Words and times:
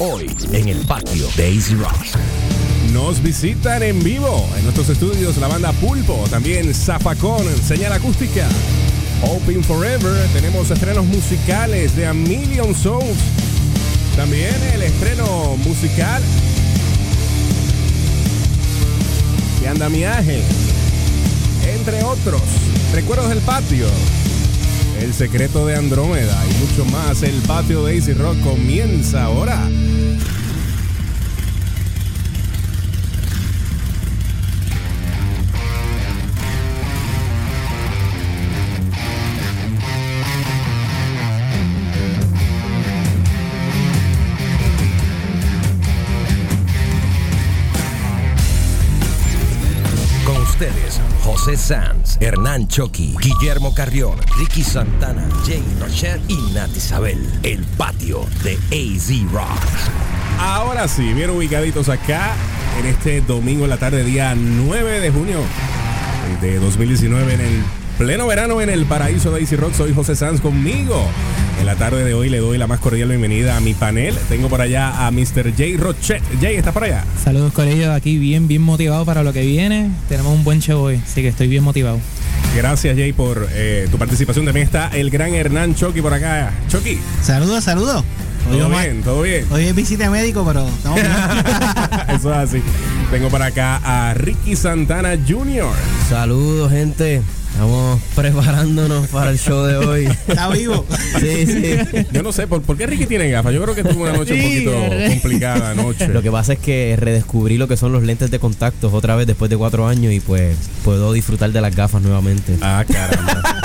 Hoy 0.00 0.30
en 0.52 0.68
el 0.68 0.78
patio 0.86 1.26
de 1.36 1.52
Easy 1.52 1.74
Rock. 1.74 1.92
Nos 2.92 3.20
visitan 3.20 3.82
en 3.82 4.00
vivo 4.04 4.48
en 4.56 4.62
nuestros 4.62 4.88
estudios 4.90 5.36
la 5.38 5.48
banda 5.48 5.72
Pulpo, 5.72 6.24
también 6.30 6.72
Zafacón, 6.72 7.44
señal 7.66 7.92
acústica. 7.92 8.46
Open 9.22 9.64
Forever, 9.64 10.28
tenemos 10.32 10.70
estrenos 10.70 11.04
musicales 11.04 11.96
de 11.96 12.06
A 12.06 12.14
Million 12.14 12.76
Souls. 12.76 13.18
También 14.14 14.54
el 14.72 14.84
estreno 14.84 15.56
musical 15.64 16.22
de 19.60 19.68
Andamiaje, 19.68 20.40
entre 21.74 22.04
otros. 22.04 22.42
Recuerdos 22.94 23.30
del 23.30 23.40
patio, 23.40 23.88
el 25.00 25.14
secreto 25.14 25.66
de 25.66 25.76
Andrómeda 25.76 26.44
y 26.46 26.64
mucho 26.64 26.84
más. 26.86 27.22
El 27.22 27.40
patio 27.42 27.84
de 27.84 27.94
Easy 27.96 28.12
Rock 28.12 28.40
comienza 28.42 29.24
ahora. 29.24 29.68
José 51.28 51.58
Sanz, 51.58 52.16
Hernán 52.20 52.68
Choqui, 52.68 53.14
Guillermo 53.20 53.74
Carrión, 53.74 54.16
Ricky 54.38 54.62
Santana, 54.62 55.28
Jay 55.44 55.62
Rocher 55.78 56.18
y 56.26 56.36
Nat 56.54 56.70
Isabel. 56.74 57.18
El 57.42 57.66
patio 57.76 58.24
de 58.42 58.54
AZ 58.72 59.10
Rock. 59.30 59.60
Ahora 60.40 60.88
sí, 60.88 61.12
bien 61.12 61.28
ubicaditos 61.28 61.90
acá 61.90 62.32
en 62.80 62.86
este 62.86 63.20
domingo 63.20 63.64
en 63.64 63.70
la 63.70 63.76
tarde, 63.76 64.04
día 64.04 64.34
9 64.34 65.00
de 65.00 65.10
junio 65.10 65.40
de 66.40 66.58
2019, 66.60 67.34
en 67.34 67.40
el 67.42 67.62
pleno 67.98 68.26
verano 68.26 68.62
en 68.62 68.70
el 68.70 68.86
paraíso 68.86 69.30
de 69.30 69.40
Easy 69.40 69.56
Rock. 69.56 69.74
Soy 69.74 69.92
José 69.92 70.16
Sanz 70.16 70.40
conmigo. 70.40 71.04
En 71.58 71.66
la 71.66 71.74
tarde 71.74 72.04
de 72.04 72.14
hoy 72.14 72.28
le 72.28 72.38
doy 72.38 72.56
la 72.56 72.66
más 72.66 72.80
cordial 72.80 73.08
bienvenida 73.08 73.56
a 73.56 73.60
mi 73.60 73.74
panel. 73.74 74.14
Tengo 74.28 74.48
por 74.48 74.60
allá 74.60 75.06
a 75.06 75.10
Mr. 75.10 75.54
Jay 75.56 75.76
Rochet. 75.76 76.22
Jay, 76.40 76.56
¿estás 76.56 76.72
por 76.72 76.84
allá? 76.84 77.04
Saludos 77.22 77.52
Corillo, 77.52 77.92
aquí 77.92 78.18
bien, 78.18 78.48
bien 78.48 78.62
motivado 78.62 79.04
para 79.04 79.22
lo 79.22 79.32
que 79.32 79.42
viene. 79.42 79.90
Tenemos 80.08 80.34
un 80.34 80.44
buen 80.44 80.60
show 80.60 80.80
hoy, 80.80 81.00
así 81.04 81.22
que 81.22 81.28
estoy 81.28 81.48
bien 81.48 81.64
motivado. 81.64 81.98
Gracias, 82.56 82.96
Jay, 82.96 83.12
por 83.12 83.48
eh, 83.52 83.88
tu 83.90 83.98
participación. 83.98 84.44
También 84.44 84.66
está 84.66 84.88
el 84.88 85.10
gran 85.10 85.34
Hernán 85.34 85.74
Chucky 85.74 86.00
por 86.00 86.14
acá. 86.14 86.52
Chucky, 86.68 86.98
Saludos, 87.22 87.64
saludos. 87.64 88.04
Todo 88.50 88.68
bien, 88.70 89.02
todo 89.02 89.22
bien. 89.22 89.44
Hoy 89.50 89.64
es 89.64 89.74
visita 89.74 90.10
médico, 90.10 90.44
pero 90.46 90.66
estamos 90.66 91.00
bien. 91.00 91.12
Eso 92.16 92.32
es 92.32 92.38
así. 92.38 92.62
Tengo 93.10 93.30
por 93.30 93.42
acá 93.42 93.80
a 93.84 94.12
Ricky 94.12 94.54
Santana 94.54 95.16
Jr. 95.26 95.72
Saludos, 96.10 96.70
gente. 96.70 97.22
Estamos 97.52 98.00
preparándonos 98.14 99.06
para 99.08 99.30
el 99.30 99.38
show 99.38 99.64
de 99.64 99.76
hoy. 99.78 100.04
Está 100.28 100.48
vivo. 100.50 100.84
Sí, 101.18 101.46
sí. 101.46 101.76
Yo 102.12 102.22
no 102.22 102.32
sé, 102.32 102.46
¿por, 102.46 102.60
por 102.60 102.76
qué 102.76 102.86
Ricky 102.86 103.06
tiene 103.06 103.30
gafas? 103.30 103.54
Yo 103.54 103.62
creo 103.62 103.74
que 103.74 103.82
tuvo 103.82 104.02
una 104.02 104.12
noche 104.12 104.34
un 104.34 104.42
poquito 104.42 104.70
¿verdad? 104.72 105.08
complicada 105.08 105.70
anoche. 105.70 106.08
Lo 106.08 106.20
que 106.22 106.30
pasa 106.30 106.52
es 106.52 106.58
que 106.58 106.96
redescubrí 106.98 107.56
lo 107.56 107.66
que 107.66 107.78
son 107.78 107.92
los 107.92 108.02
lentes 108.02 108.30
de 108.30 108.38
contactos 108.38 108.92
otra 108.92 109.16
vez 109.16 109.26
después 109.26 109.50
de 109.50 109.56
cuatro 109.56 109.88
años 109.88 110.12
y 110.12 110.20
pues 110.20 110.56
puedo 110.84 111.12
disfrutar 111.14 111.50
de 111.50 111.60
las 111.62 111.74
gafas 111.74 112.02
nuevamente. 112.02 112.58
Ah, 112.60 112.84
caramba. 112.86 113.57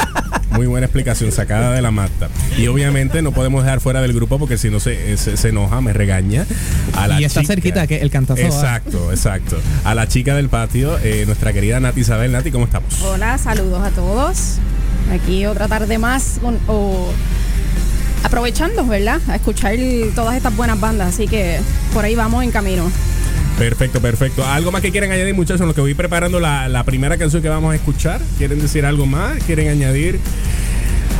Muy 0.53 0.67
buena 0.67 0.85
explicación, 0.85 1.31
sacada 1.31 1.71
de 1.71 1.81
la 1.81 1.91
mata. 1.91 2.29
Y 2.57 2.67
obviamente 2.67 3.21
no 3.21 3.31
podemos 3.31 3.63
dejar 3.63 3.79
fuera 3.81 4.01
del 4.01 4.13
grupo 4.13 4.37
porque 4.39 4.57
si 4.57 4.69
no 4.69 4.79
se, 4.79 5.17
se, 5.17 5.35
se 5.35 5.49
enoja, 5.49 5.81
me 5.81 5.93
regaña. 5.93 6.45
A 6.95 7.07
la 7.07 7.19
Y 7.19 7.25
está 7.25 7.41
chica. 7.41 7.53
cerquita, 7.53 7.87
que 7.87 7.97
el 8.01 8.11
cantazo. 8.11 8.41
Exacto, 8.41 9.11
exacto. 9.11 9.57
A 9.83 9.95
la 9.95 10.07
chica 10.07 10.35
del 10.35 10.49
patio, 10.49 10.97
eh, 11.03 11.23
nuestra 11.25 11.53
querida 11.53 11.79
Nati 11.79 12.01
Isabel. 12.01 12.31
Nati, 12.31 12.51
¿cómo 12.51 12.65
estamos? 12.65 13.01
Hola, 13.01 13.37
saludos 13.37 13.81
a 13.83 13.89
todos. 13.89 14.57
Aquí 15.11 15.45
otra 15.45 15.67
tarde 15.67 15.97
más 15.97 16.37
con- 16.41 16.59
o 16.67 17.11
aprovechando, 18.23 18.85
¿verdad? 18.85 19.19
A 19.27 19.35
escuchar 19.35 19.75
todas 20.15 20.35
estas 20.35 20.55
buenas 20.55 20.79
bandas, 20.79 21.09
así 21.13 21.27
que 21.27 21.59
por 21.93 22.05
ahí 22.05 22.15
vamos 22.15 22.43
en 22.43 22.51
camino. 22.51 22.89
Perfecto, 23.57 24.01
perfecto. 24.01 24.45
¿Algo 24.45 24.71
más 24.71 24.81
que 24.81 24.91
quieran 24.91 25.11
añadir, 25.11 25.33
muchachos? 25.35 25.61
En 25.61 25.67
lo 25.67 25.75
que 25.75 25.81
voy 25.81 25.93
preparando 25.93 26.39
la, 26.39 26.67
la 26.67 26.83
primera 26.83 27.17
canción 27.17 27.41
que 27.41 27.49
vamos 27.49 27.71
a 27.71 27.75
escuchar. 27.75 28.19
¿Quieren 28.37 28.59
decir 28.59 28.85
algo 28.85 29.05
más? 29.05 29.41
¿Quieren 29.43 29.69
añadir 29.69 30.19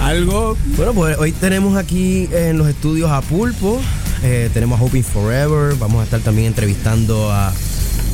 algo? 0.01 0.57
Bueno, 0.75 0.93
pues 0.93 1.17
hoy 1.17 1.31
tenemos 1.31 1.77
aquí 1.77 2.27
en 2.33 2.57
los 2.57 2.67
estudios 2.67 3.11
a 3.11 3.21
Pulpo, 3.21 3.79
eh, 4.23 4.49
tenemos 4.53 4.79
a 4.79 4.83
Hoping 4.83 5.03
Forever, 5.03 5.75
vamos 5.77 6.01
a 6.01 6.03
estar 6.03 6.19
también 6.19 6.47
entrevistando 6.47 7.31
a 7.31 7.53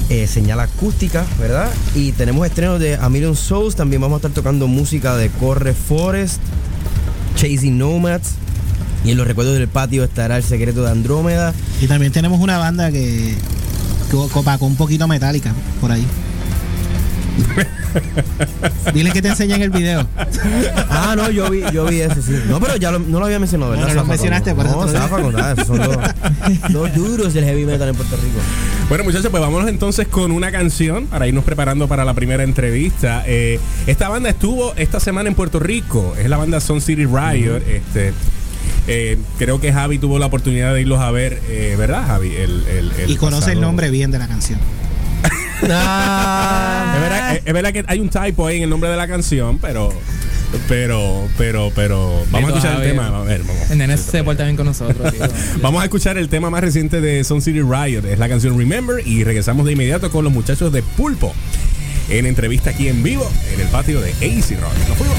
eh, 0.10 0.28
Señal 0.28 0.60
Acústica, 0.60 1.26
¿verdad? 1.40 1.70
Y 1.96 2.12
tenemos 2.12 2.46
estrenos 2.46 2.80
de 2.80 2.96
A 2.96 3.10
Million 3.10 3.36
Souls, 3.36 3.76
también 3.76 4.02
vamos 4.02 4.18
a 4.18 4.20
estar 4.20 4.32
tocando 4.32 4.68
música 4.68 5.16
de 5.16 5.30
Corre 5.30 5.74
Forest, 5.74 6.42
Chasing 7.36 7.78
Nomads, 7.78 8.34
y 9.04 9.12
en 9.12 9.18
los 9.18 9.26
recuerdos 9.26 9.56
del 9.58 9.68
patio 9.68 10.04
estará 10.04 10.38
El 10.38 10.44
Secreto 10.44 10.84
de 10.84 10.92
Andrómeda. 10.92 11.54
Y 11.82 11.88
también 11.88 12.12
tenemos 12.12 12.40
una 12.42 12.58
banda 12.58 12.92
que, 12.92 13.36
que 14.10 14.18
copacó 14.34 14.66
un 14.66 14.76
poquito 14.76 15.08
metálica 15.08 15.54
por 15.82 15.92
ahí. 15.92 16.06
Dile 18.94 19.12
que 19.12 19.22
te 19.22 19.30
enseña 19.30 19.56
en 19.56 19.62
el 19.64 19.70
video. 19.70 20.06
Ah, 20.90 21.16
no, 21.18 21.30
yo 21.32 21.50
vi, 21.50 21.62
yo 21.74 21.86
vi 21.86 22.02
eso, 22.02 22.22
sí. 22.22 22.34
No, 22.48 22.60
pero 22.60 22.76
ya 22.76 22.92
lo- 22.92 23.00
no 23.00 23.20
lo 23.20 23.26
había 23.26 23.40
mencionado, 23.40 23.72
¿verdad? 23.72 23.88
No, 23.88 23.94
no 23.94 24.02
lo 24.02 24.06
mencionaste, 24.08 24.54
por 24.54 24.66
eso 24.66 24.86
No. 24.86 24.88
Zafacón, 24.88 25.34
nada, 25.34 25.54
esos 25.54 25.68
son 25.68 25.78
dos, 25.78 25.98
dos 26.70 26.94
duros 26.94 27.34
del 27.34 27.46
heavy 27.46 27.66
metal 27.66 27.90
en 27.90 27.96
Puerto 27.96 28.16
Rico. 28.18 28.40
Bueno, 28.90 29.04
muchachos, 29.06 29.30
pues 29.32 29.42
vámonos 29.42 29.70
entonces 29.70 30.08
con 30.08 30.32
una 30.32 30.52
canción 30.52 31.06
para 31.08 31.28
irnos 31.28 31.44
preparando 31.44 31.88
para 31.88 32.04
la 32.06 32.14
primera 32.14 32.44
entrevista. 32.44 33.24
Eh, 33.26 33.60
esta 33.88 34.10
banda 34.10 34.30
estuvo 34.30 34.74
esta 34.76 35.00
semana 35.00 35.30
en 35.30 35.36
Puerto 35.36 35.60
Rico. 35.60 36.16
Es 36.20 36.30
la 36.30 36.38
banda 36.38 36.60
Sun 36.60 36.82
City 36.82 37.06
Riot. 37.06 37.58
Este. 37.68 38.14
Eh, 38.92 39.18
creo 39.38 39.62
que 39.62 39.72
Javi 39.72 40.00
tuvo 40.00 40.20
la 40.20 40.26
oportunidad 40.26 40.74
de 40.74 40.82
irlos 40.82 41.00
a 41.00 41.12
ver, 41.12 41.40
eh, 41.48 41.76
¿verdad, 41.78 42.06
Javi? 42.08 42.36
El, 42.36 42.66
el- 42.68 42.92
el 43.00 43.10
Y 43.12 43.16
conoce 43.18 43.52
el 43.54 43.62
nombre 43.62 43.90
bien 43.92 44.12
de 44.12 44.20
la 44.20 44.28
canción. 44.28 44.60
Ah. 45.70 46.94
Es 46.96 47.02
verdad, 47.02 47.36
es- 47.36 47.42
es 47.46 47.54
verdad 47.54 47.72
que 47.74 47.84
hay 47.88 48.00
un 48.00 48.10
typo 48.10 48.48
ahí 48.48 48.58
en 48.58 48.64
el 48.64 48.70
nombre 48.70 48.90
de 48.90 48.98
la 48.98 49.08
canción, 49.08 49.58
pero. 49.60 49.94
Pero, 50.68 51.28
pero, 51.38 51.72
pero. 51.76 52.24
Vamos 52.32 52.50
a 52.52 52.56
escuchar 52.56 52.82
el 52.82 52.90
tema. 52.90 53.08
A 53.08 53.22
ver, 53.24 53.44
vamos. 53.44 53.70
El 53.70 53.78
nene 53.78 53.98
se 53.98 54.24
porta 54.24 54.44
bien 54.46 54.56
con 54.56 54.66
nosotros. 54.66 55.14
tío. 55.14 55.22
Vamos 55.62 55.82
a 55.82 55.86
escuchar 55.86 56.18
el 56.18 56.28
tema 56.28 56.50
más 56.50 56.62
reciente 56.62 57.02
de 57.02 57.24
Sun 57.24 57.42
City 57.44 57.62
Riot. 57.62 58.04
Es 58.06 58.18
la 58.18 58.28
canción 58.28 58.58
Remember. 58.58 59.06
Y 59.06 59.24
regresamos 59.24 59.66
de 59.68 59.74
inmediato 59.74 60.10
con 60.12 60.24
los 60.24 60.34
muchachos 60.34 60.74
de 60.74 60.82
Pulpo. 60.82 61.34
En 62.10 62.26
entrevista 62.26 62.72
aquí 62.72 62.88
en 62.88 63.04
vivo, 63.04 63.30
en 63.54 63.62
el 63.62 63.68
patio 63.68 64.02
de 64.02 64.10
AC 64.14 64.60
Rock. 64.60 64.74
Nos 64.88 64.98
fuimos. 64.98 65.18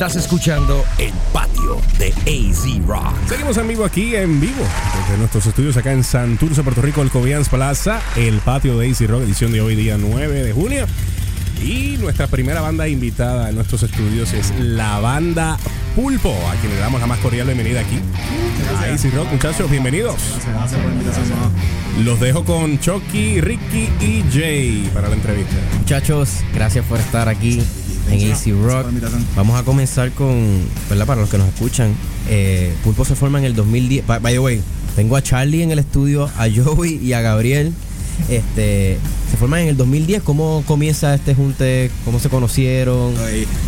Estás 0.00 0.16
escuchando 0.16 0.82
El 0.96 1.12
Patio 1.30 1.78
de 1.98 2.08
AZ 2.08 2.86
Rock. 2.86 3.12
Seguimos 3.28 3.54
en 3.58 3.68
vivo 3.68 3.84
aquí, 3.84 4.16
en 4.16 4.40
vivo, 4.40 4.64
desde 4.98 5.18
nuestros 5.18 5.44
estudios 5.44 5.76
acá 5.76 5.92
en 5.92 6.02
Santurce, 6.02 6.62
Puerto 6.62 6.80
Rico, 6.80 7.02
el 7.02 7.10
Cobians 7.10 7.50
Plaza, 7.50 8.00
el 8.16 8.38
patio 8.38 8.78
de 8.78 8.90
AC 8.90 9.06
Rock, 9.06 9.24
edición 9.24 9.52
de 9.52 9.60
hoy, 9.60 9.74
día 9.74 9.98
9 9.98 10.42
de 10.42 10.52
junio. 10.54 10.86
Y 11.62 11.98
nuestra 11.98 12.28
primera 12.28 12.62
banda 12.62 12.88
invitada 12.88 13.50
en 13.50 13.56
nuestros 13.56 13.82
estudios 13.82 14.32
es 14.32 14.54
la 14.58 15.00
banda 15.00 15.58
Pulpo, 15.94 16.34
a 16.50 16.54
quien 16.54 16.72
le 16.72 16.78
damos 16.78 16.98
la 16.98 17.06
más 17.06 17.18
cordial 17.18 17.48
bienvenida 17.48 17.80
aquí 17.80 18.00
a 18.78 18.94
AC 18.94 19.14
Rock. 19.14 19.30
Muchachos, 19.32 19.70
bienvenidos. 19.70 20.16
Los 22.02 22.18
dejo 22.20 22.46
con 22.46 22.80
Chucky, 22.80 23.42
Ricky 23.42 23.90
y 24.00 24.24
Jay 24.32 24.90
para 24.94 25.10
la 25.10 25.16
entrevista. 25.16 25.56
Muchachos, 25.78 26.36
gracias 26.54 26.86
por 26.86 26.98
estar 26.98 27.28
aquí 27.28 27.62
en 28.12 28.32
AC 28.32 28.46
Rock. 28.64 28.86
Vamos 29.36 29.58
a 29.60 29.62
comenzar 29.64 30.10
con, 30.12 30.60
¿verdad? 30.88 31.06
Para 31.06 31.20
los 31.20 31.30
que 31.30 31.38
nos 31.38 31.48
escuchan, 31.48 31.94
eh, 32.28 32.74
Pulpo 32.84 33.04
se 33.04 33.14
forma 33.14 33.38
en 33.38 33.44
el 33.44 33.54
2010. 33.54 34.06
By, 34.06 34.18
by 34.20 34.32
the 34.34 34.38
way, 34.38 34.60
tengo 34.96 35.16
a 35.16 35.22
Charlie 35.22 35.62
en 35.62 35.70
el 35.70 35.78
estudio, 35.78 36.24
a 36.36 36.46
Joey 36.54 36.96
y 37.02 37.12
a 37.12 37.20
Gabriel. 37.20 37.72
Este, 38.28 38.98
se 39.30 39.36
forman 39.38 39.60
en 39.60 39.68
el 39.68 39.76
2010. 39.76 40.22
¿Cómo 40.22 40.62
comienza 40.66 41.14
este 41.14 41.34
junte? 41.34 41.90
¿Cómo 42.04 42.18
se 42.20 42.28
conocieron? 42.28 43.14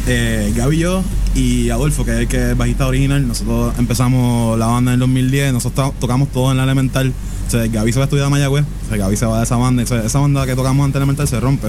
Eh, 0.06 0.52
Gaby 0.54 0.76
y 0.76 0.78
yo 0.80 1.02
y 1.34 1.70
Adolfo, 1.70 2.04
que 2.04 2.10
es 2.12 2.18
el 2.18 2.28
que 2.28 2.50
es 2.50 2.56
bajista 2.56 2.86
original, 2.86 3.26
nosotros 3.26 3.72
empezamos 3.78 4.58
la 4.58 4.66
banda 4.66 4.90
en 4.90 4.94
el 4.94 5.00
2010, 5.00 5.52
nosotros 5.54 5.92
to- 5.92 5.94
tocamos 6.00 6.28
todo 6.30 6.50
en 6.50 6.58
la 6.58 6.64
elemental. 6.64 7.12
O 7.48 7.50
sea, 7.50 7.66
Gaby 7.66 7.92
se 7.92 7.98
va 7.98 8.04
a 8.04 8.06
estudiar 8.06 8.26
a 8.26 8.30
Mayagüez, 8.30 8.64
Gaby 8.96 9.16
se 9.16 9.26
va 9.26 9.38
de 9.38 9.44
esa 9.44 9.56
banda, 9.56 9.82
esa 9.82 10.18
banda 10.18 10.46
que 10.46 10.54
tocamos 10.54 10.84
antes 10.84 10.96
en 10.96 11.02
elemental 11.02 11.28
se 11.28 11.40
rompe. 11.40 11.68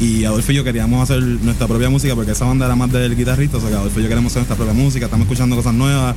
Y 0.00 0.24
Adolfo 0.24 0.52
y 0.52 0.56
yo 0.56 0.64
queríamos 0.64 1.02
hacer 1.02 1.22
nuestra 1.22 1.66
propia 1.66 1.90
música 1.90 2.14
porque 2.14 2.32
esa 2.32 2.44
banda 2.44 2.66
era 2.66 2.76
más 2.76 2.90
del 2.92 3.16
guitarrista, 3.16 3.58
o 3.58 3.60
sea, 3.60 3.70
que 3.70 3.76
Adolfo 3.76 4.00
y 4.00 4.02
yo 4.02 4.08
queremos 4.08 4.32
hacer 4.32 4.40
nuestra 4.40 4.56
propia 4.56 4.74
música, 4.74 5.06
estamos 5.06 5.24
escuchando 5.26 5.56
cosas 5.56 5.74
nuevas. 5.74 6.16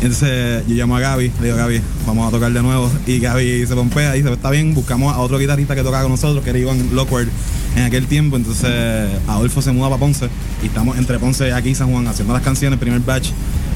Entonces 0.00 0.64
yo 0.66 0.74
llamo 0.74 0.96
a 0.96 1.00
Gaby, 1.00 1.32
le 1.40 1.46
digo, 1.46 1.56
Gaby, 1.56 1.80
vamos 2.06 2.28
a 2.28 2.30
tocar 2.30 2.52
de 2.52 2.62
nuevo. 2.62 2.90
Y 3.06 3.18
Gaby 3.20 3.66
se 3.66 3.74
pompea 3.74 4.16
y 4.16 4.22
dice, 4.22 4.32
está 4.32 4.50
bien, 4.50 4.74
buscamos 4.74 5.14
a 5.14 5.18
otro 5.18 5.38
guitarrista 5.38 5.74
que 5.74 5.82
tocaba 5.82 6.02
con 6.02 6.12
nosotros, 6.12 6.44
que 6.44 6.50
era 6.50 6.58
Iván 6.58 6.90
Lockwood 6.92 7.28
en 7.76 7.82
aquel 7.82 8.06
tiempo. 8.06 8.36
Entonces 8.36 9.08
Adolfo 9.28 9.62
se 9.62 9.72
muda 9.72 9.88
para 9.88 10.00
Ponce 10.00 10.28
y 10.62 10.66
estamos 10.66 10.98
entre 10.98 11.18
Ponce 11.18 11.48
y 11.48 11.52
aquí 11.52 11.70
y 11.70 11.74
San 11.74 11.90
Juan 11.90 12.06
haciendo 12.06 12.34
las 12.34 12.42
canciones, 12.42 12.78
primer 12.78 13.00
batch. 13.00 13.30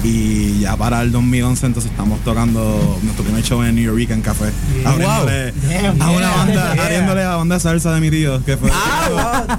Y 0.05 0.61
ya 0.61 0.77
para 0.77 1.03
el 1.03 1.11
2011 1.11 1.67
entonces 1.67 1.91
estamos 1.91 2.21
tocando 2.21 2.99
nuestro 3.03 3.25
primer 3.25 3.43
show 3.43 3.63
en 3.65 3.75
New 3.75 3.85
York 3.85 4.11
en 4.11 4.23
Café. 4.23 4.47
Abriéndole 4.85 5.53
Damn, 5.53 5.99
a 6.09 6.11
una 6.13 6.27
yeah, 6.29 6.37
banda, 6.37 6.75
yeah. 6.75 6.85
abriéndole 6.85 7.23
a 7.23 7.29
la 7.31 7.37
banda 7.37 7.55
de 7.57 7.61
salsa 7.61 7.95
de 7.95 8.01
mi 8.01 8.11
tío. 8.11 8.45
Que 8.45 8.57
fue, 8.57 8.71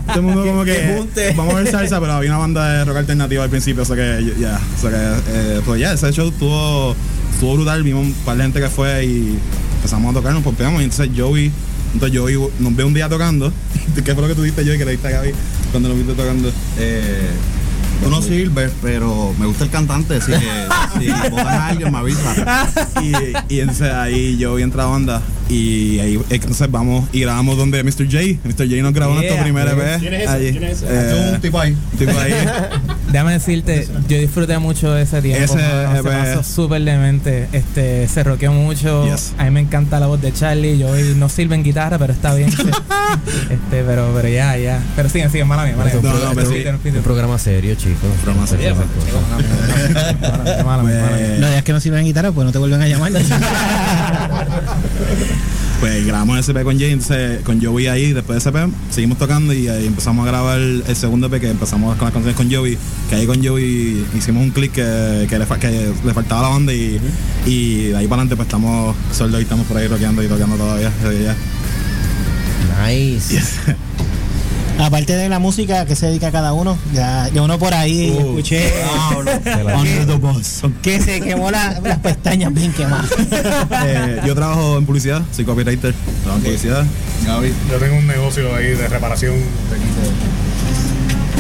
todo 0.08 0.16
el 0.16 0.22
mundo 0.22 0.46
como 0.46 0.64
que 0.64 1.06
vamos 1.36 1.54
a 1.54 1.58
ver 1.58 1.72
salsa, 1.72 2.00
pero 2.00 2.14
había 2.14 2.32
una 2.32 2.40
banda 2.40 2.70
de 2.70 2.86
rock 2.86 2.98
alternativo 2.98 3.44
al 3.44 3.50
principio, 3.50 3.84
o 3.84 3.86
sea 3.86 3.96
que 3.96 4.34
ya, 4.40 4.60
o 4.78 4.82
sea 4.82 4.90
que 4.90 5.22
eh, 5.30 5.62
pues 5.66 5.80
ya, 5.80 5.94
ese 5.94 6.12
show 6.12 6.30
estuvo, 6.30 6.96
estuvo 7.32 7.56
brutal, 7.56 7.84
vimos 7.84 8.06
un 8.06 8.14
par 8.26 8.38
de 8.38 8.44
gente 8.44 8.60
que 8.60 8.70
fue 8.70 9.06
y 9.06 9.40
empezamos 9.78 10.12
a 10.12 10.14
tocar, 10.20 10.34
nos 10.34 10.44
pompeamos 10.44 10.82
y 10.82 10.86
entonces 10.86 11.10
Joey, 11.16 11.52
entonces 11.94 12.20
Joey 12.20 12.38
nos 12.60 12.76
ve 12.76 12.84
un 12.84 12.94
día 12.94 13.10
tocando, 13.10 13.52
¿qué 14.04 14.14
fue 14.14 14.22
lo 14.22 14.28
que 14.28 14.36
tú 14.36 14.44
diste 14.44 14.64
Joey 14.64 14.78
que 14.78 14.86
le 14.86 14.92
diste 14.92 15.08
a 15.08 15.12
Gaby 15.12 15.32
cuando 15.72 15.90
nos 15.90 15.98
viste 15.98 16.14
tocando? 16.14 16.52
Eh, 16.78 17.30
yo 18.02 18.10
no 18.10 18.22
pero 18.82 19.34
me 19.38 19.46
gusta 19.46 19.66
el 19.66 19.70
cantante, 19.70 20.16
así 20.16 20.32
que 20.32 20.68
si 21.00 21.12
botan 21.30 21.48
a 21.48 21.68
alguien 21.68 21.92
me 21.92 21.98
avisa. 21.98 22.68
y, 23.02 23.54
y 23.54 23.60
entonces 23.60 23.92
ahí 23.92 24.40
Joey 24.42 24.64
entra 24.64 24.84
a 24.84 24.86
la 24.86 24.92
banda 24.92 25.22
y 25.50 25.98
ahí 26.00 26.20
entonces 26.30 26.70
vamos 26.70 27.10
y 27.12 27.22
grabamos 27.22 27.58
donde 27.58 27.84
Mr. 27.84 28.06
J, 28.06 28.18
Mr. 28.44 28.70
J 28.70 28.82
nos 28.84 28.94
grabó 28.94 29.20
Yeah. 29.20 29.42
primer 29.44 29.68
EP. 29.68 30.00
¿Quién 30.00 30.14
es 30.14 30.22
ese? 30.22 30.30
allí. 30.30 30.52
¿Quién 30.52 30.64
es 30.64 30.82
ese? 30.84 30.86
Eh, 30.90 31.32
un 31.34 31.42
tipo 31.42 31.60
ahí. 31.60 31.76
tipo 31.98 32.12
ahí. 32.20 32.34
Déjame 33.12 33.34
decirte, 33.34 33.88
yo 34.08 34.18
disfruté 34.20 34.58
mucho 34.60 34.92
de 34.92 35.02
ese 35.02 35.20
tiempo. 35.22 35.44
Ese 35.44 35.58
se 35.58 36.04
pasó 36.04 36.44
súper 36.44 36.84
demente. 36.84 37.48
Este, 37.52 38.08
se 38.08 38.24
roqueó 38.24 38.54
mucho. 38.54 39.06
Yes. 39.10 39.34
A 39.40 39.46
mí 39.46 39.50
me 39.52 39.60
encanta 39.62 40.00
la 40.00 40.06
voz 40.06 40.22
de 40.22 40.32
Charlie. 40.32 40.78
Yo 40.78 40.90
hoy 40.90 41.16
no 41.18 41.28
sirve 41.28 41.56
en 41.56 41.64
guitarra, 41.64 41.98
pero 41.98 42.14
está 42.14 42.36
bien. 42.36 42.50
este, 43.50 43.84
pero, 43.84 44.12
pero 44.14 44.30
ya, 44.30 44.56
ya. 44.58 44.80
Pero 44.96 45.10
siguen, 45.10 45.32
siguen, 45.32 45.48
mala 45.48 45.66
mía, 45.66 45.76
mala 45.76 45.92
mía. 45.92 46.00
No, 46.04 46.14
no, 46.14 46.36
pero 46.36 46.48
sí. 46.50 46.64
Un 46.96 47.02
programa 47.04 47.40
serio, 47.40 47.74
chicos. 47.76 47.98
programa 48.24 48.46
serio. 48.46 48.70
interrumpí. 48.70 49.12
Mala 49.12 49.38
mía, 49.42 49.50
mala 50.22 50.44
mía, 50.44 50.44
mala 50.44 50.44
mía, 50.44 50.64
mala 50.64 50.84
mía. 50.84 51.06
Pues, 51.10 51.40
Los 51.40 51.50
días 51.50 51.64
que 51.64 51.74
no 51.74 51.80
sirven 51.80 52.06
guitarra, 52.06 52.32
pues 52.32 52.46
no 52.46 52.52
te 52.52 52.60
vuelven 52.60 52.82
a 52.84 52.88
llamar. 52.88 53.12
pues 55.80 56.06
grabamos 56.06 56.38
ese 56.40 56.52
EP 56.52 56.64
con 56.64 56.78
Jay, 56.78 56.92
entonces 56.92 57.42
con 57.44 57.62
Joey 57.64 57.88
ahí, 57.88 58.12
después 58.14 58.44
de 58.44 58.50
ese 58.50 58.58
EP 58.58 58.70
seguimos 58.92 59.18
tocando 59.18 59.54
y 59.54 59.68
ahí 59.70 59.88
empezamos 59.88 60.26
a 60.28 60.30
grabar 60.32 60.60
el, 60.60 60.84
segundo 60.96 61.28
EP 61.28 61.40
que 61.40 61.50
empezamos 61.50 61.96
con 61.96 62.06
las 62.06 62.14
canciones 62.14 62.36
con 62.36 62.52
Joey, 62.52 62.78
que 63.10 63.16
ahí 63.16 63.26
con 63.26 63.44
Joey 63.44 64.06
hicimos 64.18 64.44
un 64.44 64.52
click 64.52 64.74
que, 64.74 65.26
que 65.30 65.40
le, 65.40 65.46
fa- 65.46 65.58
que 65.60 65.92
le 66.04 66.14
faltaba 66.14 66.42
a 66.42 66.44
la 66.44 66.50
banda 66.50 66.74
y, 66.74 67.00
y 67.46 67.84
de 67.88 67.98
ahí 67.98 68.08
para 68.08 68.22
adelante 68.22 68.36
pues 68.36 68.48
estamos 68.48 68.96
sordos 69.14 69.40
y 69.40 69.44
estamos 69.44 69.66
por 69.68 69.78
ahí 69.78 69.88
rockeando 69.88 70.22
y 70.24 70.28
tocando 70.28 70.58
todavía. 70.58 70.92
ya. 71.24 71.36
Aparte 74.80 75.16
de 75.16 75.28
la 75.30 75.40
música 75.40 75.86
que 75.86 75.96
se 75.96 76.06
dedica 76.08 76.32
cada 76.32 76.54
uno, 76.54 76.78
ya, 76.94 77.30
ya 77.34 77.42
uno 77.42 77.60
por 77.60 77.74
ahí 77.74 78.12
Uh. 78.18 78.20
escuché 78.30 78.72
que 80.82 81.02
se 81.02 81.22
quemó 81.22 81.52
la- 81.52 81.80
las 81.82 82.00
pestañas 82.00 82.54
bien 82.54 82.72
quemadas. 82.74 83.10
Eh, 83.86 84.22
yo 84.26 84.36
trabajo 84.36 84.78
en 84.78 84.86
publicidad, 84.86 85.22
soy 85.32 85.46
copywriter, 85.46 85.94
trabajo 86.24 86.38
en 86.38 86.44
publicidad 86.44 86.86
Gaby. 87.26 87.54
Yo 87.70 87.78
tengo 87.78 87.98
un 87.98 88.08
negocio 88.08 88.56
ahí 88.56 88.68
de 88.70 88.88
reparación 88.88 89.34
de 89.36 89.78
equipo. 89.78 90.02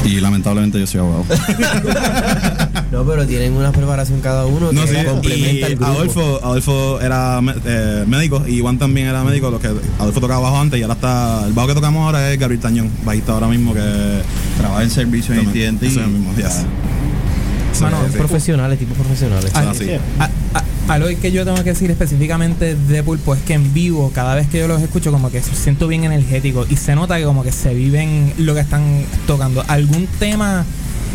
Y 0.05 0.19
lamentablemente 0.19 0.79
yo 0.79 0.87
soy 0.87 0.99
abogado. 1.01 1.25
No, 2.91 3.05
pero 3.05 3.27
tienen 3.27 3.53
una 3.53 3.71
preparación 3.71 4.19
cada 4.19 4.47
uno 4.47 4.71
No, 4.71 4.81
que 4.81 4.87
sí, 4.87 5.05
complementa 5.05 5.69
y 5.69 5.71
el 5.71 5.75
grupo. 5.75 5.91
Adolfo, 5.91 6.39
Adolfo 6.43 6.99
era 6.99 7.39
eh, 7.65 8.03
médico 8.07 8.43
y 8.47 8.61
Juan 8.61 8.79
también 8.79 9.05
era 9.05 9.23
médico, 9.23 9.51
lo 9.51 9.59
que 9.59 9.67
Adolfo 9.99 10.19
tocaba 10.19 10.39
bajo 10.41 10.59
antes 10.59 10.79
y 10.79 10.81
ahora 10.81 10.95
está, 10.95 11.45
el 11.45 11.53
bajo 11.53 11.67
que 11.67 11.75
tocamos 11.75 12.03
ahora 12.03 12.31
es 12.33 12.39
Gabriel 12.39 12.59
Tañón, 12.59 12.89
bajista 13.05 13.33
ahora 13.33 13.47
mismo 13.47 13.75
que 13.75 14.23
Trabaja 14.57 14.83
en 14.83 14.89
servicio 14.89 15.35
en 15.35 15.79
mismo, 15.79 16.33
yes. 16.35 16.65
Sí, 17.79 17.83
Mano, 17.85 17.97
sí. 18.11 18.17
Profesionales, 18.17 18.79
tipos 18.79 18.97
profesionales. 18.97 19.51
Ah, 19.53 19.69
así. 19.71 19.89
A- 20.19 20.23
a- 20.57 20.63
Algo 20.93 21.07
que 21.21 21.31
yo 21.31 21.45
tengo 21.45 21.57
que 21.57 21.69
decir 21.69 21.91
específicamente 21.91 22.75
de 22.75 23.03
Pulpo 23.03 23.35
es 23.35 23.41
que 23.43 23.53
en 23.53 23.73
vivo, 23.75 24.11
cada 24.13 24.33
vez 24.33 24.47
que 24.47 24.57
yo 24.57 24.67
los 24.67 24.81
escucho, 24.81 25.11
como 25.11 25.29
que 25.29 25.39
siento 25.41 25.87
bien 25.87 26.03
energético 26.03 26.65
y 26.67 26.77
se 26.77 26.95
nota 26.95 27.17
que 27.19 27.25
como 27.25 27.43
que 27.43 27.51
se 27.51 27.75
viven 27.75 28.33
lo 28.39 28.55
que 28.55 28.61
están 28.61 29.03
tocando. 29.27 29.63
¿Algún 29.67 30.07
tema 30.19 30.65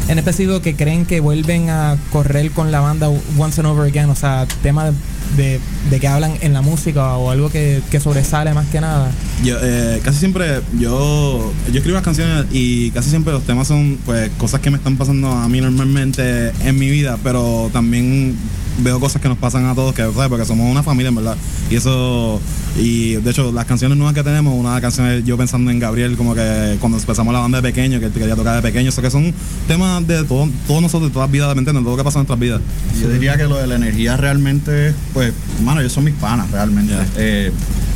en 0.06 0.18
específico 0.18 0.62
que 0.62 0.76
creen 0.76 1.06
que 1.06 1.18
vuelven 1.18 1.70
a 1.70 1.96
correr 2.12 2.52
con 2.52 2.70
la 2.70 2.78
banda 2.78 3.08
once 3.36 3.60
and 3.60 3.66
over 3.68 3.88
again? 3.90 4.08
O 4.10 4.14
sea, 4.14 4.46
temas 4.62 4.92
de, 4.92 4.98
de 5.36 5.60
que 6.00 6.08
hablan 6.08 6.34
en 6.40 6.52
la 6.52 6.62
música 6.62 7.16
o 7.16 7.30
algo 7.30 7.50
que, 7.50 7.82
que 7.90 8.00
sobresale 8.00 8.52
más 8.54 8.66
que 8.66 8.80
nada. 8.80 9.10
Yo, 9.42 9.56
eh, 9.62 10.00
casi 10.02 10.18
siempre, 10.18 10.60
yo, 10.78 11.52
yo 11.70 11.76
escribo 11.76 11.94
las 11.94 12.04
canciones 12.04 12.46
y 12.52 12.90
casi 12.90 13.10
siempre 13.10 13.32
los 13.32 13.44
temas 13.44 13.68
son 13.68 13.98
pues 14.04 14.30
cosas 14.38 14.60
que 14.60 14.70
me 14.70 14.76
están 14.76 14.96
pasando 14.96 15.30
a 15.30 15.48
mí 15.48 15.60
normalmente 15.60 16.52
en 16.64 16.78
mi 16.78 16.90
vida, 16.90 17.18
pero 17.22 17.70
también 17.72 18.36
veo 18.78 18.98
cosas 18.98 19.22
que 19.22 19.28
nos 19.28 19.38
pasan 19.38 19.66
a 19.66 19.74
todos, 19.74 19.94
que 19.94 20.02
¿sabes? 20.02 20.28
porque 20.28 20.44
somos 20.44 20.70
una 20.70 20.82
familia 20.82 21.08
en 21.08 21.14
verdad. 21.14 21.36
Y 21.70 21.76
eso, 21.76 22.40
y 22.76 23.14
de 23.14 23.30
hecho 23.30 23.52
las 23.52 23.64
canciones 23.66 23.96
nuevas 23.96 24.14
que 24.14 24.22
tenemos, 24.22 24.54
una 24.54 24.70
de 24.70 24.74
las 24.74 24.82
canciones 24.82 25.24
yo 25.24 25.36
pensando 25.36 25.70
en 25.70 25.78
Gabriel, 25.78 26.16
como 26.16 26.34
que 26.34 26.76
cuando 26.80 26.98
empezamos 26.98 27.32
la 27.32 27.40
banda 27.40 27.60
de 27.60 27.68
pequeño, 27.68 28.00
que 28.00 28.06
él 28.06 28.12
quería 28.12 28.36
tocar 28.36 28.56
de 28.56 28.62
pequeño, 28.62 28.88
o 28.88 28.92
sea 28.92 29.02
que 29.02 29.10
son 29.10 29.32
temas 29.68 30.06
de 30.06 30.24
todo, 30.24 30.48
todos 30.66 30.82
nosotros, 30.82 31.10
de 31.10 31.14
todas 31.14 31.28
las 31.28 31.32
vidas, 31.32 31.54
¿me 31.54 31.60
entiendes? 31.60 31.84
Todo 31.84 31.92
lo 31.92 31.96
que 31.96 32.04
pasa 32.04 32.18
en 32.18 32.26
nuestras 32.26 32.38
vidas. 32.38 32.60
Yo 33.00 33.08
diría 33.08 33.36
que 33.36 33.44
lo 33.44 33.56
de 33.56 33.66
la 33.66 33.76
energía 33.76 34.16
realmente, 34.16 34.94
pues, 35.14 35.32
mano, 35.62 35.80
ellos 35.80 35.92
son 35.92 36.04
mis 36.04 36.14
panas 36.14 36.50
realmente. 36.50 36.92
Eh, 37.16 37.52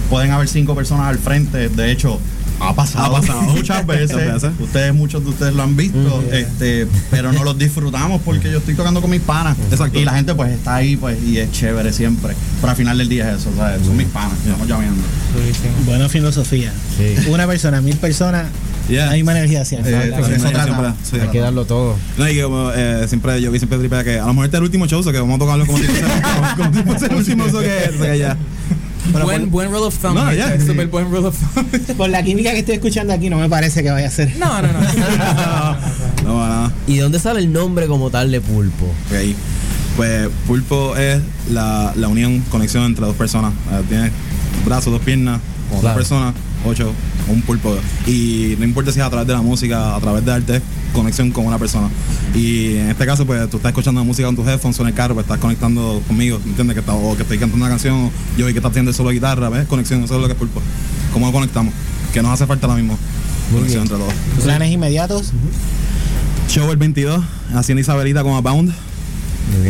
pueden 0.09 0.31
haber 0.31 0.49
cinco 0.49 0.75
personas 0.75 1.09
al 1.09 1.19
frente, 1.19 1.69
de 1.69 1.93
hecho, 1.93 2.19
ha 2.61 2.75
pasado, 2.75 3.17
Ha 3.17 3.21
pasado. 3.21 3.43
muchas 3.55 3.87
veces. 3.87 4.43
Ustedes, 4.59 4.95
muchos 4.95 5.23
de 5.23 5.31
ustedes 5.31 5.55
lo 5.55 5.63
han 5.63 5.77
visto, 5.77 6.25
este, 6.33 6.87
pero 7.11 7.33
no 7.33 7.45
los 7.45 7.59
disfrutamos 7.59 8.21
porque 8.23 8.51
yo 8.51 8.59
estoy 8.59 8.75
tocando 8.75 9.01
con 9.01 9.11
mis 9.11 9.21
panas. 9.21 9.57
Exacto. 9.71 9.99
Y 9.99 10.05
la 10.05 10.15
gente 10.15 10.35
pues 10.35 10.53
está 10.53 10.77
ahí 10.77 10.97
pues 10.97 11.23
y 11.23 11.39
es 11.39 11.53
chévere 11.53 11.93
siempre. 11.93 12.35
Pero 12.61 12.71
al 12.71 12.77
final 12.77 12.99
del 12.99 13.09
día 13.09 13.31
es 13.33 13.41
eso, 13.41 13.51
¿sabes? 13.57 13.85
Son 13.85 13.97
mis 13.97 14.09
panas, 14.09 14.39
estamos 14.45 14.67
llameando. 14.67 15.03
Buena 15.87 16.09
filosofía. 16.09 16.73
Sí. 16.97 17.29
Una 17.29 17.47
persona, 17.47 17.81
mil 17.81 17.97
personas, 17.97 18.47
Yeah. 18.89 19.07
la 19.07 19.13
misma 19.13 19.33
energía 19.33 19.65
siempre. 19.65 19.93
Eh, 19.93 20.01
Siempre, 20.01 20.21
eso 20.21 20.49
siempre, 20.49 20.51
trata. 20.53 20.95
sí. 21.03 21.17
Hay 21.21 21.29
que 21.29 21.39
darlo 21.41 21.65
todo. 21.67 21.95
No, 22.17 22.29
y 22.29 22.35
que 22.35 22.43
como, 22.43 22.71
eh, 22.75 23.05
siempre, 23.09 23.41
yo 23.43 23.51
vi 23.53 23.59
siempre 23.59 23.79
tripea 23.79 24.03
que 24.03 24.19
a 24.19 24.23
lo 24.27 24.29
mejor 24.29 24.45
este 24.47 24.57
es 24.57 24.59
el 24.61 24.65
último 24.65 24.87
show, 24.87 25.01
o 25.01 25.03
sea 25.03 25.13
que 25.13 25.21
vamos 25.21 25.37
a 25.37 25.39
tocarlo 25.41 25.67
como 25.67 25.79
si 25.79 25.85
fuese, 25.85 27.07
el 27.07 27.15
último, 27.17 27.49
sea 27.51 27.61
que, 27.61 27.91
o 27.95 27.99
sea 28.03 28.13
que 28.13 28.19
ya. 28.19 28.37
buen, 29.25 29.51
buen 29.51 29.71
rule 29.71 29.87
of 29.87 29.99
thumb. 29.99 30.15
No, 30.15 30.25
buen 30.91 31.25
of 31.25 31.37
thumb. 31.55 31.97
Por 31.97 32.09
la 32.09 32.23
química 32.23 32.53
que 32.53 32.61
estoy 32.61 32.77
escuchando 32.77 33.13
aquí, 33.13 33.29
no 33.29 33.39
me 33.39 33.49
parece 33.49 33.83
que 33.83 33.91
vaya 33.91 34.09
a 34.09 34.11
ser. 34.11 34.35
no, 34.39 34.63
no, 34.63 34.69
no. 36.25 36.73
¿Y 36.87 36.97
de 36.97 37.03
dónde 37.03 37.19
sale 37.19 37.41
el 37.41 37.53
nombre 37.53 37.87
como 37.87 38.11
tal 38.11 38.31
de 38.31 38.41
Pulpo? 38.41 38.87
Ok. 38.87 39.37
Pues 39.97 40.29
pulpo 40.47 40.97
es 40.97 41.21
la, 41.51 41.93
la 41.97 42.07
unión, 42.09 42.41
conexión 42.51 42.85
entre 42.85 43.05
dos 43.05 43.17
personas. 43.17 43.53
Eh, 43.73 43.83
Tienes 43.89 44.13
brazos, 44.65 44.93
dos 44.93 45.03
piernas, 45.03 45.41
con 45.69 45.79
otra 45.79 45.91
Claro. 45.91 45.97
persona. 45.97 46.35
8 46.65 46.89
o 46.89 46.93
un 47.29 47.43
pulpo. 47.43 47.77
Y 48.07 48.55
no 48.59 48.65
importa 48.65 48.93
si 48.93 49.01
es 49.01 49.07
a 49.07 49.11
través 49.11 49.27
de 49.27 49.35
la 49.35 49.43
música, 49.43 49.95
a 49.95 50.01
través 50.01 50.25
de 50.25 50.33
arte, 50.33 50.63
conexión 50.93 51.31
con 51.31 51.47
una 51.47 51.59
persona. 51.59 51.89
Y 52.35 52.77
en 52.77 52.91
este 52.91 53.07
caso, 53.07 53.27
pues 53.27 53.49
tú 53.51 53.57
estás 53.59 53.71
escuchando 53.71 54.05
música 54.05 54.27
con 54.27 54.37
tus 54.37 54.47
headphones 54.47 54.79
en 54.81 54.87
el 54.87 54.95
carro, 54.95 55.15
pues 55.15 55.25
estás 55.25 55.39
conectando 55.39 56.03
conmigo, 56.07 56.41
¿entiendes? 56.45 56.75
Que 56.75 56.81
está, 56.81 56.95
o 56.95 57.17
que 57.17 57.23
estoy 57.23 57.39
cantando 57.39 57.65
una 57.65 57.71
canción, 57.71 58.11
yo 58.37 58.47
vi 58.47 58.53
que 58.53 58.59
estás 58.59 58.71
haciendo 58.71 58.93
solo 58.93 59.11
guitarra, 59.11 59.49
¿ves? 59.49 59.67
Conexión, 59.67 60.03
eso 60.05 60.15
es 60.17 60.21
lo 60.21 60.27
que 60.27 60.33
es 60.33 60.39
pulpo. 60.39 60.61
¿Cómo 61.13 61.33
conectamos? 61.33 61.73
Que 62.13 62.23
nos 62.23 62.33
hace 62.33 62.47
falta 62.47 62.67
ahora 62.67 62.81
mismo. 62.81 62.99
conexión 63.53 63.83
entre 63.83 63.97
todos. 63.97 64.13
Planes 64.43 64.71
inmediatos. 64.71 65.33
Show 66.49 66.71
el 66.71 66.77
22, 66.79 67.23
haciendo 67.55 67.81
Isabelita 67.81 68.23
con 68.23 68.33
Abound. 68.33 68.73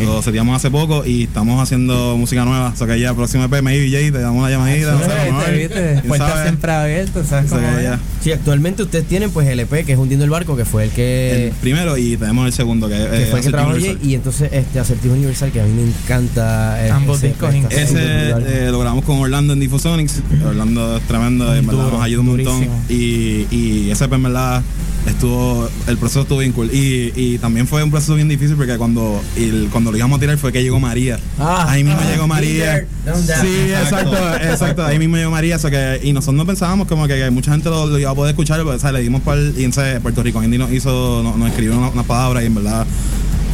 Lo 0.04 0.22
seteamos 0.22 0.56
hace 0.56 0.70
poco 0.70 1.04
y 1.04 1.24
estamos 1.24 1.62
haciendo 1.62 2.16
música 2.16 2.44
nueva. 2.44 2.70
O 2.74 2.76
sea 2.76 2.86
que 2.86 2.98
ya 3.00 3.14
próximo 3.14 3.44
EP, 3.44 3.62
me 3.62 3.78
DJ, 3.78 4.12
te 4.12 4.20
damos 4.20 4.40
una 4.40 4.50
llamadita. 4.50 4.92
no 4.92 4.98
sé, 5.00 5.06
vamos 5.28 5.44
a 5.44 5.50
ver. 5.50 5.58
¿Viste? 5.58 5.92
¿Quién 5.94 6.02
Puertas 6.08 6.28
sabe? 6.30 6.42
siempre 6.42 6.72
abiertas, 6.72 7.26
¿sabes 7.28 7.52
O 7.52 7.56
sea 7.56 7.58
cómo 7.64 7.76
que 7.76 7.82
es? 7.84 7.90
ya. 7.90 8.00
Sí, 8.22 8.32
actualmente 8.32 8.82
ustedes 8.82 9.06
tienen 9.06 9.30
pues 9.30 9.46
el 9.48 9.60
EP 9.60 9.84
que 9.86 9.92
es 9.92 9.98
Hundiendo 9.98 10.24
el 10.24 10.30
Barco, 10.30 10.56
que 10.56 10.64
fue 10.64 10.84
el 10.84 10.90
que, 10.90 11.46
El 11.48 11.52
primero 11.52 11.96
y 11.96 12.16
tenemos 12.16 12.46
el 12.46 12.52
segundo, 12.52 12.88
que, 12.88 12.94
que 12.96 13.02
eh, 13.02 13.26
fue 13.30 13.40
el 13.40 13.44
que 13.46 13.56
Acertijo 13.56 13.80
trabajó 13.82 13.98
y 14.04 14.14
entonces 14.14 14.50
este 14.52 14.80
Acertijo 14.80 15.14
Universal, 15.14 15.50
que 15.52 15.60
a 15.60 15.64
mí 15.64 15.72
me 15.72 15.82
encanta. 15.88 16.86
eh, 16.86 16.90
Ambos 16.90 17.18
ese 17.18 17.28
discos 17.28 17.54
Ese 17.70 18.30
eh, 18.30 18.68
lo 18.70 18.78
grabamos 18.80 19.04
con 19.04 19.18
Orlando 19.18 19.52
en 19.52 19.60
Diffusonics. 19.60 20.20
Orlando 20.44 20.96
es 20.96 21.02
tremendo, 21.04 21.54
en 21.54 21.66
verdad 21.66 21.84
Duro, 21.84 21.96
nos 21.96 22.04
ayuda 22.04 22.20
un 22.20 22.26
montón. 22.26 22.66
Y, 22.88 23.46
y 23.50 23.90
ese 23.90 24.04
EP 24.06 24.12
en 24.12 24.22
verdad 24.24 24.62
estuvo, 25.08 25.68
el 25.86 25.96
proceso 25.98 26.22
estuvo 26.22 26.38
bien 26.38 26.52
cool. 26.52 26.70
Y, 26.72 27.12
y 27.16 27.38
también 27.38 27.66
fue 27.66 27.82
un 27.82 27.90
proceso 27.90 28.14
bien 28.14 28.28
difícil 28.28 28.56
porque 28.56 28.76
cuando, 28.76 29.20
el- 29.36 29.68
cuando 29.72 29.90
lo 29.90 29.96
íbamos 29.98 30.18
a 30.18 30.20
tirar 30.20 30.38
fue 30.38 30.52
que 30.52 30.62
llegó 30.62 30.78
María. 30.80 31.18
Ah, 31.38 31.66
ahí 31.68 31.84
mismo 31.84 31.98
ah, 32.02 32.10
llegó 32.10 32.26
María. 32.26 32.86
Down, 33.04 33.26
down. 33.26 33.40
Sí, 33.42 33.70
exacto, 33.70 34.34
exacto. 34.36 34.84
Ahí 34.84 34.98
mismo 34.98 35.16
llegó 35.16 35.30
María. 35.30 35.56
eso 35.56 35.70
que, 35.70 36.00
y 36.02 36.12
nosotros 36.12 36.36
no 36.36 36.46
pensábamos 36.46 36.86
como 36.88 37.06
que, 37.06 37.16
que 37.16 37.30
mucha 37.30 37.50
gente 37.52 37.68
lo, 37.68 37.86
lo 37.86 37.98
iba 37.98 38.10
a 38.10 38.14
poder 38.14 38.30
escuchar, 38.32 38.58
pero 38.58 38.70
o 38.70 38.78
sea, 38.78 38.92
le 38.92 39.00
dimos 39.00 39.22
para 39.22 39.40
el, 39.40 39.54
y 39.58 39.64
entonces 39.64 40.00
Puerto 40.00 40.22
Rico 40.22 40.42
Indie 40.42 40.58
nos 40.58 40.70
hizo, 40.72 41.22
nos, 41.22 41.36
nos 41.36 41.48
escribió 41.48 41.76
unas 41.78 41.92
una 41.92 42.02
palabras 42.02 42.42
y 42.42 42.46
en 42.46 42.54
verdad 42.54 42.86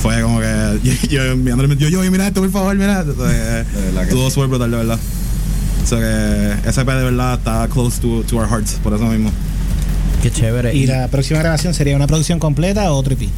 fue 0.00 0.20
como 0.20 0.38
que 0.40 0.78
yo, 0.82 1.08
yo 1.08 1.22
enviándole, 1.32 1.76
yo, 1.76 1.88
yo, 1.88 2.02
mira 2.10 2.26
esto, 2.26 2.40
por 2.40 2.50
favor, 2.50 2.76
mira. 2.76 3.00
Entonces, 3.00 3.66
Estuvo 4.02 4.30
súper 4.30 4.48
brutal, 4.48 4.70
de 4.70 4.76
verdad. 4.76 4.98
O 5.82 5.86
sea 5.86 5.98
que 5.98 6.68
ese 6.68 6.80
de 6.82 7.04
verdad 7.04 7.34
está 7.34 7.68
close 7.68 8.00
to, 8.00 8.22
to 8.22 8.36
our 8.36 8.48
hearts, 8.48 8.78
por 8.82 8.94
eso 8.94 9.04
mismo. 9.04 9.30
Qué 10.24 10.30
chévere. 10.30 10.74
Y 10.74 10.86
la 10.86 11.08
próxima 11.08 11.40
grabación 11.40 11.74
sería 11.74 11.94
una 11.94 12.06
producción 12.06 12.38
completa 12.38 12.90
o 12.90 12.96
otro 12.96 13.12
EP. 13.12 13.28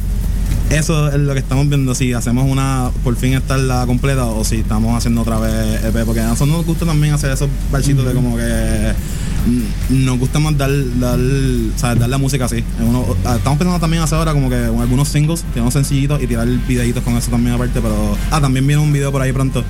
Eso 0.69 1.09
es 1.09 1.15
lo 1.15 1.33
que 1.33 1.39
estamos 1.39 1.67
viendo, 1.67 1.93
si 1.93 2.13
hacemos 2.13 2.49
una, 2.49 2.91
por 3.03 3.17
fin 3.17 3.33
estar 3.33 3.59
la 3.59 3.85
completa 3.85 4.23
o 4.23 4.45
si 4.45 4.55
estamos 4.57 4.97
haciendo 4.97 5.19
otra 5.21 5.37
vez 5.37 5.83
EP, 5.83 6.05
porque 6.05 6.21
a 6.21 6.27
nosotros 6.27 6.55
nos 6.55 6.65
gusta 6.65 6.85
también 6.85 7.13
hacer 7.13 7.31
esos 7.31 7.49
barchitos 7.73 8.05
de 8.05 8.13
como 8.13 8.37
que 8.37 8.93
mm, 9.47 10.05
nos 10.05 10.17
gusta 10.17 10.39
más 10.39 10.57
dar, 10.57 10.69
dar, 10.97 11.19
o 11.19 11.77
sea, 11.77 11.93
dar 11.95 12.07
la 12.07 12.17
música 12.17 12.45
así. 12.45 12.63
Uno- 12.79 13.05
ah, 13.25 13.35
estamos 13.35 13.59
pensando 13.59 13.81
también 13.81 14.01
hacer 14.01 14.17
ahora 14.17 14.31
como 14.31 14.49
que 14.49 14.55
algunos 14.55 15.09
singles, 15.09 15.43
tiramos 15.53 15.73
sencillitos 15.73 16.23
y 16.23 16.27
tirar 16.27 16.47
videitos 16.47 17.03
con 17.03 17.17
eso 17.17 17.29
también 17.31 17.55
aparte, 17.55 17.81
pero 17.81 18.17
ah, 18.31 18.39
también 18.39 18.65
viene 18.65 18.81
un 18.81 18.93
video 18.93 19.11
por 19.11 19.21
ahí 19.21 19.33
pronto. 19.33 19.61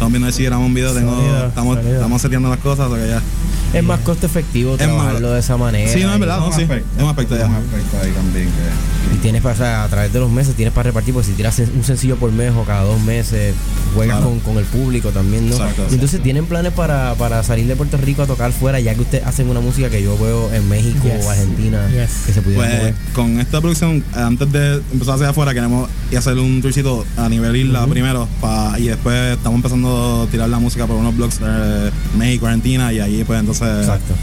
Estamos 0.00 0.12
viendo 0.12 0.32
si 0.32 0.44
grabamos 0.44 0.68
un 0.68 0.74
video, 0.74 0.94
tengo, 0.94 1.14
Sonido, 1.14 1.46
estamos, 1.48 1.76
sonido. 1.76 1.94
estamos 1.96 2.22
seteando 2.22 2.48
las 2.48 2.58
cosas, 2.60 2.86
o 2.90 2.96
sea 2.96 3.04
que 3.04 3.10
ya. 3.10 3.78
es 3.78 3.84
más 3.84 4.00
costo 4.00 4.24
efectivo 4.24 4.76
Es 4.78 4.88
más- 4.88 5.20
de 5.20 5.38
esa 5.38 5.58
manera. 5.58 5.92
Sí, 5.92 6.00
no, 6.02 6.10
es 6.12 6.16
y- 6.16 6.20
verdad, 6.20 6.38
no, 6.40 6.50
sí. 6.52 6.62
Es 6.62 7.02
un 7.02 7.08
aspecto 7.10 7.36
ya. 7.36 7.44
un 7.44 7.54
aspecto 7.56 7.98
ahí 8.02 8.10
también 8.12 8.46
que 8.46 9.14
Y 9.14 9.18
tienes 9.18 9.42
para, 9.42 9.54
o 9.54 9.58
sea, 9.58 9.84
a 9.84 9.88
través 9.88 10.10
de 10.10 10.18
los 10.20 10.30
meses, 10.30 10.54
tienes 10.54 10.72
para 10.72 10.84
repartir, 10.84 11.12
porque 11.12 11.28
si 11.28 11.34
tiras 11.34 11.58
un 11.58 11.84
sencillo 11.84 12.16
por 12.16 12.32
mes 12.32 12.52
o 12.56 12.64
cada 12.64 12.82
dos 12.84 12.98
meses, 13.02 13.54
juegas 13.94 14.16
Claro. 14.20 14.30
con, 14.30 14.40
con 14.40 14.56
el 14.56 14.64
público 14.64 15.10
también, 15.10 15.50
¿no? 15.50 15.56
Exacto, 15.56 15.84
entonces 15.90 16.22
tienen 16.22 16.46
planes 16.46 16.72
para, 16.72 17.14
para 17.16 17.42
salir 17.42 17.66
de 17.66 17.76
Puerto 17.76 17.98
Rico 17.98 18.22
a 18.22 18.26
tocar 18.26 18.52
fuera, 18.52 18.80
ya 18.80 18.94
que 18.94 19.02
ustedes 19.02 19.26
hacen 19.26 19.50
una 19.50 19.60
música 19.60 19.90
que 19.90 20.02
yo 20.02 20.16
veo 20.16 20.50
en 20.54 20.66
México 20.70 21.04
Yes. 21.14 21.26
o 21.26 21.30
Argentina, 21.30 21.86
Yes. 21.90 22.22
que 22.24 22.32
se 22.32 22.40
pudiera 22.40 22.64
Pues 22.66 22.78
mover. 22.78 22.94
con 23.12 23.38
esta 23.38 23.60
producción, 23.60 24.02
antes 24.14 24.50
de 24.50 24.76
empezar 24.92 25.16
hacia 25.16 25.28
afuera, 25.28 25.52
queremos 25.52 25.90
ir 26.10 26.16
a 26.16 26.20
hacer 26.20 26.38
un 26.38 26.62
tourcito 26.62 27.04
a 27.18 27.28
nivel 27.28 27.54
isla 27.54 27.86
primero 27.86 28.26
pa- 28.40 28.76
y 28.78 28.84
después 28.88 29.36
estamos 29.36 29.56
empezando 29.58 29.89
tirar 30.30 30.48
la 30.48 30.58
música 30.58 30.86
por 30.86 30.96
unos 30.96 31.16
blogs 31.16 31.40
de 31.40 31.90
México, 32.16 32.46
Argentina 32.46 32.92
y 32.92 33.00
ahí 33.00 33.24
pues 33.24 33.40
entonces 33.40 33.68
Exacto. 33.80 34.14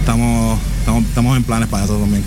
estamos, 0.00 0.58
estamos, 0.80 1.04
estamos 1.04 1.36
en 1.36 1.44
planes 1.44 1.68
para 1.68 1.84
eso 1.84 1.96
también. 1.96 2.22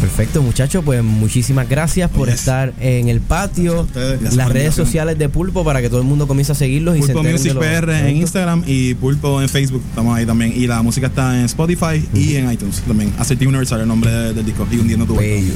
Perfecto, 0.00 0.42
muchachos, 0.42 0.82
pues 0.84 1.02
muchísimas 1.02 1.68
gracias 1.68 2.10
por 2.10 2.28
Yes. 2.28 2.40
estar 2.40 2.72
en 2.80 3.08
el 3.08 3.20
patio, 3.20 3.82
ustedes. 3.82 4.20
Las 4.22 4.48
redes 4.48 4.64
invitación. 4.66 4.86
sociales 4.86 5.18
de 5.18 5.28
Pulpo 5.28 5.64
para 5.64 5.80
que 5.80 5.88
todo 5.88 6.00
el 6.00 6.06
mundo 6.06 6.26
comience 6.28 6.52
a 6.52 6.54
seguirlos 6.54 6.96
y 6.96 7.00
se 7.00 7.06
Pulpo 7.14 7.20
enteren 7.20 7.36
Music 7.36 7.52
de 7.54 7.58
PR 7.58 7.92
en 7.92 7.98
eventos. 8.00 8.20
Instagram 8.20 8.62
y 8.66 8.94
Pulpo 8.94 9.40
en 9.40 9.48
Facebook, 9.48 9.82
estamos 9.88 10.16
ahí 10.16 10.26
también. 10.26 10.52
Y 10.54 10.66
la 10.66 10.82
música 10.82 11.06
está 11.06 11.38
en 11.38 11.46
Spotify 11.46 12.06
y 12.14 12.36
en 12.36 12.52
iTunes 12.52 12.82
también. 12.86 13.12
Acertijo 13.18 13.48
Universal, 13.48 13.80
el 13.80 13.88
nombre 13.88 14.10
de- 14.10 14.34
del 14.34 14.44
disco, 14.44 14.66
y 14.70 14.76
hundiendo 14.78 15.06
tu. 15.06 15.16
Bello. 15.16 15.54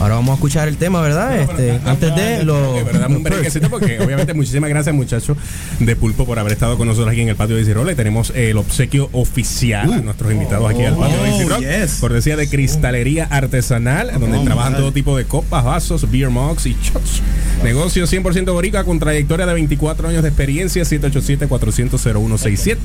Ahora 0.00 0.16
vamos 0.16 0.32
a 0.32 0.34
escuchar 0.34 0.68
el 0.68 0.76
tema, 0.76 1.00
¿verdad? 1.00 1.40
Este, 1.40 1.80
antes 1.86 2.14
de 2.14 2.40
un 2.50 3.22
perks. 3.22 3.38
brequecito 3.38 3.70
porque 3.70 3.98
obviamente 4.04 4.34
muchísimas 4.34 4.68
gracias 4.68 4.94
muchachos 4.94 5.36
de 5.78 5.96
Pulpo 5.96 6.26
por 6.26 6.38
haber 6.38 6.52
estado 6.52 6.76
con 6.76 6.86
nosotros 6.88 7.12
aquí 7.12 7.20
en 7.22 7.28
el 7.28 7.36
patio 7.36 7.56
de. 7.56 7.66
Le 7.66 7.94
tenemos 7.94 8.30
el 8.34 8.56
obsequio 8.58 9.08
oficial 9.12 9.92
a 9.92 9.98
nuestros 9.98 10.32
invitados 10.32 10.70
aquí 10.70 10.84
al 10.84 10.96
patio 10.96 11.22
de 11.22 11.44
oh, 11.44 11.48
Rock. 11.48 11.60
yes. 11.60 11.96
Cortesía 12.00 12.36
de 12.36 12.48
Cristalería 12.48 13.25
Artesanal, 13.30 14.10
donde 14.18 14.38
trabajan 14.44 14.72
madre. 14.72 14.78
todo 14.82 14.92
tipo 14.92 15.16
de 15.16 15.24
copas, 15.24 15.64
vasos, 15.64 16.10
beer 16.10 16.30
mugs 16.30 16.66
y 16.66 16.74
shots. 16.82 17.22
Negocio 17.62 18.06
100% 18.06 18.52
boricua 18.52 18.84
con 18.84 18.98
trayectoria 18.98 19.46
de 19.46 19.54
24 19.54 20.08
años 20.08 20.22
de 20.22 20.28
experiencia, 20.28 20.84
787-400-0167. 20.84 22.76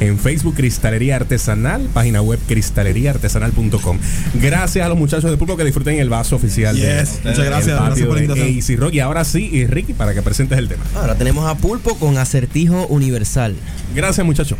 En 0.00 0.18
Facebook 0.18 0.54
Cristalería 0.56 1.16
Artesanal, 1.16 1.88
página 1.92 2.22
web 2.22 2.38
cristaleriaartesanal.com. 2.46 3.98
Gracias 4.34 4.84
a 4.84 4.88
los 4.88 4.98
muchachos 4.98 5.30
de 5.30 5.36
Pulpo 5.36 5.56
que 5.56 5.64
disfruten 5.64 5.98
el 5.98 6.08
vaso 6.08 6.36
oficial. 6.36 6.76
de- 6.76 6.82
Yes, 6.82 7.18
muchas 7.24 7.36
del 7.38 7.46
gracias, 7.46 7.78
patio 7.78 7.86
gracias 7.86 8.06
por 8.06 8.16
de 8.18 8.76
Rock. 8.76 8.94
Y 8.94 9.00
ahora 9.00 9.24
sí, 9.24 9.48
y 9.52 9.66
Ricky, 9.66 9.92
para 9.94 10.14
que 10.14 10.22
presentes 10.22 10.58
el 10.58 10.68
tema. 10.68 10.82
Ahora 10.94 11.14
tenemos 11.14 11.48
a 11.48 11.54
Pulpo 11.56 11.96
con 11.96 12.18
acertijo 12.18 12.86
universal. 12.88 13.54
Gracias, 13.94 14.24
muchachos. 14.26 14.58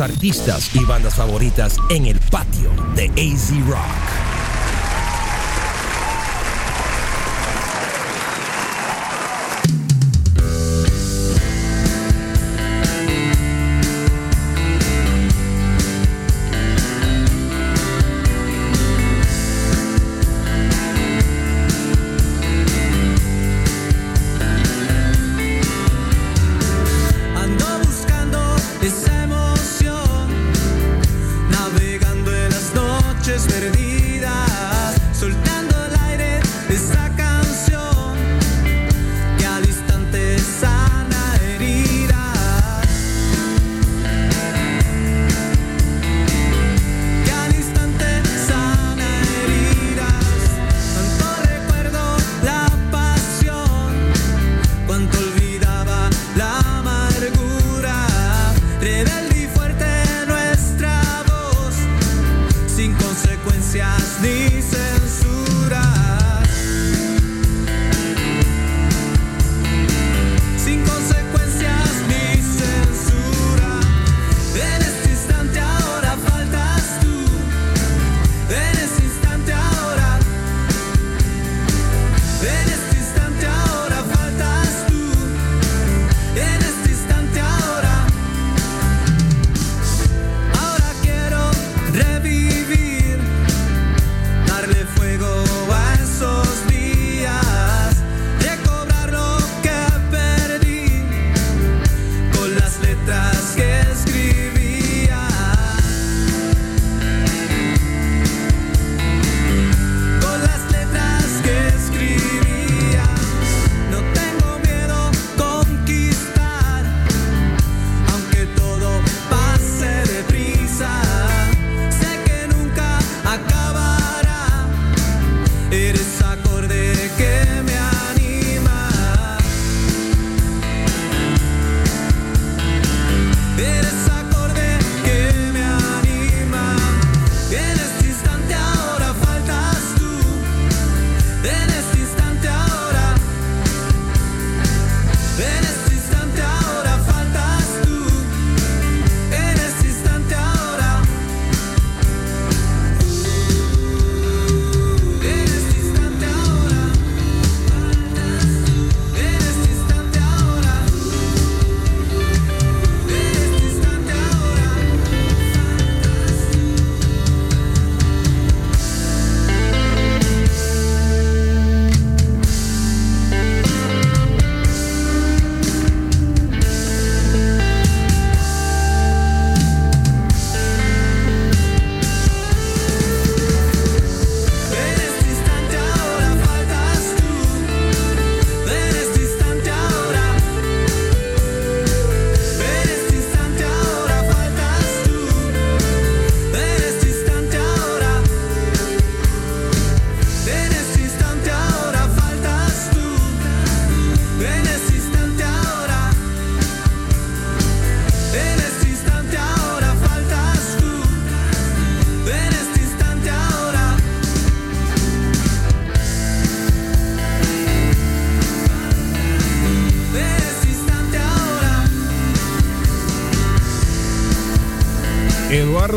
Artistas 0.00 0.74
y 0.74 0.84
bandas 0.84 1.14
favoritas 1.14 1.76
en 1.90 2.06
el 2.06 2.18
patio 2.30 2.70
de 2.94 3.06
AZ 3.08 3.50
Rock. 3.66 4.25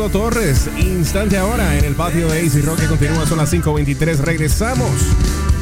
Torres, 0.08 0.68
instante 0.78 1.36
ahora 1.36 1.76
en 1.76 1.84
el 1.84 1.94
patio 1.94 2.28
de 2.28 2.40
AC 2.40 2.64
Rock 2.64 2.80
que 2.80 2.86
continúa, 2.86 3.26
son 3.26 3.36
las 3.38 3.52
5.23. 3.52 4.16
Regresamos 4.16 4.90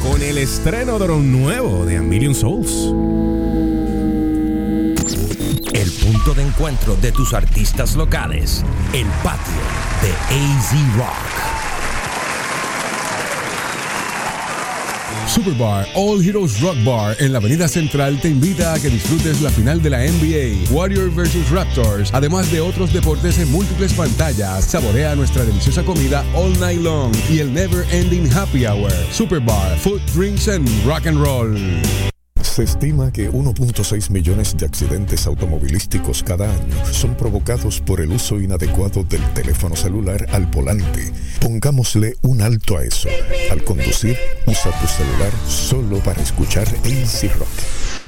con 0.01 0.21
el 0.21 0.37
estreno 0.37 0.97
de 0.97 1.07
lo 1.07 1.17
nuevo 1.17 1.85
de 1.85 1.97
A 1.97 2.01
Million 2.01 2.33
Souls. 2.33 2.71
El 5.73 5.91
punto 5.91 6.33
de 6.33 6.43
encuentro 6.43 6.95
de 6.95 7.11
tus 7.11 7.33
artistas 7.33 7.95
locales. 7.95 8.63
El 8.93 9.07
patio 9.23 9.59
de 10.01 10.11
AZ 10.33 10.95
Rock. 10.95 11.58
Superbar 15.29 15.85
All 15.93 16.21
Heroes 16.23 16.59
Rock 16.59 16.75
Bar 16.83 17.15
en 17.19 17.31
la 17.31 17.37
Avenida 17.37 17.67
Central 17.67 18.19
te 18.19 18.29
invita 18.29 18.73
a 18.73 18.79
que 18.79 18.89
disfrutes 18.89 19.41
la 19.41 19.51
final 19.51 19.79
de 19.79 19.91
la 19.91 19.99
NBA, 19.99 20.71
Warrior 20.71 21.11
vs 21.11 21.51
Raptors, 21.51 22.11
además 22.13 22.51
de 22.51 22.61
otros 22.61 22.91
deportes 22.91 23.37
en 23.37 23.51
múltiples 23.51 23.93
pantallas. 23.93 24.65
Saborea 24.65 25.15
nuestra 25.15 25.45
deliciosa 25.45 25.83
comida 25.83 26.25
all 26.33 26.59
night 26.59 26.81
long 26.81 27.13
y 27.29 27.39
el 27.39 27.53
never 27.53 27.85
ending 27.91 28.27
happy 28.31 28.65
hour. 28.65 28.91
Superbar, 29.11 29.77
food, 29.77 30.01
drinks 30.15 30.47
and 30.47 30.67
rock 30.83 31.05
and 31.05 31.21
roll. 31.21 31.55
Se 32.41 32.63
estima 32.63 33.11
que 33.11 33.31
1.6 33.31 34.09
millones 34.09 34.55
de 34.57 34.65
accidentes 34.65 35.27
automovilísticos 35.27 36.23
cada 36.23 36.51
año 36.51 36.85
son 36.91 37.15
provocados 37.15 37.81
por 37.81 38.01
el 38.01 38.11
uso 38.11 38.39
inadecuado 38.39 39.03
del 39.03 39.21
teléfono 39.33 39.75
celular 39.75 40.25
al 40.31 40.45
volante. 40.45 41.11
Pongámosle 41.39 42.15
un 42.21 42.41
alto 42.41 42.77
a 42.77 42.83
eso. 42.83 43.09
Al 43.51 43.63
conducir, 43.63 44.17
usa 44.45 44.71
tu 44.79 44.87
celular 44.87 45.31
solo 45.47 45.99
para 45.99 46.21
escuchar 46.21 46.67
AC 46.67 47.31
Rock. 47.37 47.98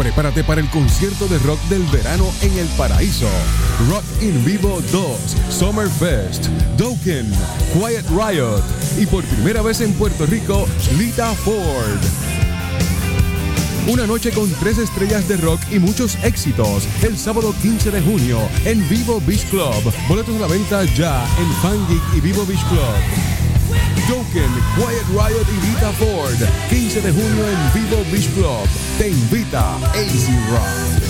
Prepárate 0.00 0.42
para 0.44 0.62
el 0.62 0.70
concierto 0.70 1.28
de 1.28 1.38
rock 1.40 1.60
del 1.68 1.82
verano 1.88 2.24
en 2.40 2.58
el 2.58 2.66
paraíso. 2.68 3.28
Rock 3.90 4.02
in 4.22 4.42
Vivo 4.46 4.80
2, 4.90 5.36
Summer 5.50 5.88
Fest, 5.90 6.46
Dokken, 6.78 7.30
Quiet 7.74 8.06
Riot 8.08 8.62
y 8.98 9.04
por 9.04 9.22
primera 9.24 9.60
vez 9.60 9.82
en 9.82 9.92
Puerto 9.92 10.24
Rico, 10.24 10.66
Lita 10.96 11.34
Ford. 11.34 12.00
Una 13.88 14.06
noche 14.06 14.30
con 14.30 14.50
tres 14.52 14.78
estrellas 14.78 15.28
de 15.28 15.36
rock 15.36 15.60
y 15.70 15.78
muchos 15.78 16.16
éxitos. 16.24 16.88
El 17.02 17.18
sábado 17.18 17.54
15 17.60 17.90
de 17.90 18.00
junio 18.00 18.38
en 18.64 18.88
Vivo 18.88 19.20
Beach 19.26 19.44
Club. 19.50 19.92
Boletos 20.08 20.34
a 20.36 20.38
la 20.38 20.46
venta 20.46 20.82
ya 20.84 21.26
en 21.38 21.52
Fangeek 21.60 22.16
y 22.16 22.20
Vivo 22.20 22.46
Beach 22.46 22.64
Club. 22.70 23.39
Token, 24.08 24.50
Quiet 24.76 25.06
Riot 25.10 25.46
y 25.48 25.66
Vita 25.66 25.92
Ford. 25.92 26.36
15 26.68 27.00
de 27.00 27.12
junio 27.12 27.48
en 27.48 27.72
Vivo 27.74 28.04
Beach 28.10 28.28
Club. 28.34 28.66
Te 28.98 29.08
invita 29.08 29.76
AC 29.76 30.28
Rock. 30.50 31.09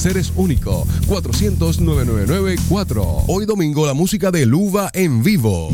es 0.09 0.33
único. 0.35 0.87
400-999-4. 1.07 3.25
Hoy 3.27 3.45
domingo 3.45 3.85
la 3.85 3.93
música 3.93 4.31
de 4.31 4.47
Luva 4.47 4.89
en 4.93 5.21
vivo. 5.21 5.69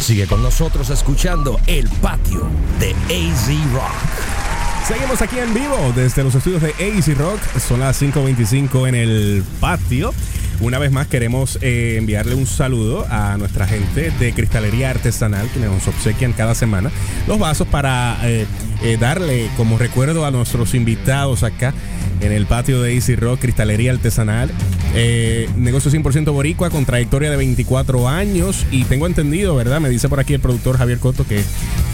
Sigue 0.00 0.28
con 0.28 0.40
nosotros 0.40 0.88
escuchando 0.90 1.58
El 1.66 1.88
Patio 2.00 2.46
de 2.78 2.92
AZ 2.92 3.48
Rock. 3.72 3.90
Seguimos 4.86 5.20
aquí 5.20 5.40
en 5.40 5.52
vivo 5.52 5.92
desde 5.96 6.22
los 6.22 6.32
estudios 6.36 6.62
de 6.62 6.68
AC 6.68 7.18
Rock. 7.18 7.40
Son 7.58 7.80
las 7.80 8.00
5.25 8.00 8.86
en 8.86 8.94
el 8.94 9.42
patio. 9.60 10.14
Una 10.60 10.78
vez 10.78 10.90
más 10.90 11.06
queremos 11.06 11.58
eh, 11.60 11.96
enviarle 11.98 12.34
un 12.34 12.46
saludo 12.46 13.06
a 13.10 13.36
nuestra 13.36 13.66
gente 13.66 14.10
de 14.18 14.32
Cristalería 14.32 14.90
Artesanal 14.90 15.48
que 15.50 15.60
nos 15.60 15.86
obsequian 15.86 16.32
cada 16.32 16.54
semana 16.54 16.90
los 17.28 17.38
vasos 17.38 17.66
para 17.68 18.16
eh, 18.24 18.46
eh, 18.82 18.96
darle 18.98 19.48
como 19.58 19.76
recuerdo 19.76 20.24
a 20.24 20.30
nuestros 20.30 20.74
invitados 20.74 21.42
acá 21.42 21.74
en 22.22 22.32
el 22.32 22.46
patio 22.46 22.80
de 22.80 22.94
Easy 22.94 23.16
Rock, 23.16 23.40
Cristalería 23.40 23.92
Artesanal. 23.92 24.50
Negocio 25.58 25.90
100% 25.90 26.32
boricua 26.32 26.70
con 26.70 26.86
trayectoria 26.86 27.30
de 27.30 27.36
24 27.36 28.08
años 28.08 28.64
y 28.70 28.84
tengo 28.84 29.06
entendido, 29.06 29.54
¿verdad? 29.54 29.78
Me 29.80 29.90
dice 29.90 30.08
por 30.08 30.20
aquí 30.20 30.32
el 30.32 30.40
productor 30.40 30.78
Javier 30.78 30.98
Coto 30.98 31.26
que, 31.26 31.42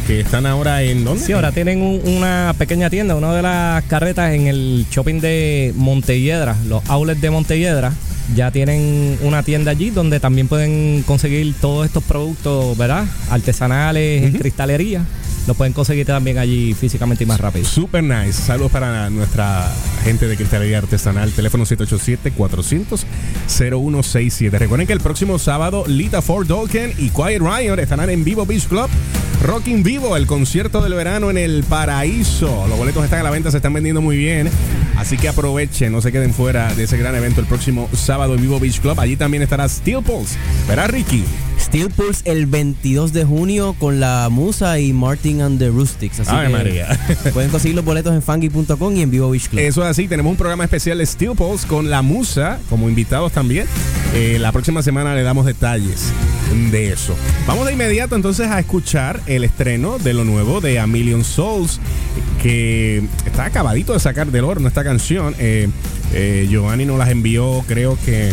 que 0.07 0.21
están 0.21 0.47
ahora 0.47 0.83
en 0.85 1.03
¿dónde? 1.05 1.25
Sí, 1.25 1.33
ahora 1.33 1.51
tienen 1.51 1.83
un- 1.83 2.01
una 2.07 2.55
pequeña 2.57 2.89
tienda, 2.91 3.17
una 3.17 3.35
de 3.35 3.43
las 3.43 3.83
carretas 3.87 4.33
en 4.35 4.47
el 4.47 4.87
shopping 4.89 5.21
de 5.21 5.73
Montelledra, 5.75 6.55
los 6.69 6.89
outlets 6.89 7.21
de 7.21 7.31
Montelledra. 7.31 7.93
Ya 8.35 8.51
tienen 8.51 9.19
una 9.23 9.43
tienda 9.43 9.71
allí 9.73 9.91
donde 9.91 10.21
también 10.21 10.49
pueden 10.49 11.03
conseguir 11.03 11.55
todos 11.61 11.87
estos 11.87 12.03
productos, 12.05 12.77
¿verdad? 12.79 13.05
Artesanales, 13.31 14.23
en 14.23 14.33
cristalería. 14.39 15.05
Los 15.47 15.57
pueden 15.57 15.73
conseguir 15.73 16.05
también 16.07 16.39
allí 16.39 16.75
físicamente 16.75 17.25
y 17.25 17.27
más 17.27 17.41
rápido. 17.41 17.65
Super 17.65 18.05
nice. 18.05 18.35
Saludos 18.35 18.71
para 18.71 19.11
nuestra 19.11 19.69
gente 20.05 20.29
de 20.29 20.37
Cristalería 20.37 20.79
Artesanal. 20.79 21.33
Teléfono 21.33 21.65
787-400-0167. 21.65 24.51
Recuerden 24.51 24.87
que 24.87 24.93
el 24.93 25.01
próximo 25.01 25.41
sábado 25.41 25.83
Lita 25.87 26.23
Ford 26.23 26.47
Dolken 26.47 26.93
y 26.97 27.11
Quiet 27.11 27.41
Riot 27.41 27.79
estarán 27.79 28.09
en 28.11 28.23
Vivo 28.23 28.47
Beach 28.47 28.69
Club. 28.69 28.89
Rocking 29.43 29.83
Vivo, 29.83 30.17
el 30.17 30.29
concierto 30.29 30.81
del 30.81 30.95
verano 30.95 31.29
en 31.29 31.39
el 31.39 31.65
paraíso. 31.65 32.69
Los 32.69 32.79
boletos 32.79 33.03
están 33.03 33.19
a 33.21 33.25
la 33.25 33.31
venta, 33.31 33.51
se 33.51 33.57
están 33.57 33.73
vendiendo 33.73 34.01
muy 34.01 34.17
bien. 34.17 34.49
Así 34.97 35.17
que 35.17 35.29
aprovechen, 35.29 35.91
no 35.91 36.01
se 36.01 36.13
queden 36.13 36.33
fuera 36.33 36.73
de 36.75 36.85
ese 36.85 36.97
gran 36.97 37.17
evento 37.17 37.41
el 37.41 37.47
próximo 37.47 37.89
sábado 37.93 38.37
en 38.37 38.43
Vivo 38.43 38.61
Beach 38.61 38.81
Club. 38.81 39.01
Allí 39.01 39.17
también 39.17 39.43
estará 39.43 39.69
Steel 39.69 40.05
Pulse. 40.05 40.39
¿Verdad, 40.69 40.91
Ricky? 40.91 41.25
Steel 41.73 41.89
Pulse 41.89 42.21
el 42.31 42.45
22 42.45 43.15
de 43.15 43.25
junio 43.25 43.75
con 43.79 43.99
la 43.99 44.29
Musa 44.31 44.79
y 44.79 44.93
Martin 44.93 45.41
and 45.41 45.59
the 45.59 45.71
Rustics. 45.71 46.21
Así 46.21 46.31
Ay, 46.31 46.49
que 46.49 46.53
María. 46.53 47.01
pueden 47.33 47.51
conseguir 47.51 47.75
los 47.75 47.83
boletos 47.83 48.13
en 48.13 48.21
fangy.com 48.21 48.95
y 48.95 49.01
en 49.01 49.11
Vivo 49.11 49.31
Beach 49.31 49.49
Club. 49.49 49.63
Eso 49.63 49.83
es 49.83 49.89
así, 49.89 50.07
tenemos 50.07 50.33
un 50.33 50.37
programa 50.37 50.65
especial 50.65 50.99
de 50.99 51.07
Steel 51.07 51.35
Pulse 51.35 51.67
con 51.67 51.89
la 51.89 52.03
Musa 52.03 52.61
como 52.69 52.91
invitados 52.91 53.33
también. 53.33 53.67
Eh, 54.13 54.37
la 54.39 54.53
próxima 54.53 54.83
semana 54.83 55.15
le 55.15 55.23
damos 55.23 55.47
detalles 55.47 56.13
de 56.71 56.93
eso. 56.93 57.17
Vamos 57.47 57.65
de 57.65 57.73
inmediato 57.73 58.17
entonces 58.17 58.49
a 58.49 58.59
escuchar 58.61 59.23
el 59.25 59.43
estreno 59.43 59.99
de 59.99 60.13
lo 60.13 60.25
nuevo 60.25 60.61
de 60.61 60.79
A 60.79 60.87
Million 60.87 61.25
Souls, 61.25 61.81
que 62.43 63.03
está 63.25 63.47
acabadito 63.47 63.95
de 63.95 64.01
sacar 64.01 64.31
del 64.31 64.45
horno 64.45 64.69
esta 64.69 64.85
canción. 64.85 65.35
Eh, 65.39 65.71
eh, 66.13 66.47
Giovanni 66.51 66.85
nos 66.85 66.99
las 66.99 67.09
envió, 67.09 67.65
creo 67.67 67.97
que 68.05 68.31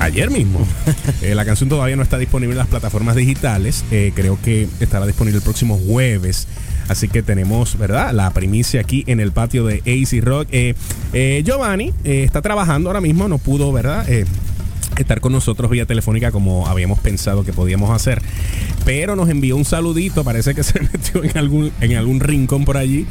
ayer 0.00 0.30
mismo. 0.30 0.66
Eh, 1.22 1.34
la 1.34 1.44
canción 1.44 1.68
todavía 1.68 1.96
no 1.96 2.02
está 2.02 2.16
disponible 2.16 2.52
en 2.52 2.58
las 2.58 2.68
plataformas 2.68 3.16
digitales. 3.16 3.84
Eh, 3.90 4.12
creo 4.14 4.38
que 4.40 4.68
estará 4.78 5.04
disponible 5.04 5.38
el 5.38 5.42
próximo 5.42 5.76
jueves. 5.76 6.46
Así 6.88 7.08
que 7.08 7.22
tenemos, 7.22 7.76
¿verdad? 7.76 8.12
La 8.12 8.30
primicia 8.30 8.80
aquí 8.80 9.04
en 9.08 9.18
el 9.20 9.32
patio 9.32 9.66
de 9.66 9.78
AC 9.78 10.24
Rock. 10.24 10.48
Eh, 10.52 10.74
eh, 11.12 11.42
Giovanni 11.44 11.92
está 12.04 12.40
trabajando 12.40 12.88
ahora 12.88 13.00
mismo, 13.00 13.26
no 13.26 13.38
pudo, 13.38 13.72
¿verdad? 13.72 14.06
Estar 14.98 15.20
con 15.20 15.32
nosotros 15.32 15.70
vía 15.70 15.86
telefónica 15.86 16.30
como 16.32 16.66
habíamos 16.66 16.98
pensado 16.98 17.44
que 17.44 17.52
podíamos 17.52 17.90
hacer. 17.90 18.20
Pero 18.84 19.16
nos 19.16 19.28
envió 19.28 19.56
un 19.56 19.64
saludito, 19.64 20.24
parece 20.24 20.54
que 20.54 20.62
se 20.64 20.80
metió 20.80 21.22
en 21.24 21.36
algún, 21.38 21.72
en 21.80 21.96
algún 21.96 22.20
rincón 22.20 22.64
por 22.64 22.76
allí 22.76 23.06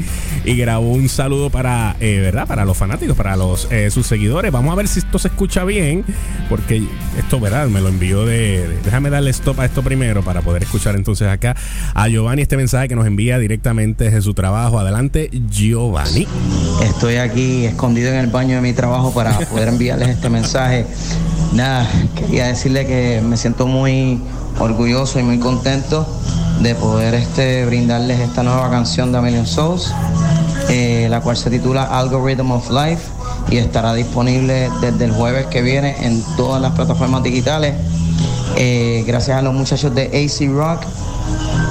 y 0.45 0.55
grabó 0.55 0.91
un 0.91 1.07
saludo 1.09 1.49
para, 1.49 1.95
eh, 1.99 2.19
¿verdad? 2.21 2.47
Para 2.47 2.65
los 2.65 2.75
fanáticos, 2.77 3.15
para 3.15 3.35
los 3.35 3.67
eh, 3.71 3.89
sus 3.91 4.05
seguidores. 4.07 4.51
Vamos 4.51 4.71
a 4.73 4.75
ver 4.75 4.87
si 4.87 4.99
esto 4.99 5.17
se 5.19 5.29
escucha 5.29 5.63
bien, 5.63 6.03
porque 6.49 6.83
esto, 7.17 7.39
¿verdad? 7.39 7.67
Me 7.67 7.81
lo 7.81 7.87
envió 7.89 8.25
de- 8.25 8.77
Déjame 8.83 9.09
darle 9.09 9.31
stop 9.31 9.59
a 9.59 9.65
esto 9.65 9.81
primero 9.83 10.23
para 10.23 10.41
poder 10.41 10.63
escuchar 10.63 10.95
entonces 10.95 11.27
acá 11.27 11.55
a 11.93 12.07
Giovanni 12.07 12.41
este 12.41 12.57
mensaje 12.57 12.87
que 12.87 12.95
nos 12.95 13.05
envía 13.07 13.37
directamente 13.39 14.05
desde 14.05 14.21
su 14.21 14.33
trabajo. 14.33 14.79
Adelante, 14.79 15.29
Giovanni. 15.49 16.27
Estoy 16.83 17.15
aquí 17.15 17.65
escondido 17.65 18.09
en 18.09 18.15
el 18.15 18.27
baño 18.27 18.55
de 18.55 18.61
mi 18.61 18.73
trabajo 18.73 19.13
para 19.13 19.37
poder 19.39 19.69
enviarles 19.69 20.09
este 20.09 20.29
mensaje. 20.29 20.85
Nada, 21.53 21.87
quería 22.15 22.47
decirle 22.47 22.85
que 22.85 23.21
me 23.23 23.37
siento 23.37 23.67
muy 23.67 24.21
orgulloso 24.59 25.19
y 25.19 25.23
muy 25.23 25.39
contento 25.39 26.05
de 26.61 26.75
poder 26.75 27.13
este, 27.13 27.65
brindarles 27.65 28.19
esta 28.19 28.43
nueva 28.43 28.69
canción 28.69 29.11
de 29.11 29.21
Million 29.21 29.45
Souls, 29.45 29.93
eh, 30.69 31.07
la 31.09 31.21
cual 31.21 31.37
se 31.37 31.49
titula 31.49 31.83
Algorithm 31.83 32.51
of 32.51 32.69
Life 32.69 33.03
y 33.49 33.57
estará 33.57 33.93
disponible 33.93 34.69
desde 34.81 35.05
el 35.05 35.11
jueves 35.11 35.45
que 35.47 35.61
viene 35.61 35.95
en 36.05 36.21
todas 36.35 36.61
las 36.61 36.73
plataformas 36.73 37.23
digitales. 37.23 37.75
Eh, 38.55 39.03
gracias 39.07 39.37
a 39.37 39.41
los 39.41 39.53
muchachos 39.53 39.93
de 39.93 40.05
AC 40.05 40.49
Rock, 40.51 40.81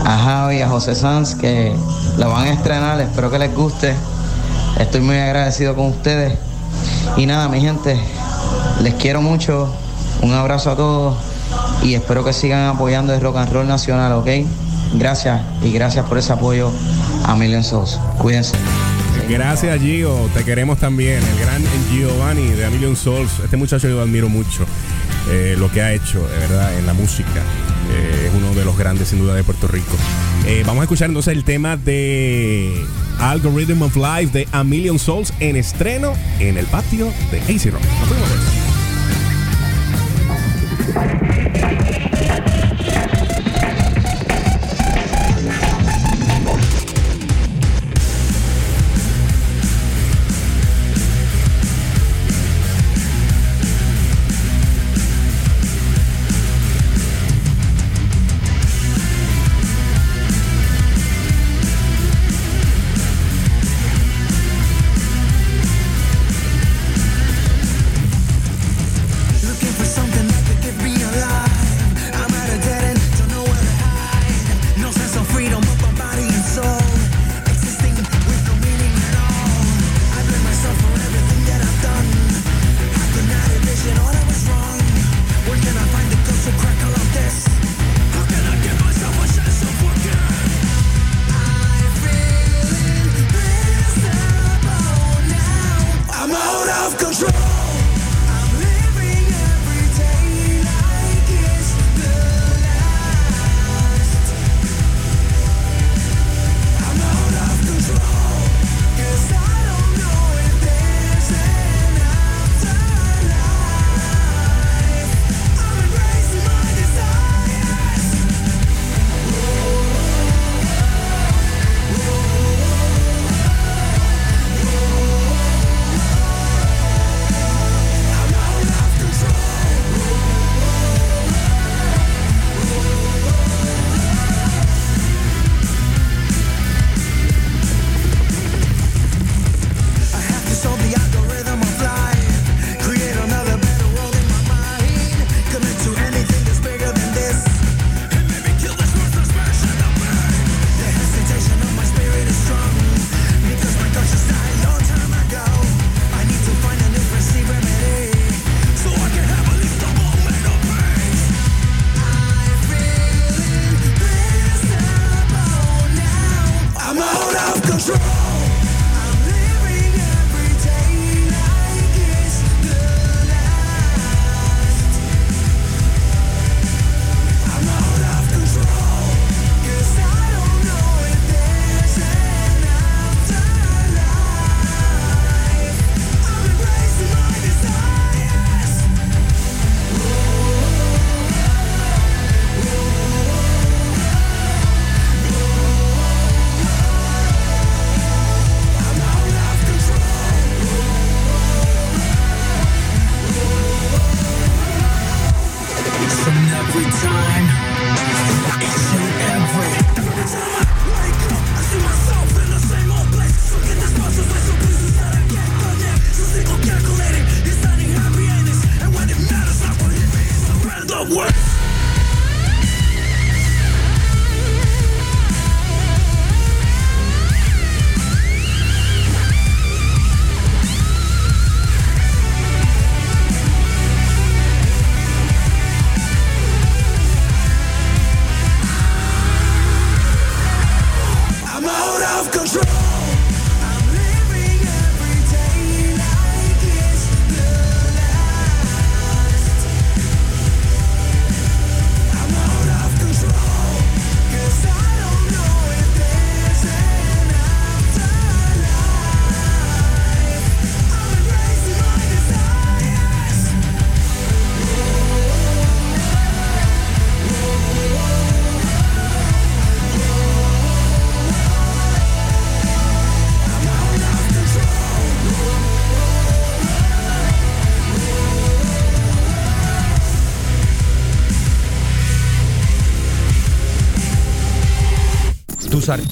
a 0.05 0.19
Javi, 0.19 0.63
a 0.63 0.69
José 0.69 0.95
Sanz, 0.95 1.35
que 1.35 1.75
la 2.17 2.29
van 2.29 2.47
a 2.47 2.53
estrenar, 2.53 3.01
espero 3.01 3.31
que 3.31 3.39
les 3.39 3.55
guste. 3.55 3.95
Estoy 4.79 5.01
muy 5.01 5.17
agradecido 5.17 5.75
con 5.75 5.87
ustedes. 5.87 6.39
Y 7.17 7.27
nada, 7.27 7.49
mi 7.49 7.61
gente, 7.61 7.99
les 8.83 8.95
quiero 8.95 9.23
mucho. 9.23 9.73
Un 10.23 10.33
abrazo 10.33 10.71
a 10.71 10.77
todos 10.77 11.17
y 11.83 11.95
espero 11.95 12.25
que 12.25 12.33
sigan 12.33 12.69
apoyando 12.69 13.15
el 13.15 13.21
rock 13.21 13.37
and 13.37 13.53
roll 13.53 13.69
nacional, 13.69 14.13
¿ok? 14.13 14.29
Gracias 14.95 15.43
y 15.63 15.73
gracias 15.73 16.07
por 16.07 16.19
ese 16.19 16.33
apoyo 16.33 16.71
a 17.25 17.37
Million 17.37 17.63
Souls. 17.63 17.99
Cuídense. 18.19 18.57
Gracias 19.29 19.81
Gio, 19.81 20.31
te 20.35 20.45
queremos 20.45 20.79
también, 20.79 21.21
el 21.23 21.39
gran 21.41 21.63
Giovanni 21.91 22.47
de 22.49 22.65
A 22.65 22.71
Million 22.71 22.95
Souls. 22.95 23.31
Este 23.43 23.57
muchacho 23.57 23.89
yo 23.89 24.01
admiro 24.01 24.29
mucho, 24.29 24.65
eh, 25.31 25.57
lo 25.59 25.71
que 25.71 25.83
ha 25.83 25.93
hecho, 25.93 26.27
de 26.29 26.39
verdad, 26.39 26.79
en 26.79 26.87
la 26.87 26.95
música. 26.95 27.43
Eh, 27.91 28.29
es 28.29 28.35
uno 28.35 28.55
de 28.55 28.65
los 28.65 28.79
grandes 28.79 29.09
sin 29.09 29.19
duda 29.19 29.35
de 29.35 29.43
Puerto 29.43 29.67
Rico. 29.67 29.97
Eh, 30.47 30.63
vamos 30.65 30.83
a 30.83 30.85
escuchar 30.85 31.09
entonces 31.09 31.35
el 31.35 31.43
tema 31.43 31.77
de 31.77 32.85
Algorithm 33.19 33.83
of 33.83 33.97
Life 33.97 34.39
de 34.39 34.49
A 34.53 34.63
Million 34.63 34.99
Souls 34.99 35.33
en 35.41 35.57
estreno 35.57 36.13
en 36.39 36.57
el 36.57 36.67
patio 36.67 37.13
de 37.33 37.41
AC 37.41 37.73
Rock. 37.73 37.83
Fuimos, 38.09 38.29
Thank 40.79 41.21
you. 41.21 41.26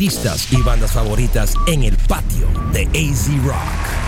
Y 0.05 0.61
bandas 0.61 0.93
favoritas 0.93 1.55
en 1.67 1.83
el 1.83 1.97
patio 1.97 2.47
de 2.75 2.83
AZ 2.83 3.27
Rock. 3.43 4.04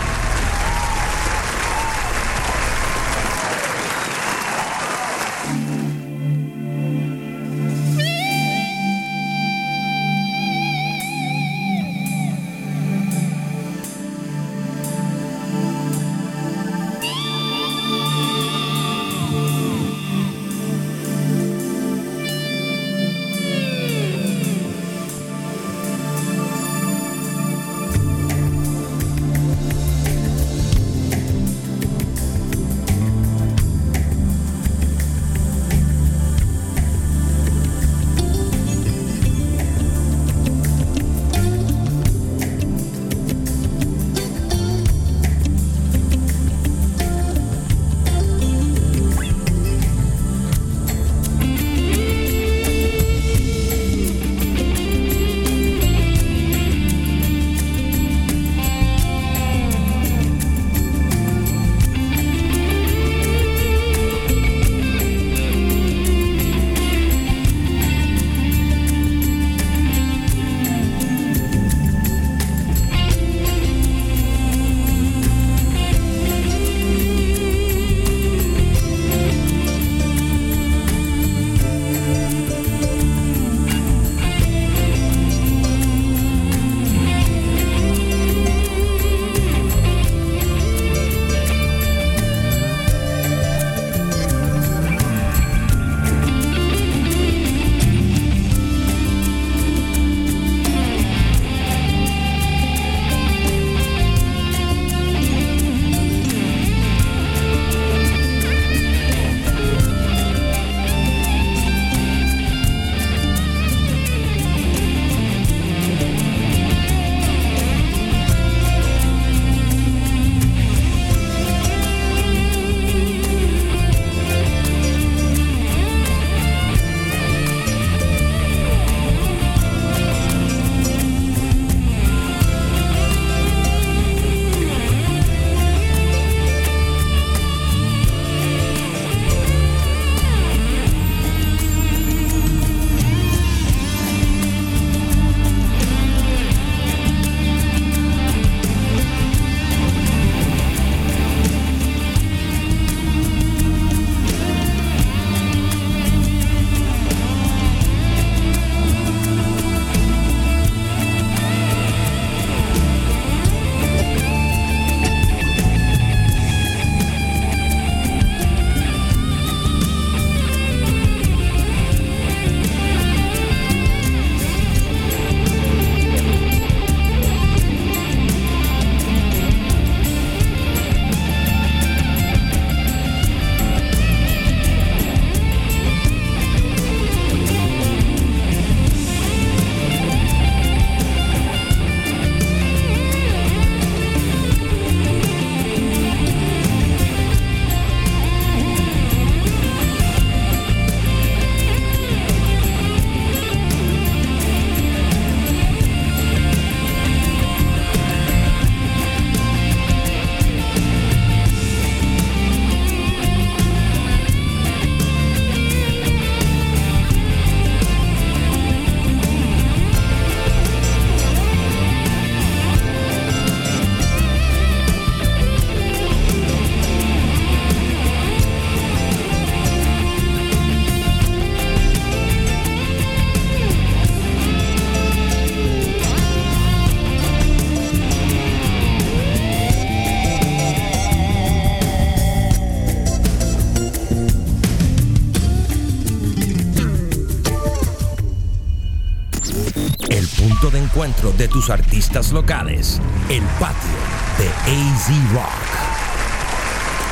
De 251.37 251.49
tus 251.49 251.71
artistas 251.71 252.33
locales. 252.33 253.01
El 253.29 253.43
patio 253.59 253.91
de 254.39 254.49
AZ 254.71 255.09
Rock. 255.33 255.67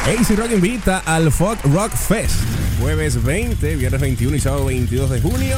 AC 0.07 0.39
Rock 0.39 0.53
invita 0.53 1.03
al 1.05 1.31
Folk 1.31 1.61
Rock 1.65 1.93
Fest. 1.93 2.37
Jueves 2.81 3.23
20, 3.23 3.77
viernes 3.77 4.01
21 4.01 4.37
y 4.37 4.41
sábado 4.41 4.67
22 4.67 5.11
de 5.11 5.21
junio. 5.21 5.57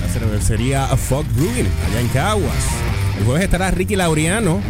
La 0.00 0.08
cervecería 0.12 0.86
Folk 0.88 1.26
Brewing, 1.34 1.68
allá 1.88 2.00
en 2.00 2.08
Caguas. 2.08 2.64
El 3.18 3.24
jueves 3.24 3.44
estará 3.44 3.70
Ricky 3.70 3.96
Laureano. 3.96 4.60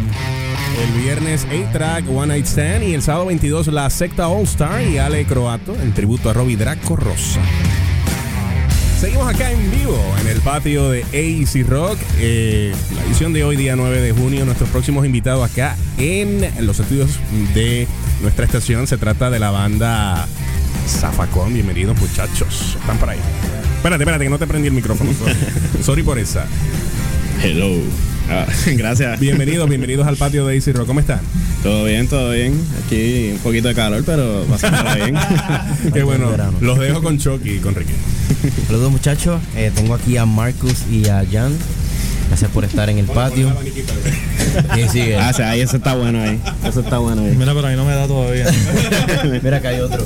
El 0.81 1.01
viernes 1.01 1.45
A-Track 1.45 2.05
One 2.09 2.27
Night 2.27 2.45
Stand. 2.45 2.83
Y 2.83 2.93
el 2.93 3.01
sábado 3.01 3.27
22 3.27 3.67
la 3.67 3.89
secta 3.89 4.27
All 4.27 4.43
Star 4.43 4.81
y 4.81 4.97
Ale 4.99 5.25
Croato 5.25 5.75
en 5.75 5.93
tributo 5.93 6.29
a 6.29 6.33
Robbie 6.33 6.57
Draco 6.57 6.95
Rosa. 6.95 7.41
Seguimos 8.99 9.27
acá 9.27 9.51
en 9.51 9.69
vivo 9.69 9.99
en 10.21 10.27
el 10.27 10.39
patio 10.39 10.89
de 10.89 11.01
AC 11.03 11.67
Rock. 11.67 11.97
Eh, 12.19 12.73
la 12.95 13.03
edición 13.03 13.33
de 13.33 13.43
hoy, 13.43 13.55
día 13.57 13.75
9 13.75 13.99
de 14.01 14.11
junio. 14.13 14.45
Nuestros 14.45 14.69
próximos 14.69 15.05
invitados 15.05 15.49
acá 15.49 15.75
en 15.97 16.45
los 16.65 16.79
estudios 16.79 17.11
de 17.53 17.87
nuestra 18.21 18.45
estación 18.45 18.87
se 18.87 18.97
trata 18.97 19.29
de 19.29 19.39
la 19.39 19.51
banda 19.51 20.27
Zafacón, 20.87 21.53
bienvenidos 21.53 21.99
muchachos. 21.99 22.77
Están 22.79 22.97
por 22.97 23.09
ahí. 23.09 23.19
Espérate, 23.77 24.03
espérate, 24.03 24.23
que 24.23 24.29
no 24.29 24.39
te 24.39 24.47
prendí 24.47 24.67
el 24.67 24.73
micrófono. 24.73 25.11
Sorry, 25.13 25.35
Sorry 25.83 26.03
por 26.03 26.19
esa. 26.19 26.45
Hello. 27.43 27.81
Ah, 28.29 28.45
gracias. 28.67 29.19
Bienvenidos, 29.19 29.67
bienvenidos 29.67 30.07
al 30.07 30.15
patio 30.15 30.45
de 30.45 30.55
Easy 30.55 30.71
Rock. 30.71 30.87
¿Cómo 30.87 30.99
están? 31.01 31.19
Todo 31.61 31.85
bien, 31.85 32.07
todo 32.07 32.31
bien. 32.31 32.53
Aquí 32.85 33.31
un 33.33 33.39
poquito 33.39 33.67
de 33.67 33.75
calor, 33.75 34.03
pero 34.05 34.45
pasándola 34.49 34.95
bien. 35.03 35.15
Qué 35.93 36.03
bueno. 36.03 36.29
Los 36.61 36.79
dejo 36.79 37.01
con 37.01 37.17
Chucky 37.17 37.55
y 37.55 37.59
con 37.59 37.75
Ricky. 37.75 37.93
Saludos 38.67 38.91
muchachos, 38.91 39.41
Eh, 39.55 39.71
tengo 39.75 39.93
aquí 39.95 40.15
a 40.15 40.25
Marcus 40.25 40.83
y 40.89 41.07
a 41.09 41.25
Jan. 41.29 41.53
Gracias 42.33 42.49
por 42.49 42.65
estar 42.65 42.89
en 42.89 42.97
el 42.97 43.05
patio. 43.05 43.55
Sigue. 44.91 45.17
Ah, 45.17 45.31
ahí 45.51 45.61
eso 45.61 45.77
está 45.77 45.93
bueno 45.93 46.19
ahí. 46.19 46.41
Eso 46.67 46.79
está 46.79 46.97
bueno 46.97 47.21
ahí. 47.21 47.35
Mira, 47.37 47.53
pero 47.53 47.67
ahí 47.67 47.75
no 47.75 47.85
me 47.85 47.93
da 47.93 48.07
todavía. 48.07 48.47
Mira 49.43 49.61
que 49.61 49.67
hay 49.67 49.79
otro. 49.79 50.03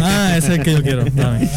ah, 0.00 0.34
ese 0.36 0.52
es 0.52 0.58
el 0.58 0.62
que 0.62 0.74
yo 0.74 0.82
quiero. 0.84 1.04
Dame. 1.12 1.48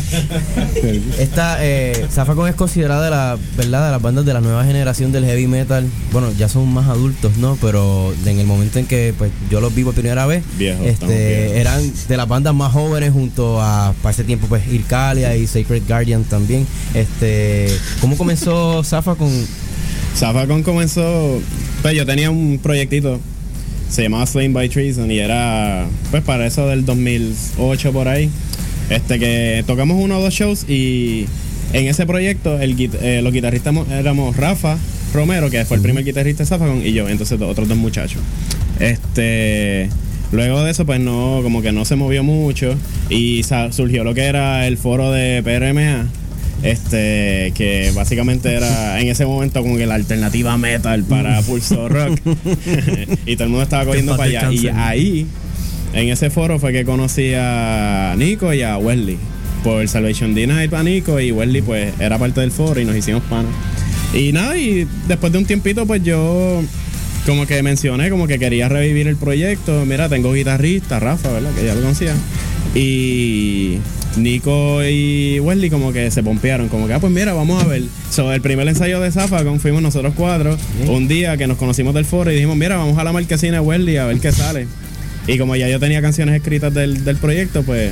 Esta, 1.20 1.64
eh, 1.64 2.08
Zafacón 2.12 2.50
es 2.50 2.56
considerada 2.56 3.04
de 3.04 3.12
la, 3.12 3.38
¿verdad? 3.56 3.86
de 3.86 3.92
las 3.92 4.02
bandas 4.02 4.26
de 4.26 4.34
la 4.34 4.42
nueva 4.42 4.66
generación 4.66 5.12
del 5.12 5.26
heavy 5.26 5.46
metal. 5.46 5.86
Bueno, 6.12 6.32
ya 6.36 6.50
son 6.50 6.74
más 6.74 6.88
adultos, 6.88 7.38
¿no? 7.38 7.56
Pero 7.62 8.12
en 8.26 8.40
el 8.40 8.48
momento 8.48 8.80
en 8.80 8.88
que 8.88 9.14
pues, 9.16 9.32
yo 9.52 9.62
los 9.62 9.76
vi 9.76 9.84
por 9.84 9.94
primera 9.94 10.26
vez, 10.26 10.44
este, 10.60 11.62
eran 11.62 11.84
de 12.08 12.18
las 12.18 12.28
bandas 12.28 12.56
más 12.56 12.74
jóvenes 12.74 13.14
junto 13.14 13.62
a, 13.62 13.94
para 14.02 14.12
ese 14.12 14.24
tiempo, 14.24 14.48
pues, 14.48 14.66
Ircalia 14.70 15.36
y 15.36 15.46
Sacred 15.46 15.84
Guardian 15.88 16.24
también. 16.24 16.66
Este, 16.96 17.68
¿Cómo 18.02 18.18
comenzó 18.18 18.84
Zafa 18.84 19.14
con 19.14 19.30
Zafacón 20.20 20.64
comenzó. 20.64 21.42
Pues 21.82 21.96
yo 21.96 22.06
tenía 22.06 22.30
un 22.30 22.60
proyectito. 22.62 23.20
Se 23.90 24.04
llamaba 24.04 24.26
Slain 24.28 24.54
by 24.54 24.70
Treason 24.70 25.10
y 25.10 25.20
era. 25.20 25.88
Pues 26.12 26.24
para 26.24 26.46
eso 26.46 26.68
del 26.68 26.86
2008 26.86 27.92
por 27.94 28.08
ahí. 28.08 28.30
Este 28.90 29.18
que 29.20 29.64
tocamos 29.66 29.98
uno 30.02 30.18
o 30.20 30.22
dos 30.22 30.34
shows 30.34 30.66
y 30.68 31.26
en 31.74 31.88
ese 31.88 32.06
proyecto 32.06 32.60
el, 32.60 32.76
eh, 33.02 33.22
los 33.24 33.32
guitarristas 33.32 33.72
mo- 33.74 33.86
éramos 33.92 34.36
Rafa 34.36 34.78
Romero, 35.14 35.50
que 35.52 35.64
fue 35.66 35.78
el 35.78 35.84
primer 35.84 36.04
guitarrista 36.04 36.44
de 36.44 36.48
Zafacón, 36.50 36.82
y 36.86 36.94
yo, 36.94 37.08
entonces 37.08 37.40
otros 37.42 37.68
dos 37.68 37.78
muchachos. 37.78 38.22
Este. 38.80 39.90
Luego 40.32 40.64
de 40.64 40.70
eso, 40.72 40.86
pues 40.86 41.00
no, 41.00 41.40
como 41.42 41.62
que 41.64 41.72
no 41.72 41.86
se 41.86 41.96
movió 41.96 42.24
mucho. 42.24 42.76
Y 43.10 43.42
surgió 43.72 44.04
lo 44.04 44.14
que 44.14 44.26
era 44.26 44.68
el 44.68 44.78
foro 44.78 45.12
de 45.12 45.42
PRMA. 45.44 46.08
Este, 46.62 47.54
que 47.56 47.92
básicamente 47.96 48.54
era 48.54 49.00
en 49.00 49.08
ese 49.08 49.26
momento 49.26 49.62
como 49.62 49.78
que 49.78 49.86
la 49.86 49.96
alternativa 49.96 50.58
metal 50.58 51.04
para 51.04 51.42
Pulso 51.42 51.88
Rock. 51.88 52.20
y 53.26 53.36
todo 53.36 53.46
el 53.46 53.50
mundo 53.50 53.64
estaba 53.64 53.86
cogiendo 53.86 54.18
para 54.18 54.30
allá. 54.30 54.52
Y 54.52 54.68
ahí, 54.68 55.28
en 55.94 56.10
ese 56.10 56.30
foro, 56.30 56.60
fue 56.60 56.74
que 56.74 56.86
conocí 56.86 57.34
a 57.36 58.16
Nico 58.18 58.54
y 58.54 58.62
a 58.62 58.78
Wesley. 58.78 59.18
Por 59.64 59.88
Salvation 59.90 60.34
Denied 60.34 60.74
a 60.74 60.84
Nico 60.84 61.20
y 61.20 61.32
Wesley, 61.32 61.62
pues 61.62 61.94
era 62.00 62.18
parte 62.18 62.42
del 62.42 62.52
foro 62.52 62.80
y 62.80 62.86
nos 62.86 62.96
hicimos 62.96 63.24
panas. 63.24 63.52
Y 64.14 64.32
nada, 64.32 64.58
y 64.58 64.88
después 65.08 65.32
de 65.32 65.38
un 65.38 65.46
tiempito, 65.46 65.86
pues 65.86 66.02
yo 66.04 66.64
como 67.26 67.46
que 67.46 67.62
mencioné 67.62 68.10
como 68.10 68.26
que 68.28 68.40
quería 68.40 68.70
revivir 68.70 69.08
el 69.08 69.18
proyecto. 69.18 69.86
Mira, 69.86 70.10
tengo 70.10 70.34
guitarrista, 70.34 71.00
Rafa, 71.00 71.32
¿verdad? 71.32 71.52
Que 71.54 71.66
ya 71.66 71.76
lo 71.76 71.82
conocía. 71.82 72.14
Y 72.74 73.78
Nico 74.18 74.84
y 74.84 75.40
Wesley 75.40 75.70
como 75.70 75.94
que 75.94 76.12
se 76.12 76.24
pompearon, 76.24 76.68
como 76.70 76.88
que, 76.88 76.94
ah, 76.94 77.00
pues 77.00 77.12
mira, 77.14 77.34
vamos 77.34 77.64
a 77.64 77.68
ver. 77.68 77.84
So, 78.10 78.32
el 78.34 78.42
primer 78.42 78.68
ensayo 78.68 79.00
de 79.00 79.12
Zafacon 79.12 79.60
fuimos 79.60 79.82
nosotros 79.82 80.14
cuatro, 80.16 80.58
un 80.88 81.08
día 81.08 81.38
que 81.38 81.48
nos 81.48 81.58
conocimos 81.58 81.94
del 81.94 82.06
foro 82.06 82.32
y 82.32 82.36
dijimos, 82.36 82.58
mira, 82.58 82.78
vamos 82.78 82.98
a 82.98 83.04
la 83.04 83.14
marquesina 83.14 83.54
de 83.56 83.60
Wesley 83.60 83.98
a 83.98 84.06
ver 84.06 84.20
qué 84.20 84.32
sale. 84.32 84.68
Y 85.28 85.38
como 85.38 85.56
ya 85.56 85.70
yo 85.70 85.80
tenía 85.80 86.02
canciones 86.02 86.36
escritas 86.36 86.74
del, 86.74 87.06
del 87.06 87.18
proyecto, 87.18 87.64
pues 87.64 87.92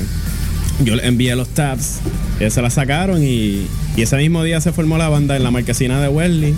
yo 0.84 0.96
le 0.96 1.06
envié 1.08 1.36
los 1.36 1.50
tabs, 1.50 2.00
ellos 2.40 2.54
se 2.54 2.62
las 2.62 2.74
sacaron 2.74 3.24
y, 3.24 3.68
y 3.96 4.02
ese 4.02 4.18
mismo 4.18 4.44
día 4.44 4.62
se 4.62 4.72
formó 4.72 4.98
la 4.98 5.10
banda 5.10 5.36
en 5.36 5.44
la 5.44 5.52
marquesina 5.52 6.02
de 6.02 6.08
Wesley. 6.08 6.56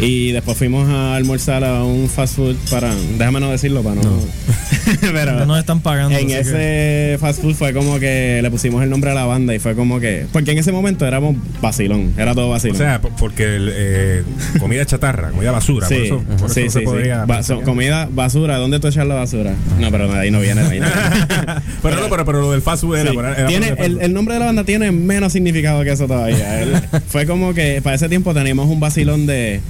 Y 0.00 0.32
después 0.32 0.56
fuimos 0.58 0.88
a 0.88 1.14
almorzar 1.14 1.62
a 1.64 1.84
un 1.84 2.08
fast 2.08 2.34
food 2.36 2.56
para. 2.70 2.92
Déjame 3.18 3.38
no 3.40 3.50
decirlo 3.50 3.82
para 3.82 3.96
no. 4.02 4.18
Pero 5.00 5.32
No 5.34 5.46
nos 5.46 5.58
están 5.60 5.80
pagando. 5.80 6.18
en 6.18 6.26
que- 6.26 6.40
ese 6.40 7.18
fast 7.20 7.40
food 7.40 7.54
fue 7.54 7.72
como 7.72 8.00
que 8.00 8.40
le 8.42 8.50
pusimos 8.50 8.82
el 8.82 8.90
nombre 8.90 9.10
a 9.10 9.14
la 9.14 9.26
banda 9.26 9.54
y 9.54 9.58
fue 9.60 9.74
como 9.76 10.00
que. 10.00 10.26
Porque 10.32 10.52
en 10.52 10.58
ese 10.58 10.72
momento 10.72 11.06
éramos 11.06 11.36
vacilón, 11.60 12.14
era 12.16 12.34
todo 12.34 12.46
O 12.48 12.50
vacilón. 12.50 12.78
sea, 12.78 13.00
po- 13.00 13.10
porque 13.16 13.44
el, 13.56 13.70
eh, 13.72 14.22
comida 14.58 14.84
chatarra, 14.86 15.30
comida 15.30 15.52
basura, 15.52 15.86
Sí, 15.86 15.94
por 15.94 16.04
eso, 16.04 16.22
por 16.38 16.50
sí, 16.50 16.60
eso 16.62 16.70
sí, 16.70 16.78
se 16.78 16.84
podría. 16.84 17.26
so- 17.42 17.60
comida, 17.62 18.08
basura, 18.10 18.56
¿dónde 18.56 18.80
tú 18.80 18.88
echas 18.88 19.06
la 19.06 19.14
basura? 19.14 19.52
No, 19.78 19.90
pero 19.92 20.10
de 20.10 20.18
ahí 20.18 20.30
no 20.32 20.40
viene. 20.40 20.62
de 20.62 20.68
ahí 20.70 20.80
no 20.80 20.86
viene. 20.86 21.02
pero 21.82 21.96
no, 22.00 22.08
pero, 22.08 22.24
pero 22.24 22.40
lo 22.40 22.50
del 22.50 22.62
fast 22.62 22.82
food 22.82 22.96
era, 22.96 23.10
Sí. 23.12 23.16
era- 23.18 23.34
era 23.36 23.46
Tiene, 23.46 23.68
el 23.68 23.78
el, 23.78 24.00
el 24.00 24.12
nombre 24.14 24.34
de 24.34 24.40
la 24.40 24.46
banda 24.46 24.64
tiene 24.64 24.90
menos 24.90 25.32
significado 25.34 25.84
que 25.84 25.92
eso 25.92 26.06
todavía. 26.08 26.82
Fue 27.08 27.26
como 27.26 27.54
que 27.54 27.80
para 27.82 27.94
ese 27.94 28.08
tiempo 28.08 28.34
teníamos 28.34 28.68
un 28.68 28.80
vacilón 28.80 29.26
de, 29.26 29.60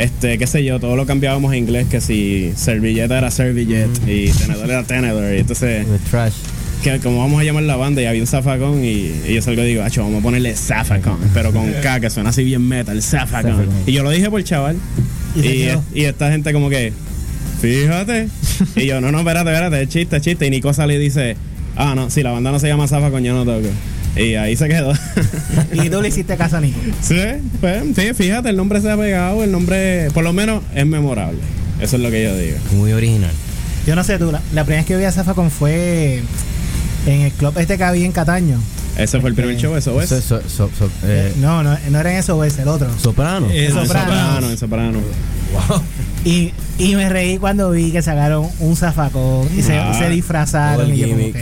este, 0.00 0.38
qué 0.38 0.46
sé 0.46 0.64
yo, 0.64 0.80
todo 0.80 0.96
lo 0.96 1.06
cambiábamos 1.06 1.52
a 1.52 1.56
inglés, 1.56 1.86
que 1.88 2.00
si 2.00 2.52
servilleta 2.56 3.18
era 3.18 3.30
servillette 3.30 3.90
y 4.06 4.30
tenedor 4.30 4.70
era 4.70 4.82
tenedor. 4.84 5.34
Y 5.34 5.38
entonces, 5.38 5.86
trash? 6.10 6.32
que 6.82 6.98
como 7.00 7.18
vamos 7.18 7.40
a 7.40 7.44
llamar 7.44 7.64
la 7.64 7.76
banda 7.76 8.00
y 8.00 8.06
había 8.06 8.22
un 8.22 8.26
zafacón 8.26 8.82
y, 8.82 9.12
y 9.28 9.34
yo 9.34 9.42
salgo 9.42 9.62
y 9.62 9.66
digo, 9.66 9.82
acho, 9.82 10.02
vamos 10.02 10.20
a 10.20 10.22
ponerle 10.22 10.54
zafacón, 10.56 11.18
pero 11.34 11.52
con 11.52 11.70
K, 11.82 12.00
que 12.00 12.08
suena 12.08 12.30
así 12.30 12.42
bien 12.44 12.66
metal, 12.66 13.02
zafacón. 13.02 13.52
Zafacón. 13.52 13.74
Y 13.86 13.92
yo 13.92 14.02
lo 14.02 14.10
dije 14.10 14.30
por 14.30 14.42
chaval. 14.42 14.76
Y 15.36 16.04
esta 16.04 16.30
gente 16.30 16.52
como 16.52 16.70
que, 16.70 16.92
fíjate. 17.60 18.28
y 18.76 18.86
yo, 18.86 19.00
no, 19.00 19.12
no, 19.12 19.18
espérate, 19.18 19.50
espérate, 19.50 19.82
es 19.82 19.88
chiste, 19.88 20.16
es 20.16 20.22
chiste. 20.22 20.46
Y 20.46 20.50
Nico 20.50 20.72
sale 20.72 20.94
y 20.94 20.98
dice, 20.98 21.36
ah, 21.76 21.94
no, 21.94 22.10
si 22.10 22.22
la 22.22 22.30
banda 22.32 22.50
no 22.50 22.58
se 22.58 22.68
llama 22.68 22.88
zafacón, 22.88 23.22
yo 23.22 23.34
no 23.34 23.44
toco. 23.44 23.68
Y 24.16 24.34
ahí 24.34 24.56
se 24.56 24.68
quedó. 24.68 24.92
Y 25.72 25.88
tú 25.88 26.02
le 26.02 26.08
hiciste 26.08 26.36
caso 26.36 26.56
a 26.56 26.60
Nico. 26.60 26.78
sí, 27.00 27.16
pues, 27.60 27.84
sí, 27.94 28.12
fíjate, 28.14 28.48
el 28.50 28.56
nombre 28.56 28.80
se 28.80 28.90
ha 28.90 28.96
pegado, 28.96 29.44
el 29.44 29.52
nombre, 29.52 30.08
por 30.12 30.24
lo 30.24 30.32
menos, 30.32 30.62
es 30.74 30.86
memorable. 30.86 31.38
Eso 31.80 31.96
es 31.96 32.02
lo 32.02 32.10
que 32.10 32.24
yo 32.24 32.36
digo. 32.36 32.56
Muy 32.72 32.92
original. 32.92 33.30
Yo 33.86 33.94
no 33.94 34.04
sé 34.04 34.18
tú, 34.18 34.30
la, 34.32 34.42
la 34.52 34.64
primera 34.64 34.80
vez 34.82 34.86
que 34.86 34.96
vi 34.96 35.04
a 35.04 35.12
Zafacon 35.12 35.50
fue 35.50 36.22
en 37.06 37.20
el 37.22 37.32
club 37.32 37.56
este 37.58 37.78
que 37.78 37.84
había 37.84 38.04
en 38.04 38.12
Cataño. 38.12 38.58
Ese 39.00 39.20
fue 39.20 39.30
el 39.30 39.36
primer 39.36 39.56
show, 39.56 39.74
eso 39.76 40.00
es. 40.00 40.08
So- 40.08 40.20
so- 40.22 40.70
so- 40.78 40.90
eh, 41.04 41.32
no, 41.38 41.62
no, 41.62 41.76
no 41.90 41.98
era 42.00 42.12
en 42.12 42.18
eso, 42.18 42.42
es 42.44 42.58
el 42.58 42.68
otro. 42.68 42.88
soprano. 42.98 43.46
Ah, 43.50 43.54
en 43.54 43.72
Soprano. 43.72 43.88
soprano, 44.10 44.50
en 44.50 44.58
soprano. 44.58 44.98
Y, 46.24 46.52
y 46.78 46.94
me 46.96 47.08
reí 47.08 47.38
cuando 47.38 47.70
vi 47.70 47.90
que 47.92 48.02
sacaron 48.02 48.46
un 48.60 48.76
zafacón 48.76 49.48
y 49.56 49.62
se, 49.62 49.78
Ah, 49.78 49.94
se 49.98 50.08
disfrazaron. 50.10 50.76
todo 50.84 50.86
el 50.86 50.94
Y 50.94 50.98
yo 51.00 51.06
como 51.08 51.18
gimmick. 51.18 51.34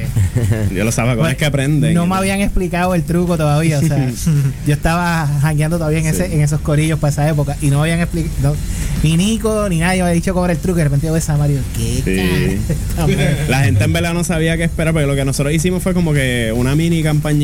que, 0.68 0.74
Yo 0.74 0.84
los 0.84 0.94
zafacones 0.94 1.36
que 1.36 1.44
aprenden. 1.44 1.94
no 1.94 2.06
me 2.06 2.14
habían 2.16 2.40
explicado 2.40 2.94
el 2.94 3.02
truco 3.02 3.36
todavía. 3.36 3.78
O 3.78 3.82
sea, 3.82 4.08
yo 4.66 4.72
estaba 4.72 5.26
jangueando 5.42 5.78
todavía 5.78 5.98
en, 5.98 6.06
ese, 6.06 6.32
en 6.32 6.40
esos 6.42 6.60
corillos 6.60 6.98
para 7.00 7.10
esa 7.10 7.28
época 7.28 7.56
y 7.60 7.66
no 7.70 7.76
me 7.78 7.82
habían 7.82 8.00
explicado. 8.00 8.54
Ni 9.02 9.16
Nico 9.16 9.68
ni 9.68 9.78
nadie 9.78 9.98
me 9.98 10.08
había 10.08 10.14
dicho 10.14 10.32
cómo 10.32 10.46
era 10.46 10.52
el 10.54 10.60
truco. 10.60 10.78
Y 10.78 10.82
de 10.82 10.84
repente 10.84 11.06
yo 11.08 11.12
veo 11.12 11.22
a 11.26 11.36
Mario. 11.36 11.58
¿Qué? 11.76 12.60
Sí. 12.66 12.74
La 13.48 13.60
gente 13.64 13.84
en 13.84 13.92
verdad 13.92 14.14
no 14.14 14.22
sabía 14.24 14.56
qué 14.56 14.64
esperar, 14.64 14.92
porque 14.94 15.06
lo 15.08 15.16
que 15.16 15.24
nosotros 15.24 15.52
hicimos 15.52 15.82
fue 15.82 15.92
como 15.92 16.12
que 16.12 16.52
una 16.56 16.74
mini 16.76 17.02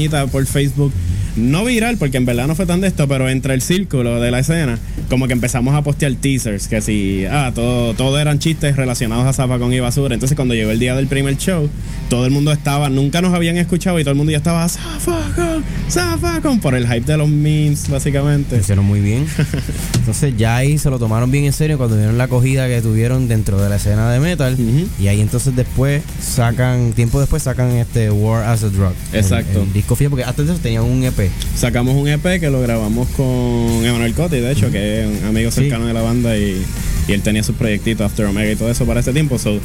campañita 0.08 0.26
por 0.30 0.46
Facebook. 0.46 0.92
No 1.36 1.64
viral, 1.64 1.96
porque 1.96 2.16
en 2.16 2.26
verdad 2.26 2.46
no 2.46 2.54
fue 2.54 2.64
tan 2.64 2.80
de 2.80 2.86
esto, 2.86 3.08
pero 3.08 3.28
entre 3.28 3.54
el 3.54 3.60
círculo 3.60 4.20
de 4.20 4.30
la 4.30 4.38
escena, 4.38 4.78
como 5.10 5.26
que 5.26 5.32
empezamos 5.32 5.74
a 5.74 5.82
postear 5.82 6.12
teasers, 6.14 6.68
que 6.68 6.80
si, 6.80 7.24
ah, 7.28 7.50
todo, 7.52 7.92
todo 7.94 8.20
eran 8.20 8.38
chistes 8.38 8.76
relacionados 8.76 9.26
a 9.26 9.32
Zafacón 9.32 9.72
y 9.72 9.80
Basura. 9.80 10.14
Entonces 10.14 10.36
cuando 10.36 10.54
llegó 10.54 10.70
el 10.70 10.78
día 10.78 10.94
del 10.94 11.08
primer 11.08 11.36
show, 11.36 11.68
todo 12.08 12.24
el 12.24 12.30
mundo 12.30 12.52
estaba, 12.52 12.88
nunca 12.88 13.20
nos 13.20 13.34
habían 13.34 13.56
escuchado 13.56 13.98
y 13.98 14.04
todo 14.04 14.12
el 14.12 14.16
mundo 14.16 14.30
ya 14.30 14.38
estaba, 14.38 14.68
Zafacón, 14.68 15.64
Zafacón, 15.90 16.60
por 16.60 16.76
el 16.76 16.84
hype 16.86 17.00
de 17.00 17.16
los 17.16 17.28
memes, 17.28 17.88
básicamente. 17.88 18.54
Lo 18.54 18.60
hicieron 18.62 18.84
muy 18.84 19.00
bien. 19.00 19.26
Entonces 19.96 20.34
ya 20.36 20.54
ahí 20.58 20.78
se 20.78 20.88
lo 20.88 21.00
tomaron 21.00 21.32
bien 21.32 21.46
en 21.46 21.52
serio 21.52 21.78
cuando 21.78 21.96
vieron 21.96 22.16
la 22.16 22.24
acogida 22.24 22.68
que 22.68 22.80
tuvieron 22.80 23.26
dentro 23.26 23.60
de 23.60 23.68
la 23.68 23.76
escena 23.76 24.08
de 24.12 24.20
metal. 24.20 24.56
Y 25.00 25.08
ahí 25.08 25.20
entonces 25.20 25.56
después 25.56 26.02
sacan, 26.20 26.92
tiempo 26.92 27.18
después 27.18 27.42
sacan 27.42 27.70
este 27.72 28.08
War 28.12 28.44
as 28.44 28.62
a 28.62 28.68
Drug. 28.68 28.92
El- 29.12 29.18
Exacto. 29.18 29.62
El, 29.62 29.72
disco 29.84 30.10
porque 30.10 30.24
de 30.24 30.52
eso 30.52 30.60
tenían 30.62 30.84
un 30.84 31.04
EP. 31.04 31.30
Sacamos 31.54 31.94
un 31.94 32.08
EP 32.08 32.40
que 32.40 32.50
lo 32.50 32.60
grabamos 32.60 33.08
con 33.10 33.84
Emanuel 33.84 34.14
Cotti, 34.14 34.36
de 34.36 34.52
hecho, 34.52 34.70
que 34.70 35.02
es 35.02 35.06
un 35.22 35.28
amigo 35.28 35.50
Sí. 35.50 35.62
cercano 35.62 35.86
de 35.86 35.92
la 35.94 36.00
banda 36.02 36.36
y, 36.36 36.62
y 37.06 37.12
él 37.12 37.22
tenía 37.22 37.42
sus 37.42 37.54
proyectitos 37.56 38.06
After 38.06 38.26
Omega 38.26 38.50
y 38.52 38.56
todo 38.56 38.70
eso 38.70 38.86
para 38.86 39.00
ese 39.00 39.12
tiempo. 39.12 39.38
So, 39.38 39.58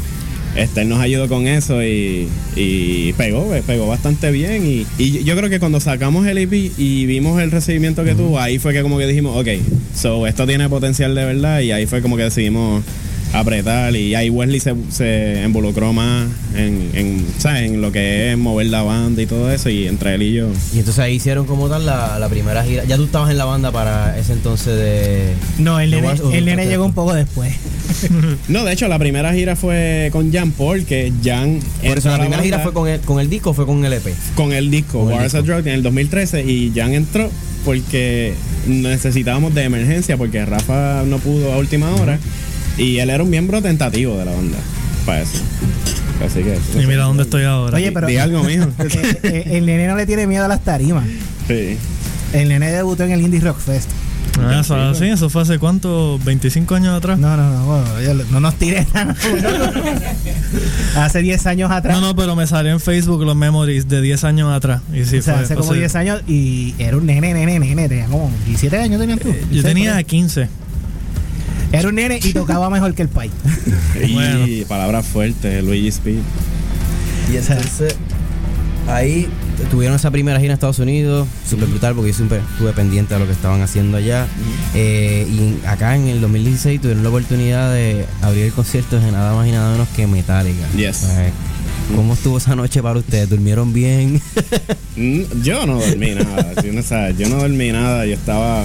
este, 0.55 0.81
él 0.81 0.89
nos 0.89 0.99
ayudó 0.99 1.27
con 1.29 1.47
eso 1.47 1.81
y, 1.83 2.27
y 2.55 3.13
pegó, 3.13 3.53
eh, 3.55 3.63
pegó 3.65 3.87
bastante 3.87 4.31
bien. 4.31 4.65
Y, 4.65 4.85
y 4.97 5.23
yo 5.23 5.35
creo 5.37 5.49
que 5.49 5.59
cuando 5.59 5.79
sacamos 5.79 6.27
el 6.27 6.37
EP 6.37 6.53
y 6.77 7.05
vimos 7.05 7.41
el 7.41 7.51
recibimiento 7.51 8.03
que 8.03 8.13
tuvo, 8.15 8.39
ahí 8.39 8.59
fue 8.59 8.73
que 8.73 8.81
como 8.81 8.97
que 8.97 9.07
dijimos, 9.07 9.37
ok, 9.37 9.47
so 9.95 10.27
esto 10.27 10.45
tiene 10.45 10.67
potencial 10.69 11.15
de 11.15 11.23
verdad 11.25 11.61
y 11.61 11.71
ahí 11.71 11.85
fue 11.85 12.01
como 12.01 12.17
que 12.17 12.23
decidimos 12.23 12.83
apretar 13.33 13.95
y 13.95 14.15
ahí 14.15 14.29
Wesley 14.29 14.59
se, 14.59 14.73
se 14.89 15.43
involucró 15.45 15.93
más 15.93 16.27
en, 16.55 16.89
en, 16.93 17.25
¿sabes? 17.37 17.63
en 17.69 17.79
lo 17.81 17.91
que 17.91 18.31
es 18.31 18.37
mover 18.37 18.67
la 18.67 18.81
banda 18.81 19.21
y 19.21 19.25
todo 19.27 19.51
eso 19.51 19.69
y 19.69 19.87
entre 19.87 20.15
él 20.15 20.23
y 20.23 20.33
yo. 20.33 20.47
Y 20.73 20.79
entonces 20.79 20.99
ahí 20.99 21.15
hicieron 21.15 21.45
como 21.45 21.69
tal 21.69 21.85
la, 21.85 22.17
la 22.17 22.27
primera 22.29 22.63
gira. 22.63 22.83
Ya 22.85 22.97
tú 22.97 23.03
estabas 23.05 23.29
en 23.29 23.37
la 23.37 23.45
banda 23.45 23.71
para 23.71 24.17
ese 24.17 24.33
entonces 24.33 24.75
de. 24.75 25.33
No, 25.59 25.79
el 25.79 25.91
de 25.91 26.01
nene, 26.01 26.07
War- 26.13 26.33
el 26.35 26.45
nene 26.45 26.65
llegó 26.67 26.85
un 26.85 26.93
poco 26.93 27.13
después. 27.13 27.53
No, 28.47 28.63
de 28.65 28.73
hecho, 28.73 28.87
la 28.87 28.97
primera 28.99 29.33
gira 29.33 29.55
fue 29.55 30.09
con 30.11 30.31
Jan 30.31 30.51
Paul, 30.51 30.85
que 30.85 31.11
Jan. 31.23 31.59
Por 31.85 31.97
eso 31.97 32.09
la 32.09 32.19
primera 32.19 32.41
gira 32.41 32.59
fue 32.59 32.71
con 32.73 32.87
el, 32.87 32.99
con 33.01 33.19
el 33.19 33.29
disco 33.29 33.49
o 33.49 33.53
fue 33.53 33.65
con 33.65 33.83
el 33.83 33.93
EP. 33.93 34.07
con 34.35 34.53
el 34.53 34.69
disco 34.71 35.05
Con 35.05 35.13
el 35.13 35.25
a. 35.35 35.41
Drug 35.41 35.59
en 35.67 35.73
el 35.73 35.83
2013 35.83 36.43
y 36.43 36.71
Jan 36.75 36.93
entró 36.93 37.29
porque 37.65 38.33
necesitábamos 38.67 39.53
de 39.55 39.63
emergencia 39.63 40.17
porque 40.17 40.45
Rafa 40.45 41.03
no 41.05 41.17
pudo 41.17 41.51
a 41.53 41.57
última 41.57 41.89
hora 41.95 42.19
y 42.77 42.99
él 42.99 43.09
era 43.09 43.23
un 43.23 43.29
miembro 43.29 43.61
tentativo 43.61 44.17
de 44.17 44.25
la 44.25 44.31
banda 44.31 44.57
para 45.05 45.21
eso. 45.21 45.39
Así 46.25 46.43
que. 46.43 46.59
Y 46.81 46.85
mira 46.85 47.03
dónde 47.03 47.23
estoy 47.23 47.43
ahora. 47.43 47.77
Oye, 47.77 47.91
pero 47.91 48.07
Di 48.07 48.17
algo, 48.17 48.43
mijo. 48.43 48.65
eh, 48.79 49.19
eh, 49.23 49.43
el 49.51 49.65
nene 49.65 49.87
no 49.87 49.95
le 49.95 50.05
tiene 50.05 50.27
miedo 50.27 50.45
a 50.45 50.47
las 50.47 50.63
tarimas. 50.63 51.05
Sí. 51.47 51.77
El 52.33 52.49
nene 52.49 52.71
debutó 52.71 53.03
en 53.03 53.11
el 53.11 53.21
Indie 53.21 53.39
Rock 53.39 53.59
Fest. 53.59 53.89
Ah, 54.41 54.59
eso, 54.61 54.93
sí, 54.95 55.05
eso 55.05 55.29
fue 55.29 55.41
hace 55.41 55.59
cuánto, 55.59 56.19
25 56.23 56.75
años 56.75 56.95
atrás. 56.95 57.19
No, 57.19 57.35
no, 57.35 57.49
no, 57.49 57.65
bueno, 57.65 58.01
yo- 58.01 58.25
no 58.31 58.39
nos 58.39 58.55
tires 58.55 58.87
tan. 58.87 59.09
hace 60.95 61.21
10 61.21 61.45
años 61.47 61.71
atrás. 61.71 61.99
No, 61.99 62.07
no, 62.07 62.15
pero 62.15 62.35
me 62.35 62.47
salió 62.47 62.71
en 62.71 62.79
Facebook 62.79 63.23
los 63.23 63.35
memories 63.35 63.87
de 63.87 64.01
10 64.01 64.23
años 64.23 64.53
atrás. 64.53 64.81
Y 64.93 65.03
sí, 65.05 65.17
o 65.17 65.21
sea, 65.21 65.35
fue, 65.35 65.43
hace 65.43 65.55
como 65.55 65.71
así. 65.71 65.79
10 65.79 65.95
años 65.95 66.21
y 66.27 66.73
era 66.77 66.97
un 66.97 67.05
nene, 67.05 67.33
nene, 67.33 67.59
nene. 67.59 67.89
Tenía 67.89 68.05
como 68.05 68.31
17 68.45 68.77
años 68.77 68.99
tenías 68.99 69.19
tú. 69.19 69.29
Yo 69.29 69.33
16 69.33 69.63
tenía 69.63 69.91
por 69.91 69.97
ahí. 69.97 70.03
15. 70.05 70.47
Era 71.71 71.87
un 71.89 71.95
nene 71.95 72.19
y 72.23 72.33
tocaba 72.33 72.69
mejor 72.69 72.93
que 72.95 73.03
el 73.03 73.09
pai. 73.09 73.29
Y 74.07 74.13
Bueno. 74.13 74.45
palabras 74.67 75.05
fuertes, 75.05 75.63
Luigi 75.63 75.87
Speed. 75.89 76.19
Y 77.31 77.37
entonces, 77.37 77.95
ahí 78.87 79.27
tuvieron 79.69 79.95
esa 79.95 80.09
primera 80.09 80.39
gira 80.39 80.51
en 80.51 80.55
Estados 80.55 80.79
Unidos, 80.79 81.27
súper 81.47 81.67
brutal 81.67 81.93
porque 81.93 82.09
yo 82.11 82.15
siempre 82.15 82.39
estuve 82.53 82.71
pendiente 82.73 83.13
de 83.13 83.19
lo 83.19 83.25
que 83.27 83.33
estaban 83.33 83.61
haciendo 83.61 83.97
allá. 83.97 84.25
Eh, 84.73 85.27
y 85.29 85.65
acá 85.67 85.95
en 85.95 86.07
el 86.07 86.21
2016 86.21 86.81
tuvieron 86.81 87.03
la 87.03 87.09
oportunidad 87.09 87.71
de 87.73 88.05
abrir 88.21 88.45
el 88.45 88.53
concierto 88.53 88.99
de 88.99 89.11
nada 89.11 89.35
más 89.35 89.47
y 89.47 89.51
nada 89.51 89.71
menos 89.73 89.87
que 89.89 90.07
Metallica. 90.07 90.65
Yes. 90.75 91.03
Eh, 91.09 91.29
¿Cómo 91.95 92.13
estuvo 92.13 92.37
esa 92.37 92.55
noche 92.55 92.81
para 92.81 92.99
ustedes? 92.99 93.29
¿Durmieron 93.29 93.73
bien? 93.73 94.21
Mm, 94.95 95.21
Yo 95.43 95.65
no 95.65 95.79
dormí 95.79 96.11
nada, 96.15 96.53
uno 96.67 96.81
sabe, 96.83 97.15
yo 97.17 97.29
no 97.29 97.37
dormí 97.37 97.71
nada, 97.71 98.05
yo 98.05 98.13
estaba 98.13 98.63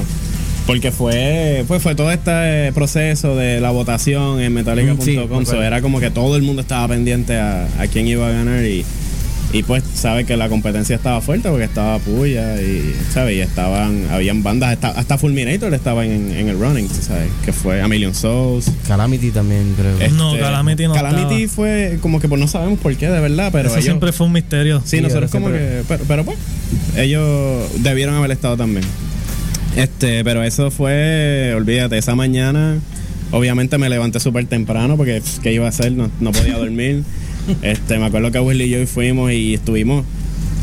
porque 0.66 0.90
fue 0.92 1.64
pues 1.68 1.82
fue 1.82 1.94
todo 1.94 2.10
este 2.10 2.72
proceso 2.72 3.36
de 3.36 3.60
la 3.60 3.70
votación 3.70 4.40
en 4.40 4.52
Mm, 4.52 4.56
sí, 4.56 4.64
metallica.com, 4.64 5.04
me 5.06 5.44
so 5.44 5.50
acuerdo. 5.52 5.62
era 5.62 5.82
como 5.82 6.00
que 6.00 6.10
todo 6.10 6.36
el 6.36 6.42
mundo 6.42 6.62
estaba 6.62 6.88
pendiente 6.88 7.36
a, 7.38 7.68
a 7.78 7.86
quién 7.86 8.06
iba 8.08 8.26
a 8.28 8.30
ganar 8.32 8.64
y, 8.64 8.84
y 9.52 9.62
pues 9.62 9.84
sabe 9.94 10.24
que 10.24 10.36
la 10.38 10.48
competencia 10.48 10.96
estaba 10.96 11.20
fuerte 11.20 11.48
porque 11.50 11.64
estaba 11.64 11.98
Puya 11.98 12.60
y 12.62 12.94
sabes 13.12 13.36
y 13.36 13.40
estaban 13.40 14.06
habían 14.10 14.42
bandas 14.42 14.72
hasta, 14.72 14.88
hasta 14.88 15.18
Fulminator 15.18 15.72
estaba 15.74 16.04
en, 16.06 16.32
en 16.32 16.48
el 16.48 16.58
running, 16.58 16.88
¿sabes? 16.88 17.28
Que 17.44 17.52
fue 17.52 17.80
A 17.82 17.86
Million 17.86 18.14
Souls. 18.14 18.70
Calamity 18.88 19.30
también, 19.32 19.74
creo. 19.78 20.00
Este, 20.00 20.10
No, 20.16 20.32
Calamity 20.38 20.88
no 20.88 20.94
Calamity 20.94 21.42
estaba. 21.44 21.54
fue 21.54 21.98
como 22.00 22.20
que 22.20 22.28
pues 22.28 22.40
no 22.40 22.48
sabemos 22.48 22.78
por 22.80 22.96
qué 22.96 23.08
de 23.10 23.20
verdad, 23.20 23.50
pero 23.52 23.66
Eso 23.68 23.74
ellos- 23.76 23.84
siempre 23.84 24.12
fue 24.12 24.26
un 24.26 24.32
misterio. 24.32 24.80
Sí, 24.84 24.96
Sí, 24.96 25.02
nosotros 25.02 25.30
como 25.30 25.48
siempre- 25.50 25.68
que. 25.80 25.84
Pero, 25.88 26.04
pero 26.08 26.24
pues, 26.24 26.38
ellos 26.96 27.68
debieron 27.82 28.14
haber 28.14 28.30
estado 28.32 28.56
también. 28.56 28.84
Este, 29.76 30.22
pero 30.24 30.42
eso 30.42 30.70
fue, 30.70 31.52
olvídate, 31.56 31.98
esa 31.98 32.14
mañana, 32.14 32.78
obviamente 33.32 33.76
me 33.78 33.88
levanté 33.88 34.20
súper 34.20 34.46
temprano 34.46 34.96
porque, 34.96 35.20
¿qué 35.42 35.52
iba 35.52 35.66
a 35.66 35.68
hacer? 35.70 35.92
No, 35.92 36.10
no 36.20 36.32
podía 36.32 36.56
dormir. 36.58 37.02
Este, 37.60 37.98
me 37.98 38.06
acuerdo 38.06 38.30
que 38.32 38.40
Willy 38.40 38.64
y 38.64 38.70
yo 38.70 38.86
fuimos 38.86 39.30
y 39.30 39.52
estuvimos. 39.52 40.06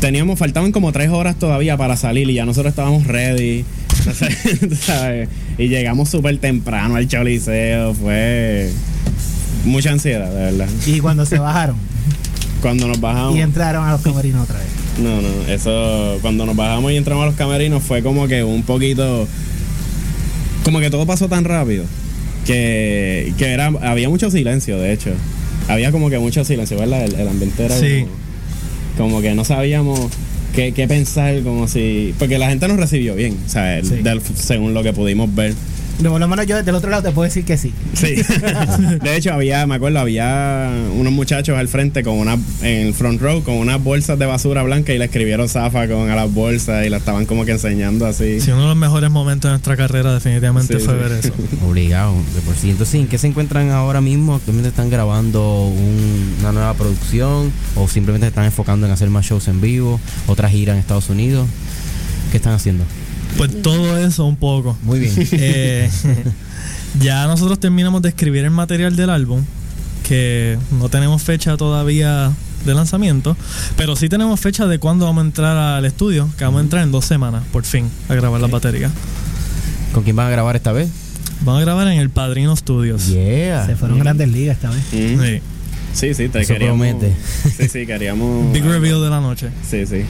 Teníamos, 0.00 0.36
faltaban 0.36 0.72
como 0.72 0.90
tres 0.90 1.10
horas 1.10 1.36
todavía 1.38 1.76
para 1.76 1.96
salir 1.96 2.28
y 2.28 2.34
ya 2.34 2.44
nosotros 2.44 2.72
estábamos 2.72 3.06
ready. 3.06 3.64
No 4.04 4.12
sé, 4.12 4.26
tú 4.68 4.74
sabes, 4.74 5.28
Y 5.58 5.68
llegamos 5.68 6.08
súper 6.08 6.38
temprano 6.38 6.96
al 6.96 7.06
choliseo. 7.06 7.94
Fue 7.94 8.68
mucha 9.64 9.92
ansiedad, 9.92 10.28
de 10.28 10.40
verdad. 10.50 10.66
Y 10.86 10.98
cuando 10.98 11.24
se 11.24 11.38
bajaron 11.38 11.76
Cuando 12.60 12.88
nos 12.88 13.00
bajamos. 13.00 13.36
y 13.36 13.42
entraron 13.42 13.86
a 13.86 13.92
los 13.92 14.00
camerinos 14.00 14.42
otra 14.42 14.58
vez. 14.58 14.66
No, 14.98 15.22
no, 15.22 15.28
eso 15.52 16.18
cuando 16.20 16.44
nos 16.44 16.54
bajamos 16.54 16.92
y 16.92 16.96
entramos 16.96 17.22
a 17.22 17.26
los 17.26 17.34
camerinos 17.34 17.82
fue 17.82 18.02
como 18.02 18.28
que 18.28 18.44
un 18.44 18.62
poquito 18.62 19.26
como 20.64 20.80
que 20.80 20.90
todo 20.90 21.06
pasó 21.06 21.28
tan 21.28 21.44
rápido 21.44 21.84
que, 22.46 23.32
que 23.38 23.46
era 23.46 23.66
había 23.82 24.08
mucho 24.08 24.30
silencio, 24.30 24.78
de 24.78 24.92
hecho. 24.92 25.10
Había 25.68 25.92
como 25.92 26.10
que 26.10 26.18
mucho 26.18 26.44
silencio, 26.44 26.76
¿verdad? 26.78 27.04
El, 27.04 27.14
el 27.14 27.28
ambiente 27.28 27.64
era 27.64 27.76
Sí. 27.78 28.04
como, 28.96 29.10
como 29.10 29.22
que 29.22 29.34
no 29.34 29.44
sabíamos 29.44 29.98
qué, 30.54 30.72
qué 30.72 30.86
pensar, 30.88 31.40
como 31.42 31.68
si 31.68 32.14
porque 32.18 32.38
la 32.38 32.48
gente 32.50 32.68
nos 32.68 32.76
recibió 32.76 33.14
bien, 33.14 33.36
o 33.46 33.48
sea, 33.48 33.80
Sí. 33.82 33.94
según 34.34 34.74
lo 34.74 34.82
que 34.82 34.92
pudimos 34.92 35.34
ver. 35.34 35.54
De 35.98 36.08
por 36.08 36.18
lo 36.18 36.26
menos 36.26 36.46
yo 36.46 36.56
desde 36.56 36.70
el 36.70 36.76
otro 36.76 36.90
lado 36.90 37.02
te 37.04 37.12
puedo 37.12 37.24
decir 37.26 37.44
que 37.44 37.56
sí. 37.56 37.72
Sí. 37.92 38.16
De 39.02 39.16
hecho, 39.16 39.32
había, 39.32 39.64
me 39.66 39.76
acuerdo, 39.76 40.00
había 40.00 40.68
unos 40.96 41.12
muchachos 41.12 41.56
al 41.56 41.68
frente 41.68 42.02
con 42.02 42.14
una, 42.14 42.34
en 42.62 42.86
el 42.88 42.94
front 42.94 43.20
row, 43.20 43.42
con 43.44 43.54
unas 43.54 43.82
bolsas 43.82 44.18
de 44.18 44.26
basura 44.26 44.62
blanca 44.64 44.92
y 44.92 44.98
le 44.98 45.04
escribieron 45.04 45.48
Zafa 45.48 45.86
con 45.86 46.10
a 46.10 46.16
las 46.16 46.32
bolsas 46.32 46.84
y 46.86 46.88
la 46.88 46.96
estaban 46.96 47.24
como 47.26 47.44
que 47.44 47.52
enseñando 47.52 48.06
así. 48.06 48.40
Sí, 48.40 48.50
uno 48.50 48.62
de 48.62 48.66
los 48.68 48.76
mejores 48.76 49.10
momentos 49.10 49.48
de 49.48 49.52
nuestra 49.52 49.76
carrera 49.76 50.12
definitivamente 50.14 50.78
Sí, 50.80 50.84
fue 50.84 50.94
sí. 50.94 51.00
ver 51.00 51.12
eso. 51.12 51.32
Obligado, 51.68 52.14
de 52.34 52.40
por 52.40 52.56
sí. 52.56 52.70
Entonces, 52.70 52.94
¿en 52.96 53.06
qué 53.06 53.18
se 53.18 53.28
encuentran 53.28 53.70
ahora 53.70 54.00
mismo? 54.00 54.34
¿Actualmente 54.34 54.70
están 54.70 54.90
grabando 54.90 55.66
un- 55.68 56.34
una 56.40 56.52
nueva 56.52 56.74
producción? 56.74 57.52
¿O 57.76 57.86
simplemente 57.86 58.24
se 58.24 58.28
están 58.30 58.44
enfocando 58.46 58.86
en 58.86 58.92
hacer 58.92 59.08
más 59.10 59.24
shows 59.26 59.46
en 59.46 59.60
vivo? 59.60 60.00
¿Otra 60.26 60.48
gira 60.48 60.72
en 60.72 60.80
Estados 60.80 61.10
Unidos? 61.10 61.46
¿Qué 62.32 62.38
están 62.38 62.54
haciendo? 62.54 62.84
Pues 63.36 63.62
todo 63.62 63.98
eso 63.98 64.24
un 64.24 64.36
poco. 64.36 64.76
Muy 64.82 65.00
bien. 65.00 65.12
Eh, 65.32 65.90
ya 67.00 67.26
nosotros 67.26 67.58
terminamos 67.58 68.02
de 68.02 68.10
escribir 68.10 68.44
el 68.44 68.50
material 68.50 68.96
del 68.96 69.10
álbum, 69.10 69.42
que 70.06 70.58
no 70.78 70.88
tenemos 70.88 71.22
fecha 71.22 71.56
todavía 71.56 72.32
de 72.64 72.74
lanzamiento, 72.74 73.36
pero 73.76 73.96
sí 73.96 74.08
tenemos 74.08 74.38
fecha 74.38 74.66
de 74.66 74.78
cuándo 74.78 75.06
vamos 75.06 75.22
a 75.22 75.26
entrar 75.26 75.56
al 75.56 75.84
estudio, 75.84 76.28
que 76.38 76.44
vamos 76.44 76.60
a 76.60 76.62
entrar 76.62 76.82
en 76.84 76.92
dos 76.92 77.04
semanas, 77.04 77.42
por 77.52 77.64
fin, 77.64 77.88
a 78.08 78.14
grabar 78.14 78.40
las 78.40 78.50
baterías. 78.50 78.92
¿Con 79.92 80.04
quién 80.04 80.16
van 80.16 80.28
a 80.28 80.30
grabar 80.30 80.56
esta 80.56 80.72
vez? 80.72 80.88
Vamos 81.40 81.60
a 81.60 81.64
grabar 81.64 81.88
en 81.88 81.98
el 81.98 82.08
Padrino 82.10 82.54
Studios. 82.54 83.08
Yeah. 83.08 83.66
Se 83.66 83.74
fueron 83.76 83.98
grandes 83.98 84.28
ligas 84.28 84.56
esta 84.56 84.70
vez. 84.70 84.84
Mm. 84.92 85.20
Sí. 85.20 85.42
Sí, 85.92 86.14
sí, 86.14 86.28
te 86.28 86.40
Eso 86.40 86.54
queríamos. 86.54 86.86
promete. 86.86 87.14
Sí, 87.56 87.68
sí, 87.68 87.86
queríamos. 87.86 88.52
Big 88.52 88.64
reveal 88.64 89.02
de 89.02 89.10
la 89.10 89.20
noche. 89.20 89.48
Sí, 89.68 89.84
sí. 89.86 90.02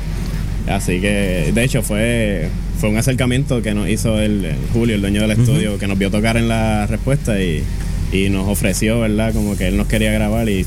Así 0.68 1.00
que, 1.00 1.50
de 1.52 1.64
hecho, 1.64 1.82
fue, 1.82 2.48
fue 2.82 2.90
un 2.90 2.96
acercamiento 2.96 3.62
que 3.62 3.74
nos 3.74 3.88
hizo 3.88 4.20
el, 4.20 4.44
el 4.44 4.56
Julio, 4.72 4.96
el 4.96 5.02
dueño 5.02 5.20
del 5.20 5.30
estudio, 5.30 5.78
que 5.78 5.86
nos 5.86 5.96
vio 5.96 6.10
tocar 6.10 6.36
en 6.36 6.48
la 6.48 6.84
respuesta 6.88 7.40
y, 7.40 7.62
y 8.10 8.28
nos 8.28 8.48
ofreció, 8.48 8.98
¿verdad? 8.98 9.32
Como 9.32 9.56
que 9.56 9.68
él 9.68 9.76
nos 9.76 9.86
quería 9.86 10.10
grabar 10.10 10.48
y. 10.48 10.66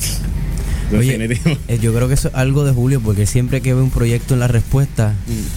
Oye, 0.93 1.39
eh, 1.67 1.79
yo 1.81 1.93
creo 1.93 2.07
que 2.07 2.13
eso 2.13 2.27
es 2.27 2.35
algo 2.35 2.63
de 2.63 2.71
Julio, 2.71 3.01
porque 3.01 3.25
siempre 3.25 3.61
que 3.61 3.73
ve 3.73 3.81
un 3.81 3.89
proyecto 3.89 4.33
en 4.35 4.39
la 4.39 4.47
respuesta, 4.47 5.13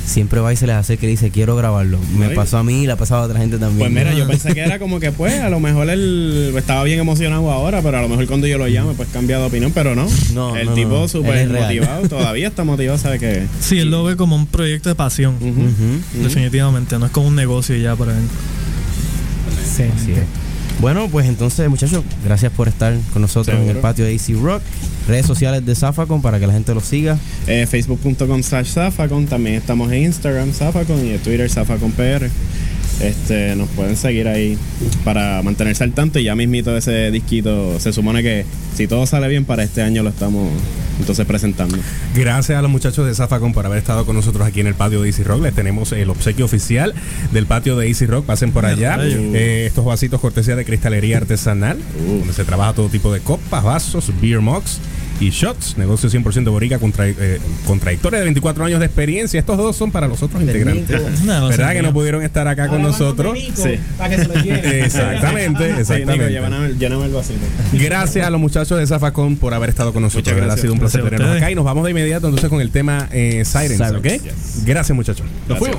siempre 0.06 0.40
va 0.40 0.52
y 0.52 0.56
se 0.56 0.66
les 0.66 0.76
hace 0.76 0.96
que 0.96 1.06
dice, 1.06 1.30
quiero 1.30 1.54
grabarlo. 1.56 1.98
Me 2.16 2.28
Mm. 2.28 2.34
Pasó 2.34 2.58
a 2.58 2.62
mí 2.64 2.82
y 2.82 2.86
le 2.86 2.92
ha 2.92 2.96
pasado 2.96 3.22
a 3.22 3.24
otra 3.26 3.38
gente 3.40 3.58
también. 3.58 3.78
Pues 3.78 3.90
mira, 3.90 4.14
yo 4.16 4.26
pensé 4.28 4.54
que 4.54 4.60
era 4.60 4.78
como 4.78 5.00
que, 5.00 5.12
pues, 5.12 5.40
a 5.40 5.48
lo 5.50 5.58
mejor 5.60 5.88
él 5.90 6.52
estaba 6.56 6.84
bien 6.84 6.98
emocionado 7.00 7.50
ahora, 7.50 7.82
pero 7.82 7.98
a 7.98 8.02
lo 8.02 8.08
mejor 8.08 8.26
cuando 8.26 8.46
yo 8.46 8.58
lo 8.58 8.68
llame, 8.68 8.92
pues 8.94 9.08
cambia 9.12 9.38
de 9.38 9.44
opinión, 9.46 9.72
pero 9.74 9.94
no. 9.94 10.06
No, 10.34 10.56
el 10.56 10.66
no, 10.66 10.74
tipo 10.74 10.90
no, 10.90 11.08
súper 11.08 11.48
real. 11.48 11.62
motivado, 11.62 12.02
todavía 12.08 12.48
está 12.48 12.64
motivado, 12.64 12.98
sabe 12.98 13.18
que. 13.18 13.46
Sí, 13.60 13.78
él 13.78 13.90
lo 13.90 14.04
ve 14.04 14.16
como 14.16 14.36
un 14.36 14.46
proyecto 14.46 14.88
de 14.88 14.94
pasión. 14.94 15.34
Definitivamente, 16.22 16.98
no 16.98 17.06
es 17.06 17.12
como 17.12 17.28
un 17.28 17.34
negocio 17.36 17.76
ya 17.76 17.96
para 17.96 18.12
él. 18.12 18.24
Así 19.96 20.12
es. 20.12 20.18
Bueno, 20.80 21.08
pues 21.10 21.26
entonces, 21.26 21.68
muchachos, 21.68 22.04
gracias 22.24 22.52
por 22.52 22.68
estar 22.68 22.94
con 23.12 23.22
nosotros 23.22 23.58
en 23.60 23.68
el 23.68 23.78
patio 23.78 24.04
de 24.04 24.14
AC 24.14 24.40
Rock. 24.40 24.62
Redes 25.08 25.26
sociales 25.26 25.66
de 25.66 25.74
Zafacon 25.74 26.22
para 26.22 26.38
que 26.38 26.46
la 26.46 26.52
gente 26.52 26.72
los 26.72 26.84
siga. 26.84 27.18
Eh, 27.48 27.66
Facebook.com 27.66 28.42
slash 28.42 28.68
Zafacon. 28.74 29.26
También 29.26 29.56
estamos 29.56 29.90
en 29.90 30.04
Instagram 30.04 30.52
Zafacon 30.52 31.04
y 31.04 31.10
en 31.10 31.18
Twitter 31.18 31.50
ZafaconPR. 31.50 32.30
Este, 33.00 33.54
nos 33.54 33.68
pueden 33.70 33.96
seguir 33.96 34.26
ahí 34.28 34.58
para 35.04 35.42
mantenerse 35.42 35.84
al 35.84 35.92
tanto 35.92 36.18
y 36.18 36.24
ya 36.24 36.34
mismito 36.34 36.76
ese 36.76 37.10
disquito 37.10 37.78
se 37.78 37.92
supone 37.92 38.22
que 38.22 38.44
si 38.74 38.88
todo 38.88 39.06
sale 39.06 39.28
bien 39.28 39.44
para 39.44 39.62
este 39.62 39.82
año 39.82 40.02
lo 40.02 40.10
estamos 40.10 40.50
entonces 40.98 41.24
presentando. 41.26 41.78
Gracias 42.14 42.58
a 42.58 42.62
los 42.62 42.70
muchachos 42.70 43.06
de 43.06 43.14
Zafacon 43.14 43.52
por 43.52 43.64
haber 43.66 43.78
estado 43.78 44.04
con 44.04 44.16
nosotros 44.16 44.46
aquí 44.46 44.60
en 44.60 44.66
el 44.66 44.74
patio 44.74 45.00
de 45.00 45.08
Easy 45.08 45.22
Rock. 45.22 45.42
Les 45.42 45.54
tenemos 45.54 45.92
el 45.92 46.10
obsequio 46.10 46.44
oficial 46.44 46.92
del 47.32 47.46
patio 47.46 47.76
de 47.76 47.86
Easy 47.86 48.06
Rock. 48.06 48.26
Pasen 48.26 48.50
por 48.50 48.66
allá. 48.66 48.98
Eh, 49.00 49.66
estos 49.66 49.84
vasitos 49.84 50.20
cortesía 50.20 50.56
de 50.56 50.64
cristalería 50.64 51.18
artesanal, 51.18 51.78
donde 52.04 52.32
se 52.32 52.44
trabaja 52.44 52.72
todo 52.72 52.88
tipo 52.88 53.12
de 53.12 53.20
copas, 53.20 53.62
vasos, 53.62 54.12
beer 54.20 54.40
mugs 54.40 54.80
y 55.20 55.30
shots. 55.30 55.76
Negocio 55.76 56.08
100% 56.10 56.50
borica 56.50 56.78
con, 56.78 56.92
tra- 56.92 57.14
eh, 57.18 57.40
con 57.66 57.80
trayectoria 57.80 58.18
de 58.20 58.24
24 58.26 58.64
años 58.64 58.80
de 58.80 58.86
experiencia. 58.86 59.40
Estos 59.40 59.56
dos 59.58 59.76
son 59.76 59.90
para 59.90 60.06
los 60.08 60.22
otros 60.22 60.40
integrantes. 60.42 61.00
No, 61.24 61.40
no 61.40 61.48
¿Verdad 61.48 61.72
que 61.72 61.82
no. 61.82 61.92
pudieron 61.92 62.22
estar 62.22 62.46
acá 62.48 62.68
con 62.68 62.82
nosotros? 62.82 63.36
Sí. 63.54 63.78
Para 63.96 64.14
que 64.16 64.22
se 64.22 64.28
lo 64.28 64.34
lleven. 64.34 64.64
Exactamente, 64.84 65.64
Sí, 65.64 65.68
Nico, 65.68 65.80
exactamente. 65.80 66.36
el. 66.36 66.78
Gracias 67.72 68.26
a 68.26 68.30
los 68.30 68.40
muchachos 68.40 68.78
de 68.78 68.86
Zafacon 68.86 69.36
por 69.36 69.54
haber 69.54 69.70
estado 69.70 69.92
con 69.92 70.02
nosotros. 70.02 70.36
Ha 70.50 70.56
sido 70.56 70.72
un 70.72 70.78
placer 70.78 71.02
ustedes. 71.02 71.36
acá 71.36 71.50
y 71.50 71.54
nos 71.54 71.64
vamos 71.64 71.84
de 71.84 71.90
inmediato 71.90 72.26
entonces 72.28 72.48
con 72.50 72.60
el 72.60 72.70
tema 72.70 73.08
eh, 73.12 73.44
Sirens, 73.44 73.76
Sirens, 73.78 73.92
¿ok? 73.96 74.04
yes. 74.04 74.64
Gracias 74.64 74.94
muchachos. 74.96 75.26
Nos 75.48 75.58
fuimos. 75.58 75.78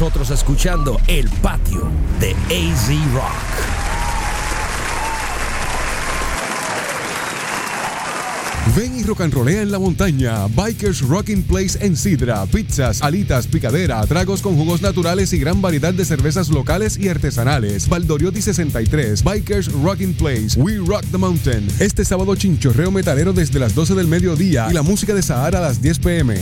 Nosotros 0.00 0.30
escuchando 0.30 1.00
El 1.08 1.28
Patio 1.42 1.88
de 2.20 2.30
AZ 2.30 2.88
Rock. 3.12 3.78
Ven 8.76 8.96
y 8.96 9.02
rock 9.02 9.22
and 9.22 9.34
rollea 9.34 9.62
en 9.62 9.72
la 9.72 9.80
montaña. 9.80 10.46
Bikers 10.46 11.00
Rocking 11.00 11.42
Place 11.42 11.84
en 11.84 11.96
Sidra. 11.96 12.46
Pizzas, 12.46 13.02
alitas, 13.02 13.48
picadera, 13.48 14.06
tragos 14.06 14.40
con 14.40 14.54
jugos 14.54 14.82
naturales 14.82 15.32
y 15.32 15.38
gran 15.38 15.60
variedad 15.60 15.92
de 15.92 16.04
cervezas 16.04 16.48
locales 16.48 16.96
y 16.96 17.08
artesanales. 17.08 17.88
Valdoriotti 17.88 18.40
63. 18.40 19.24
Bikers 19.24 19.72
Rocking 19.72 20.14
Place. 20.14 20.56
We 20.56 20.76
Rock 20.76 21.06
the 21.10 21.18
Mountain. 21.18 21.66
Este 21.80 22.04
sábado 22.04 22.36
chinchorreo 22.36 22.92
metalero 22.92 23.32
desde 23.32 23.58
las 23.58 23.74
12 23.74 23.96
del 23.96 24.06
mediodía 24.06 24.68
y 24.70 24.74
la 24.74 24.82
música 24.82 25.12
de 25.12 25.22
Sahara 25.22 25.58
a 25.58 25.62
las 25.62 25.82
10 25.82 25.98
pm. 25.98 26.36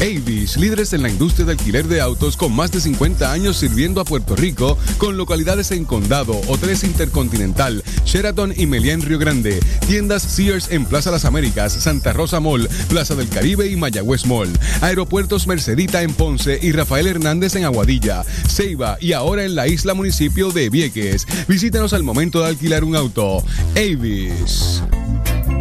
Avis, 0.00 0.58
líderes 0.58 0.92
en 0.92 1.02
la 1.02 1.08
industria 1.08 1.46
de 1.46 1.52
alquiler 1.52 1.86
de 1.88 2.00
autos 2.00 2.36
con 2.36 2.54
más 2.54 2.70
de 2.70 2.80
50 2.80 3.32
años 3.32 3.56
sirviendo 3.56 4.00
a 4.00 4.04
Puerto 4.04 4.36
Rico, 4.36 4.76
con 4.98 5.16
localidades 5.16 5.70
en 5.70 5.84
Condado, 5.86 6.38
Hoteles 6.48 6.84
Intercontinental, 6.84 7.82
Sheraton 8.04 8.52
y 8.54 8.66
Meliá 8.66 8.92
en 8.92 9.02
Río 9.02 9.18
Grande, 9.18 9.58
tiendas 9.86 10.22
Sears 10.22 10.70
en 10.70 10.84
Plaza 10.84 11.10
Las 11.10 11.24
Américas, 11.24 11.72
Santa 11.72 12.12
Rosa 12.12 12.40
Mall, 12.40 12.68
Plaza 12.88 13.14
del 13.14 13.28
Caribe 13.28 13.68
y 13.68 13.76
Mayagüez 13.76 14.26
Mall, 14.26 14.52
aeropuertos 14.82 15.46
Mercedita 15.46 16.02
en 16.02 16.12
Ponce 16.12 16.58
y 16.60 16.72
Rafael 16.72 17.06
Hernández 17.06 17.56
en 17.56 17.64
Aguadilla, 17.64 18.22
Ceiba 18.48 18.98
y 19.00 19.12
ahora 19.12 19.44
en 19.44 19.54
la 19.54 19.66
isla 19.66 19.94
municipio 19.94 20.50
de 20.50 20.68
Vieques. 20.68 21.26
Visítanos 21.48 21.94
al 21.94 22.02
momento 22.02 22.40
de 22.40 22.48
alquilar 22.48 22.84
un 22.84 22.96
auto. 22.96 23.42
Avis. 23.74 24.82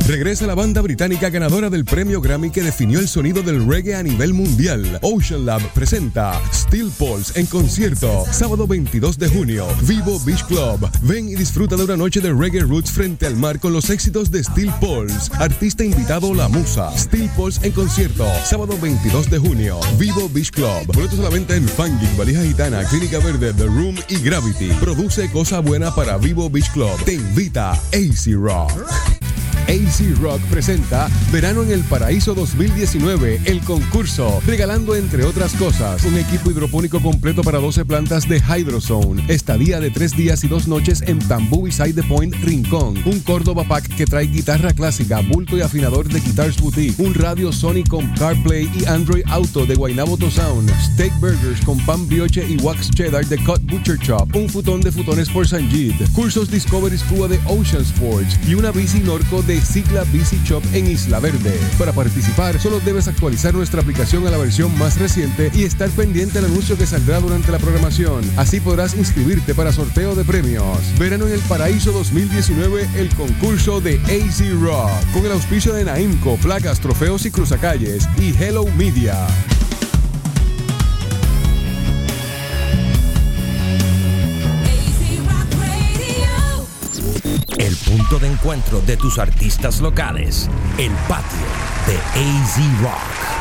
Regresa 0.07 0.45
la 0.45 0.53
banda 0.53 0.81
británica 0.81 1.31
ganadora 1.31 1.71
del 1.71 1.83
premio 1.83 2.21
Grammy 2.21 2.51
que 2.51 2.61
definió 2.61 2.99
el 2.99 3.07
sonido 3.07 3.41
del 3.41 3.67
reggae 3.67 3.95
a 3.95 4.03
nivel 4.03 4.35
mundial. 4.35 4.99
Ocean 5.01 5.47
Lab 5.47 5.61
presenta 5.73 6.39
Steel 6.53 6.91
Pulse 6.91 7.39
en 7.39 7.47
concierto, 7.47 8.23
sábado 8.31 8.67
22 8.67 9.17
de 9.17 9.27
junio, 9.29 9.65
Vivo 9.81 10.19
Beach 10.19 10.43
Club. 10.45 10.87
Ven 11.01 11.27
y 11.27 11.33
disfruta 11.33 11.75
de 11.75 11.85
una 11.85 11.97
noche 11.97 12.21
de 12.21 12.31
reggae 12.31 12.61
roots 12.61 12.91
frente 12.91 13.25
al 13.25 13.35
mar 13.35 13.59
con 13.59 13.73
los 13.73 13.89
éxitos 13.89 14.29
de 14.29 14.43
Steel 14.43 14.71
Pulse. 14.79 15.31
Artista 15.39 15.83
invitado 15.83 16.35
La 16.35 16.49
Musa. 16.49 16.95
Steel 16.95 17.27
Pulse 17.35 17.65
en 17.65 17.73
concierto, 17.73 18.27
sábado 18.43 18.77
22 18.79 19.31
de 19.31 19.39
junio, 19.39 19.79
Vivo 19.97 20.29
Beach 20.29 20.51
Club. 20.51 20.85
Boletos 20.93 21.17
a 21.17 21.23
la 21.23 21.29
venta 21.29 21.55
en 21.55 21.67
Fanging, 21.67 22.15
Valija 22.15 22.43
Gitana, 22.43 22.83
Clínica 22.83 23.17
Verde, 23.17 23.53
The 23.53 23.65
Room 23.65 23.95
y 24.07 24.19
Gravity. 24.19 24.69
Produce 24.79 25.31
cosa 25.31 25.61
buena 25.61 25.95
para 25.95 26.19
Vivo 26.19 26.47
Beach 26.47 26.71
Club. 26.73 26.95
Te 27.05 27.15
invita 27.15 27.71
AC 27.71 28.35
Rock. 28.35 29.24
AC 29.67 30.15
Rock 30.21 30.41
presenta 30.43 31.09
Verano 31.31 31.63
en 31.63 31.71
el 31.71 31.81
Paraíso 31.81 32.35
2019, 32.35 33.41
el 33.45 33.61
concurso, 33.61 34.41
regalando 34.45 34.95
entre 34.95 35.23
otras 35.23 35.53
cosas 35.53 36.03
un 36.05 36.17
equipo 36.17 36.51
hidropónico 36.51 37.01
completo 37.01 37.41
para 37.41 37.59
12 37.59 37.85
plantas 37.85 38.29
de 38.29 38.37
Hydrozone, 38.37 39.25
estadía 39.27 39.79
de 39.79 39.89
3 39.89 40.15
días 40.15 40.43
y 40.43 40.47
2 40.47 40.67
noches 40.67 41.01
en 41.07 41.19
Tambú 41.19 41.67
y 41.67 41.71
Side 41.71 42.03
Point 42.03 42.35
Rincón, 42.43 43.01
un 43.05 43.19
Córdoba 43.21 43.63
Pack 43.67 43.95
que 43.95 44.05
trae 44.05 44.27
guitarra 44.27 44.71
clásica, 44.73 45.21
bulto 45.21 45.57
y 45.57 45.61
afinador 45.61 46.07
de 46.07 46.19
Guitars 46.19 46.61
Boutique, 46.61 46.99
un 46.99 47.13
radio 47.13 47.51
Sony 47.51 47.83
con 47.89 48.07
CarPlay 48.15 48.69
y 48.79 48.85
Android 48.85 49.23
Auto 49.27 49.65
de 49.65 49.75
Guaynabo 49.75 50.17
Sound, 50.29 50.71
steak 50.93 51.13
burgers 51.19 51.61
con 51.65 51.77
pan 51.85 52.07
brioche 52.07 52.45
y 52.47 52.57
wax 52.57 52.91
cheddar 52.91 53.25
de 53.25 53.37
Cut 53.43 53.61
Butcher 53.63 53.97
Shop, 53.97 54.27
un 54.35 54.47
futón 54.47 54.81
de 54.81 54.91
futones 54.91 55.29
por 55.29 55.47
Sanjit, 55.47 55.95
cursos 56.13 56.51
Discovery 56.51 56.97
Scuba 56.97 57.27
de 57.27 57.39
Ocean 57.47 57.81
Sports 57.81 58.39
y 58.47 58.53
una 58.53 58.71
bici 58.71 58.99
Norco 58.99 59.41
de 59.41 59.54
Cicla 59.61 60.03
Bici 60.05 60.39
Shop 60.43 60.63
en 60.73 60.87
Isla 60.87 61.19
Verde. 61.19 61.59
Para 61.77 61.93
participar, 61.93 62.59
solo 62.59 62.79
debes 62.79 63.07
actualizar 63.07 63.53
nuestra 63.53 63.81
aplicación 63.81 64.25
a 64.27 64.31
la 64.31 64.37
versión 64.37 64.77
más 64.77 64.99
reciente 64.99 65.51
y 65.53 65.63
estar 65.63 65.89
pendiente 65.89 66.39
al 66.39 66.45
anuncio 66.45 66.77
que 66.77 66.85
saldrá 66.85 67.19
durante 67.19 67.51
la 67.51 67.59
programación. 67.59 68.23
Así 68.37 68.59
podrás 68.59 68.95
inscribirte 68.95 69.55
para 69.55 69.71
sorteo 69.71 70.15
de 70.15 70.23
premios. 70.23 70.79
Verano 70.97 71.27
en 71.27 71.33
el 71.33 71.41
Paraíso 71.41 71.91
2019, 71.91 72.89
el 72.95 73.09
concurso 73.15 73.81
de 73.81 73.95
AC 74.05 74.59
Rock, 74.61 74.89
con 75.13 75.25
el 75.25 75.31
auspicio 75.31 75.73
de 75.73 75.85
Naimco, 75.85 76.37
placas, 76.37 76.79
trofeos 76.79 77.25
y 77.25 77.31
cruzacalles 77.31 78.07
y 78.19 78.33
Hello 78.41 78.65
Media. 78.77 79.27
De 88.09 88.27
encuentro 88.27 88.81
de 88.81 88.97
tus 88.97 89.17
artistas 89.17 89.81
locales. 89.81 90.47
El 90.77 90.91
patio 91.07 91.45
de 91.87 91.97
AZ 91.97 92.81
Rock. 92.81 93.34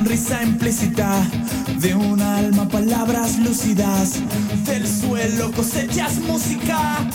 Sonrisa 0.00 0.42
implícita. 0.42 1.22
De 1.78 1.94
un 1.94 2.20
alma, 2.20 2.66
palabras 2.68 3.38
lúcidas. 3.38 4.14
Del 4.64 4.86
suelo 4.86 5.52
cosechas 5.52 6.18
música. 6.20 7.06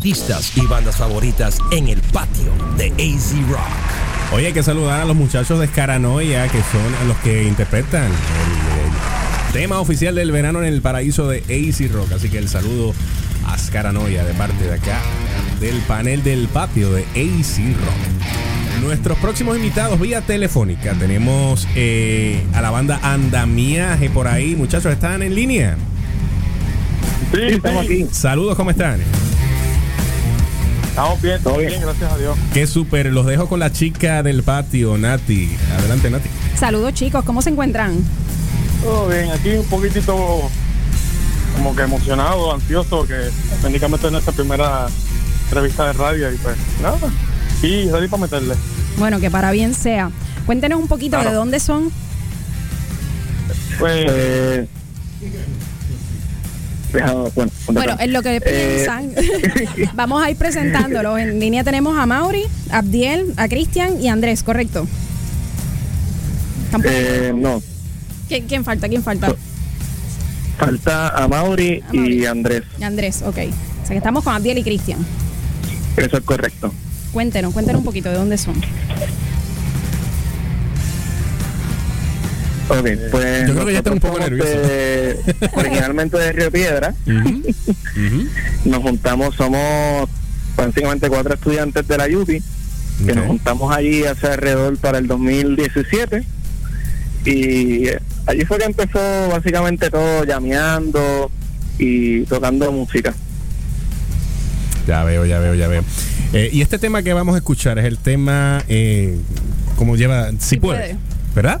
Artistas 0.00 0.56
y 0.56 0.66
bandas 0.66 0.96
favoritas 0.96 1.58
en 1.72 1.88
el 1.88 2.00
patio 2.00 2.50
de 2.78 2.86
AZ 2.86 3.32
Rock. 3.50 4.32
Oye, 4.32 4.46
hay 4.46 4.52
que 4.54 4.62
saludar 4.62 5.02
a 5.02 5.04
los 5.04 5.14
muchachos 5.14 5.60
de 5.60 5.66
Scaranoia, 5.66 6.48
que 6.48 6.62
son 6.72 7.06
los 7.06 7.18
que 7.18 7.42
interpretan 7.44 8.04
el, 8.04 8.10
el 8.10 9.52
tema 9.52 9.78
oficial 9.78 10.14
del 10.14 10.32
verano 10.32 10.60
en 10.60 10.72
el 10.72 10.80
paraíso 10.80 11.28
de 11.28 11.40
AC 11.40 11.92
Rock. 11.92 12.12
Así 12.12 12.30
que 12.30 12.38
el 12.38 12.48
saludo 12.48 12.94
a 13.46 13.58
Scaranoia 13.58 14.24
de 14.24 14.32
parte 14.32 14.64
de 14.64 14.72
acá, 14.72 15.02
del 15.60 15.76
panel 15.80 16.22
del 16.22 16.48
patio 16.48 16.90
de 16.92 17.02
AC 17.02 17.58
Rock. 17.76 18.80
Nuestros 18.82 19.18
próximos 19.18 19.58
invitados 19.58 20.00
vía 20.00 20.22
telefónica. 20.22 20.94
Tenemos 20.94 21.68
eh, 21.74 22.42
a 22.54 22.62
la 22.62 22.70
banda 22.70 23.00
Andamiaje 23.02 24.08
por 24.08 24.28
ahí. 24.28 24.56
Muchachos, 24.56 24.94
¿están 24.94 25.22
en 25.22 25.34
línea? 25.34 25.76
Sí, 27.34 27.42
estamos 27.42 27.84
aquí. 27.84 28.06
Saludos, 28.10 28.56
¿cómo 28.56 28.70
están? 28.70 28.98
Estamos 31.00 31.22
bien, 31.22 31.42
todo 31.42 31.56
bien, 31.56 31.80
gracias 31.80 32.12
a 32.12 32.18
Dios. 32.18 32.36
Qué 32.52 32.66
súper. 32.66 33.06
Los 33.06 33.24
dejo 33.24 33.48
con 33.48 33.58
la 33.58 33.72
chica 33.72 34.22
del 34.22 34.42
patio, 34.42 34.98
Nati. 34.98 35.48
Adelante, 35.78 36.10
Nati. 36.10 36.28
Saludos 36.58 36.92
chicos, 36.92 37.24
¿cómo 37.24 37.40
se 37.40 37.48
encuentran? 37.48 37.96
Todo 38.82 39.08
bien, 39.08 39.30
aquí 39.30 39.48
un 39.52 39.64
poquitito 39.64 40.14
como 41.56 41.74
que 41.74 41.82
emocionado, 41.84 42.52
ansioso, 42.52 43.06
que 43.06 43.30
técnicamente 43.62 44.08
es 44.08 44.12
nuestra 44.12 44.34
primera 44.34 44.88
entrevista 45.44 45.86
de 45.86 45.92
radio 45.94 46.30
y 46.34 46.36
pues 46.36 46.56
nada. 46.82 46.98
Y 47.62 47.88
ready 47.90 48.06
para 48.08 48.20
meterle. 48.20 48.54
Bueno, 48.98 49.20
que 49.20 49.30
para 49.30 49.52
bien 49.52 49.72
sea. 49.72 50.10
Cuéntenos 50.44 50.78
un 50.78 50.86
poquito 50.86 51.16
Claro. 51.16 51.30
de 51.30 51.36
dónde 51.36 51.60
son. 51.60 51.90
Pues. 53.78 54.04
Eh, 54.06 54.66
bueno, 56.92 57.50
Bueno, 57.68 57.96
en 57.98 58.12
lo 58.12 58.22
que 58.22 58.36
Eh, 58.36 58.40
piensan, 58.40 59.12
vamos 59.94 60.22
a 60.22 60.30
ir 60.30 60.36
presentándolos. 60.36 61.18
En 61.18 61.38
línea 61.40 61.64
tenemos 61.64 61.98
a 61.98 62.06
Mauri, 62.06 62.44
a 62.70 62.78
Abdiel, 62.78 63.32
a 63.36 63.48
Cristian 63.48 64.00
y 64.02 64.08
a 64.08 64.12
Andrés, 64.12 64.42
¿correcto? 64.42 64.86
Eh, 66.84 67.32
no, 67.34 67.62
¿Quién, 68.28 68.46
quién 68.46 68.64
falta? 68.64 68.88
¿Quién 68.88 69.02
falta? 69.02 69.34
falta 70.58 71.08
a 71.08 71.26
Mauri 71.26 71.82
y 71.92 72.26
Andrés. 72.26 72.62
Andrés, 72.82 73.22
ok. 73.22 73.38
O 73.38 73.86
sea 73.86 73.88
que 73.88 73.96
estamos 73.96 74.22
con 74.22 74.34
Abdiel 74.34 74.58
y 74.58 74.62
Cristian. 74.62 74.98
Eso 75.96 76.18
es 76.18 76.22
correcto. 76.24 76.72
Cuéntenos, 77.12 77.52
cuéntenos 77.52 77.80
un 77.80 77.84
poquito 77.84 78.08
de 78.10 78.16
dónde 78.16 78.36
son. 78.38 78.54
Ok, 82.70 82.86
pues. 83.10 83.48
Yo 83.48 83.54
creo 83.54 83.66
que 83.66 83.72
ya 83.72 83.78
está 83.78 83.90
un 83.92 84.00
poco 84.00 84.18
nervioso. 84.18 84.48
de- 84.50 85.16
originalmente 85.54 86.16
de 86.18 86.32
Río 86.32 86.50
Piedra. 86.50 86.94
Nos 88.64 88.82
juntamos, 88.82 89.34
somos 89.34 90.08
básicamente 90.56 91.08
cuatro 91.08 91.34
estudiantes 91.34 91.86
de 91.88 91.96
la 91.98 92.06
UPI 92.06 92.42
que 93.06 93.14
nos 93.14 93.26
juntamos 93.26 93.74
allí 93.74 94.04
hace 94.04 94.26
alrededor 94.26 94.76
para 94.76 94.98
el 94.98 95.06
2017 95.06 96.22
y 97.24 97.88
eh, 97.88 97.98
allí 98.26 98.44
fue 98.44 98.58
que 98.58 98.64
empezó 98.64 98.98
básicamente 99.30 99.88
todo 99.90 100.24
llameando 100.24 101.30
y 101.78 102.24
tocando 102.24 102.70
música. 102.72 103.14
Ya 104.86 105.02
veo, 105.04 105.24
ya 105.24 105.38
veo, 105.38 105.54
ya 105.54 105.68
veo. 105.68 105.82
Eh, 106.34 106.50
y 106.52 106.60
este 106.62 106.78
tema 106.78 107.02
que 107.02 107.12
vamos 107.14 107.34
a 107.34 107.38
escuchar 107.38 107.78
es 107.78 107.84
el 107.86 107.96
tema, 107.98 108.62
eh, 108.68 109.18
¿cómo 109.76 109.96
lleva? 109.96 110.30
Si, 110.38 110.56
puede. 110.58 110.78
puede. 110.78 110.96
¿Verdad? 111.34 111.60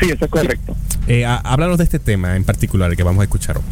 Sí, 0.00 0.10
eso 0.10 0.24
es 0.24 0.30
correcto. 0.30 0.76
Eh, 1.06 1.24
há- 1.26 1.36
háblanos 1.36 1.78
de 1.78 1.84
este 1.84 1.98
tema 1.98 2.36
en 2.36 2.44
particular 2.44 2.90
el 2.90 2.96
que 2.96 3.02
vamos 3.02 3.20
a 3.20 3.24
escuchar 3.24 3.56
hoy. 3.58 3.62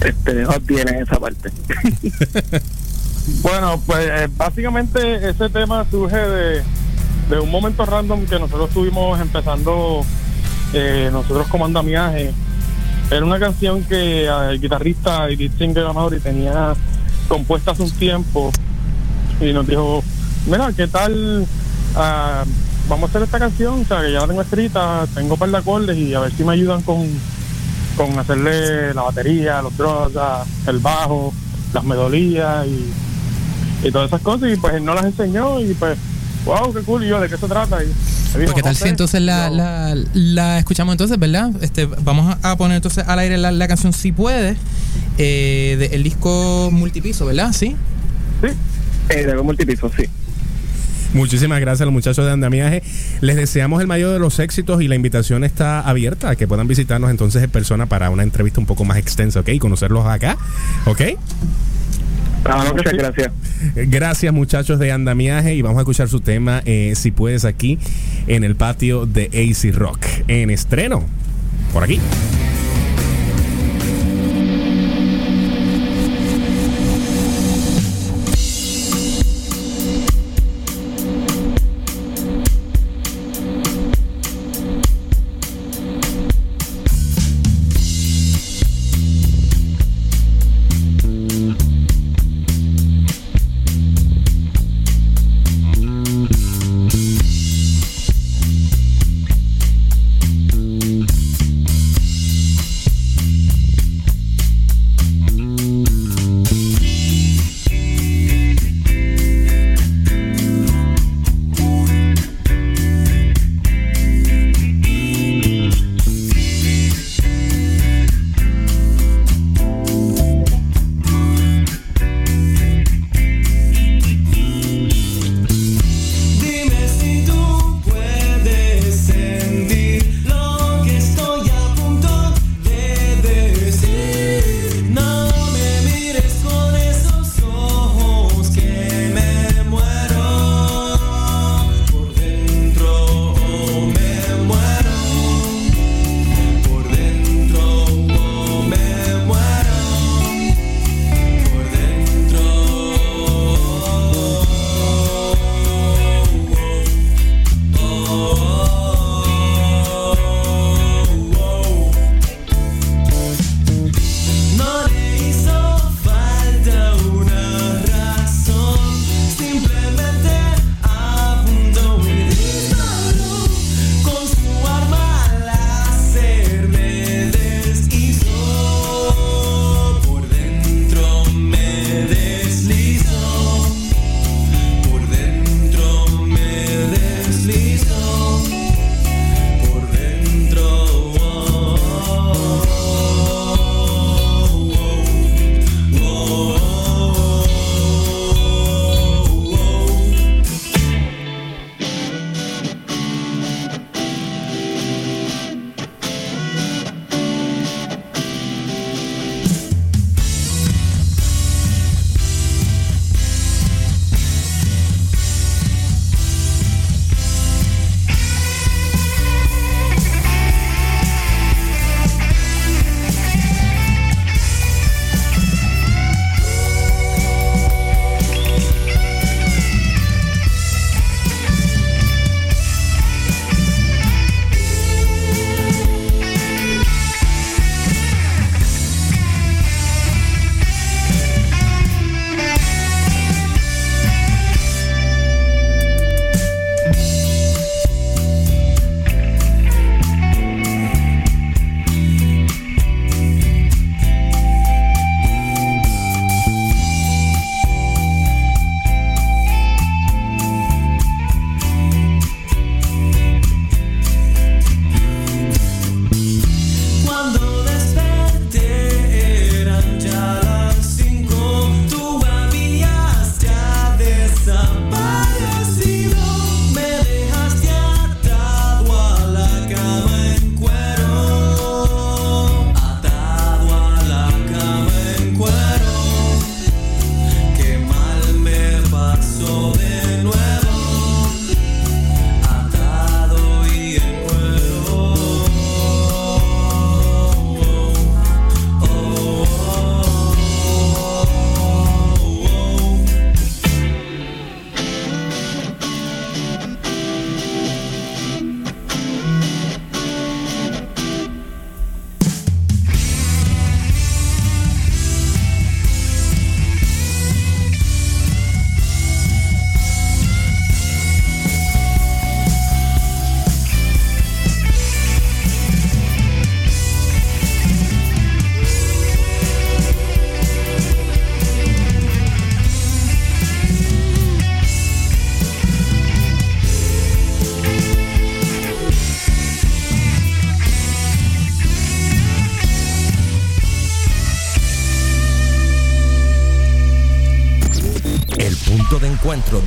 Este, 0.00 0.44
obtiene 0.46 1.00
esa 1.00 1.18
parte. 1.18 1.50
Bueno, 3.42 3.82
pues 3.84 4.06
eh, 4.08 4.28
básicamente 4.36 5.28
ese 5.30 5.48
tema 5.48 5.84
surge 5.90 6.16
de, 6.16 6.62
de 7.28 7.40
un 7.40 7.50
momento 7.50 7.84
random 7.84 8.24
que 8.24 8.38
nosotros 8.38 8.68
estuvimos 8.68 9.20
empezando, 9.20 10.04
eh, 10.72 11.08
nosotros 11.10 11.48
como 11.48 11.64
andamiaje. 11.64 12.30
Era 13.10 13.24
una 13.24 13.40
canción 13.40 13.82
que 13.82 14.26
eh, 14.26 14.30
el 14.50 14.60
guitarrista 14.60 15.28
y 15.28 15.48
singer 15.58 15.86
Amaury 15.86 16.20
tenía 16.20 16.74
compuesta 17.26 17.72
hace 17.72 17.82
un 17.82 17.90
tiempo 17.90 18.52
y 19.40 19.52
nos 19.52 19.66
dijo, 19.66 20.04
mira, 20.46 20.72
¿qué 20.72 20.86
tal? 20.86 21.44
ah, 21.96 22.44
vamos 22.88 23.08
a 23.08 23.10
hacer 23.10 23.22
esta 23.22 23.38
canción, 23.38 23.80
o 23.80 23.84
sea, 23.84 24.00
que 24.02 24.12
ya 24.12 24.20
la 24.20 24.26
tengo 24.28 24.42
escrita, 24.42 25.06
tengo 25.14 25.34
un 25.34 25.38
par 25.38 25.50
de 25.50 25.56
acordes 25.58 25.96
y 25.96 26.14
a 26.14 26.20
ver 26.20 26.32
si 26.32 26.44
me 26.44 26.52
ayudan 26.52 26.82
con, 26.82 27.06
con 27.96 28.18
hacerle 28.18 28.94
la 28.94 29.02
batería, 29.02 29.62
los 29.62 29.72
ah, 30.16 30.44
el 30.66 30.78
bajo, 30.78 31.32
las 31.72 31.84
melodías 31.84 32.66
y 32.66 32.86
y 33.86 33.90
todas 33.92 34.08
esas 34.08 34.22
cosas 34.22 34.50
y 34.52 34.56
pues 34.56 34.74
él 34.74 34.84
nos 34.84 34.94
las 34.94 35.04
enseñó 35.04 35.60
y 35.60 35.74
pues 35.74 35.98
wow 36.46 36.72
qué 36.72 36.80
cool 36.80 37.04
y 37.04 37.08
yo 37.08 37.20
de 37.20 37.28
qué 37.28 37.36
se 37.36 37.46
trata 37.46 37.82
y 37.84 37.86
dijo, 37.86 37.96
Pues, 38.34 38.54
¿Qué 38.54 38.62
tal 38.62 38.72
"No 38.72 38.76
si 38.76 38.82
sé". 38.84 38.88
entonces 38.88 39.20
la, 39.20 39.50
la, 39.50 39.94
la 40.14 40.58
escuchamos 40.58 40.92
entonces, 40.94 41.18
verdad? 41.18 41.50
Este, 41.60 41.84
vamos 41.84 42.36
a- 42.42 42.56
poner 42.56 42.76
entonces 42.76 43.04
al 43.06 43.18
aire 43.18 43.36
la, 43.36 43.52
la 43.52 43.68
canción 43.68 43.92
Si 43.92 44.12
Puede, 44.12 44.56
eh, 45.18 45.76
del 45.90 46.02
disco 46.02 46.70
multipiso, 46.72 47.26
¿verdad? 47.26 47.52
¿Sí? 47.52 47.76
Sí. 48.42 48.48
Eh, 49.10 49.26
de 49.26 49.42
multipiso, 49.42 49.90
sí. 49.96 50.04
Muchísimas 51.16 51.60
gracias 51.60 51.80
a 51.80 51.84
los 51.86 51.94
muchachos 51.94 52.26
de 52.26 52.30
Andamiaje. 52.30 52.82
Les 53.22 53.36
deseamos 53.36 53.80
el 53.80 53.86
mayor 53.86 54.12
de 54.12 54.18
los 54.18 54.38
éxitos 54.38 54.82
y 54.82 54.88
la 54.88 54.96
invitación 54.96 55.44
está 55.44 55.80
abierta 55.80 56.28
a 56.28 56.36
que 56.36 56.46
puedan 56.46 56.68
visitarnos 56.68 57.10
entonces 57.10 57.42
en 57.42 57.48
persona 57.48 57.86
para 57.86 58.10
una 58.10 58.22
entrevista 58.22 58.60
un 58.60 58.66
poco 58.66 58.84
más 58.84 58.98
extensa, 58.98 59.40
¿ok? 59.40 59.48
Y 59.48 59.58
conocerlos 59.58 60.06
acá, 60.06 60.36
¿ok? 60.84 61.00
Muchas 62.74 62.92
gracias. 62.92 63.32
Gracias 63.74 64.32
muchachos 64.34 64.78
de 64.78 64.92
Andamiaje 64.92 65.54
y 65.54 65.62
vamos 65.62 65.78
a 65.78 65.80
escuchar 65.80 66.08
su 66.10 66.20
tema, 66.20 66.60
eh, 66.66 66.92
si 66.96 67.12
puedes, 67.12 67.46
aquí 67.46 67.78
en 68.26 68.44
el 68.44 68.54
patio 68.54 69.06
de 69.06 69.30
AC 69.32 69.74
Rock, 69.74 70.04
en 70.28 70.50
estreno, 70.50 71.02
por 71.72 71.82
aquí. 71.82 71.98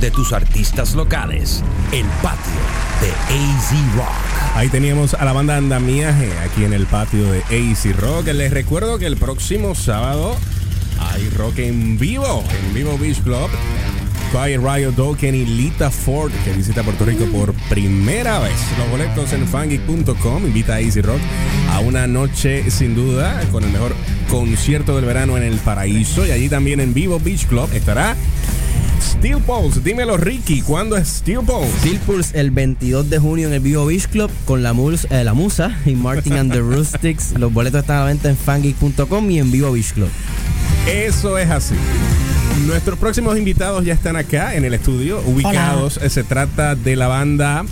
De 0.00 0.10
tus 0.10 0.32
artistas 0.32 0.94
locales. 0.94 1.62
El 1.92 2.04
patio 2.22 2.52
de 3.00 3.10
AZ 3.34 3.70
Rock. 3.94 4.56
Ahí 4.56 4.68
teníamos 4.68 5.14
a 5.14 5.24
la 5.24 5.32
banda 5.32 5.56
Andamiaje 5.56 6.28
aquí 6.40 6.64
en 6.64 6.72
el 6.72 6.86
patio 6.86 7.30
de 7.30 7.38
AC 7.42 7.96
Rock. 7.96 8.26
Les 8.26 8.50
recuerdo 8.50 8.98
que 8.98 9.06
el 9.06 9.16
próximo 9.16 9.76
sábado 9.76 10.36
hay 10.98 11.28
rock 11.30 11.60
en 11.60 11.98
vivo, 11.98 12.44
en 12.50 12.74
Vivo 12.74 12.98
Beach 12.98 13.22
Club. 13.22 13.48
Quiet 14.32 14.60
Riot 14.60 14.92
Dokken 14.92 15.34
y 15.34 15.44
Lita 15.44 15.90
Ford, 15.90 16.30
que 16.44 16.52
visita 16.52 16.82
Puerto 16.82 17.04
Rico 17.04 17.24
por 17.26 17.52
primera 17.68 18.38
vez. 18.38 18.54
Los 18.78 18.90
boletos 18.90 19.32
en 19.32 19.46
fangeek.com 19.46 20.46
invita 20.46 20.74
a 20.74 20.80
Easy 20.80 21.00
Rock 21.00 21.20
a 21.72 21.80
una 21.80 22.06
noche 22.06 22.70
sin 22.70 22.94
duda 22.94 23.40
con 23.50 23.64
el 23.64 23.70
mejor 23.70 23.92
concierto 24.30 24.94
del 24.96 25.04
verano 25.04 25.36
en 25.36 25.42
el 25.42 25.58
paraíso. 25.58 26.26
Y 26.26 26.32
allí 26.32 26.48
también 26.48 26.80
en 26.80 26.92
Vivo 26.94 27.18
Beach 27.18 27.46
Club 27.46 27.68
estará 27.72 28.16
Steel 29.00 29.38
Pulse. 29.38 29.80
Dímelo, 29.80 30.16
Ricky, 30.16 30.62
¿cuándo 30.62 30.96
es 30.96 31.08
Steel 31.08 31.40
Pulse? 31.40 31.70
Steel 31.80 31.98
Pulse 32.00 32.38
el 32.38 32.50
22 32.50 33.08
de 33.10 33.18
junio 33.18 33.48
en 33.48 33.54
el 33.54 33.60
Vivo 33.60 33.86
Beach 33.86 34.06
Club 34.08 34.30
con 34.44 34.62
la, 34.62 34.72
mus- 34.72 35.06
eh, 35.10 35.24
la 35.24 35.34
Musa 35.34 35.76
y 35.86 35.94
Martin 35.94 36.34
and 36.34 36.52
the 36.52 36.60
Rustics. 36.60 37.32
Los 37.38 37.52
boletos 37.52 37.80
están 37.80 37.96
a 37.96 38.00
la 38.00 38.06
venta 38.06 38.28
en 38.28 38.36
fangeek.com 38.36 39.30
y 39.30 39.38
en 39.38 39.50
Vivo 39.50 39.72
Beach 39.72 39.92
Club. 39.92 40.08
Eso 40.88 41.38
es 41.38 41.50
así. 41.50 41.74
Nuestros 42.66 42.98
próximos 42.98 43.38
invitados 43.38 43.84
ya 43.84 43.94
están 43.94 44.16
acá 44.16 44.54
en 44.54 44.64
el 44.64 44.74
estudio, 44.74 45.20
ubicados. 45.26 45.98
Eh, 46.02 46.10
Se 46.10 46.24
trata 46.24 46.74
de 46.74 46.96
la 46.96 47.06
banda 47.08 47.64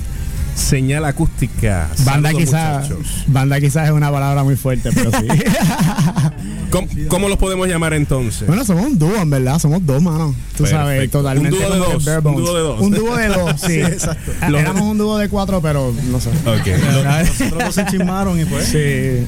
Señal 0.59 1.05
Acústica. 1.05 1.89
Banda 2.05 2.31
Saludos, 2.31 2.45
quizás 2.45 2.91
muchachos. 2.91 3.25
banda 3.29 3.61
quizás 3.61 3.87
es 3.87 3.93
una 3.93 4.11
palabra 4.11 4.43
muy 4.45 4.57
fuerte, 4.57 4.91
pero 4.93 5.11
sí. 5.13 5.27
¿Cómo, 6.71 6.89
cómo 7.09 7.29
los 7.29 7.39
podemos 7.39 7.67
llamar 7.69 7.95
entonces? 7.95 8.47
bueno, 8.47 8.65
somos 8.65 8.85
un 8.85 8.99
dúo, 8.99 9.17
en 9.17 9.31
verdad, 9.31 9.59
somos 9.59 9.85
dos, 9.87 10.03
mano. 10.03 10.35
Tú 10.57 10.67
sabes, 10.67 11.11
totalmente. 11.11 11.57
Un 11.57 11.63
dúo 11.63 11.71
de 11.71 11.79
dos, 11.79 12.07
un 12.25 12.37
dúo 12.37 12.55
de 12.55 12.61
dos. 12.61 12.81
Un 12.81 12.91
dúo 12.91 13.17
de 13.17 13.29
dos, 13.29 13.61
sí. 13.61 13.67
Sí, 13.67 13.81
exacto. 13.81 14.33
Éramos 14.43 14.83
un 14.83 14.99
dúo 14.99 15.17
de 15.17 15.29
cuatro, 15.29 15.63
pero 15.63 15.95
no 16.11 16.21
sé. 16.21 16.31
Nosotros 16.45 17.59
dos 17.65 17.75
se 17.75 17.87
chismaron 17.87 18.39
y 18.41 18.45
pues. 18.45 18.67
Sí, 18.67 19.25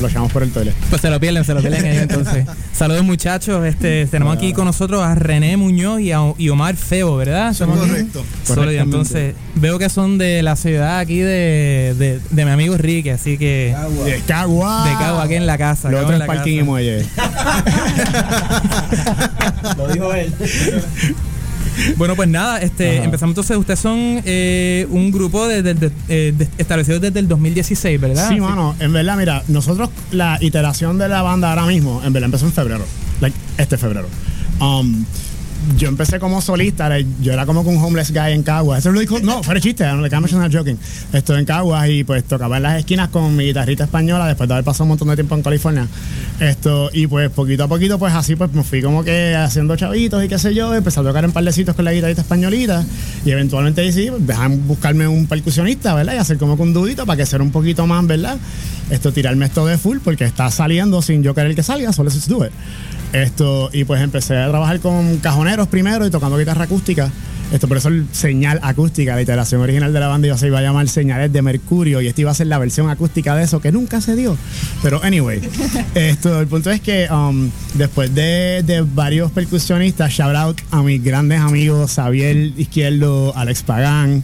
lo 0.00 0.08
echamos 0.08 0.32
por 0.32 0.42
el 0.42 0.50
toilet. 0.50 0.74
Pues 0.90 1.00
se 1.00 1.10
lo 1.10 1.20
pierden, 1.20 1.44
se 1.44 1.54
lo 1.54 1.60
pierden 1.60 1.84
ahí 1.84 1.98
entonces. 1.98 2.46
Saludos 2.72 3.04
muchachos, 3.04 3.64
este, 3.64 4.06
tenemos 4.06 4.36
aquí 4.36 4.52
con 4.52 4.64
nosotros 4.64 5.02
a 5.02 5.14
René 5.14 5.56
Muñoz 5.56 6.00
y, 6.00 6.12
a, 6.12 6.20
y 6.38 6.48
Omar 6.48 6.76
Feo, 6.76 7.16
¿verdad? 7.16 7.48
Aquí. 7.48 7.64
Correcto. 7.64 8.24
Entonces, 8.70 9.34
veo 9.54 9.78
que 9.78 9.88
son 9.88 10.18
de 10.18 10.42
la 10.42 10.56
ciudad 10.56 10.98
aquí 10.98 11.18
de, 11.18 11.94
de, 11.98 12.20
de 12.30 12.44
mi 12.44 12.50
amigo 12.50 12.76
Ricky, 12.76 13.10
así 13.10 13.38
que... 13.38 13.74
De 14.04 14.20
Cagua. 14.26 14.88
De 14.88 14.92
Cagua, 14.92 15.22
aquí 15.22 15.34
en 15.34 15.46
la 15.46 15.58
casa. 15.58 15.90
Lo 15.90 16.00
otro 16.00 16.14
en 16.14 16.22
es 16.22 16.26
parking 16.26 16.60
y 16.60 16.62
muelle. 16.62 17.02
Lo 19.76 19.88
dijo 19.88 20.12
él. 20.12 20.32
Bueno, 21.96 22.16
pues 22.16 22.28
nada, 22.28 22.58
este, 22.60 22.96
Ajá. 22.98 23.04
empezamos 23.04 23.32
entonces. 23.32 23.56
Ustedes 23.56 23.80
son 23.80 24.20
eh, 24.24 24.86
un 24.90 25.10
grupo 25.10 25.46
de, 25.48 25.62
de- 25.62 25.74
de- 25.74 25.90
eh, 26.08 26.32
de- 26.36 26.48
establecido 26.58 27.00
desde 27.00 27.18
el 27.18 27.28
2016, 27.28 28.00
¿verdad? 28.00 28.28
Sí, 28.28 28.40
mano, 28.40 28.74
en 28.78 28.92
verdad, 28.92 29.16
mira, 29.16 29.42
nosotros 29.48 29.90
la 30.10 30.38
iteración 30.40 30.98
de 30.98 31.08
la 31.08 31.22
banda 31.22 31.50
ahora 31.50 31.66
mismo, 31.66 32.02
en 32.04 32.12
verdad 32.12 32.26
empezó 32.26 32.46
en 32.46 32.52
febrero, 32.52 32.84
like, 33.20 33.36
este 33.58 33.76
febrero. 33.78 34.08
Um, 34.60 35.04
yo 35.76 35.88
empecé 35.88 36.18
como 36.18 36.40
solista, 36.40 36.90
yo 37.20 37.32
era 37.32 37.46
como 37.46 37.62
que 37.62 37.70
un 37.70 37.82
homeless 37.82 38.12
guy 38.12 38.32
en 38.32 38.42
Caguas. 38.42 38.80
Eso 38.80 38.92
lo 38.92 39.00
dijo, 39.00 39.20
no, 39.20 39.42
fuera 39.42 39.60
chiste, 39.60 39.84
no 39.86 40.00
le 40.00 40.10
not 40.10 40.52
joking. 40.52 40.78
Estoy 41.12 41.38
en 41.38 41.44
Caguas 41.44 41.88
y 41.88 42.04
pues 42.04 42.24
tocaba 42.24 42.56
en 42.56 42.64
las 42.64 42.78
esquinas 42.78 43.08
con 43.08 43.34
mi 43.36 43.46
guitarrita 43.46 43.84
española 43.84 44.26
después 44.26 44.48
de 44.48 44.54
haber 44.54 44.64
pasado 44.64 44.84
un 44.84 44.90
montón 44.90 45.08
de 45.08 45.14
tiempo 45.14 45.34
en 45.34 45.42
California. 45.42 45.86
Esto, 46.40 46.90
y 46.92 47.06
pues 47.06 47.30
poquito 47.30 47.64
a 47.64 47.68
poquito, 47.68 47.98
pues 47.98 48.12
así 48.14 48.36
pues 48.36 48.52
me 48.52 48.62
fui 48.62 48.82
como 48.82 49.04
que 49.04 49.34
haciendo 49.34 49.76
chavitos 49.76 50.24
y 50.24 50.28
qué 50.28 50.38
sé 50.38 50.54
yo, 50.54 50.74
empecé 50.74 51.00
a 51.00 51.02
tocar 51.02 51.24
en 51.24 51.32
pardecitos 51.32 51.74
con 51.74 51.84
la 51.84 51.92
guitarrita 51.92 52.22
españolita 52.22 52.84
y 53.24 53.30
eventualmente 53.30 53.82
decidí, 53.82 54.10
pues, 54.10 54.26
dejan 54.26 54.66
buscarme 54.66 55.06
un 55.06 55.26
percusionista, 55.26 55.94
¿verdad? 55.94 56.14
Y 56.14 56.18
hacer 56.18 56.38
como 56.38 56.56
que 56.56 56.62
un 56.62 56.72
dudito 56.72 57.06
para 57.06 57.16
que 57.16 57.26
sea 57.26 57.40
un 57.40 57.50
poquito 57.50 57.86
más, 57.86 58.06
¿verdad? 58.06 58.36
Esto, 58.90 59.12
tirarme 59.12 59.46
esto 59.46 59.64
de 59.66 59.78
full 59.78 59.98
porque 60.02 60.24
está 60.24 60.50
saliendo 60.50 61.02
sin 61.02 61.22
yo 61.22 61.34
querer 61.34 61.54
que 61.54 61.62
salga, 61.62 61.92
solo 61.92 62.10
do 62.28 62.44
it. 62.44 62.52
Esto, 63.12 63.68
y 63.72 63.84
pues 63.84 64.00
empecé 64.00 64.38
a 64.38 64.48
trabajar 64.48 64.80
con 64.80 65.18
cajoneros 65.18 65.68
primero 65.68 66.06
y 66.06 66.10
tocando 66.10 66.38
guitarra 66.38 66.64
acústica. 66.64 67.10
Esto, 67.52 67.68
por 67.68 67.76
eso 67.76 67.88
el 67.88 68.06
señal 68.12 68.58
acústica, 68.62 69.14
la 69.14 69.20
iteración 69.20 69.60
original 69.60 69.92
de 69.92 70.00
la 70.00 70.08
banda 70.08 70.26
iba, 70.26 70.38
se 70.38 70.46
iba 70.46 70.60
a 70.60 70.62
llamar 70.62 70.88
Señales 70.88 71.30
de 71.30 71.42
Mercurio 71.42 72.00
y 72.00 72.06
esta 72.06 72.22
iba 72.22 72.30
a 72.30 72.34
ser 72.34 72.46
la 72.46 72.58
versión 72.58 72.88
acústica 72.88 73.36
de 73.36 73.44
eso 73.44 73.60
que 73.60 73.70
nunca 73.70 74.00
se 74.00 74.16
dio. 74.16 74.38
Pero 74.82 75.02
anyway, 75.04 75.42
esto, 75.94 76.40
el 76.40 76.46
punto 76.46 76.70
es 76.70 76.80
que 76.80 77.08
um, 77.10 77.50
después 77.74 78.14
de, 78.14 78.62
de 78.64 78.80
varios 78.80 79.30
percusionistas, 79.32 80.10
shout 80.10 80.34
out 80.34 80.58
a 80.70 80.82
mis 80.82 81.04
grandes 81.04 81.40
amigos 81.40 81.92
Xavier 81.92 82.36
Izquierdo, 82.56 83.36
Alex 83.36 83.62
Pagán, 83.64 84.22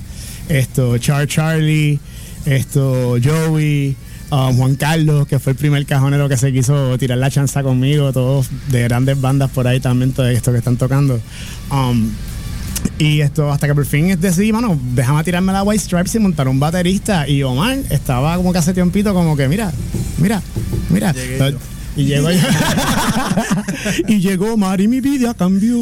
esto, 0.49 0.97
Char 0.97 1.27
Charlie, 1.27 2.01
esto, 2.47 3.19
Joey, 3.23 3.95
um, 4.31 4.57
Juan 4.57 4.75
Carlos, 4.77 5.27
que 5.27 5.39
fue 5.39 5.53
el 5.53 5.59
primer 5.59 5.85
cajonero 5.87 6.29
que 6.29 6.37
se 6.37 6.53
quiso 6.53 6.97
tirar 6.99 7.19
la 7.19 7.31
chanza 7.31 7.63
conmigo, 7.63 8.13
todos 8.13 8.49
de 8.69 8.83
grandes 8.83 9.21
bandas 9.21 9.51
por 9.51 9.67
ahí 9.67 9.81
también, 9.81 10.13
todo 10.13 10.29
esto 10.29 10.53
que 10.53 10.59
están 10.59 10.77
tocando. 10.77 11.21
Um, 11.71 12.11
y 12.99 13.21
esto, 13.21 13.51
hasta 13.53 13.67
que 13.67 13.75
por 13.75 13.87
fin 13.87 14.19
decidí, 14.21 14.53
mano, 14.53 14.79
déjame 14.95 15.23
tirarme 15.23 15.53
la 15.53 15.63
White 15.63 15.85
Stripes 15.85 16.15
y 16.17 16.19
montar 16.19 16.49
un 16.49 16.59
baterista. 16.59 17.29
Y 17.29 17.43
Omar 17.43 17.79
estaba 17.91 18.37
como 18.37 18.53
que 18.53 18.59
hace 18.59 18.75
tiempito, 18.75 19.15
como 19.15 19.37
que, 19.37 19.49
mira, 19.49 19.73
mira, 20.19 20.43
mira. 20.91 21.15
Y 22.03 22.05
llegó 22.05 22.29
y 24.07 24.21
llegó 24.21 24.55
Omar 24.55 24.81
y 24.81 24.89
mi 24.89 25.01
vida 25.01 25.35
cambió. 25.35 25.77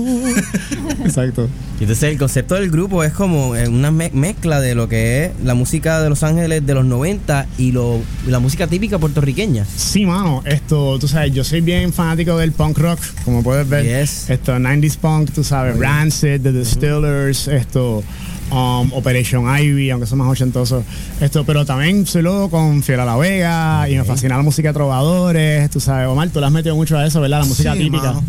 Exacto. 1.05 1.49
Y 1.79 1.83
entonces 1.83 2.05
el 2.11 2.19
concepto 2.19 2.55
del 2.55 2.71
grupo 2.71 3.05
es 3.05 3.13
como 3.13 3.55
eh, 3.55 3.69
una 3.69 3.91
me- 3.91 4.11
mezcla 4.15 4.61
de 4.61 4.75
lo 4.75 4.89
que 4.89 5.27
es 5.27 5.31
la 5.45 5.55
música 5.55 6.01
de 6.01 6.09
Los 6.09 6.23
Ángeles 6.23 6.65
de 6.65 6.73
los 6.75 6.87
90 6.87 7.47
y 7.59 7.73
lo, 7.73 8.01
la 8.27 8.39
música 8.39 8.67
típica 8.67 8.99
puertorriqueña. 8.99 9.67
Sí, 9.77 10.07
mano, 10.07 10.43
esto, 10.47 10.99
tú 10.99 11.07
sabes, 11.07 11.33
yo 11.35 11.45
soy 11.45 11.61
bien 11.61 11.93
fanático 11.93 12.39
del 12.39 12.53
punk 12.53 12.79
rock, 12.79 12.99
como 13.25 13.43
puedes 13.43 13.69
ver. 13.69 13.85
Esto, 13.87 14.57
90s 14.57 14.97
punk, 14.97 15.31
tú 15.33 15.45
sabes, 15.45 15.79
Rancid, 15.79 16.41
The 16.41 16.53
Distillers, 16.53 17.47
esto, 17.49 18.03
um, 18.51 18.93
Operation 18.93 19.45
Ivy, 19.59 19.91
aunque 19.91 20.07
son 20.07 20.19
más 20.19 20.29
ochentosos. 20.29 20.85
Esto, 21.21 21.45
pero 21.45 21.65
también 21.65 22.07
soy 22.07 22.23
loco 22.23 22.51
con 22.51 22.83
Fiel 22.83 23.01
a 23.01 23.05
la 23.05 23.17
Vega 23.17 23.89
y 23.89 23.97
me 23.97 24.05
fascina 24.05 24.37
la 24.37 24.43
música 24.43 24.69
de 24.69 24.75
trovadores, 24.75 25.71
tú 25.71 25.81
sabes, 25.81 26.09
Omar, 26.09 26.29
tú 26.31 26.41
le 26.41 26.47
has 26.47 26.53
metido 26.53 26.75
mucho 26.77 26.97
a 26.97 27.07
eso, 27.07 27.21
¿verdad? 27.21 27.41
La 27.41 27.45
música 27.47 27.73
Sí, 27.75 27.79
típica. 27.81 28.05
mano, 28.13 28.25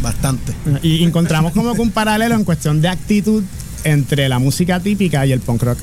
Bastante. 0.00 0.52
Y 0.82 1.02
encontramos 1.02 1.52
como 1.52 1.74
que 1.74 1.80
un 1.80 1.90
paralelo 1.90 2.34
en 2.36 2.44
cuestión 2.44 2.80
de 2.80 2.88
actitud 2.88 3.42
entre 3.84 4.28
la 4.28 4.38
música 4.38 4.78
típica 4.80 5.24
y 5.26 5.32
el 5.32 5.40
punk 5.40 5.62
rock. 5.62 5.78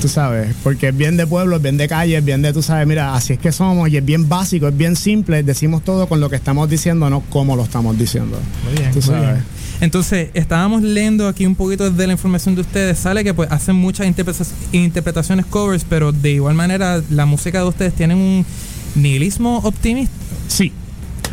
Tú 0.00 0.08
sabes, 0.08 0.54
porque 0.62 0.88
es 0.88 0.96
bien 0.96 1.16
de 1.16 1.26
pueblo, 1.26 1.56
es 1.56 1.62
bien 1.62 1.76
de 1.76 1.88
calle, 1.88 2.16
es 2.18 2.24
bien 2.24 2.42
de, 2.42 2.52
tú 2.52 2.62
sabes, 2.62 2.86
mira, 2.86 3.14
así 3.14 3.32
es 3.32 3.38
que 3.38 3.50
somos 3.50 3.88
y 3.88 3.96
es 3.96 4.04
bien 4.04 4.28
básico, 4.28 4.68
es 4.68 4.76
bien 4.76 4.94
simple, 4.94 5.42
decimos 5.42 5.82
todo 5.82 6.06
con 6.08 6.20
lo 6.20 6.28
que 6.30 6.36
estamos 6.36 6.68
diciendo, 6.68 7.08
no 7.10 7.22
cómo 7.28 7.56
lo 7.56 7.64
estamos 7.64 7.96
diciendo. 7.98 8.38
Muy 8.64 8.74
bien, 8.78 8.90
Tú 8.90 8.96
muy 8.98 9.02
sabes. 9.02 9.22
bien. 9.22 9.44
Entonces, 9.80 10.30
estábamos 10.34 10.82
leyendo 10.82 11.28
aquí 11.28 11.44
un 11.44 11.54
poquito 11.54 11.90
de 11.90 12.06
la 12.06 12.12
información 12.14 12.54
de 12.54 12.62
ustedes. 12.62 12.98
Sale 12.98 13.22
que 13.24 13.34
pues 13.34 13.50
hacen 13.52 13.76
muchas 13.76 14.06
interpreta- 14.06 14.44
interpretaciones 14.72 15.44
covers, 15.46 15.84
pero 15.88 16.12
de 16.12 16.32
igual 16.32 16.54
manera 16.54 17.02
la 17.10 17.26
música 17.26 17.60
de 17.60 17.68
ustedes 17.68 17.94
tiene 17.94 18.14
un 18.14 18.46
nihilismo 18.94 19.58
optimista. 19.58 20.12
Sí. 20.48 20.72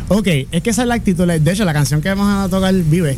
Ok, 0.08 0.26
es 0.52 0.62
que 0.62 0.70
esa 0.70 0.82
es 0.82 0.88
la 0.88 0.94
actitud. 0.94 1.26
De 1.26 1.52
hecho, 1.52 1.64
la 1.64 1.72
canción 1.72 2.02
que 2.02 2.10
vamos 2.10 2.28
a 2.44 2.48
tocar, 2.50 2.74
Vive, 2.74 3.16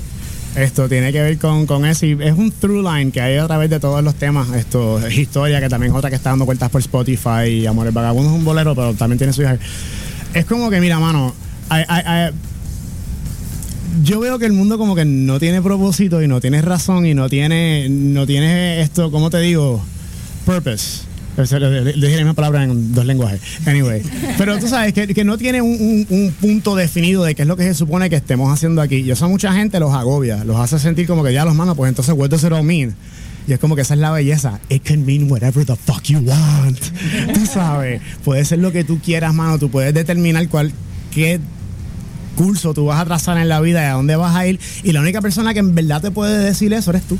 esto 0.54 0.88
tiene 0.88 1.12
que 1.12 1.20
ver 1.20 1.38
con, 1.38 1.66
con 1.66 1.84
eso. 1.84 2.06
y 2.06 2.12
es 2.20 2.32
un 2.38 2.52
through 2.52 2.84
line 2.84 3.10
que 3.10 3.20
hay 3.20 3.36
a 3.38 3.46
través 3.48 3.68
de 3.68 3.80
todos 3.80 4.04
los 4.04 4.14
temas. 4.14 4.48
Esto 4.54 5.04
es 5.04 5.18
historia, 5.18 5.60
que 5.60 5.68
también 5.68 5.90
es 5.92 5.98
otra 5.98 6.08
que 6.08 6.16
está 6.16 6.30
dando 6.30 6.44
vueltas 6.44 6.70
por 6.70 6.80
Spotify. 6.80 7.48
Y 7.48 7.66
Amores 7.66 7.92
Vagabundo 7.92 8.30
es 8.30 8.36
un 8.36 8.44
bolero, 8.44 8.76
pero 8.76 8.94
también 8.94 9.18
tiene 9.18 9.32
su 9.32 9.42
hija. 9.42 9.58
Es 10.32 10.44
como 10.44 10.70
que, 10.70 10.80
mira, 10.80 11.00
mano, 11.00 11.34
hay- 11.68 12.30
yo 14.02 14.20
veo 14.20 14.38
que 14.38 14.46
el 14.46 14.52
mundo 14.52 14.78
como 14.78 14.94
que 14.94 15.04
no 15.04 15.38
tiene 15.38 15.62
propósito 15.62 16.22
y 16.22 16.28
no 16.28 16.40
tiene 16.40 16.62
razón 16.62 17.06
y 17.06 17.14
no 17.14 17.28
tiene, 17.28 17.88
no 17.88 18.26
tiene 18.26 18.80
esto, 18.82 19.10
¿cómo 19.10 19.30
te 19.30 19.38
digo? 19.40 19.82
Purpose. 20.44 21.02
La 21.36 22.32
palabra 22.34 22.64
en 22.64 22.94
dos 22.94 23.04
lenguajes. 23.04 23.40
Anyway. 23.66 24.00
Pero 24.38 24.58
tú 24.58 24.68
sabes 24.68 24.94
que, 24.94 25.06
que 25.08 25.22
no 25.24 25.36
tiene 25.36 25.60
un, 25.60 25.70
un- 25.78 26.06
un 26.08 26.32
punto 26.32 26.74
definido 26.74 27.24
de 27.24 27.34
qué 27.34 27.42
es 27.42 27.48
lo 27.48 27.56
que 27.58 27.64
se 27.64 27.74
supone 27.74 28.08
que 28.08 28.16
estemos 28.16 28.50
haciendo 28.50 28.80
aquí. 28.80 28.96
Y 28.96 29.10
eso 29.10 29.26
a 29.26 29.28
mucha 29.28 29.52
gente 29.52 29.78
los 29.78 29.92
agobia, 29.92 30.44
los 30.44 30.56
hace 30.56 30.78
sentir 30.78 31.06
como 31.06 31.22
que 31.22 31.34
ya 31.34 31.44
los 31.44 31.54
manos, 31.54 31.76
pues 31.76 31.90
entonces, 31.90 32.14
what 32.16 32.30
does 32.30 32.42
it 32.42 32.52
all 32.52 32.62
mean? 32.64 32.94
Y 33.46 33.52
es 33.52 33.58
como 33.58 33.76
que 33.76 33.82
esa 33.82 33.92
es 33.94 34.00
la 34.00 34.10
belleza. 34.12 34.60
It 34.70 34.82
can 34.82 35.04
mean 35.04 35.30
whatever 35.30 35.64
the 35.66 35.76
fuck 35.76 36.02
you 36.04 36.20
want. 36.20 36.78
Tú 37.34 37.44
sabes. 37.46 38.00
Puede 38.24 38.44
ser 38.46 38.58
lo 38.60 38.72
que 38.72 38.82
tú 38.84 38.98
quieras, 38.98 39.34
mano. 39.34 39.58
Tú 39.58 39.70
puedes 39.70 39.92
determinar 39.92 40.48
cuál, 40.48 40.72
qué 41.12 41.38
curso 42.36 42.72
tú 42.74 42.84
vas 42.86 43.00
a 43.00 43.04
trazar 43.04 43.36
en 43.38 43.48
la 43.48 43.60
vida 43.60 43.82
y 43.82 43.86
a 43.86 43.92
dónde 43.94 44.14
vas 44.16 44.36
a 44.36 44.46
ir. 44.46 44.60
Y 44.84 44.92
la 44.92 45.00
única 45.00 45.20
persona 45.20 45.52
que 45.54 45.60
en 45.60 45.74
verdad 45.74 46.00
te 46.00 46.10
puede 46.12 46.38
decir 46.38 46.72
eso 46.72 46.90
eres 46.90 47.02
tú. 47.02 47.18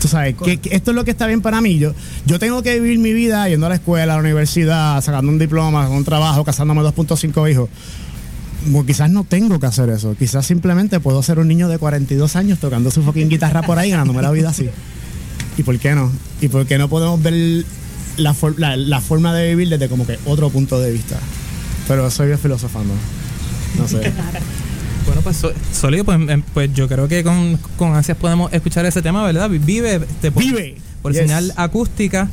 Tú 0.00 0.08
sabes, 0.08 0.34
que, 0.34 0.58
esto 0.72 0.90
es 0.90 0.94
lo 0.96 1.04
que 1.04 1.12
está 1.12 1.26
bien 1.28 1.42
para 1.42 1.60
mí. 1.60 1.78
Yo, 1.78 1.94
yo 2.26 2.38
tengo 2.40 2.60
que 2.62 2.80
vivir 2.80 2.98
mi 2.98 3.12
vida 3.12 3.48
yendo 3.48 3.66
a 3.66 3.68
la 3.68 3.76
escuela, 3.76 4.14
a 4.14 4.16
la 4.16 4.20
universidad, 4.22 5.00
sacando 5.00 5.30
un 5.30 5.38
diploma, 5.38 5.88
un 5.88 6.02
trabajo, 6.04 6.42
casándome 6.44 6.80
2.5 6.82 7.50
hijos. 7.52 7.68
Bueno, 8.66 8.84
quizás 8.86 9.10
no 9.10 9.22
tengo 9.24 9.60
que 9.60 9.66
hacer 9.66 9.88
eso. 9.90 10.16
Quizás 10.18 10.44
simplemente 10.46 10.98
puedo 10.98 11.22
ser 11.22 11.38
un 11.38 11.46
niño 11.46 11.68
de 11.68 11.78
42 11.78 12.34
años 12.36 12.58
tocando 12.58 12.90
su 12.90 13.02
fucking 13.02 13.28
guitarra 13.28 13.62
por 13.62 13.78
ahí 13.78 13.90
ganándome 13.90 14.22
la 14.22 14.30
vida 14.32 14.50
así. 14.50 14.68
¿Y 15.56 15.62
por 15.62 15.78
qué 15.78 15.94
no? 15.94 16.10
¿Y 16.40 16.48
por 16.48 16.66
qué 16.66 16.78
no 16.78 16.88
podemos 16.88 17.22
ver 17.22 17.64
la- 18.16 18.76
la 18.76 19.00
forma 19.00 19.32
de 19.34 19.50
vivir 19.50 19.68
desde 19.68 19.88
como 19.88 20.04
que 20.06 20.18
otro 20.24 20.50
punto 20.50 20.80
de 20.80 20.90
vista? 20.92 21.16
Pero 21.86 22.10
soy 22.10 22.36
filosofando. 22.36 22.94
No 23.78 23.88
sé. 23.88 24.12
Bueno, 25.06 25.20
pues 25.22 25.42
sólido, 25.72 26.04
pues, 26.04 26.18
em, 26.28 26.42
pues 26.54 26.72
yo 26.72 26.86
creo 26.88 27.08
que 27.08 27.24
con, 27.24 27.58
con 27.76 27.94
ansias 27.94 28.16
podemos 28.16 28.52
escuchar 28.52 28.86
ese 28.86 29.02
tema, 29.02 29.24
¿verdad? 29.24 29.50
Vive, 29.50 30.00
te 30.20 30.30
por, 30.30 30.42
Vive. 30.42 30.76
por 31.02 31.12
Yes. 31.12 31.22
señal 31.22 31.52
acústica. 31.56 32.28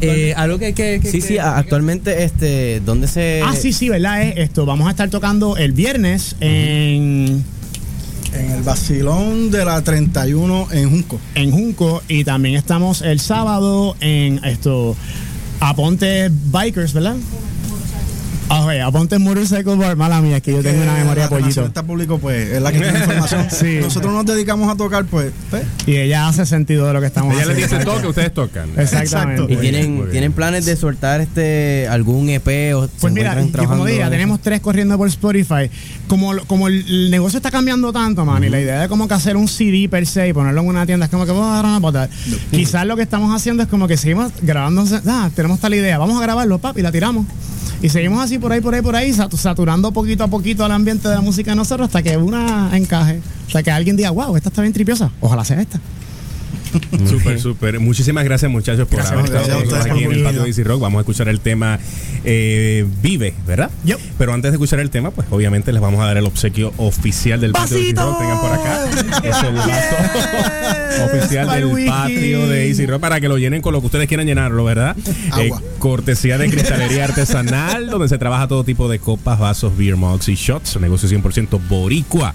Eh, 0.00 0.34
algo 0.36 0.58
que, 0.58 0.74
que, 0.74 1.00
que- 1.00 1.10
Sí, 1.10 1.20
que- 1.20 1.26
sí, 1.26 1.38
actualmente, 1.38 2.24
este, 2.24 2.80
¿dónde 2.84 3.06
se...? 3.08 3.40
Ah, 3.44 3.54
sí, 3.54 3.72
sí, 3.72 3.88
¿verdad? 3.88 4.22
Es 4.22 4.36
esto. 4.36 4.66
Vamos 4.66 4.86
a 4.88 4.90
estar 4.90 5.08
tocando 5.10 5.56
el 5.56 5.72
viernes 5.72 6.36
en... 6.40 7.42
En 8.34 8.50
el 8.50 8.62
Basilón 8.62 9.50
de 9.50 9.64
la 9.64 9.82
31 9.82 10.68
en 10.72 10.90
Junco. 10.90 11.18
En 11.34 11.50
Junco. 11.50 12.02
Y 12.08 12.24
también 12.24 12.56
estamos 12.56 13.00
el 13.02 13.20
sábado 13.20 13.96
en 14.00 14.44
esto... 14.44 14.96
Aponte 15.60 16.30
Bikers, 16.52 16.92
¿verdad? 16.92 17.16
Ah, 18.50 18.64
oye, 18.64 18.80
Aponte 18.80 19.18
Motorcycle 19.18 19.76
Bar. 19.76 19.96
Mala 19.96 20.22
mía, 20.22 20.38
es 20.38 20.42
que 20.42 20.52
yo 20.52 20.62
tengo 20.62 20.82
una 20.82 20.94
memoria 20.94 21.24
la 21.24 21.28
pollito. 21.28 21.66
está 21.66 21.82
público, 21.82 22.18
pues, 22.18 22.50
es 22.50 22.62
la 22.62 22.72
que 22.72 22.80
tiene 22.80 22.98
información. 22.98 23.46
Sí. 23.58 23.78
Nosotros 23.80 24.12
nos 24.12 24.24
dedicamos 24.24 24.70
a 24.72 24.76
tocar, 24.76 25.04
pues, 25.04 25.32
pues, 25.50 25.64
Y 25.86 25.96
ella 25.96 26.28
hace 26.28 26.46
sentido 26.46 26.86
de 26.86 26.92
lo 26.92 27.00
que 27.00 27.06
estamos 27.06 27.34
Ella 27.34 27.46
le 27.46 27.52
haciendo. 27.52 27.76
dice 27.76 27.84
toque, 27.84 28.06
ustedes 28.08 28.32
tocan. 28.32 28.70
Exactamente. 28.76 29.52
¿Y 29.52 29.56
tienen, 29.56 30.10
tienen 30.10 30.32
planes 30.32 30.64
de 30.64 30.76
soltar 30.76 31.20
este 31.20 31.88
algún 31.88 32.28
EP 32.30 32.74
o 32.74 32.88
Pues 33.00 33.12
mira, 33.12 33.34
como 33.34 33.50
trabajando 33.50 33.84
diga, 33.84 34.06
en 34.06 34.10
tenemos 34.12 34.40
tres 34.40 34.60
corriendo 34.60 34.96
por 34.96 35.08
Spotify. 35.08 35.70
Como, 36.06 36.36
como 36.46 36.68
el, 36.68 36.86
el 36.88 37.10
negocio 37.10 37.38
está 37.38 37.50
cambiando 37.50 37.92
tanto, 37.92 38.24
man, 38.24 38.44
y 38.44 38.48
la 38.48 38.60
idea 38.60 38.80
de 38.82 38.88
como 38.88 39.08
que 39.08 39.14
hacer 39.14 39.36
un 39.36 39.48
CD 39.48 39.88
per 39.88 40.06
se 40.06 40.28
y 40.28 40.32
ponerlo 40.32 40.62
en 40.62 40.68
una 40.68 40.86
tienda 40.86 41.06
es 41.06 41.10
como 41.10 41.26
que 41.26 41.32
vamos 41.32 41.48
a 41.48 41.52
agarrar 41.54 41.72
una 41.72 41.80
pata. 41.80 42.08
Quizás 42.50 42.86
lo 42.86 42.96
que 42.96 43.02
estamos 43.02 43.34
haciendo 43.34 43.62
es 43.62 43.68
como 43.68 43.88
que 43.88 43.96
seguimos 43.96 44.32
grabando, 44.40 44.84
ah, 45.06 45.30
tenemos 45.34 45.60
tal 45.60 45.74
idea, 45.74 45.98
vamos 45.98 46.18
a 46.18 46.22
grabarlo, 46.22 46.58
pap, 46.58 46.78
y 46.78 46.82
la 46.82 46.92
tiramos. 46.92 47.26
Y 47.80 47.88
seguimos 47.90 48.20
así 48.22 48.38
por 48.38 48.50
ahí, 48.52 48.60
por 48.60 48.74
ahí, 48.74 48.82
por 48.82 48.96
ahí, 48.96 49.12
sat- 49.12 49.34
saturando 49.36 49.92
poquito 49.92 50.24
a 50.24 50.28
poquito 50.28 50.64
al 50.64 50.72
ambiente 50.72 51.08
de 51.08 51.14
la 51.14 51.20
música 51.20 51.52
de 51.52 51.56
nosotros 51.56 51.86
hasta 51.86 52.02
que 52.02 52.16
una 52.16 52.70
encaje. 52.76 53.20
Hasta 53.46 53.62
que 53.62 53.70
alguien 53.70 53.96
diga, 53.96 54.10
wow, 54.10 54.36
esta 54.36 54.48
está 54.48 54.62
bien 54.62 54.72
tripiosa. 54.72 55.10
Ojalá 55.20 55.44
sea 55.44 55.60
esta. 55.60 55.78
Súper, 57.08 57.40
súper. 57.40 57.80
Muchísimas 57.80 58.24
gracias, 58.24 58.50
muchachos, 58.50 58.86
por 58.88 58.98
Gracias 58.98 59.12
haber 59.12 59.24
estado 59.26 59.60
gracias 59.68 59.86
aquí 59.86 60.04
en 60.04 60.12
el 60.12 60.22
patio 60.22 60.42
de 60.42 60.48
Easy 60.48 60.62
Rock. 60.62 60.80
Vamos 60.80 60.98
a 60.98 61.00
escuchar 61.00 61.28
el 61.28 61.40
tema 61.40 61.78
eh, 62.24 62.86
Vive, 63.02 63.34
¿verdad? 63.46 63.70
Pero 64.18 64.32
antes 64.32 64.50
de 64.50 64.56
escuchar 64.56 64.80
el 64.80 64.90
tema, 64.90 65.10
pues 65.10 65.26
obviamente 65.30 65.72
les 65.72 65.80
vamos 65.80 66.00
a 66.00 66.06
dar 66.06 66.16
el 66.16 66.24
obsequio 66.24 66.72
oficial 66.76 67.40
del 67.40 67.52
patio 67.52 67.76
de 67.76 67.82
Easy 67.82 67.94
Rock. 67.94 68.18
Tengan 68.18 68.40
por 68.40 68.52
acá. 68.52 68.84
El 69.22 69.30
vaso 69.30 71.04
oficial 71.04 71.50
del 71.50 71.66
wiki. 71.66 71.88
patio 71.88 72.48
de 72.48 72.68
Easy 72.68 72.86
Rock 72.86 73.00
para 73.00 73.20
que 73.20 73.28
lo 73.28 73.38
llenen 73.38 73.62
con 73.62 73.72
lo 73.72 73.80
que 73.80 73.86
ustedes 73.86 74.08
quieran 74.08 74.26
llenarlo, 74.26 74.64
¿verdad? 74.64 74.96
Agua. 75.30 75.62
Eh, 75.62 75.68
cortesía 75.78 76.38
de 76.38 76.50
cristalería 76.50 77.04
artesanal, 77.04 77.86
donde 77.90 78.08
se 78.08 78.18
trabaja 78.18 78.48
todo 78.48 78.64
tipo 78.64 78.88
de 78.88 78.98
copas, 78.98 79.38
vasos, 79.38 79.76
beer 79.76 79.96
mugs 79.96 80.28
y 80.28 80.34
shots. 80.34 80.78
Negocio 80.80 81.08
100% 81.08 81.60
boricua. 81.68 82.34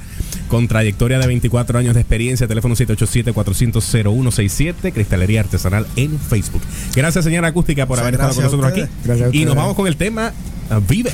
Con 0.53 0.67
trayectoria 0.67 1.17
de 1.17 1.25
24 1.25 1.80
años 1.80 1.95
de 1.95 2.01
experiencia, 2.01 2.47
teléfono 2.47 2.75
787-400-0167, 2.75 4.93
Cristalería 4.93 5.39
Artesanal 5.39 5.88
en 5.95 6.19
Facebook. 6.19 6.61
Gracias, 6.95 7.25
señora 7.25 7.47
Acústica, 7.47 7.88
por 7.88 7.97
Muchas 7.97 8.03
haber 8.03 8.13
estado 8.13 8.35
con 8.35 8.43
nosotros 8.43 8.71
aquí. 8.71 8.84
Gracias 9.03 9.34
y 9.34 9.45
nos 9.45 9.55
vamos 9.55 9.75
con 9.75 9.88
el 9.88 9.95
tema 9.95 10.31
uh, 10.69 10.80
Vive. 10.88 11.09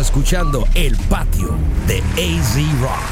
Escuchando 0.00 0.66
El 0.74 0.96
Patio 1.08 1.54
de 1.86 1.98
AZ 1.98 2.80
Rock. 2.80 3.07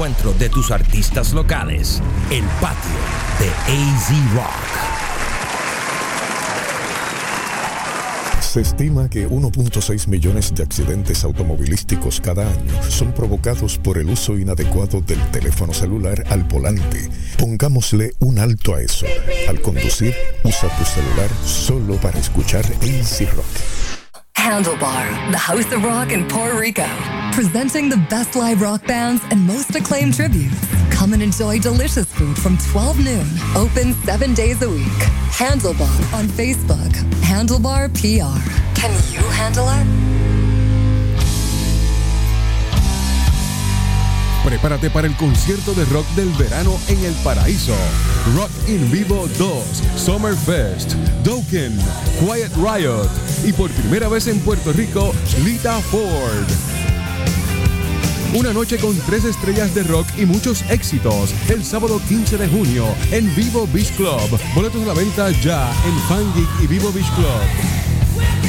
Encuentro 0.00 0.32
de 0.32 0.48
tus 0.48 0.70
artistas 0.70 1.34
locales. 1.34 2.00
El 2.30 2.42
patio 2.58 2.90
de 3.38 3.50
AZ 3.70 4.34
Rock. 4.34 4.46
Se 8.40 8.62
estima 8.62 9.10
que 9.10 9.28
1.6 9.28 10.08
millones 10.08 10.54
de 10.54 10.62
accidentes 10.62 11.22
automovilísticos 11.22 12.18
cada 12.18 12.50
año 12.50 12.82
son 12.88 13.12
provocados 13.12 13.76
por 13.76 13.98
el 13.98 14.08
uso 14.08 14.38
inadecuado 14.38 15.02
del 15.02 15.20
teléfono 15.32 15.74
celular 15.74 16.24
al 16.30 16.44
volante. 16.44 17.10
Pongámosle 17.36 18.14
un 18.20 18.38
alto 18.38 18.76
a 18.76 18.80
eso. 18.80 19.04
Al 19.50 19.60
conducir, 19.60 20.14
usa 20.44 20.74
tu 20.78 20.84
celular 20.86 21.28
solo 21.44 21.96
para 21.96 22.18
escuchar 22.18 22.64
AC 22.64 23.30
Rock. 23.36 23.44
Handlebar, 24.40 25.30
the 25.30 25.36
house 25.36 25.70
of 25.70 25.84
rock 25.84 26.12
in 26.12 26.26
Puerto 26.26 26.58
Rico, 26.58 26.86
presenting 27.32 27.88
the 27.88 27.96
best 28.08 28.36
live 28.36 28.60
rock 28.60 28.84
bands 28.86 29.22
and 29.30 29.40
most 29.40 29.74
acclaimed 29.74 30.14
tributes. 30.14 30.56
Come 30.90 31.12
and 31.12 31.22
enjoy 31.22 31.58
delicious 31.58 32.06
food 32.06 32.36
from 32.36 32.58
12 32.58 33.04
noon, 33.04 33.26
open 33.56 33.94
seven 34.04 34.34
days 34.34 34.62
a 34.62 34.68
week. 34.68 35.00
Handlebar 35.32 36.12
on 36.12 36.26
Facebook. 36.26 36.92
Handlebar 37.22 37.88
PR. 37.94 38.40
Can 38.78 38.90
you 39.12 39.22
handle 39.30 39.68
it? 39.68 39.86
Prepárate 44.44 44.90
para 44.90 45.06
el 45.06 45.14
concierto 45.16 45.74
de 45.74 45.84
rock 45.86 46.06
del 46.16 46.30
verano 46.30 46.76
en 46.88 47.04
el 47.04 47.12
paraíso. 47.22 47.74
Rock 48.34 48.50
in 48.68 48.90
Vivo 48.90 49.28
2, 49.38 49.82
Summer 49.96 50.34
Fest, 50.34 50.94
Dokken, 51.22 51.78
Quiet 52.18 52.50
Riot 52.56 53.08
y 53.44 53.52
por 53.52 53.70
primera 53.70 54.08
vez 54.08 54.26
en 54.26 54.40
Puerto 54.40 54.72
Rico, 54.72 55.12
Lita 55.44 55.78
Ford. 55.80 56.79
Una 58.32 58.52
noche 58.52 58.78
con 58.78 58.96
tres 59.06 59.24
estrellas 59.24 59.74
de 59.74 59.82
rock 59.82 60.06
y 60.16 60.24
muchos 60.24 60.62
éxitos. 60.70 61.34
El 61.48 61.64
sábado 61.64 62.00
15 62.08 62.38
de 62.38 62.48
junio 62.48 62.84
en 63.10 63.34
Vivo 63.34 63.66
Beach 63.72 63.90
Club. 63.96 64.38
Boletos 64.54 64.82
a 64.84 64.86
la 64.86 64.94
venta 64.94 65.30
ya 65.30 65.72
en 65.84 65.98
Fangeek 66.08 66.48
y 66.62 66.66
Vivo 66.68 66.92
Beach 66.92 67.10
Club. 67.16 67.26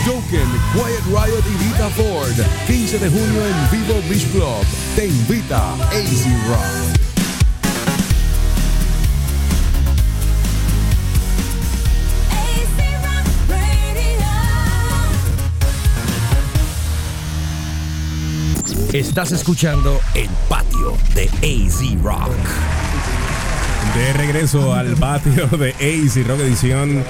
Dokken, 0.06 0.48
Quiet 0.74 1.06
Riot 1.08 1.44
y 1.50 1.64
Lita 1.64 1.90
Ford. 1.90 2.46
15 2.68 3.00
de 3.00 3.10
junio 3.10 3.42
en 3.48 3.72
Vivo 3.72 4.00
Beach 4.08 4.28
Club. 4.32 4.64
Te 4.96 5.08
invita 5.08 5.74
AC 5.74 6.28
Rock. 6.48 6.91
Estás 18.94 19.32
escuchando 19.32 20.02
El 20.14 20.28
patio 20.50 20.98
de 21.16 21.24
AZ 21.24 22.04
Rock. 22.04 22.36
De 23.96 24.14
regreso 24.14 24.74
al 24.74 24.98
patio 24.98 25.48
de 25.48 25.70
AC 25.70 26.28
Rock 26.28 26.42
edición 26.42 27.02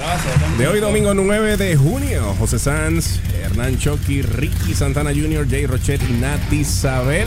de 0.58 0.68
hoy 0.68 0.78
domingo 0.78 1.12
9 1.12 1.56
de 1.56 1.74
junio. 1.76 2.36
José 2.38 2.60
Sanz, 2.60 3.18
Hernán 3.34 3.78
Choqui, 3.78 4.22
Ricky 4.22 4.74
Santana 4.74 5.10
Jr., 5.10 5.44
Jay 5.50 5.66
Rochet 5.66 6.00
y 6.08 6.12
Nati 6.12 6.60
Isabel. 6.60 7.26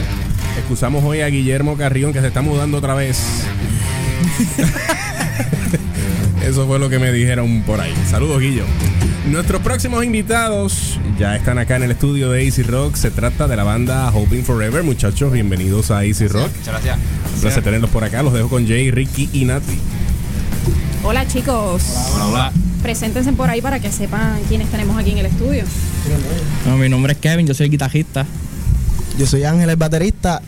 Excusamos 0.57 1.03
hoy 1.03 1.19
a 1.19 1.27
Guillermo 1.27 1.75
Carrión 1.75 2.13
que 2.13 2.21
se 2.21 2.27
está 2.27 2.41
mudando 2.41 2.77
otra 2.77 2.95
vez. 2.95 3.43
Eso 6.47 6.65
fue 6.65 6.79
lo 6.79 6.89
que 6.89 6.99
me 6.99 7.11
dijeron 7.11 7.63
por 7.63 7.81
ahí. 7.81 7.93
Saludos, 8.09 8.39
Guillo. 8.39 8.63
Nuestros 9.29 9.61
próximos 9.61 10.05
invitados 10.05 10.99
ya 11.17 11.35
están 11.35 11.57
acá 11.57 11.77
en 11.77 11.83
el 11.83 11.91
estudio 11.91 12.29
de 12.29 12.47
AC 12.47 12.65
Rock. 12.67 12.95
Se 12.95 13.09
trata 13.09 13.47
de 13.47 13.55
la 13.55 13.63
banda 13.63 14.11
Hoping 14.11 14.43
Forever. 14.43 14.83
Muchachos, 14.83 15.31
bienvenidos 15.33 15.89
a 15.89 15.99
AC 15.99 16.29
Rock. 16.29 16.51
Muchas 16.55 16.67
gracias. 16.67 16.99
Un 17.33 17.41
placer 17.41 17.63
tenerlos 17.63 17.89
por 17.89 18.03
acá. 18.03 18.21
Los 18.21 18.33
dejo 18.33 18.49
con 18.49 18.67
Jay, 18.67 18.91
Ricky 18.91 19.29
y 19.33 19.45
Nati. 19.45 19.79
Hola 21.03 21.27
chicos. 21.27 21.83
Hola, 22.13 22.25
hola. 22.27 22.51
Preséntense 22.83 23.33
por 23.33 23.49
ahí 23.49 23.63
para 23.63 23.79
que 23.79 23.91
sepan 23.91 24.39
quiénes 24.47 24.69
tenemos 24.69 24.95
aquí 24.95 25.11
en 25.11 25.17
el 25.17 25.25
estudio. 25.25 25.63
No, 26.67 26.77
mi 26.77 26.87
nombre 26.87 27.13
es 27.13 27.19
Kevin, 27.19 27.47
yo 27.47 27.55
soy 27.55 27.69
guitarrista. 27.69 28.27
Yo 29.17 29.25
soy 29.25 29.43
Ángel, 29.43 29.71
el 29.71 29.75
baterista. 29.75 30.39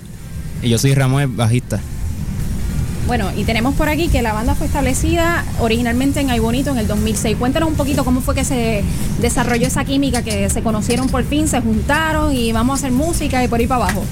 Y 0.61 0.69
yo 0.69 0.77
soy 0.77 0.93
Ramón, 0.93 1.23
el 1.23 1.27
bajista. 1.29 1.79
Bueno, 3.07 3.31
y 3.37 3.45
tenemos 3.45 3.73
por 3.73 3.87
aquí 3.87 4.09
que 4.09 4.21
la 4.21 4.33
banda 4.33 4.53
fue 4.53 4.67
establecida 4.67 5.45
originalmente 5.61 6.19
en 6.19 6.29
Ay 6.29 6.39
Bonito 6.39 6.71
en 6.71 6.77
el 6.77 6.87
2006. 6.87 7.37
Cuéntanos 7.37 7.69
un 7.69 7.75
poquito 7.75 8.03
cómo 8.03 8.19
fue 8.19 8.35
que 8.35 8.43
se 8.43 8.83
desarrolló 9.21 9.65
esa 9.65 9.85
química, 9.85 10.23
que 10.23 10.49
se 10.49 10.61
conocieron 10.61 11.07
por 11.07 11.23
fin, 11.23 11.47
se 11.47 11.61
juntaron 11.61 12.35
y 12.35 12.51
vamos 12.51 12.73
a 12.73 12.77
hacer 12.79 12.91
música 12.91 13.41
y 13.41 13.47
por 13.47 13.61
ahí 13.61 13.67
para 13.67 13.85
abajo. 13.85 14.03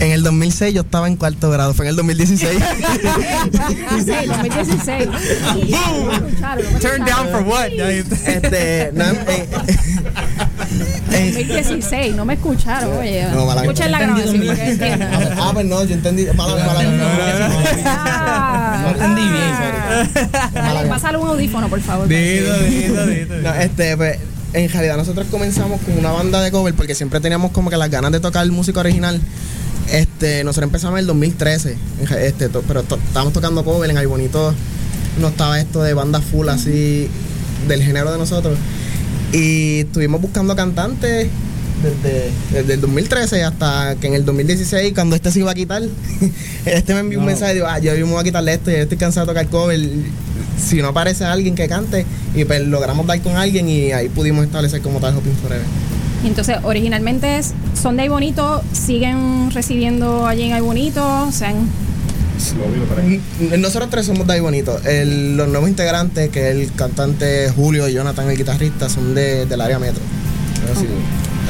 En 0.00 0.10
el 0.10 0.24
2006 0.24 0.74
yo 0.74 0.80
estaba 0.80 1.06
en 1.06 1.16
cuarto 1.16 1.48
grado, 1.50 1.74
fue 1.74 1.84
en 1.84 1.90
el 1.90 1.96
2016. 1.96 2.50
sí, 4.04 4.12
2016. 4.26 5.08
Turn 6.80 7.04
down 7.04 7.28
for 7.30 7.42
what? 7.42 7.68
Este, 7.68 8.90
no, 8.92 9.04
eh, 9.04 9.16
eh, 9.28 9.76
2016, 10.78 12.14
no 12.16 12.24
me 12.24 12.34
escucharon, 12.34 12.96
oye. 12.98 13.24
No, 13.32 13.46
mala 13.46 13.62
Escuchen 13.62 13.90
la 13.90 14.00
grabación. 14.00 14.46
porque 14.46 14.62
entiendo. 14.70 15.06
ah, 15.38 15.50
pues 15.52 15.66
no, 15.66 15.84
yo 15.84 15.94
entendí. 15.94 16.26
Mala, 16.34 16.54
mala, 16.64 16.80
Ah, 17.86 18.80
No 18.82 18.90
entendí 18.90 19.22
bien, 19.22 20.52
Dale, 20.54 20.88
pásale 20.88 21.18
un 21.18 21.28
audífono, 21.28 21.68
por 21.68 21.80
favor. 21.80 22.08
No, 22.08 23.54
este, 23.54 23.96
pues, 23.96 24.18
en 24.52 24.68
realidad 24.70 24.96
nosotros 24.96 25.26
comenzamos 25.30 25.80
con 25.82 25.98
una 25.98 26.10
banda 26.12 26.40
de 26.42 26.50
cover 26.50 26.74
porque 26.74 26.94
siempre 26.94 27.20
teníamos 27.20 27.52
como 27.52 27.70
que 27.70 27.76
las 27.76 27.90
ganas 27.90 28.12
de 28.12 28.20
tocar 28.20 28.46
música 28.50 28.80
original. 28.80 29.20
Este, 29.90 30.44
nosotros 30.44 30.68
empezamos 30.68 30.94
en 30.96 31.00
el 31.00 31.06
2013, 31.06 31.76
en 32.00 32.06
ja- 32.06 32.20
este, 32.20 32.48
to- 32.48 32.62
pero 32.66 32.82
to- 32.82 32.96
estábamos 32.96 33.32
tocando 33.32 33.64
cover 33.64 33.90
en 33.90 33.98
Ay 33.98 34.06
Bonito. 34.06 34.54
No 35.20 35.28
estaba 35.28 35.60
esto 35.60 35.82
de 35.82 35.92
banda 35.92 36.20
full 36.20 36.48
así 36.48 37.08
del 37.68 37.82
género 37.82 38.10
de 38.12 38.18
nosotros. 38.18 38.56
Y 39.32 39.80
estuvimos 39.80 40.20
buscando 40.20 40.54
cantantes 40.54 41.28
desde, 41.82 42.30
desde 42.52 42.74
el 42.74 42.80
2013 42.80 43.44
hasta 43.44 43.96
que 44.00 44.06
en 44.06 44.14
el 44.14 44.24
2016, 44.24 44.92
cuando 44.94 45.16
este 45.16 45.30
se 45.30 45.40
iba 45.40 45.50
a 45.50 45.54
quitar, 45.54 45.82
este 46.66 46.94
me 46.94 47.00
envió 47.00 47.18
un 47.18 47.26
mensaje 47.26 47.52
y 47.52 47.54
dijo, 47.56 47.66
ah, 47.66 47.78
yo 47.78 47.92
me 47.94 48.04
voy 48.04 48.20
a 48.20 48.24
quitarle 48.24 48.54
esto, 48.54 48.70
yo 48.70 48.76
estoy 48.76 48.98
cansado 48.98 49.26
de 49.26 49.32
tocar 49.32 49.48
cover. 49.48 49.80
Si 50.58 50.80
no 50.80 50.88
aparece 50.88 51.24
alguien 51.24 51.54
que 51.54 51.66
cante, 51.66 52.04
y 52.34 52.44
pues 52.44 52.60
logramos 52.66 53.06
dar 53.06 53.20
con 53.20 53.36
alguien 53.36 53.68
y 53.68 53.92
ahí 53.92 54.08
pudimos 54.08 54.44
establecer 54.44 54.80
como 54.80 55.00
tal 55.00 55.16
Hoping 55.16 55.34
Forever. 55.36 55.64
Y 56.22 56.28
entonces, 56.28 56.58
originalmente 56.62 57.40
son 57.80 57.96
de 57.96 58.02
Ay 58.02 58.08
Bonito, 58.08 58.62
siguen 58.72 59.50
recibiendo 59.50 60.26
allí 60.26 60.42
en 60.42 60.52
Ay 60.52 60.60
Bonito, 60.60 61.26
o 61.26 61.32
sea, 61.32 61.52
Mm, 61.52 61.91
Nosotros 63.58 63.90
tres 63.90 64.06
somos 64.06 64.26
de 64.26 64.32
ahí 64.34 64.40
bonito. 64.40 64.78
El- 64.84 65.36
los 65.36 65.48
nuevos 65.48 65.68
integrantes, 65.68 66.30
que 66.30 66.50
es 66.50 66.56
el 66.56 66.72
cantante 66.74 67.50
Julio 67.54 67.88
y 67.88 67.92
Jonathan, 67.92 68.28
el 68.30 68.36
guitarrista, 68.36 68.88
son 68.88 69.14
de, 69.14 69.46
del 69.46 69.60
área 69.60 69.78
metro. 69.78 70.02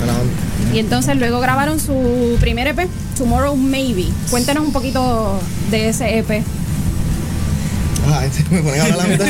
Banda. 0.06 0.74
Y 0.74 0.78
entonces 0.78 1.16
luego 1.16 1.40
grabaron 1.40 1.78
su 1.78 2.36
primer 2.40 2.66
EP, 2.68 2.88
Tomorrow 3.18 3.54
Maybe. 3.56 4.06
Cuéntanos 4.30 4.64
un 4.64 4.72
poquito 4.72 5.38
de 5.70 5.88
ese 5.90 6.18
EP. 6.18 6.42
Ah, 8.08 8.24
este, 8.24 8.42
me 8.50 8.62
ponen 8.62 8.80
a 8.80 8.84
hablar 8.84 8.98
la 8.98 9.04
mitad. 9.06 9.26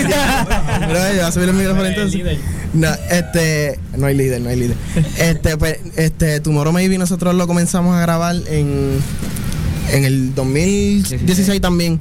Pero 0.88 0.94
yo 0.94 1.10
voy 1.10 1.18
a 1.20 1.32
subir 1.32 1.48
el 1.50 1.54
micrófono 1.54 1.84
entonces. 1.86 2.38
No, 2.72 2.88
este, 3.10 3.78
no 3.98 4.06
hay 4.06 4.16
líder, 4.16 4.40
no 4.40 4.48
hay 4.48 4.56
líder. 4.56 4.76
Este, 5.18 5.56
pues, 5.58 5.78
este, 5.96 6.40
Tomorrow 6.40 6.72
Maybe 6.72 6.96
nosotros 6.96 7.34
lo 7.34 7.46
comenzamos 7.46 7.94
a 7.96 8.00
grabar 8.00 8.36
en, 8.46 8.98
en 9.90 10.04
el 10.04 10.34
2016 10.34 11.60
también. 11.60 12.00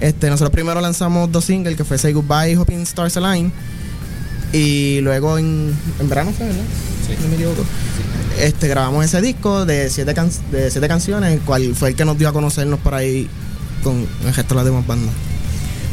Este, 0.00 0.28
nosotros 0.28 0.50
primero 0.50 0.80
lanzamos 0.80 1.30
dos 1.30 1.44
singles, 1.44 1.76
que 1.76 1.84
fue 1.84 1.96
Say 1.98 2.12
Goodbye 2.12 2.52
y 2.52 2.56
Hoping 2.56 2.80
Stars 2.82 3.16
Align. 3.16 3.52
Y 4.52 5.00
luego 5.00 5.38
en, 5.38 5.72
en 6.00 6.08
verano 6.08 6.32
fue, 6.36 6.46
¿verdad? 6.46 6.62
No 7.22 7.28
me 7.28 7.34
equivoco. 7.34 7.64
Este, 8.40 8.68
grabamos 8.68 9.04
ese 9.04 9.20
disco 9.20 9.64
de 9.64 9.88
siete, 9.90 10.14
can- 10.14 10.30
de 10.50 10.70
siete 10.70 10.88
canciones, 10.88 11.32
el 11.34 11.40
cual 11.40 11.74
fue 11.74 11.90
el 11.90 11.94
que 11.94 12.04
nos 12.04 12.18
dio 12.18 12.28
a 12.28 12.32
conocernos 12.32 12.80
por 12.80 12.94
ahí 12.94 13.28
con 13.82 14.06
el 14.26 14.34
resto 14.34 14.54
de 14.54 14.56
las 14.56 14.64
demás 14.64 14.86
bandas. 14.86 15.14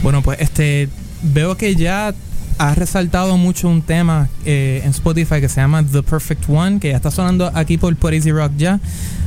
Bueno, 0.04 0.22
pues 0.22 0.40
este 0.42 0.90
veo 1.22 1.56
que 1.58 1.76
ya 1.76 2.14
has 2.58 2.78
resaltado 2.78 3.38
mucho 3.38 3.68
un 3.70 3.82
tema 3.82 4.28
eh, 4.46 4.82
en 4.84 4.90
Spotify 4.92 5.40
que 5.42 5.50
se 5.50 5.62
llama 5.62 5.84
The 5.84 6.04
Perfect 6.04 6.44
One, 6.50 6.80
que 6.80 6.90
ya 6.90 6.98
está 6.98 7.12
sonando 7.12 7.52
aquí 7.54 7.78
por, 7.78 7.96
por 7.96 8.14
Easy 8.14 8.32
Rock 8.32 8.54
ya. 8.58 8.80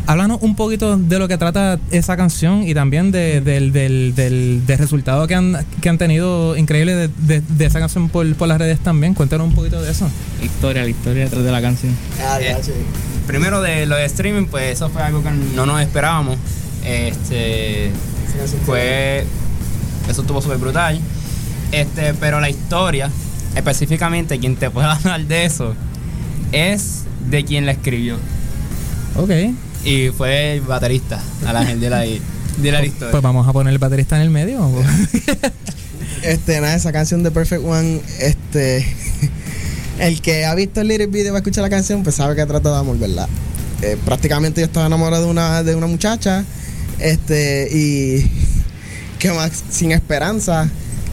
Háblanos 0.07 0.39
un 0.43 0.57
poquito 0.57 0.97
de 0.97 1.19
lo 1.19 1.29
que 1.29 1.39
trata 1.39 1.79
esa 1.93 2.17
canción 2.17 2.65
y 2.67 2.75
también 2.75 3.13
de- 3.13 3.41
del, 3.41 3.73
del, 3.73 4.15
del, 4.17 4.63
del 4.67 4.79
resultado 4.79 5.27
que 5.29 5.35
han, 5.37 5.65
que 5.81 5.89
han 5.89 5.97
tenido 5.97 6.57
increíble 6.57 6.95
de, 6.97 7.09
de- 7.09 7.41
de 7.41 7.65
esa 7.67 7.79
canción 7.79 8.09
por, 8.09 8.35
por 8.35 8.49
las 8.49 8.59
redes 8.59 8.81
también. 8.81 9.15
Cuéntanos 9.15 9.47
un 9.47 9.55
poquito 9.55 9.81
de 9.81 9.91
eso. 9.93 10.09
La 10.41 10.45
historia, 10.45 10.83
la 10.83 10.89
historia 10.89 11.25
detrás 11.25 11.45
de 11.45 11.53
la 11.53 11.63
canción. 11.63 11.93
Eh, 12.41 12.57
Primero 13.29 13.61
de 13.63 13.87
lo 13.87 13.95
de 13.95 14.05
streaming, 14.07 14.47
pues 14.47 14.73
eso 14.75 14.89
fue 14.91 15.03
algo 15.03 15.23
que 15.23 15.31
no 15.55 15.65
nos 15.67 15.81
esperábamos. 15.81 16.37
Este 16.85 17.91
fue 18.67 19.25
eso 20.11 20.21
estuvo 20.23 20.43
súper 20.43 20.59
brutal. 20.59 20.99
Este, 21.71 22.13
pero 22.15 22.41
la 22.41 22.51
historia, 22.51 23.09
específicamente 23.55 24.39
quien 24.41 24.57
te 24.57 24.69
puede 24.71 24.89
hablar 24.91 25.21
de 25.27 25.45
eso, 25.45 25.75
es 26.51 27.05
de 27.31 27.45
quien 27.45 27.65
la 27.67 27.73
escribió. 27.73 28.17
Ok. 29.17 29.31
Y 29.85 30.09
fue 30.11 30.55
el 30.55 30.61
baterista, 30.63 31.21
a 31.47 31.53
la 31.53 31.65
gente 31.65 31.89
de 31.89 31.95
ahí. 31.95 32.23
Dile 32.59 32.73
la 32.73 32.85
historia. 32.85 33.11
Pues 33.11 33.23
vamos 33.23 33.49
a 33.49 33.53
poner 33.53 33.73
el 33.73 33.79
baterista 33.79 34.17
en 34.17 34.23
el 34.23 34.31
medio. 34.31 34.69
Este, 36.23 36.61
nada, 36.61 36.77
esa 36.77 36.93
canción 36.93 37.25
de 37.25 37.33
Perfect 37.33 37.65
One, 37.65 38.01
este. 38.21 38.87
El 39.99 40.21
que 40.21 40.45
ha 40.45 40.55
visto 40.55 40.81
el 40.81 40.89
lyric 40.89 41.11
video 41.11 41.33
va 41.33 41.39
a 41.39 41.41
escuchar 41.41 41.63
la 41.63 41.71
canción, 41.71 42.05
pues 42.05 42.15
sabe 42.15 42.37
que 42.37 42.47
trata 42.47 42.71
de 42.71 42.77
amor, 42.77 42.97
¿verdad? 42.97 43.29
Eh, 43.83 43.97
prácticamente 44.05 44.61
yo 44.61 44.67
estaba 44.67 44.87
enamorado 44.87 45.25
de 45.25 45.31
una, 45.31 45.65
de 45.65 45.75
una 45.75 45.89
muchacha, 45.89 46.45
este, 47.01 47.69
y. 47.73 48.31
que 49.19 49.33
más, 49.33 49.65
sin 49.69 49.91
esperanza. 49.91 50.69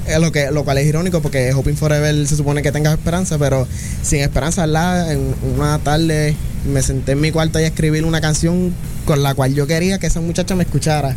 eh, 0.08 0.20
lo, 0.20 0.32
que, 0.32 0.52
lo 0.52 0.64
cual 0.64 0.78
es 0.78 0.86
irónico 0.86 1.22
porque 1.22 1.54
Hoping 1.54 1.76
Forever 1.76 2.28
se 2.28 2.36
supone 2.36 2.62
que 2.62 2.72
tengas 2.72 2.94
esperanza, 2.94 3.40
pero 3.40 3.68
sin 4.04 4.20
esperanza, 4.22 4.66
¿verdad? 4.68 5.12
En 5.12 5.34
una 5.56 5.80
tarde 5.80 6.36
me 6.66 6.82
senté 6.82 7.14
en 7.14 7.22
mi 7.22 7.32
cuarto 7.32 7.60
y 7.60 7.64
a 7.64 7.68
escribir 7.68 8.04
una 8.06 8.20
canción 8.22 8.74
con 9.06 9.24
la 9.24 9.34
cual 9.34 9.54
yo 9.56 9.66
quería 9.68 9.98
que 10.00 10.08
esa 10.08 10.20
muchacha 10.22 10.56
me 10.56 10.64
escuchara. 10.64 11.16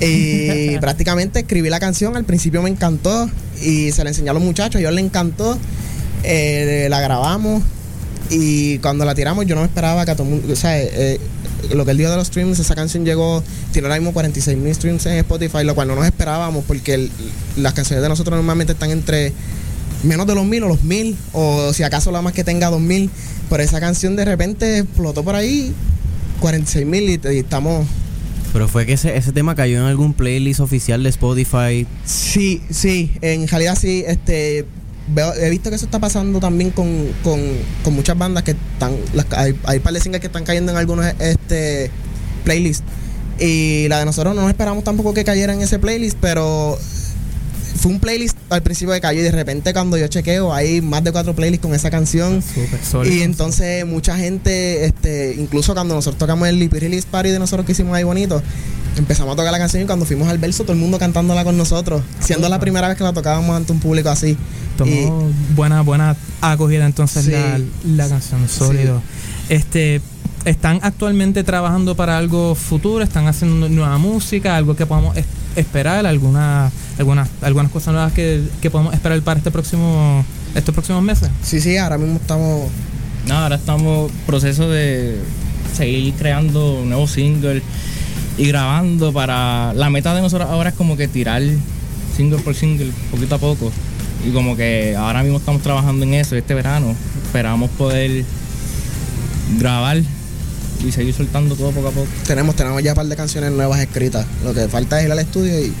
Y 0.00 0.76
prácticamente 0.80 1.40
escribí 1.40 1.68
la 1.68 1.80
canción, 1.80 2.16
al 2.16 2.24
principio 2.24 2.62
me 2.62 2.70
encantó 2.70 3.28
y 3.62 3.92
se 3.92 4.02
la 4.04 4.10
enseñé 4.10 4.30
a 4.30 4.32
los 4.32 4.42
muchachos, 4.42 4.76
a 4.76 4.78
ellos 4.80 4.92
les 4.92 5.04
encantó, 5.04 5.58
eh, 6.24 6.86
la 6.90 7.00
grabamos 7.00 7.62
y 8.30 8.78
cuando 8.78 9.04
la 9.04 9.14
tiramos 9.14 9.46
yo 9.46 9.54
no 9.54 9.60
me 9.60 9.66
esperaba 9.68 10.04
que 10.04 10.10
a 10.10 10.16
todo 10.16 10.24
el 10.26 10.34
mundo, 10.34 10.52
o 10.52 10.56
sea, 10.56 10.80
eh, 10.80 11.20
lo 11.72 11.84
que 11.84 11.92
el 11.92 11.96
día 11.98 12.10
de 12.10 12.16
los 12.16 12.26
streams, 12.28 12.58
esa 12.58 12.74
canción 12.74 13.04
llegó, 13.04 13.42
tiene 13.72 13.86
ahora 13.88 13.98
mismo 14.00 14.12
46 14.12 14.56
mil 14.56 14.74
streams 14.74 15.06
en 15.06 15.12
Spotify, 15.18 15.64
lo 15.64 15.74
cual 15.74 15.88
no 15.88 15.94
nos 15.94 16.04
esperábamos 16.06 16.64
porque 16.66 16.94
el- 16.94 17.10
las 17.56 17.72
canciones 17.74 18.02
de 18.02 18.08
nosotros 18.08 18.36
normalmente 18.36 18.72
están 18.72 18.90
entre 18.90 19.32
menos 20.02 20.26
de 20.26 20.34
los 20.34 20.44
mil 20.44 20.62
o 20.64 20.68
los 20.68 20.82
mil, 20.84 21.16
o 21.32 21.72
si 21.72 21.82
acaso 21.82 22.10
la 22.10 22.22
más 22.22 22.32
que 22.32 22.44
tenga 22.44 22.68
dos 22.70 22.80
mil, 22.80 23.10
pero 23.50 23.62
esa 23.62 23.80
canción 23.80 24.16
de 24.16 24.24
repente 24.24 24.78
explotó 24.78 25.22
por 25.24 25.34
ahí 25.34 25.72
46 26.40 26.86
mil 26.86 27.04
y, 27.08 27.20
y 27.32 27.38
estamos 27.38 27.86
Pero 28.52 28.68
fue 28.68 28.86
que 28.86 28.92
ese, 28.94 29.16
ese 29.16 29.32
tema 29.32 29.54
cayó 29.54 29.78
en 29.78 29.84
algún 29.86 30.12
playlist 30.12 30.60
oficial 30.60 31.02
de 31.02 31.08
Spotify. 31.10 31.86
Sí, 32.04 32.62
sí, 32.70 33.12
en 33.22 33.46
realidad 33.48 33.76
sí, 33.80 34.04
este 34.06 34.66
veo- 35.14 35.34
he 35.34 35.48
visto 35.50 35.70
que 35.70 35.76
eso 35.76 35.84
está 35.86 35.98
pasando 35.98 36.40
también 36.40 36.70
con, 36.70 37.06
con, 37.22 37.40
con 37.84 37.94
muchas 37.94 38.16
bandas 38.18 38.42
que 38.44 38.52
están, 38.52 38.96
las, 39.14 39.26
hay, 39.32 39.58
hay 39.64 39.78
par 39.80 39.92
de 39.94 40.00
singles 40.00 40.20
que 40.20 40.26
están 40.26 40.44
cayendo 40.44 40.72
en 40.72 40.78
algunos 40.78 41.06
este 41.20 41.90
playlists. 42.44 42.84
Y 43.38 43.86
la 43.88 43.98
de 43.98 44.06
nosotros 44.06 44.34
no 44.34 44.48
esperamos 44.48 44.82
tampoco 44.84 45.12
que 45.12 45.22
cayera 45.24 45.52
en 45.52 45.60
ese 45.60 45.78
playlist, 45.78 46.16
pero 46.20 46.78
fue 47.76 47.92
un 47.92 48.00
playlist 48.00 48.35
al 48.48 48.62
principio 48.62 48.94
que 48.94 49.00
cayó 49.00 49.20
y 49.20 49.22
de 49.24 49.32
repente 49.32 49.72
cuando 49.72 49.96
yo 49.96 50.06
chequeo 50.08 50.52
hay 50.54 50.80
más 50.80 51.02
de 51.02 51.12
cuatro 51.12 51.34
playlists 51.34 51.62
con 51.66 51.74
esa 51.74 51.90
canción. 51.90 52.42
sólido. 52.88 53.14
Y 53.14 53.22
entonces 53.22 53.84
mucha 53.86 54.16
gente, 54.16 54.84
este, 54.84 55.34
incluso 55.38 55.74
cuando 55.74 55.94
nosotros 55.94 56.18
tocamos 56.18 56.46
el 56.48 56.58
Lippy 56.58 56.78
Release 56.78 57.06
Party 57.10 57.30
de 57.30 57.38
nosotros 57.38 57.66
que 57.66 57.72
hicimos 57.72 57.94
ahí 57.94 58.04
bonito, 58.04 58.42
empezamos 58.96 59.32
a 59.34 59.36
tocar 59.36 59.52
la 59.52 59.58
canción 59.58 59.82
y 59.82 59.86
cuando 59.86 60.06
fuimos 60.06 60.28
al 60.28 60.38
verso 60.38 60.62
todo 60.62 60.72
el 60.72 60.78
mundo 60.78 60.98
cantándola 60.98 61.44
con 61.44 61.56
nosotros, 61.56 62.02
siendo 62.20 62.48
la 62.48 62.58
primera 62.60 62.88
vez 62.88 62.96
que 62.96 63.04
la 63.04 63.12
tocábamos 63.12 63.56
ante 63.56 63.72
un 63.72 63.80
público 63.80 64.08
así. 64.10 64.36
Tomó 64.78 65.30
buena, 65.54 65.80
buena 65.80 66.16
acogida 66.40 66.84
entonces 66.86 67.24
Sí. 67.24 67.30
la, 67.32 67.58
la 67.84 68.08
canción 68.08 68.48
sólido. 68.48 69.02
Este, 69.48 70.00
¿Están 70.44 70.78
actualmente 70.82 71.42
trabajando 71.42 71.96
para 71.96 72.16
algo 72.18 72.54
futuro? 72.54 73.02
¿Están 73.02 73.26
haciendo 73.26 73.68
nueva 73.68 73.98
música? 73.98 74.54
¿Algo 74.56 74.76
que 74.76 74.86
podamos 74.86 75.16
es- 75.16 75.24
esperar? 75.56 76.06
¿Alguna, 76.06 76.70
algunas, 76.98 77.28
algunas 77.42 77.70
cosas 77.70 77.94
nuevas 77.94 78.12
que, 78.12 78.42
que 78.60 78.70
podemos 78.70 78.94
esperar 78.94 79.20
para 79.22 79.38
este 79.38 79.50
próximo, 79.50 80.24
estos 80.54 80.74
próximos 80.74 81.02
meses? 81.02 81.28
Sí, 81.42 81.60
sí, 81.60 81.76
ahora 81.76 81.98
mismo 81.98 82.16
estamos... 82.16 82.68
No, 83.26 83.34
ahora 83.34 83.56
estamos 83.56 84.10
en 84.10 84.16
proceso 84.26 84.70
de 84.70 85.18
seguir 85.74 86.14
creando 86.14 86.82
nuevos 86.84 87.10
singles 87.10 87.62
y 88.38 88.46
grabando 88.48 89.12
para... 89.12 89.72
La 89.74 89.90
meta 89.90 90.14
de 90.14 90.22
nosotros 90.22 90.48
ahora 90.48 90.70
es 90.70 90.76
como 90.76 90.96
que 90.96 91.08
tirar 91.08 91.42
single 92.16 92.38
por 92.38 92.54
single, 92.54 92.92
poquito 93.10 93.34
a 93.34 93.38
poco. 93.38 93.72
Y 94.26 94.32
como 94.32 94.56
que 94.56 94.96
ahora 94.96 95.22
mismo 95.22 95.38
estamos 95.38 95.62
trabajando 95.62 96.04
en 96.04 96.14
eso 96.14 96.36
este 96.36 96.54
verano. 96.54 96.94
Esperamos 97.24 97.70
poder 97.70 98.24
grabar 99.58 100.02
y 100.84 100.92
seguir 100.92 101.14
soltando 101.14 101.54
todo 101.54 101.70
poco 101.72 101.88
a 101.88 101.90
poco. 101.90 102.08
Tenemos, 102.26 102.56
tenemos 102.56 102.82
ya 102.82 102.92
un 102.92 102.96
par 102.96 103.06
de 103.06 103.16
canciones 103.16 103.52
nuevas 103.52 103.80
escritas. 103.80 104.26
Lo 104.44 104.54
que 104.54 104.68
falta 104.68 104.98
es 104.98 105.06
ir 105.06 105.12
al 105.12 105.18
estudio 105.18 105.60
y 105.60 105.72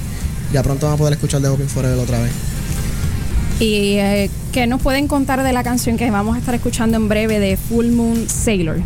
ya 0.52 0.62
pronto 0.62 0.86
vamos 0.86 0.98
a 0.98 0.98
poder 0.98 1.14
escuchar 1.14 1.40
de 1.40 1.48
Hoping 1.48 1.68
Forever 1.68 1.98
otra 1.98 2.20
vez. 2.20 2.32
¿Y 3.58 3.94
eh, 3.98 4.30
qué 4.52 4.66
nos 4.66 4.82
pueden 4.82 5.08
contar 5.08 5.42
de 5.42 5.52
la 5.52 5.64
canción 5.64 5.96
que 5.96 6.10
vamos 6.10 6.36
a 6.36 6.38
estar 6.38 6.54
escuchando 6.54 6.96
en 6.96 7.08
breve 7.08 7.40
de 7.40 7.56
Full 7.56 7.86
Moon 7.86 8.28
Sailor? 8.28 8.80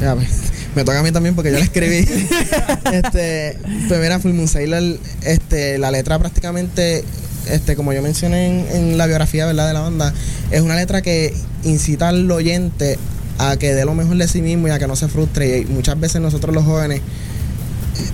Ya, 0.00 0.14
pues, 0.14 0.28
me 0.74 0.84
toca 0.84 1.00
a 1.00 1.02
mí 1.02 1.12
también 1.12 1.34
porque 1.34 1.52
yo 1.52 1.58
la 1.58 1.64
escribí. 1.64 1.98
este, 2.92 3.58
pues 3.88 4.00
mira, 4.00 4.18
Full 4.18 4.32
Moon 4.32 4.48
Sailor, 4.48 4.98
este, 5.22 5.78
la 5.78 5.90
letra 5.90 6.18
prácticamente, 6.18 7.04
este, 7.48 7.76
como 7.76 7.92
yo 7.92 8.00
mencioné 8.00 8.46
en, 8.46 8.76
en 8.76 8.98
la 8.98 9.06
biografía 9.06 9.44
¿verdad? 9.46 9.68
de 9.68 9.74
la 9.74 9.80
banda, 9.80 10.14
es 10.50 10.62
una 10.62 10.76
letra 10.76 11.02
que 11.02 11.34
incita 11.64 12.08
al 12.08 12.30
oyente 12.30 12.98
a 13.38 13.58
que 13.58 13.74
dé 13.74 13.84
lo 13.84 13.94
mejor 13.94 14.16
de 14.16 14.28
sí 14.28 14.40
mismo 14.40 14.68
y 14.68 14.70
a 14.70 14.78
que 14.78 14.86
no 14.86 14.96
se 14.96 15.08
frustre. 15.08 15.58
Y 15.58 15.64
muchas 15.66 16.00
veces 16.00 16.22
nosotros 16.22 16.54
los 16.54 16.64
jóvenes 16.64 17.02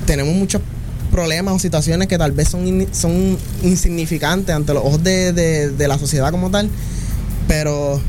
tenemos 0.07 0.35
muchos 0.35 0.63
problemas 1.13 1.55
o 1.55 1.59
situaciones 1.61 2.09
que 2.09 2.19
tal 2.19 2.33
vez 2.33 2.49
son, 2.49 2.89
son 2.91 3.39
insignificantes 3.63 4.53
ante 4.55 4.75
los 4.75 4.83
ojos 4.85 5.05
de, 5.05 5.33
de- 5.33 5.87
la 5.89 5.99
sociedad 5.99 6.33
como 6.33 6.51
tal, 6.51 6.69
pero 7.47 8.01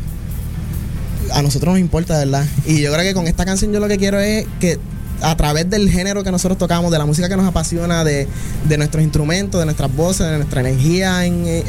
a 1.34 1.41
nosotros 1.41 1.73
nos 1.73 1.80
importa, 1.80 2.17
¿verdad? 2.17 2.45
Y 2.65 2.81
yo 2.81 2.91
creo 2.91 3.03
que 3.03 3.13
con 3.13 3.27
esta 3.27 3.45
canción 3.45 3.71
yo 3.71 3.80
lo 3.80 3.88
que 3.88 3.97
quiero 3.97 4.19
es 4.19 4.45
que 4.59 4.80
a 5.21 5.38
través 5.38 5.69
del 5.69 5.89
género 5.89 6.23
que 6.23 6.31
nosotros 6.31 6.57
tocamos, 6.57 6.91
de 6.91 6.97
la 6.97 7.05
música 7.05 7.30
que 7.30 7.38
nos 7.38 7.45
apasiona, 7.47 8.03
de, 8.03 8.27
de 8.67 8.77
nuestros 8.77 9.03
instrumentos, 9.03 9.59
de 9.59 9.65
nuestras 9.65 9.95
voces, 9.95 10.27
de 10.30 10.38
nuestra 10.38 10.61
energía 10.61 11.25
en, 11.25 11.43
eh, 11.45 11.63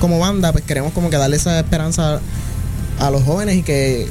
como 0.00 0.18
banda, 0.18 0.52
pues 0.52 0.64
queremos 0.64 0.92
como 0.92 1.08
que 1.08 1.16
darle 1.16 1.36
esa 1.36 1.58
esperanza 1.58 2.20
a 2.98 3.10
los 3.10 3.22
jóvenes 3.22 3.56
y 3.56 3.62
que 3.62 4.06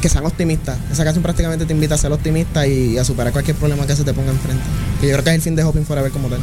que 0.00 0.08
sean 0.08 0.24
optimistas. 0.26 0.78
Esa 0.92 1.04
canción 1.04 1.22
prácticamente 1.22 1.64
te 1.64 1.72
invita 1.72 1.94
a 1.94 1.98
ser 1.98 2.12
optimista 2.12 2.66
y 2.66 2.98
a 2.98 3.04
superar 3.04 3.32
cualquier 3.32 3.56
problema 3.56 3.86
que 3.86 3.96
se 3.96 4.04
te 4.04 4.12
ponga 4.12 4.30
enfrente. 4.30 4.62
Que 5.00 5.06
yo 5.08 5.12
creo 5.14 5.24
que 5.24 5.30
es 5.30 5.36
el 5.36 5.42
fin 5.42 5.56
de 5.56 5.64
Hoping 5.64 5.84
Forever 5.84 6.10
como 6.10 6.28
tal. 6.28 6.38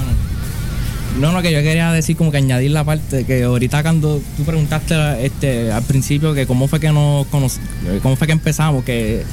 No, 1.19 1.31
no, 1.31 1.41
que 1.43 1.51
yo 1.51 1.59
quería 1.61 1.91
decir 1.91 2.17
como 2.17 2.31
que 2.31 2.37
añadir 2.37 2.71
la 2.71 2.83
parte 2.83 3.23
que 3.25 3.43
ahorita 3.43 3.83
cuando 3.83 4.19
tú 4.35 4.43
preguntaste 4.43 4.95
este, 5.23 5.71
al 5.71 5.83
principio 5.83 6.33
que 6.33 6.47
cómo 6.47 6.67
fue 6.67 6.79
que 6.79 6.91
nos 6.91 7.27
conoc- 7.27 7.59
eh, 7.85 7.99
cómo 8.01 8.15
fue 8.15 8.25
que 8.25 8.33
empezamos, 8.33 8.83
que 8.83 9.23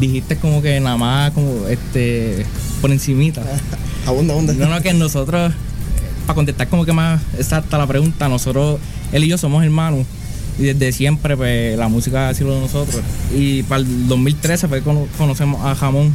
dijiste 0.00 0.36
como 0.36 0.62
que 0.62 0.80
nada 0.80 0.96
más 0.96 1.30
como 1.32 1.66
este 1.68 2.46
por 2.80 2.90
encimita. 2.90 3.42
abunda, 4.06 4.32
abunda. 4.32 4.54
No, 4.54 4.68
no, 4.70 4.80
que 4.80 4.94
nosotros, 4.94 5.52
para 6.26 6.34
contestar 6.34 6.68
como 6.68 6.86
que 6.86 6.92
más 6.94 7.20
exacta 7.38 7.76
la 7.76 7.86
pregunta, 7.86 8.26
nosotros, 8.30 8.80
él 9.12 9.24
y 9.24 9.28
yo 9.28 9.36
somos 9.36 9.62
hermanos. 9.62 10.06
Y 10.58 10.64
desde 10.64 10.92
siempre, 10.92 11.36
pues, 11.36 11.78
la 11.78 11.88
música 11.88 12.28
ha 12.28 12.34
sido 12.34 12.54
de 12.54 12.60
nosotros. 12.60 13.02
Y 13.36 13.62
para 13.64 13.80
el 13.82 14.06
2013 14.08 14.68
fue 14.68 14.78
que 14.78 14.84
cono- 14.84 15.06
conocemos 15.18 15.64
a 15.64 15.74
Jamón. 15.74 16.12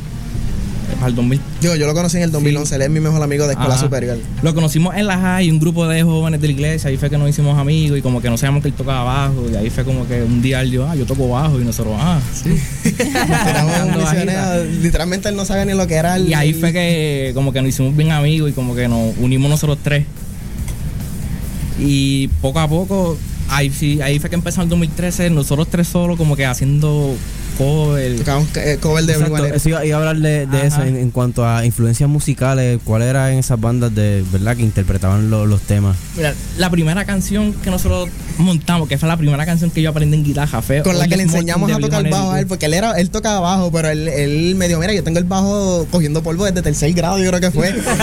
Para 0.95 1.07
el 1.09 1.15
2000. 1.15 1.41
Yo, 1.61 1.76
yo 1.76 1.85
lo 1.85 1.93
conocí 1.93 2.15
en 2.18 2.23
el 2.23 2.31
2011, 2.31 2.76
él 2.76 2.81
es 2.84 2.89
mi 2.89 3.01
mejor 3.01 3.22
amigo 3.22 3.45
de 3.45 3.51
escuela 3.53 3.73
Ajá. 3.73 3.84
superior. 3.84 4.18
Lo 4.41 4.55
conocimos 4.55 4.95
en 4.95 5.05
la 5.05 5.18
high, 5.19 5.51
un 5.51 5.59
grupo 5.59 5.85
de 5.85 6.01
jóvenes 6.01 6.39
de 6.39 6.47
la 6.47 6.53
iglesia, 6.53 6.89
ahí 6.89 6.95
fue 6.97 7.09
que 7.09 7.18
nos 7.18 7.30
hicimos 7.30 7.57
amigos 7.59 7.99
y 7.99 8.01
como 8.01 8.22
que 8.22 8.30
no 8.30 8.38
sabíamos 8.38 8.61
que 8.61 8.69
él 8.69 8.73
tocaba 8.73 9.03
bajo, 9.03 9.45
y 9.51 9.55
ahí 9.57 9.69
fue 9.69 9.84
como 9.84 10.07
que 10.07 10.23
un 10.23 10.41
día 10.41 10.61
él 10.61 10.72
dijo, 10.72 10.85
ah, 10.89 10.95
yo 10.95 11.05
toco 11.05 11.27
bajo, 11.30 11.59
y 11.59 11.65
nosotros, 11.65 11.93
ah, 11.99 12.19
sí. 12.34 12.49
Bajita. 13.97 14.64
literalmente 14.81 15.27
él 15.30 15.35
no 15.35 15.43
sabía 15.45 15.65
ni 15.65 15.73
lo 15.73 15.85
que 15.88 15.95
era 15.95 16.15
el. 16.15 16.30
Y 16.30 16.34
ahí 16.34 16.53
fue 16.53 16.72
que 16.72 17.31
como 17.34 17.51
que 17.51 17.61
nos 17.61 17.69
hicimos 17.69 17.95
bien 17.95 18.11
amigos 18.11 18.49
y 18.49 18.53
como 18.53 18.73
que 18.73 18.88
nos 18.88 19.14
unimos 19.19 19.49
nosotros 19.49 19.77
tres. 19.84 20.05
Y 21.80 22.30
poco 22.41 22.59
a 22.59 22.68
poco, 22.68 23.18
ahí 23.49 23.69
sí, 23.69 24.01
ahí 24.01 24.19
fue 24.19 24.29
que 24.29 24.35
empezó 24.35 24.61
el 24.61 24.69
2013, 24.69 25.29
nosotros 25.29 25.67
tres 25.69 25.87
solos 25.87 26.17
como 26.17 26.35
que 26.35 26.45
haciendo 26.45 27.15
cover. 27.57 28.15
eh, 28.55 28.77
cover 28.79 29.05
de 29.05 29.13
Exacto, 29.13 29.45
eso 29.45 29.69
iba, 29.69 29.85
iba 29.85 29.97
a 29.97 29.99
hablar 29.99 30.17
de, 30.17 30.45
de 30.45 30.67
eso 30.67 30.81
en, 30.84 30.95
en 30.97 31.11
cuanto 31.11 31.45
a 31.47 31.65
influencias 31.65 32.09
musicales. 32.09 32.79
¿Cuáles 32.84 33.07
eran 33.09 33.34
esas 33.34 33.59
bandas 33.59 33.93
de 33.95 34.23
verdad 34.31 34.55
que 34.55 34.63
interpretaban 34.63 35.29
lo- 35.29 35.45
los 35.45 35.61
temas? 35.61 35.95
Mira, 36.15 36.34
la 36.57 36.69
primera 36.69 37.05
canción 37.05 37.53
que 37.53 37.69
nosotros 37.69 38.09
montamos, 38.38 38.88
que 38.88 38.97
fue 38.97 39.07
la 39.09 39.17
primera 39.17 39.45
canción 39.45 39.71
que 39.71 39.81
yo 39.81 39.89
aprendí 39.89 40.17
en 40.17 40.23
guitarra, 40.23 40.61
fue 40.61 40.81
Con 40.84 40.97
la 40.97 41.07
que 41.07 41.17
le 41.17 41.23
enseñamos 41.23 41.71
a 41.71 41.77
tocar 41.79 42.03
Blink-182. 42.03 42.11
bajo 42.11 42.31
a 42.31 42.39
él, 42.39 42.47
porque 42.47 42.65
él 42.67 42.73
era, 42.73 42.91
él 42.99 43.09
tocaba 43.09 43.39
bajo, 43.39 43.71
pero 43.71 43.89
él, 43.89 44.07
él 44.07 44.55
me 44.55 44.67
dijo, 44.67 44.79
mira, 44.79 44.93
yo 44.93 45.03
tengo 45.03 45.17
el 45.19 45.25
bajo 45.25 45.88
cogiendo 45.91 46.21
polvo 46.23 46.45
desde 46.45 46.61
tercer 46.61 46.93
grado, 46.93 47.17
yo 47.17 47.29
creo 47.29 47.41
que 47.41 47.51
fue. 47.51 47.69
y 47.77 47.81
pues 47.81 47.97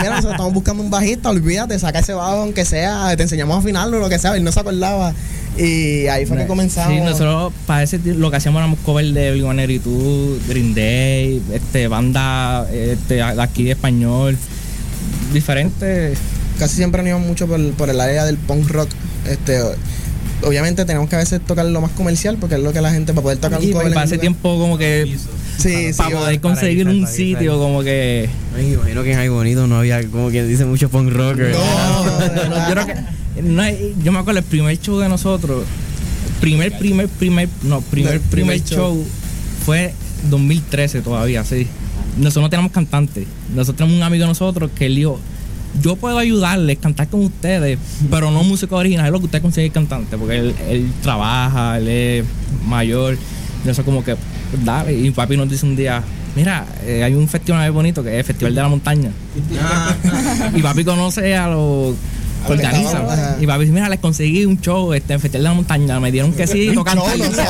mira, 0.00 0.10
nosotros 0.10 0.32
estamos 0.32 0.52
buscando 0.52 0.82
un 0.82 0.90
bajista, 0.90 1.30
olvídate, 1.30 1.78
saca 1.78 2.00
ese 2.00 2.12
bajo 2.14 2.36
aunque 2.42 2.64
sea, 2.64 3.14
te 3.16 3.22
enseñamos 3.22 3.56
a 3.56 3.60
afinarlo, 3.60 3.98
lo 3.98 4.08
que 4.08 4.18
sea, 4.18 4.36
él 4.36 4.42
no 4.44 4.52
se 4.52 4.60
acordaba. 4.60 5.14
Y 5.58 6.06
ahí 6.08 6.26
fue 6.26 6.38
que 6.38 6.46
comenzamos. 6.46 6.92
Sí, 6.92 7.00
nosotros 7.00 7.52
para 7.66 7.82
ese 7.82 7.98
lo 7.98 8.30
que 8.30 8.36
hacíamos 8.36 8.60
éramos 8.60 8.78
cover 8.80 9.06
de 9.06 9.34
Blink-182, 9.34 10.46
Green 10.48 10.74
Day, 10.74 11.42
este, 11.52 11.88
banda 11.88 12.66
este, 12.72 13.14
de 13.14 13.22
aquí 13.22 13.64
de 13.64 13.72
español, 13.72 14.36
diferentes. 15.32 16.18
Casi 16.58 16.76
siempre 16.76 17.02
nos 17.02 17.08
íbamos 17.08 17.26
mucho 17.26 17.46
por, 17.46 17.72
por 17.72 17.90
el 17.90 18.00
área 18.00 18.24
del 18.24 18.36
punk 18.36 18.68
rock. 18.70 18.88
Este, 19.28 19.60
obviamente 20.42 20.84
tenemos 20.84 21.08
que 21.08 21.16
a 21.16 21.20
veces 21.20 21.40
tocar 21.40 21.66
lo 21.66 21.80
más 21.80 21.92
comercial, 21.92 22.36
porque 22.38 22.56
es 22.56 22.60
lo 22.62 22.72
que 22.72 22.80
la 22.80 22.90
gente 22.92 23.12
para 23.12 23.22
poder 23.22 23.38
tocar 23.38 23.62
Y 23.62 23.66
un 23.66 23.72
cover. 23.72 23.88
para 23.88 24.02
en 24.02 24.06
ese 24.06 24.18
tiempo 24.18 24.58
como 24.58 24.76
que 24.78 25.16
Sí, 25.58 25.90
para 25.96 26.10
poder 26.10 26.40
conseguir 26.40 26.86
un 26.88 27.06
sitio 27.06 27.58
como 27.58 27.82
que. 27.82 28.28
Me 28.54 28.68
imagino 28.68 29.02
que 29.02 29.12
en 29.12 29.18
Ay 29.18 29.28
Bonito 29.28 29.66
no 29.66 29.78
había, 29.78 30.06
como 30.08 30.30
que 30.30 30.44
dice 30.44 30.64
mucho 30.64 30.88
punk 30.88 31.10
rocker. 31.12 31.52
yo 31.52 32.70
creo 32.70 32.86
que. 32.86 32.94
No 33.42 33.62
hay- 33.62 33.94
yo 34.02 34.12
me 34.12 34.18
acuerdo 34.18 34.40
el 34.40 34.44
primer 34.46 34.78
show 34.80 34.98
de 34.98 35.08
nosotros. 35.08 35.64
Primer, 36.40 36.76
primer, 36.78 37.08
primer. 37.08 37.48
No, 37.62 37.80
primer, 37.80 38.20
primer, 38.20 38.30
primer 38.60 38.64
show 38.64 39.04
fue 39.64 39.94
2013 40.30 41.00
todavía, 41.02 41.44
sí. 41.44 41.66
Nosotros 42.18 42.42
no 42.44 42.50
tenemos 42.50 42.72
cantante. 42.72 43.26
Nosotros 43.54 43.76
tenemos 43.76 43.96
un 43.96 44.02
amigo 44.02 44.22
de 44.22 44.28
nosotros 44.28 44.70
que 44.74 44.86
él 44.86 44.96
dijo. 44.96 45.18
Yo 45.82 45.96
puedo 45.96 46.16
ayudarles, 46.18 46.78
cantar 46.78 47.08
con 47.08 47.22
ustedes, 47.24 47.78
pero 48.10 48.30
no 48.30 48.42
música 48.42 48.74
original, 48.76 49.06
es 49.06 49.12
lo 49.12 49.18
que 49.18 49.26
usted 49.26 49.42
consigue 49.42 49.68
cantante, 49.70 50.16
porque 50.16 50.38
él, 50.38 50.54
él 50.70 50.90
trabaja, 51.02 51.76
él 51.76 51.88
es 51.88 52.24
mayor, 52.66 53.18
y 53.64 53.68
eso 53.68 53.84
como 53.84 54.02
que, 54.02 54.16
dale, 54.64 54.94
y 54.98 55.10
papi 55.10 55.36
nos 55.36 55.50
dice 55.50 55.66
un 55.66 55.76
día, 55.76 56.02
mira, 56.34 56.64
eh, 56.86 57.02
hay 57.04 57.12
un 57.14 57.28
festival 57.28 57.60
muy 57.60 57.70
bonito 57.70 58.02
que 58.02 58.08
es 58.10 58.16
el 58.20 58.24
Festival 58.24 58.54
de 58.54 58.62
la 58.62 58.68
Montaña. 58.68 59.10
y 60.54 60.62
papi 60.62 60.82
conoce 60.84 61.36
a 61.36 61.48
los 61.48 61.94
A 62.52 62.54
estaban, 62.54 63.10
ajá. 63.10 63.36
Y 63.40 63.46
papi 63.46 63.60
dice, 63.60 63.72
mira, 63.72 63.88
les 63.88 64.00
conseguí 64.00 64.44
un 64.44 64.60
show 64.60 64.92
este, 64.92 65.14
en 65.14 65.20
Festival 65.20 65.42
de 65.42 65.48
la 65.48 65.54
Montaña. 65.54 66.00
Me 66.00 66.12
dieron 66.12 66.32
que 66.32 66.46
sí, 66.46 66.70
tocan 66.74 66.98
tal 66.98 67.18
día. 67.18 67.46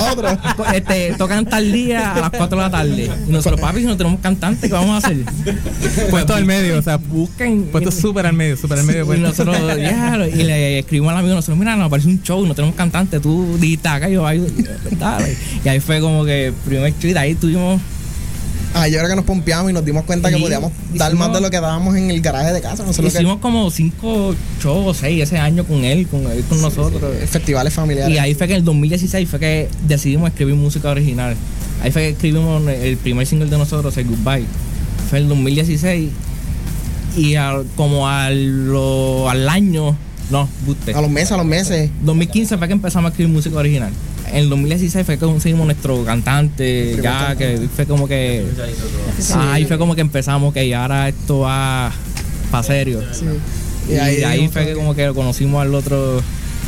Este, 0.75 1.15
tocan 1.17 1.47
tal 1.47 1.73
día 1.73 2.13
a 2.13 2.21
las 2.21 2.31
4 2.31 2.57
de 2.57 2.63
la 2.65 2.71
tarde. 2.71 3.11
Y 3.29 3.31
nosotros, 3.31 3.61
papi, 3.61 3.81
si 3.81 3.87
no 3.87 3.97
tenemos 3.97 4.21
cantante, 4.21 4.69
¿qué 4.69 4.73
vamos 4.73 5.05
a 5.05 5.07
hacer? 5.07 5.19
Puesto 6.11 6.35
al 6.35 6.45
medio, 6.45 6.79
o 6.79 6.83
sea, 6.83 6.97
busquen. 6.97 7.65
puesto 7.67 7.91
súper 7.91 8.27
al 8.27 8.35
medio, 8.35 8.57
súper 8.57 8.79
al 8.79 8.85
medio. 8.85 9.03
Y 9.03 9.07
pues. 9.07 9.21
nosotros, 9.21 9.57
ya, 9.79 10.27
y 10.27 10.43
le 10.43 10.81
escribimos 10.81 11.13
al 11.13 11.19
amigo, 11.19 11.35
nosotros, 11.35 11.59
mira, 11.59 11.77
nos 11.77 11.87
aparece 11.87 12.09
un 12.09 12.23
show, 12.23 12.45
no 12.47 12.55
tenemos 12.55 12.75
cantante, 12.75 13.21
tú 13.21 13.57
dijiste 13.59 13.89
acá, 13.89 14.09
yo. 14.09 14.25
Dale. 14.99 15.37
Y 15.65 15.69
ahí 15.69 15.81
fue 15.81 16.01
como 16.01 16.25
que 16.25 16.53
primer 16.65 16.93
y 17.03 17.13
de 17.13 17.19
ahí 17.19 17.35
tuvimos 17.35 17.81
Ah, 18.75 18.89
yo 18.89 18.99
creo 18.99 19.09
que 19.09 19.17
nos 19.17 19.25
pompeamos 19.25 19.71
y 19.71 19.73
nos 19.73 19.85
dimos 19.85 20.05
cuenta 20.05 20.29
que 20.29 20.37
podíamos 20.37 20.73
dar 20.95 21.15
más 21.15 21.33
de 21.33 21.41
lo 21.41 21.51
que 21.51 21.61
dábamos 21.61 21.97
en 21.97 22.11
el 22.11 22.21
garaje 22.21 22.53
de 22.53 22.61
casa. 22.61 22.85
No 22.85 22.93
sé 22.93 23.01
lo 23.03 23.09
que- 23.11 23.15
Hicimos 23.17 23.39
como 23.39 23.71
cinco 23.71 24.35
shows 24.63 24.87
o 24.87 24.93
seis 24.95 25.23
ese 25.23 25.39
año 25.39 25.65
con 25.65 25.83
él, 25.85 26.07
con 26.09 26.31
él, 26.31 26.45
con 26.49 26.61
nosotros. 26.61 27.03
festivales 27.29 27.73
familiares. 27.73 28.15
Y 28.15 28.19
ahí 28.19 28.35
fue 28.35 28.47
que 28.47 28.53
en 28.53 28.59
el 28.59 28.65
2016 28.65 29.29
fue 29.29 29.39
que 29.41 29.69
decidimos 29.87 30.29
escribir 30.29 30.55
música 30.57 30.91
original. 30.91 31.35
Ahí 31.83 31.91
fue 31.91 32.03
que 32.03 32.09
escribimos 32.11 32.67
el 32.69 32.97
primer 32.99 33.27
single 33.27 33.49
de 33.49 33.57
nosotros, 33.57 33.95
Say 33.95 34.05
Goodbye. 34.05 34.45
Fue 35.09 35.19
en 35.19 35.25
el 35.25 35.29
2016. 35.31 36.11
Y 37.17 37.35
al- 37.37 37.65
como 37.77 38.09
al, 38.09 38.67
lo- 38.69 39.31
al 39.31 39.49
año, 39.49 39.97
no, 40.31 40.49
buste. 40.67 40.93
A 40.93 41.01
los 41.01 41.09
meses, 41.11 41.33
a 41.33 41.37
los 41.39 41.47
meses. 41.47 41.91
2015 42.03 42.59
fue 42.59 42.67
que 42.67 42.75
empezamos 42.75 43.09
a 43.09 43.13
escribir 43.13 43.33
música 43.33 43.57
original. 43.57 43.91
En 44.31 44.37
el 44.37 44.49
2016 44.51 45.07
fue 45.07 45.19
que 45.19 45.25
conseguimos 45.25 45.67
nuestro 45.67 46.05
cantante, 46.05 46.99
ya 47.03 47.35
que 47.37 47.69
fue 47.75 47.87
como 47.87 48.07
que. 48.09 48.45
Sí. 49.19 49.35
Ahí 49.37 49.65
fue 49.65 49.79
como 49.79 49.95
que 49.95 50.01
empezamos, 50.01 50.53
que 50.53 50.75
ahora 50.75 51.09
esto 51.09 51.41
va 51.41 51.93
para 52.51 52.63
serio. 52.63 53.03
Y 53.89 53.93
Y, 53.93 53.99
ahí 53.99 54.49
fue 54.49 54.67
que 54.67 54.75
como 54.75 54.95
que 54.95 55.13
conocimos 55.15 55.63
al 55.63 55.75
otro 55.75 56.21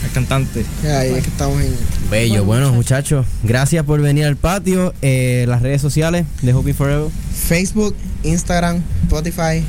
al 0.04 0.10
cantante. 0.12 0.64
Ahí 0.84 1.10
es 1.10 1.24
que 1.24 1.30
estamos 1.30 1.60
en. 1.60 1.74
Bello, 2.10 2.44
bueno, 2.44 2.72
muchachos, 2.72 3.26
gracias 3.42 3.84
por 3.84 4.00
venir 4.00 4.24
al 4.24 4.36
patio. 4.36 4.94
Eh, 5.02 5.44
las 5.48 5.62
redes 5.62 5.82
sociales 5.82 6.26
de 6.42 6.52
Hoping 6.52 6.74
Forever. 6.74 7.08
Facebook, 7.34 7.94
Instagram, 8.22 8.82
Spotify, 9.04 9.62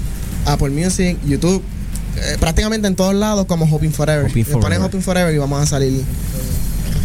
Apple 0.45 0.69
Music, 0.69 1.17
YouTube. 1.25 1.61
eh, 2.17 2.37
prácticamente 2.39 2.87
en 2.87 2.95
todos 2.95 3.13
lados 3.15 3.45
como 3.45 3.65
Hoping 3.65 3.91
Forever. 3.91 4.25
Hoping 4.29 4.45
Le 4.45 4.51
ponen 4.51 4.61
Forever. 4.61 4.85
Hoping 4.85 5.01
Forever 5.01 5.33
y 5.33 5.37
vamos 5.37 5.61
a 5.61 5.65
salir. 5.65 6.03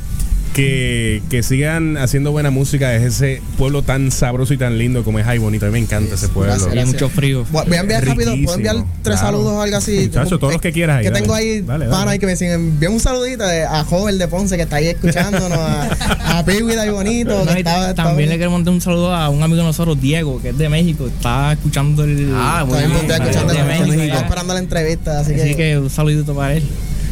Que, 0.55 1.21
que 1.29 1.43
sigan 1.43 1.97
haciendo 1.97 2.31
buena 2.31 2.49
música 2.49 2.87
desde 2.89 3.07
ese 3.07 3.41
pueblo 3.57 3.81
tan 3.81 4.09
sabroso 4.09 4.53
y 4.53 4.57
tan 4.57 4.77
lindo 4.77 5.03
como 5.03 5.19
es 5.19 5.27
Ay 5.27 5.37
Bonito. 5.37 5.65
A 5.65 5.69
mí 5.69 5.73
me 5.73 5.79
encanta 5.79 6.15
ese 6.15 6.29
pueblo. 6.29 6.53
Gracias, 6.53 6.71
gracias. 6.71 6.93
mucho 6.93 7.09
frío. 7.09 7.45
Voy 7.51 7.65
voy 7.67 7.75
a 7.77 7.81
enviar 7.81 8.05
rápido, 8.05 8.31
Riquísimo, 8.31 8.45
puedo 8.45 8.57
enviar 8.57 8.75
tres 9.03 9.19
claro. 9.19 9.37
saludos 9.37 9.53
o 9.53 9.61
algo 9.61 9.75
así. 9.75 9.99
Muchachos, 10.07 10.39
todos 10.39 10.53
los 10.53 10.61
que 10.61 10.71
quieras 10.71 10.97
ahí, 10.99 11.03
Que 11.03 11.09
dale. 11.11 11.21
tengo 11.21 11.33
ahí 11.35 11.61
Dale, 11.61 11.85
dale. 11.87 11.91
pana 11.97 12.11
ahí 12.11 12.19
que 12.19 12.25
me 12.25 12.35
siguen. 12.37 12.53
Envíame 12.53 12.95
un 12.95 13.01
saludito 13.01 13.43
a 13.43 13.83
Joven 13.83 14.17
de 14.17 14.27
Ponce 14.29 14.55
que 14.55 14.63
está 14.63 14.77
ahí 14.77 14.87
escuchándonos, 14.87 15.57
a, 15.59 16.39
a 16.39 16.45
Piwi 16.45 16.73
de 16.73 16.79
Ay 16.79 16.89
Bonito. 16.89 17.43
No, 17.43 17.53
que 17.53 17.63
también 17.93 18.29
le 18.29 18.37
queremos 18.37 18.57
mandar 18.59 18.73
un 18.75 18.81
saludo 18.81 19.13
a 19.13 19.27
un 19.29 19.43
amigo 19.43 19.57
de 19.57 19.63
nosotros, 19.63 19.99
Diego, 19.99 20.41
que 20.41 20.49
es 20.49 20.57
de 20.57 20.69
México. 20.69 21.07
Está 21.07 21.51
escuchando 21.51 22.05
el. 22.05 22.31
Ah, 22.33 22.65
escuchando 22.65 23.53
de 23.53 23.63
México, 23.63 24.17
esperando 24.17 24.53
la 24.53 24.59
entrevista, 24.59 25.19
así, 25.19 25.33
Así 25.33 25.49
que, 25.49 25.55
que 25.57 25.79
un 25.79 25.89
saludito 25.89 26.33
para 26.33 26.53
él. 26.53 26.63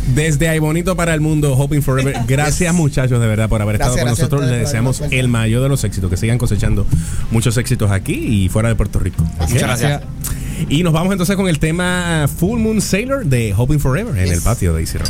Desde 0.07 0.49
Ay 0.49 0.59
Bonito 0.59 0.95
para 0.95 1.13
el 1.13 1.21
mundo, 1.21 1.53
Hoping 1.53 1.81
Forever. 1.81 2.15
Gracias, 2.27 2.73
muchachos, 2.73 3.19
de 3.21 3.27
verdad, 3.27 3.49
por 3.49 3.61
haber 3.61 3.75
estado 3.75 3.95
con 3.97 4.07
nosotros. 4.07 4.41
ustedes 4.41 4.59
Les 4.59 4.67
deseamos 4.67 5.01
el 5.09 5.27
mayor 5.27 5.63
de 5.63 5.69
los 5.69 5.83
éxitos. 5.83 6.09
Que 6.09 6.17
sigan 6.17 6.37
cosechando 6.37 6.85
muchos 7.31 7.57
éxitos 7.57 7.91
aquí 7.91 8.13
y 8.13 8.49
fuera 8.49 8.69
de 8.69 8.75
Puerto 8.75 8.99
Rico. 8.99 9.23
Muchas 9.39 9.61
gracias. 9.61 10.01
Y 10.69 10.83
nos 10.83 10.93
vamos 10.93 11.11
entonces 11.11 11.35
con 11.35 11.47
el 11.47 11.59
tema 11.59 12.27
Full 12.37 12.59
Moon 12.59 12.81
Sailor 12.81 13.25
de 13.25 13.53
Hoping 13.55 13.79
Forever 13.79 14.17
en 14.17 14.31
el 14.31 14.41
patio 14.41 14.73
de 14.73 14.81
Easy 14.81 14.97
Rock. 14.97 15.09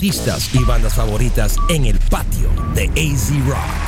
Artistas 0.00 0.54
y 0.54 0.64
bandas 0.64 0.94
favoritas 0.94 1.56
en 1.68 1.84
el 1.84 1.98
patio 1.98 2.48
de 2.74 2.84
AZ 2.86 3.46
Rock. 3.46 3.79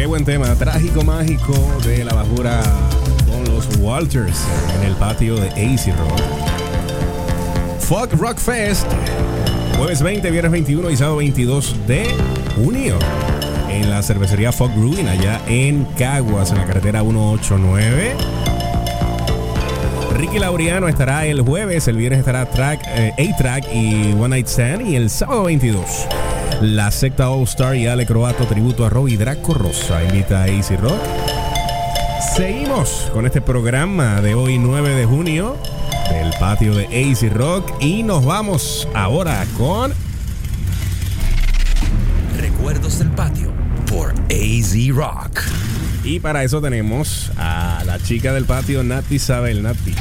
Qué 0.00 0.06
buen 0.06 0.24
tema, 0.24 0.54
trágico 0.54 1.04
mágico 1.04 1.52
de 1.84 2.06
la 2.06 2.14
bajura 2.14 2.62
con 3.28 3.44
los 3.54 3.68
Walters 3.80 4.46
en 4.78 4.86
el 4.86 4.94
patio 4.94 5.36
de 5.36 5.48
AC 5.50 5.94
Rock. 5.94 6.20
Fuck 7.80 8.18
Rock 8.18 8.38
Fest, 8.38 8.86
jueves 9.76 10.00
20, 10.00 10.30
viernes 10.30 10.52
21 10.52 10.90
y 10.90 10.96
sábado 10.96 11.16
22 11.18 11.86
de 11.86 12.14
junio 12.56 12.98
en 13.68 13.90
la 13.90 14.02
cervecería 14.02 14.52
Fog 14.52 14.70
Ruin 14.74 15.06
allá 15.06 15.42
en 15.46 15.84
Caguas, 15.98 16.50
en 16.50 16.56
la 16.56 16.64
carretera 16.64 17.02
189. 17.02 18.14
Ricky 20.16 20.38
Laureano 20.38 20.88
estará 20.88 21.26
el 21.26 21.42
jueves, 21.42 21.88
el 21.88 21.98
viernes 21.98 22.20
estará 22.20 22.48
track, 22.48 22.80
eh, 22.86 23.12
A-Track 23.18 23.66
y 23.74 24.12
One 24.12 24.28
Night 24.30 24.46
Stand 24.46 24.88
y 24.88 24.96
el 24.96 25.10
sábado 25.10 25.42
22. 25.42 26.06
La 26.60 26.90
secta 26.90 27.30
All 27.30 27.44
Star 27.44 27.74
y 27.74 27.86
Ale 27.86 28.04
Croato 28.06 28.44
tributo 28.44 28.84
a 28.84 28.90
Robbie 28.90 29.16
Draco 29.16 29.54
Rosa 29.54 30.02
invita 30.04 30.42
a 30.42 30.48
Easy 30.48 30.76
Rock. 30.76 31.00
Seguimos 32.36 33.10
con 33.12 33.24
este 33.26 33.40
programa 33.40 34.20
de 34.20 34.34
hoy 34.34 34.58
9 34.58 34.90
de 34.94 35.06
junio 35.06 35.56
del 36.10 36.32
patio 36.38 36.74
de 36.74 36.86
Easy 36.90 37.28
Rock 37.28 37.72
y 37.80 38.02
nos 38.02 38.24
vamos 38.24 38.86
ahora 38.94 39.44
con 39.56 39.92
Recuerdos 42.38 42.98
del 42.98 43.10
patio 43.10 43.52
por 43.88 44.10
AZ 44.30 44.74
Rock. 44.94 45.40
y 46.04 46.20
para 46.20 46.44
eso 46.44 46.60
tenemos 46.60 47.30
a 47.38 47.82
la 47.86 47.98
chica 47.98 48.32
del 48.32 48.44
patio 48.44 48.82
Nati 48.82 49.14
Isabel 49.16 49.62
Nati. 49.62 49.94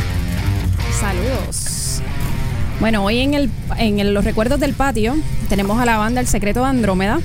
Saludos. 1.00 1.69
Bueno, 2.80 3.04
hoy 3.04 3.20
en, 3.20 3.34
el, 3.34 3.50
en 3.78 4.00
el- 4.00 4.14
los 4.14 4.24
recuerdos 4.24 4.60
del 4.60 4.74
patio 4.74 5.16
tenemos 5.50 5.80
a 5.82 5.86
la 5.86 5.98
banda 5.98 6.22
El 6.22 6.28
Secreto 6.28 6.62
de 6.62 6.68
Andrómeda. 6.68 7.20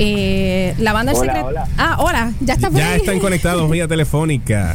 Eh, 0.00 0.74
la 0.78 0.92
banda 0.92 1.12
El 1.12 1.18
Hola, 1.18 1.26
Secreto. 1.32 1.46
hola. 1.48 1.68
Ah, 1.76 1.96
hola, 2.00 2.32
ya 2.40 2.54
está 2.54 2.70
por 2.70 2.78
Ya 2.78 2.92
ahí. 2.92 3.00
están 3.00 3.18
conectados 3.20 3.70
vía 3.70 3.86
telefónica. 3.86 4.74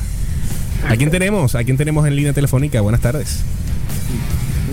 ¿A 0.88 0.96
quién 0.96 1.12
tenemos? 1.12 1.56
¿A 1.56 1.64
quién 1.64 1.78
tenemos 1.78 2.06
en 2.08 2.16
línea 2.16 2.34
telefónica? 2.34 2.82
Buenas 2.82 3.02
tardes. 3.02 3.40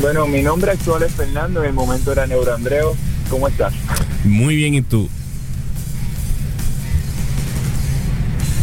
Bueno, 0.00 0.26
mi 0.26 0.42
nombre 0.42 0.70
actual 0.72 1.02
es 1.02 1.12
Fernando, 1.12 1.62
en 1.62 1.68
el 1.68 1.72
momento 1.74 2.12
era 2.12 2.26
Neuroandreo. 2.26 2.94
¿Cómo 3.28 3.46
estás? 3.48 3.72
Muy 4.24 4.56
bien, 4.56 4.74
¿y 4.74 4.82
tú? 4.82 5.08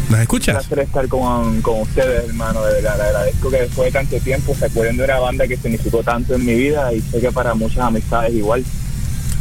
¿Nos 0.09 0.15
Un 0.15 0.21
escuchas? 0.21 0.55
placer 0.65 0.79
estar 0.79 1.07
con, 1.07 1.61
con 1.61 1.81
ustedes, 1.81 2.29
hermano. 2.29 2.63
De 2.63 2.73
verdad, 2.75 2.99
agradezco 3.01 3.49
que 3.49 3.61
después 3.61 3.91
de 3.93 3.99
tanto 3.99 4.17
tiempo 4.19 4.55
se 4.55 4.65
acuerden 4.65 4.97
de 4.97 5.03
una 5.03 5.19
banda 5.19 5.47
que 5.47 5.57
significó 5.57 6.01
tanto 6.03 6.34
en 6.35 6.45
mi 6.45 6.53
vida 6.55 6.93
y 6.93 7.01
sé 7.01 7.19
que 7.19 7.31
para 7.31 7.53
muchas 7.55 7.79
amistades 7.79 8.34
igual. 8.34 8.63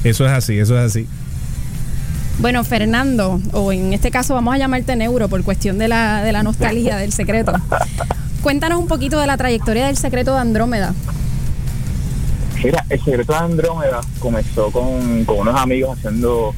Eso 0.03 0.27
es 0.27 0.33
así, 0.33 0.59
eso 0.59 0.77
es 0.79 0.85
así. 0.91 1.07
Bueno, 2.39 2.65
Fernando, 2.65 3.41
o 3.53 3.73
en 3.73 3.93
este 3.93 4.11
caso 4.11 4.35
vamos 4.35 4.55
a 4.55 4.59
llamarte 4.59 4.95
Neuro 4.97 5.29
por 5.29 5.43
cuestión 5.43 5.79
de 5.79 5.89
la, 5.89 6.23
de 6.23 6.33
la 6.33 6.43
nostalgia 6.43 6.97
del 6.97 7.13
secreto. 7.13 7.53
Cuéntanos 8.43 8.79
un 8.79 8.89
poquito 8.89 9.19
de 9.21 9.27
la 9.27 9.37
trayectoria 9.37 9.87
del 9.87 9.97
secreto 9.97 10.35
de 10.35 10.41
Andrómeda. 10.41 10.93
Mira, 12.63 12.85
el 12.91 12.99
secreto 13.03 13.33
de 13.33 13.39
Andrómeda 13.39 14.01
comenzó 14.19 14.71
con, 14.71 15.25
con 15.25 15.39
unos 15.39 15.59
amigos 15.61 15.97
haciendo 15.99 16.55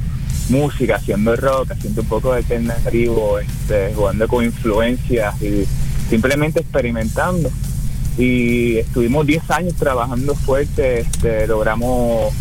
música, 0.49 0.97
haciendo 0.97 1.37
rock, 1.37 1.73
haciendo 1.73 2.03
un 2.03 2.09
poco 2.09 2.33
de 2.33 2.39
alternativo, 2.39 3.39
este, 3.39 3.93
jugando 3.95 4.29
con 4.29 4.45
influencias 4.45 5.41
y 5.43 5.67
simplemente 6.09 6.61
experimentando. 6.61 7.51
Y 8.17 8.79
estuvimos 8.79 9.27
10 9.27 9.51
años 9.51 9.75
trabajando 9.75 10.35
fuerte, 10.35 11.01
este, 11.01 11.47
logramos 11.47 12.33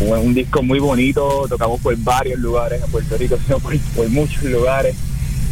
un, 0.00 0.34
disco 0.34 0.62
muy 0.62 0.78
bonito, 0.78 1.46
tocamos 1.48 1.80
por 1.80 1.96
varios 1.98 2.38
lugares 2.38 2.82
en 2.82 2.90
Puerto 2.90 3.16
Rico, 3.16 3.36
sino 3.44 3.58
por, 3.60 3.74
muchos 4.08 4.44
lugares. 4.44 4.96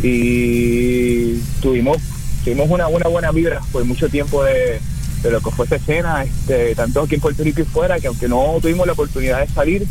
Y 0.03 1.39
tuvimos, 1.61 1.99
tuvimos 2.45 2.69
una, 2.70 2.89
una 2.89 3.09
buena 3.09 3.31
vibra 3.31 3.61
por 3.73 3.85
mucho 3.85 4.09
tiempo 4.09 4.43
de, 4.45 4.81
de 5.23 5.31
lo 5.31 5.41
que 5.41 5.51
fue 5.51 5.65
esta 5.65 5.77
escena, 5.77 6.24
este, 6.24 6.74
tanto 6.74 7.03
aquí 7.03 7.15
en 7.15 7.20
Puerto 7.20 7.43
Rico 7.43 7.62
y 7.62 7.65
fuera, 7.65 7.99
que 7.99 8.07
aunque 8.07 8.28
no 8.28 8.59
tuvimos 8.61 8.86
la 8.86 8.93
oportunidad 8.93 9.41
de 9.41 9.53
salir, 9.53 9.86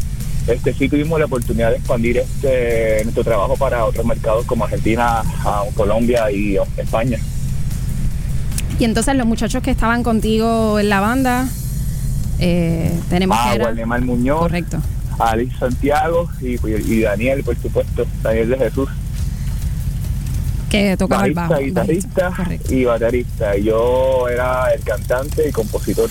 este 0.47 0.73
sí 0.73 0.89
tuvimos 0.89 1.19
la 1.19 1.25
oportunidad 1.25 1.69
de 1.71 1.77
expandir 1.77 2.17
este 2.17 3.01
nuestro 3.03 3.23
trabajo 3.23 3.55
para 3.55 3.85
otros 3.85 4.05
mercados 4.05 4.45
como 4.45 4.65
Argentina, 4.65 5.23
Colombia 5.75 6.31
y 6.31 6.57
España. 6.77 7.17
Y 8.79 8.85
entonces 8.85 9.15
los 9.15 9.25
muchachos 9.27 9.61
que 9.63 9.71
estaban 9.71 10.03
contigo 10.03 10.79
en 10.79 10.89
la 10.89 10.99
banda, 10.99 11.47
eh, 12.39 12.91
tenemos 13.09 13.37
Ah. 13.39 13.55
Waldemar 13.59 14.01
Muñoz, 14.01 14.39
Correcto. 14.39 14.79
Alice 15.19 15.55
Santiago 15.59 16.27
y, 16.41 16.55
y 16.67 17.01
Daniel, 17.01 17.43
por 17.43 17.55
supuesto, 17.57 18.05
Daniel 18.23 18.49
de 18.49 18.57
Jesús. 18.57 18.89
que 20.69 20.97
tocaba 20.97 21.25
el 21.27 21.33
bajo. 21.35 21.55
Guitarrista 21.59 22.31
y 22.69 22.83
baterista. 22.83 23.55
Y 23.55 23.65
yo 23.65 24.27
era 24.27 24.73
el 24.73 24.81
cantante 24.81 25.47
y 25.47 25.51
compositor. 25.51 26.09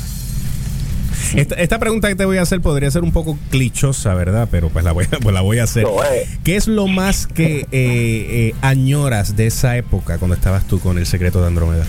Esta, 1.35 1.55
esta 1.55 1.79
pregunta 1.79 2.09
que 2.09 2.15
te 2.15 2.25
voy 2.25 2.37
a 2.37 2.43
hacer 2.43 2.61
podría 2.61 2.91
ser 2.91 3.03
un 3.03 3.13
poco 3.13 3.39
clichosa, 3.51 4.15
¿verdad? 4.15 4.49
Pero 4.51 4.69
pues 4.69 4.85
la 4.85 4.93
voy 4.93 5.07
a, 5.11 5.19
pues 5.23 5.35
la 5.35 5.41
voy 5.41 5.59
a 5.59 5.65
hacer. 5.65 5.87
Es. 6.15 6.29
¿Qué 6.45 6.57
es 6.57 6.69
lo 6.69 6.87
más 6.87 7.27
que 7.27 7.61
eh, 7.61 7.67
eh, 7.73 8.55
añoras 8.61 9.37
de 9.37 9.47
esa 9.47 9.77
época 9.77 10.19
cuando 10.19 10.35
estabas 10.35 10.67
tú 10.67 10.79
con 10.79 10.99
el 10.99 11.07
secreto 11.07 11.41
de 11.41 11.47
Andrómeda? 11.47 11.85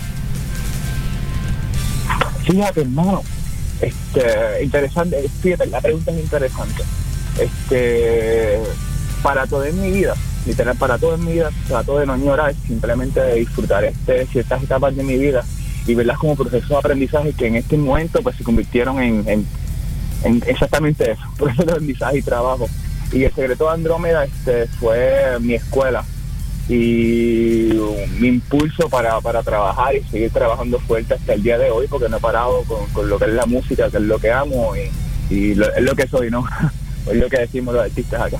Fíjate, 2.44 2.82
hermano, 2.82 3.22
este, 3.80 4.64
interesante, 4.64 5.28
fíjate, 5.42 5.66
la 5.66 5.80
pregunta 5.80 6.10
es 6.10 6.20
interesante. 6.20 6.82
Este, 7.38 8.60
para 9.22 9.46
toda 9.46 9.70
mi 9.72 9.90
vida, 9.90 10.14
literal, 10.46 10.76
para 10.76 10.98
toda 10.98 11.16
mi 11.16 11.32
vida, 11.32 11.50
trato 11.66 11.98
de 11.98 12.06
no 12.06 12.12
añorar, 12.12 12.54
simplemente 12.66 13.20
de 13.20 13.36
disfrutar 13.36 13.84
este, 13.84 14.26
ciertas 14.26 14.62
etapas 14.62 14.94
de 14.94 15.02
mi 15.02 15.16
vida 15.16 15.44
y 15.86 15.94
verlas 15.94 16.18
como 16.18 16.34
procesos 16.36 16.68
de 16.68 16.76
aprendizaje 16.76 17.32
que 17.32 17.46
en 17.46 17.56
este 17.56 17.76
momento 17.76 18.22
pues 18.22 18.36
se 18.36 18.44
convirtieron 18.44 19.00
en, 19.02 19.28
en- 19.28 19.46
en 20.24 20.42
exactamente 20.46 21.12
eso, 21.12 21.22
procesos 21.36 21.66
de 21.66 21.72
aprendizaje 21.72 22.18
y 22.18 22.22
trabajo. 22.22 22.68
Y 23.12 23.24
el 23.24 23.32
secreto 23.34 23.64
de 23.66 23.74
Andrómeda 23.74 24.24
este, 24.24 24.66
fue 24.80 25.38
mi 25.40 25.54
escuela 25.54 26.04
y 26.68 27.68
mi 28.18 28.28
impulso 28.28 28.88
para, 28.88 29.20
para 29.20 29.42
trabajar 29.42 29.94
y 29.94 30.02
seguir 30.10 30.30
trabajando 30.30 30.80
fuerte 30.80 31.14
hasta 31.14 31.34
el 31.34 31.42
día 31.42 31.58
de 31.58 31.70
hoy 31.70 31.86
porque 31.88 32.08
no 32.08 32.16
he 32.16 32.20
parado 32.20 32.62
con, 32.64 32.86
con 32.94 33.08
lo 33.08 33.18
que 33.18 33.26
es 33.26 33.32
la 33.32 33.44
música, 33.46 33.90
que 33.90 33.98
es 33.98 34.02
lo 34.02 34.18
que 34.18 34.32
amo 34.32 34.72
y, 35.30 35.34
y 35.34 35.54
lo- 35.54 35.72
es 35.74 35.82
lo 35.82 35.94
que 35.94 36.08
soy, 36.08 36.30
¿no? 36.30 36.44
es 37.10 37.16
lo 37.16 37.28
que 37.28 37.38
decimos 37.40 37.74
los 37.74 37.84
artistas 37.84 38.20
acá. 38.22 38.38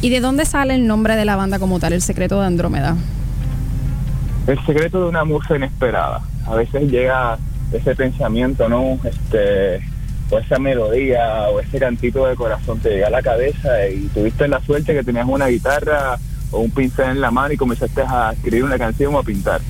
¿Y 0.00 0.08
de 0.10 0.20
dónde 0.20 0.46
sale 0.46 0.74
el 0.74 0.86
nombre 0.86 1.16
de 1.16 1.24
la 1.24 1.36
banda 1.36 1.58
como 1.58 1.78
tal, 1.80 1.92
el 1.92 2.00
secreto 2.02 2.40
de 2.40 2.46
Andrómeda? 2.46 2.96
El 4.46 4.58
secreto 4.66 5.02
de 5.02 5.08
una 5.08 5.24
musa 5.24 5.56
inesperada. 5.56 6.22
A 6.46 6.54
veces 6.54 6.90
llega 6.90 7.38
ese 7.72 7.94
pensamiento, 7.94 8.68
¿no? 8.68 8.98
Este, 9.04 9.80
o 10.30 10.38
esa 10.38 10.58
melodía, 10.58 11.48
o 11.50 11.60
ese 11.60 11.78
cantito 11.78 12.26
de 12.26 12.36
corazón 12.36 12.78
te 12.78 12.90
llega 12.90 13.08
a 13.08 13.10
la 13.10 13.22
cabeza 13.22 13.88
y 13.88 14.06
tuviste 14.14 14.48
la 14.48 14.60
suerte 14.62 14.94
que 14.94 15.02
tenías 15.02 15.26
una 15.28 15.48
guitarra 15.48 16.18
o 16.50 16.60
un 16.60 16.70
pincel 16.70 17.10
en 17.10 17.20
la 17.20 17.30
mano 17.30 17.52
y 17.52 17.56
comenzaste 17.56 18.02
a 18.02 18.32
escribir 18.32 18.64
una 18.64 18.78
canción 18.78 19.14
o 19.14 19.18
a 19.18 19.22
pintar. 19.22 19.60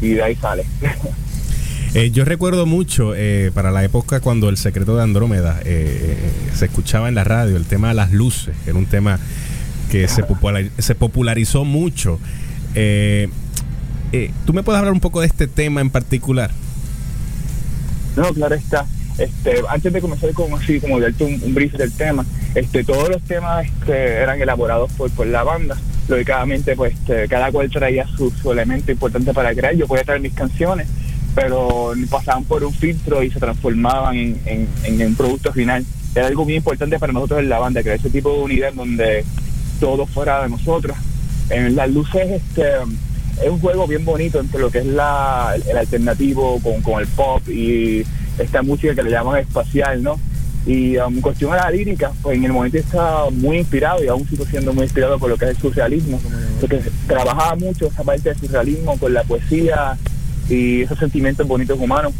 Y 0.00 0.10
de 0.10 0.22
ahí 0.22 0.34
sale. 0.36 0.64
Eh, 1.94 2.10
yo 2.10 2.26
recuerdo 2.26 2.66
mucho 2.66 3.14
eh, 3.16 3.50
para 3.54 3.70
la 3.70 3.82
época 3.82 4.20
cuando 4.20 4.50
el 4.50 4.58
secreto 4.58 4.96
de 4.96 5.02
Andrómeda 5.02 5.60
eh, 5.64 6.18
se 6.52 6.66
escuchaba 6.66 7.08
en 7.08 7.14
la 7.14 7.24
radio, 7.24 7.56
el 7.56 7.64
tema 7.64 7.88
de 7.88 7.94
las 7.94 8.12
luces, 8.12 8.54
era 8.66 8.76
un 8.76 8.84
tema 8.84 9.18
que 9.90 10.06
se 10.06 10.94
popularizó 10.94 11.64
mucho. 11.64 12.20
Eh, 14.12 14.30
¿Tú 14.44 14.52
me 14.52 14.62
puedes 14.62 14.78
hablar 14.78 14.92
un 14.92 15.00
poco 15.00 15.20
de 15.20 15.26
este 15.26 15.46
tema 15.46 15.80
en 15.80 15.90
particular? 15.90 16.50
No, 18.16 18.32
claro 18.32 18.54
está. 18.54 18.86
Este, 19.18 19.62
antes 19.68 19.92
de 19.92 20.00
comenzar 20.00 20.30
con 20.32 20.52
así 20.52 20.78
como 20.78 21.00
darte 21.00 21.24
un, 21.24 21.40
un 21.42 21.54
brief 21.54 21.72
del 21.72 21.90
tema, 21.92 22.24
este, 22.54 22.84
todos 22.84 23.08
los 23.08 23.22
temas 23.22 23.66
este, 23.66 24.14
eran 24.14 24.40
elaborados 24.40 24.90
por, 24.92 25.10
por 25.10 25.26
la 25.26 25.42
banda. 25.42 25.76
Lógicamente, 26.08 26.76
pues 26.76 26.94
este, 26.94 27.26
cada 27.28 27.50
cual 27.50 27.70
traía 27.70 28.06
su, 28.06 28.32
elemento 28.50 28.92
importante 28.92 29.32
para 29.32 29.54
crear. 29.54 29.74
Yo 29.74 29.86
podía 29.86 30.04
traer 30.04 30.20
mis 30.20 30.34
canciones, 30.34 30.86
pero 31.34 31.92
pasaban 32.08 32.44
por 32.44 32.62
un 32.62 32.72
filtro 32.72 33.22
y 33.22 33.30
se 33.30 33.40
transformaban 33.40 34.16
en, 34.16 34.68
en, 34.84 35.00
en 35.00 35.14
producto 35.14 35.52
final. 35.52 35.84
Era 36.14 36.28
algo 36.28 36.44
muy 36.44 36.54
importante 36.54 36.98
para 36.98 37.12
nosotros 37.12 37.40
en 37.40 37.48
la 37.48 37.58
banda, 37.58 37.82
crear 37.82 37.98
ese 37.98 38.08
tipo 38.08 38.32
de 38.32 38.38
unidad 38.38 38.72
donde 38.72 39.24
todo 39.80 40.06
fuera 40.06 40.42
de 40.42 40.48
nosotros. 40.48 40.96
En 41.50 41.76
las 41.76 41.90
luces, 41.90 42.30
este, 42.30 42.64
es 43.42 43.50
un 43.50 43.60
juego 43.60 43.86
bien 43.86 44.04
bonito 44.04 44.40
entre 44.40 44.60
lo 44.60 44.70
que 44.70 44.78
es 44.78 44.86
la, 44.86 45.54
el 45.68 45.76
alternativo 45.76 46.58
con, 46.62 46.82
con 46.82 47.00
el 47.00 47.06
pop 47.08 47.46
y 47.48 48.04
esta 48.38 48.62
música 48.62 48.94
que 48.94 49.02
le 49.02 49.10
llaman 49.10 49.40
espacial, 49.40 50.02
¿no? 50.02 50.18
Y 50.66 50.96
um, 50.98 51.14
en 51.14 51.20
cuestión 51.20 51.52
a 51.52 51.56
la 51.56 51.70
lírica, 51.70 52.10
pues 52.22 52.36
en 52.36 52.44
el 52.44 52.52
momento 52.52 52.76
estaba 52.76 53.30
muy 53.30 53.58
inspirado 53.58 54.02
y 54.02 54.08
aún 54.08 54.28
sigo 54.28 54.44
siendo 54.44 54.72
muy 54.72 54.84
inspirado 54.84 55.18
por 55.18 55.30
lo 55.30 55.36
que 55.36 55.44
es 55.44 55.50
el 55.52 55.56
surrealismo, 55.58 56.20
porque 56.60 56.80
trabajaba 57.06 57.54
mucho 57.54 57.86
esa 57.86 58.02
parte 58.02 58.30
del 58.30 58.38
surrealismo 58.38 58.98
con 58.98 59.14
la 59.14 59.22
poesía 59.22 59.96
y 60.48 60.82
esos 60.82 60.98
sentimientos 60.98 61.46
bonitos 61.46 61.78
humanos. 61.78 62.12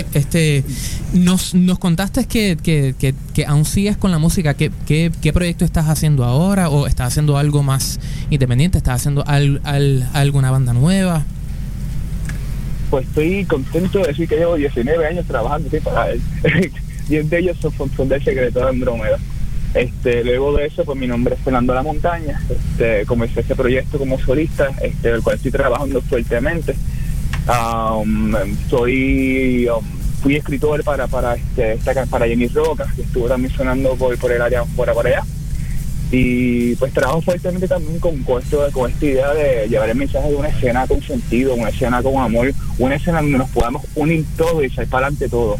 Ok, 0.00 0.06
este, 0.14 0.64
nos, 1.12 1.54
nos 1.54 1.78
contaste 1.78 2.24
que, 2.26 2.56
que, 2.62 2.94
que, 2.98 3.14
que 3.34 3.46
aún 3.46 3.64
sigues 3.64 3.96
con 3.96 4.10
la 4.10 4.18
música. 4.18 4.54
¿Qué, 4.54 4.70
qué, 4.86 5.10
qué 5.22 5.32
proyecto 5.32 5.64
estás 5.64 5.88
haciendo 5.88 6.24
ahora? 6.24 6.68
¿O 6.68 6.86
estás 6.86 7.08
haciendo 7.08 7.36
algo 7.38 7.62
más 7.62 8.00
independiente? 8.30 8.78
¿Estás 8.78 8.96
haciendo 9.00 9.24
al, 9.26 9.60
al- 9.64 10.08
alguna 10.12 10.50
banda 10.50 10.72
nueva? 10.72 11.24
Pues 12.90 13.06
estoy 13.06 13.44
contento 13.46 14.00
de 14.00 14.08
decir 14.08 14.28
que 14.28 14.36
llevo 14.36 14.56
19 14.56 15.06
años 15.06 15.26
trabajando 15.26 15.70
sin 15.70 15.80
parar. 15.80 16.14
10 17.08 17.30
de 17.30 17.38
ellos 17.38 17.56
son, 17.60 17.72
son 17.96 18.08
del 18.08 18.22
secreto 18.22 18.60
de 18.60 18.68
Andrómeda. 18.68 19.18
Este, 19.74 20.22
luego 20.22 20.54
de 20.54 20.66
eso, 20.66 20.84
pues 20.84 20.98
mi 20.98 21.06
nombre 21.06 21.34
es 21.34 21.40
Fernando 21.40 21.74
La 21.74 21.82
Montaña. 21.82 22.42
Este, 22.50 23.06
comencé 23.06 23.40
ese 23.40 23.54
proyecto 23.56 23.98
como 23.98 24.20
solista, 24.20 24.68
este, 24.82 25.08
el 25.10 25.22
cual 25.22 25.36
estoy 25.36 25.50
trabajando 25.50 26.02
fuertemente. 26.02 26.76
Um, 27.48 28.32
soy, 28.70 29.66
um, 29.68 29.84
fui 30.22 30.36
escritor 30.36 30.84
para 30.84 31.08
para 31.08 31.34
este, 31.34 31.72
esta, 31.72 32.06
para 32.06 32.26
Jenny 32.26 32.46
Roca, 32.46 32.86
que 32.94 33.02
estuvo 33.02 33.26
también 33.26 33.52
sonando 33.52 33.96
por, 33.96 34.14
el 34.30 34.42
área 34.42 34.64
por, 34.76 34.92
por 34.92 35.06
allá. 35.06 35.24
Y 36.12 36.76
pues 36.76 36.92
trabajo 36.92 37.22
fuertemente 37.22 37.66
también 37.66 37.98
con, 37.98 38.22
esto, 38.40 38.68
con 38.72 38.90
esta 38.90 39.06
idea 39.06 39.32
de 39.32 39.66
llevar 39.66 39.88
el 39.88 39.96
mensaje 39.96 40.28
de 40.28 40.36
una 40.36 40.48
escena 40.48 40.86
con 40.86 41.02
sentido, 41.02 41.54
una 41.54 41.70
escena 41.70 42.02
con 42.02 42.22
amor, 42.22 42.52
una 42.78 42.96
escena 42.96 43.22
donde 43.22 43.38
nos 43.38 43.50
podamos 43.50 43.82
unir 43.94 44.24
todos 44.36 44.62
y 44.62 44.68
salir 44.68 44.90
para 44.90 45.06
adelante 45.06 45.28
todos. 45.28 45.58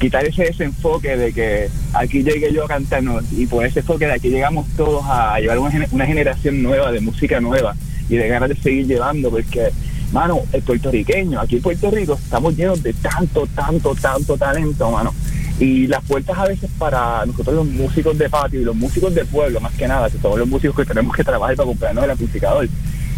Quitar 0.00 0.24
ese 0.24 0.44
desenfoque 0.44 1.16
de 1.16 1.32
que 1.34 1.68
aquí 1.92 2.22
llegué 2.22 2.50
yo 2.52 2.64
a 2.64 2.68
cantarnos 2.68 3.24
y 3.30 3.46
por 3.46 3.66
ese 3.66 3.80
enfoque 3.80 4.06
de 4.06 4.14
aquí 4.14 4.30
llegamos 4.30 4.66
todos 4.74 5.04
a 5.06 5.38
llevar 5.38 5.58
una 5.58 6.06
generación 6.06 6.62
nueva 6.62 6.90
de 6.90 7.00
música 7.00 7.38
nueva 7.38 7.76
y 8.08 8.16
de 8.16 8.26
ganas 8.26 8.48
de 8.48 8.56
seguir 8.56 8.86
llevando 8.86 9.30
porque 9.30 9.70
mano, 10.12 10.40
el 10.52 10.62
puertorriqueño, 10.62 11.40
aquí 11.40 11.56
en 11.56 11.62
Puerto 11.62 11.90
Rico 11.90 12.14
estamos 12.14 12.56
llenos 12.56 12.82
de 12.82 12.92
tanto, 12.94 13.46
tanto, 13.54 13.94
tanto 13.94 14.36
talento, 14.36 14.90
mano. 14.90 15.14
Y 15.58 15.86
las 15.88 16.02
puertas 16.04 16.38
a 16.38 16.46
veces 16.46 16.70
para 16.78 17.24
nosotros 17.26 17.54
los 17.54 17.66
músicos 17.66 18.16
de 18.16 18.30
patio 18.30 18.60
y 18.60 18.64
los 18.64 18.74
músicos 18.74 19.14
de 19.14 19.24
pueblo, 19.26 19.60
más 19.60 19.74
que 19.74 19.86
nada, 19.86 20.08
que 20.08 20.18
todos 20.18 20.38
los 20.38 20.48
músicos 20.48 20.74
que 20.76 20.84
tenemos 20.86 21.14
que 21.14 21.22
trabajar 21.22 21.54
para 21.54 21.66
comprarnos 21.66 22.04
el 22.04 22.10
amplificador, 22.10 22.66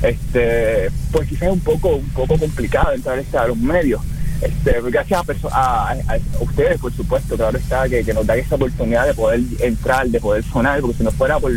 este, 0.03 0.91
pues 1.13 1.29
quizás 1.29 1.45
es 1.49 1.53
un 1.53 1.61
poco, 1.61 1.97
un 1.97 2.09
poco 2.11 2.37
complicado 2.39 2.93
entrar 2.93 3.19
este, 3.19 3.39
a 3.39 3.47
los 3.47 3.57
medios. 3.57 4.01
Este, 4.41 4.81
gracias 4.91 5.21
a- 5.53 5.91
a- 5.91 5.91
a 5.93 6.19
ustedes, 6.41 6.79
por 6.81 6.93
supuesto, 6.93 7.37
claro 7.37 7.57
está, 7.57 7.89
que, 7.89 8.03
que 8.05 8.13
nos 8.13 8.27
dan 8.27 8.41
esa 8.41 8.57
oportunidad 8.57 9.07
de 9.07 9.15
poder 9.15 9.41
entrar, 9.61 10.09
de 10.09 10.19
poder 10.19 10.43
sonar, 10.43 10.81
porque 10.81 10.97
si 10.99 11.05
no 11.05 11.13
fuera 11.13 11.39
por, 11.39 11.53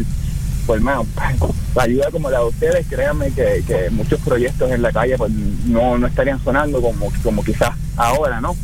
por 0.66 0.80
mano, 0.82 1.06
la 1.76 1.84
ayuda 1.84 2.12
como 2.12 2.30
la 2.30 2.40
de 2.40 2.46
ustedes, 2.46 2.88
créanme 2.88 3.32
que, 3.32 3.64
que 3.66 3.90
muchos 3.92 4.20
proyectos 4.22 4.72
en 4.72 4.82
la 4.82 4.92
calle 4.92 5.18
pues 5.18 5.32
no, 5.32 5.98
no 5.98 6.08
estarían 6.08 6.44
sonando 6.44 6.82
como, 6.82 7.12
como 7.24 7.44
quizás 7.44 7.72
ahora, 7.96 8.42
¿no? 8.42 8.56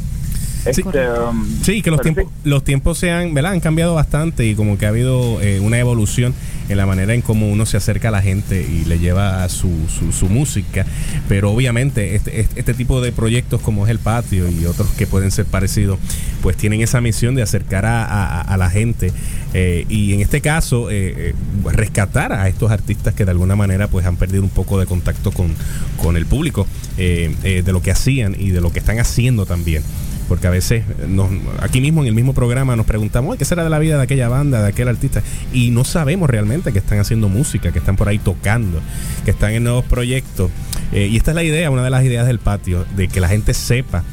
Este, 0.65 1.09
um, 1.09 1.45
Sí, 1.63 1.81
que 1.81 1.89
los 1.89 2.01
tiempos, 2.01 2.25
los 2.43 2.63
tiempos 2.63 2.97
se 2.97 3.09
han, 3.09 3.33
¿verdad? 3.33 3.53
han 3.53 3.59
cambiado 3.59 3.95
bastante 3.95 4.45
y 4.45 4.55
como 4.55 4.77
que 4.77 4.85
ha 4.85 4.89
habido 4.89 5.41
eh, 5.41 5.59
una 5.59 5.79
evolución 5.79 6.35
en 6.71 6.77
la 6.77 6.85
manera 6.85 7.13
en 7.13 7.21
cómo 7.21 7.49
uno 7.49 7.65
se 7.65 7.77
acerca 7.77 8.07
a 8.07 8.11
la 8.11 8.21
gente 8.21 8.61
y 8.61 8.85
le 8.85 8.99
lleva 8.99 9.47
su, 9.49 9.69
su, 9.89 10.11
su 10.11 10.27
música. 10.29 10.85
Pero 11.27 11.51
obviamente 11.51 12.15
este, 12.15 12.39
este, 12.41 12.59
este 12.59 12.73
tipo 12.73 13.01
de 13.01 13.11
proyectos 13.11 13.61
como 13.61 13.85
es 13.85 13.91
el 13.91 13.99
patio 13.99 14.49
y 14.49 14.65
otros 14.65 14.89
que 14.97 15.07
pueden 15.07 15.31
ser 15.31 15.45
parecidos, 15.45 15.99
pues 16.41 16.57
tienen 16.57 16.81
esa 16.81 17.01
misión 17.01 17.35
de 17.35 17.41
acercar 17.43 17.85
a, 17.85 18.41
a- 18.41 18.57
la 18.57 18.69
gente 18.69 19.11
eh, 19.53 19.85
y 19.89 20.13
en 20.13 20.21
este 20.21 20.39
caso 20.41 20.91
eh, 20.91 21.13
eh, 21.17 21.33
rescatar 21.71 22.31
a 22.31 22.47
estos 22.47 22.69
artistas 22.71 23.13
que 23.15 23.25
de 23.25 23.31
alguna 23.31 23.55
manera 23.55 23.87
pues 23.87 24.05
han 24.05 24.15
perdido 24.15 24.43
un 24.43 24.49
poco 24.49 24.79
de 24.79 24.85
contacto 24.85 25.31
con, 25.31 25.53
con 26.01 26.15
el 26.15 26.25
público 26.25 26.67
de 26.97 27.63
lo 27.71 27.81
que 27.81 27.91
hacían 27.91 28.35
y 28.39 28.49
de 28.51 28.61
lo 28.61 28.71
que 28.71 28.79
están 28.79 28.99
haciendo 28.99 29.45
también 29.45 29.83
porque 30.27 30.47
a 30.47 30.49
veces 30.49 30.83
nos, 31.07 31.29
aquí 31.59 31.81
mismo 31.81 32.01
en 32.01 32.07
el 32.07 32.13
mismo 32.13 32.33
programa 32.33 32.75
nos 32.75 32.85
preguntamos 32.85 33.33
"Ay, 33.33 33.37
qué 33.37 33.45
será 33.45 33.63
de 33.63 33.69
la 33.69 33.79
vida 33.79 33.97
de 33.97 34.03
aquella 34.03 34.29
banda, 34.29 34.61
de 34.61 34.69
aquel 34.69 34.87
artista 34.87 35.21
y 35.53 35.71
no 35.71 35.83
sabemos 35.83 36.29
realmente 36.29 36.71
que 36.71 36.79
están 36.79 36.99
haciendo 36.99 37.29
música, 37.29 37.71
que 37.71 37.79
están 37.79 37.95
por 37.95 38.07
ahí 38.07 38.19
tocando, 38.19 38.79
que 39.25 39.31
están 39.31 39.51
en 39.51 39.63
nuevos 39.63 39.85
proyectos 39.85 40.49
Eh, 40.93 41.07
y 41.07 41.15
esta 41.15 41.31
es 41.31 41.35
la 41.35 41.43
idea, 41.43 41.71
una 41.71 41.83
de 41.85 41.89
las 41.89 42.03
ideas 42.03 42.27
del 42.27 42.39
patio, 42.39 42.85
de 42.97 43.07
que 43.07 43.21
la 43.21 43.29
gente 43.29 43.53
sepa 43.53 44.03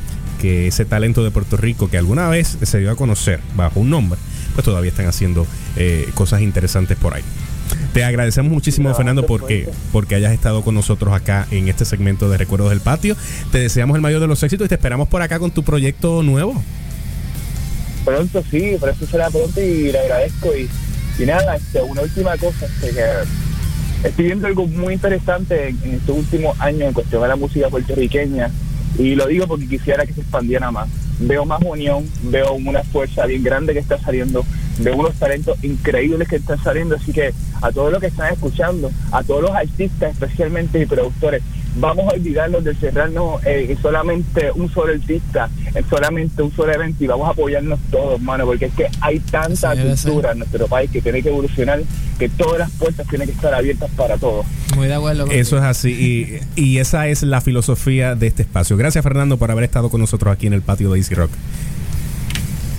que 0.41 0.69
ese 0.69 0.85
talento 0.85 1.25
de 1.25 1.33
Puerto 1.33 1.57
Rico 1.57 1.89
que 1.91 1.99
alguna 1.99 2.29
vez 2.29 2.57
se 2.63 2.79
dio 2.79 2.93
a 2.93 2.95
conocer 2.95 3.41
bajo 3.57 3.81
un 3.81 3.91
nombre, 3.91 4.17
pues 4.55 4.65
todavía 4.65 4.91
están 4.91 5.07
haciendo 5.09 5.45
eh, 5.77 6.09
cosas 6.15 6.41
interesantes 6.41 6.97
por 6.97 7.15
ahí. 7.15 7.23
Te 7.93 8.05
agradecemos 8.05 8.53
muchísimo, 8.53 8.95
Fernando, 8.95 9.27
porque, 9.27 9.69
porque 9.93 10.15
hayas 10.15 10.33
estado 10.33 10.63
con 10.63 10.75
nosotros 10.75 11.15
acá 11.15 11.47
en 11.51 11.69
este 11.69 11.85
segmento 11.85 12.29
de 12.29 12.37
Recuerdos 12.39 12.71
del 12.71 12.81
Patio. 12.81 13.17
Te 13.51 13.59
deseamos 13.59 13.97
el 13.97 14.03
mayor 14.03 14.21
de 14.21 14.27
los 14.27 14.43
éxitos 14.43 14.67
y 14.67 14.69
te 14.69 14.75
esperamos 14.75 15.09
por 15.09 15.23
acá 15.23 15.39
con 15.39 15.51
tu 15.51 15.63
proyecto 15.63 16.23
nuevo. 16.23 16.63
pronto 18.05 18.43
sí, 18.51 18.77
pero 18.81 18.93
eso 18.93 19.07
será 19.07 19.31
pronto 19.31 19.61
y 19.61 19.93
le 19.93 19.99
agradezco 19.99 20.51
y, 20.57 20.69
y 21.23 21.27
nada, 21.27 21.57
este, 21.57 21.83
una 21.83 22.03
última 22.03 22.37
cosa, 22.37 22.67
este, 22.67 22.91
que 22.95 24.09
estoy 24.09 24.25
viendo 24.27 24.47
algo 24.47 24.67
muy 24.67 24.95
interesante 24.95 25.69
en, 25.69 25.79
en 25.83 25.95
estos 25.95 26.17
últimos 26.17 26.59
años 26.61 26.83
en 26.83 26.93
cuestión 26.93 27.23
de 27.23 27.29
la 27.29 27.37
música 27.37 27.69
puertorriqueña 27.69 28.51
y 28.99 29.15
lo 29.15 29.27
digo 29.27 29.47
porque 29.47 29.69
quisiera 29.69 30.05
que 30.07 30.13
se 30.13 30.21
expandiera 30.23 30.71
más. 30.71 30.89
Veo 31.21 31.45
más 31.45 31.61
unión, 31.63 32.05
veo 32.23 32.53
una 32.55 32.83
fuerza 32.85 33.27
bien 33.27 33.43
grande 33.43 33.73
que 33.73 33.81
está 33.81 33.99
saliendo, 33.99 34.45
veo 34.79 34.97
unos 34.97 35.15
talentos 35.15 35.63
increíbles 35.63 36.29
que 36.29 36.37
están 36.37 36.63
saliendo, 36.63 36.97
así 36.97 37.13
que 37.13 37.33
a 37.61 37.73
todos 37.73 37.93
los 37.93 38.01
que 38.01 38.09
están 38.09 38.33
escuchando, 38.33 38.91
a 39.13 39.23
todos 39.23 39.43
los 39.43 39.51
artistas 39.51 40.13
especialmente 40.13 40.81
y 40.81 40.87
productores, 40.87 41.43
vamos 41.77 42.07
a 42.13 42.15
olvidarnos 42.17 42.65
de 42.65 42.75
cerrarnos 42.75 43.45
eh, 43.45 43.67
en 43.71 43.81
solamente 43.81 44.51
un 44.55 44.71
solo 44.73 44.93
artista, 44.93 45.49
en 45.75 45.89
solamente 45.89 46.43
un 46.43 46.53
solo 46.53 46.73
evento 46.73 47.05
y 47.05 47.07
vamos 47.07 47.29
a 47.29 47.31
apoyarnos 47.31 47.79
todos, 47.91 48.21
mano, 48.21 48.47
porque 48.47 48.67
es 48.67 48.75
que 48.75 48.87
hay 49.01 49.21
tanta 49.21 49.75
Sí, 49.75 49.83
cultura 49.83 50.33
en 50.33 50.39
nuestro 50.39 50.67
país 50.67 50.91
que 50.91 51.01
tiene 51.01 51.23
que 51.23 51.29
evolucionar, 51.29 51.81
que 52.19 52.29
todas 52.29 52.59
las 52.59 52.71
puertas 52.73 53.07
tienen 53.09 53.29
que 53.29 53.35
estar 53.35 53.55
abiertas 53.55 53.91
para 53.97 54.17
todos. 54.17 54.47
Muy 54.77 54.87
de 54.87 54.95
acuerdo 54.95 55.27
con 55.27 55.35
Eso 55.35 55.57
es 55.59 55.63
así 55.65 56.41
y, 56.57 56.61
y 56.61 56.79
esa 56.79 57.07
es 57.09 57.23
la 57.23 57.41
filosofía 57.41 58.15
de 58.15 58.27
este 58.27 58.43
espacio. 58.43 58.77
Gracias 58.77 59.03
Fernando 59.03 59.37
por 59.37 59.51
haber 59.51 59.65
estado 59.65 59.91
con 59.91 60.01
nosotros 60.01 60.33
aquí 60.33 60.47
en 60.47 60.53
el 60.53 60.63
patio 60.63 60.91
de 60.91 60.99
Easy 60.99 61.15
Rock. 61.15 61.31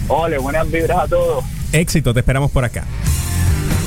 Ole, 0.08 0.38
buenas 0.40 0.70
vibras 0.72 0.98
a 0.98 1.08
todos. 1.08 1.46
Éxito, 1.72 2.14
te 2.14 2.22
esperamos 2.22 2.52
por 2.52 2.66
acá. 2.66 2.84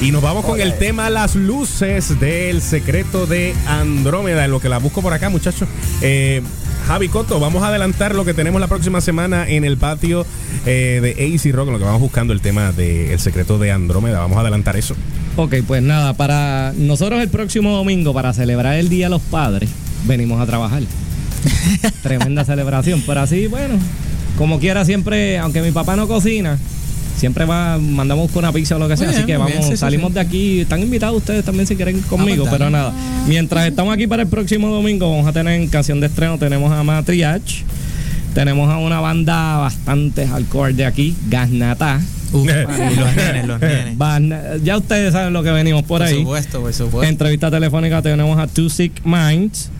Y 0.00 0.10
nos 0.10 0.22
vamos 0.22 0.44
con 0.44 0.60
el 0.60 0.74
tema 0.78 1.10
Las 1.10 1.36
luces 1.36 2.18
del 2.18 2.60
secreto 2.60 3.26
de 3.26 3.54
Andrómeda, 3.66 4.44
en 4.44 4.50
lo 4.50 4.60
que 4.60 4.68
la 4.68 4.78
busco 4.78 5.00
por 5.00 5.12
acá, 5.12 5.30
muchachos. 5.30 5.68
Eh, 6.00 6.42
Javi 6.86 7.08
Coto, 7.08 7.38
vamos 7.38 7.62
a 7.62 7.68
adelantar 7.68 8.14
lo 8.14 8.24
que 8.24 8.34
tenemos 8.34 8.60
la 8.60 8.66
próxima 8.66 9.00
semana 9.00 9.48
en 9.48 9.64
el 9.64 9.76
patio 9.76 10.26
eh, 10.66 10.98
de 11.00 11.10
AC 11.12 11.54
Rock, 11.54 11.68
en 11.68 11.72
lo 11.74 11.78
que 11.78 11.84
vamos 11.84 12.00
buscando 12.00 12.32
el 12.32 12.40
tema 12.40 12.72
del 12.72 13.18
secreto 13.20 13.58
de 13.58 13.70
Andrómeda. 13.70 14.18
Vamos 14.18 14.38
a 14.38 14.40
adelantar 14.40 14.76
eso. 14.76 14.96
Ok, 15.36 15.56
pues 15.66 15.82
nada, 15.82 16.14
para 16.14 16.72
nosotros 16.76 17.22
el 17.22 17.28
próximo 17.28 17.70
domingo, 17.70 18.12
para 18.12 18.32
celebrar 18.32 18.76
el 18.76 18.88
Día 18.88 19.06
de 19.06 19.10
los 19.10 19.22
Padres, 19.22 19.70
venimos 20.04 20.40
a 20.40 20.46
trabajar. 20.46 20.82
Tremenda 22.02 22.44
celebración, 22.44 23.02
pero 23.06 23.20
así, 23.20 23.46
bueno, 23.46 23.74
como 24.36 24.58
quiera 24.58 24.84
siempre, 24.84 25.38
aunque 25.38 25.62
mi 25.62 25.70
papá 25.70 25.94
no 25.96 26.08
cocina, 26.08 26.58
siempre 27.22 27.44
va, 27.44 27.78
mandamos 27.78 28.32
con 28.32 28.40
una 28.40 28.52
pizza 28.52 28.74
o 28.74 28.80
lo 28.80 28.88
que 28.88 28.96
sea, 28.96 29.10
así 29.10 29.22
que 29.22 29.36
vamos, 29.36 29.52
bien, 29.52 29.62
sí, 29.62 29.70
sí, 29.70 29.76
salimos 29.76 30.08
sí. 30.08 30.14
de 30.14 30.20
aquí, 30.20 30.60
están 30.62 30.80
invitados 30.82 31.18
ustedes 31.18 31.44
también 31.44 31.68
si 31.68 31.76
quieren 31.76 32.00
conmigo, 32.00 32.42
pues, 32.42 32.52
pero 32.58 32.68
nada. 32.68 32.92
Mientras 33.28 33.64
estamos 33.68 33.94
aquí 33.94 34.08
para 34.08 34.22
el 34.22 34.28
próximo 34.28 34.68
domingo, 34.68 35.08
vamos 35.08 35.28
a 35.28 35.32
tener 35.32 35.60
en 35.60 35.68
canción 35.68 36.00
de 36.00 36.08
estreno, 36.08 36.36
tenemos 36.36 36.72
a 36.72 36.82
Matriarch, 36.82 37.62
tenemos 38.34 38.68
a 38.68 38.78
una 38.78 38.98
banda 38.98 39.58
bastante 39.58 40.26
hardcore 40.26 40.72
de 40.72 40.84
aquí, 40.84 41.14
Gasnata. 41.28 42.00
Uf, 42.32 42.44
y 42.44 42.96
los 42.96 43.14
nenes, 43.14 43.46
los 43.46 43.60
nenes. 43.60 44.60
Ya 44.64 44.76
ustedes 44.76 45.12
saben 45.12 45.32
lo 45.32 45.44
que 45.44 45.52
venimos 45.52 45.82
por, 45.82 46.00
Por 46.00 46.08
ahí. 46.08 46.22
supuesto, 46.22 46.60
por 46.60 46.72
supuesto. 46.72 47.08
Entrevista 47.08 47.52
telefónica 47.52 48.02
tenemos 48.02 48.36
a 48.36 48.48
Two 48.48 48.68
Sick 48.68 49.00
Minds. 49.04 49.70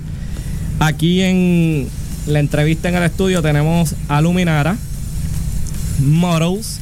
Aquí 0.79 1.23
en 1.23 1.89
la 2.29 2.39
entrevista 2.39 2.89
en 2.89 2.95
el 2.95 3.03
estudio 3.03 3.43
tenemos 3.43 3.97
a 4.09 4.21
Luminara, 4.21 4.77
Models 5.99 6.82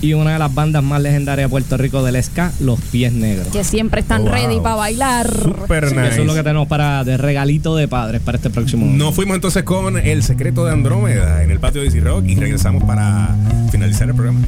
y 0.00 0.12
una 0.14 0.32
de 0.34 0.38
las 0.38 0.54
bandas 0.54 0.82
más 0.82 1.00
legendarias 1.00 1.46
de 1.46 1.50
Puerto 1.50 1.76
Rico 1.76 2.02
del 2.02 2.22
ska, 2.22 2.52
Los 2.60 2.80
Pies 2.80 3.12
Negros. 3.12 3.48
Que 3.48 3.64
siempre 3.64 4.00
están 4.00 4.22
Wow. 4.24 4.32
ready 4.32 4.60
para 4.60 4.76
bailar. 4.76 5.26
Super 5.30 5.88
que 5.88 5.94
nice. 5.94 6.08
Eso 6.08 6.20
es 6.22 6.26
lo 6.26 6.34
que 6.34 6.42
tenemos 6.42 6.68
para 6.68 7.04
de 7.04 7.16
regalito 7.16 7.76
de 7.76 7.88
padres 7.88 8.20
para 8.20 8.36
este 8.36 8.50
próximo 8.50 8.86
año. 8.86 8.96
Nos 8.96 9.14
fuimos 9.14 9.34
entonces 9.36 9.62
con 9.64 9.96
el 9.98 10.22
secreto 10.22 10.64
de 10.64 10.72
Andrómeda 10.72 11.42
en 11.42 11.50
el 11.50 11.58
patio 11.60 11.80
de 11.82 11.88
Easy 11.88 12.00
Rock 12.00 12.24
y 12.26 12.34
regresamos 12.36 12.84
para 12.84 13.34
finalizar 13.70 14.08
el 14.08 14.14
programa. 14.14 14.40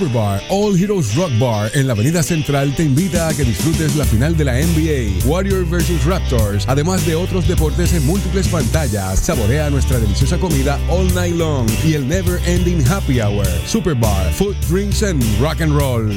Superbar 0.00 0.40
All 0.48 0.74
Heroes 0.78 1.14
Rock 1.14 1.30
Bar 1.38 1.70
en 1.74 1.86
la 1.86 1.92
Avenida 1.92 2.22
Central 2.22 2.74
te 2.74 2.82
invita 2.82 3.28
a 3.28 3.34
que 3.34 3.44
disfrutes 3.44 3.96
la 3.96 4.06
final 4.06 4.34
de 4.34 4.46
la 4.46 4.54
NBA, 4.54 5.26
Warrior 5.26 5.66
vs 5.66 6.06
Raptors, 6.06 6.66
además 6.66 7.04
de 7.04 7.14
otros 7.14 7.46
deportes 7.46 7.92
en 7.92 8.06
múltiples 8.06 8.48
pantallas. 8.48 9.20
Saborea 9.20 9.68
nuestra 9.68 9.98
deliciosa 9.98 10.38
comida 10.38 10.78
all 10.88 11.12
night 11.12 11.36
long 11.36 11.68
y 11.84 11.92
el 11.92 12.08
never 12.08 12.40
ending 12.46 12.82
happy 12.86 13.20
hour. 13.20 13.44
Superbar, 13.66 14.32
food, 14.32 14.56
drinks 14.70 15.02
and 15.02 15.22
rock 15.38 15.60
and 15.60 15.78
roll. 15.78 16.08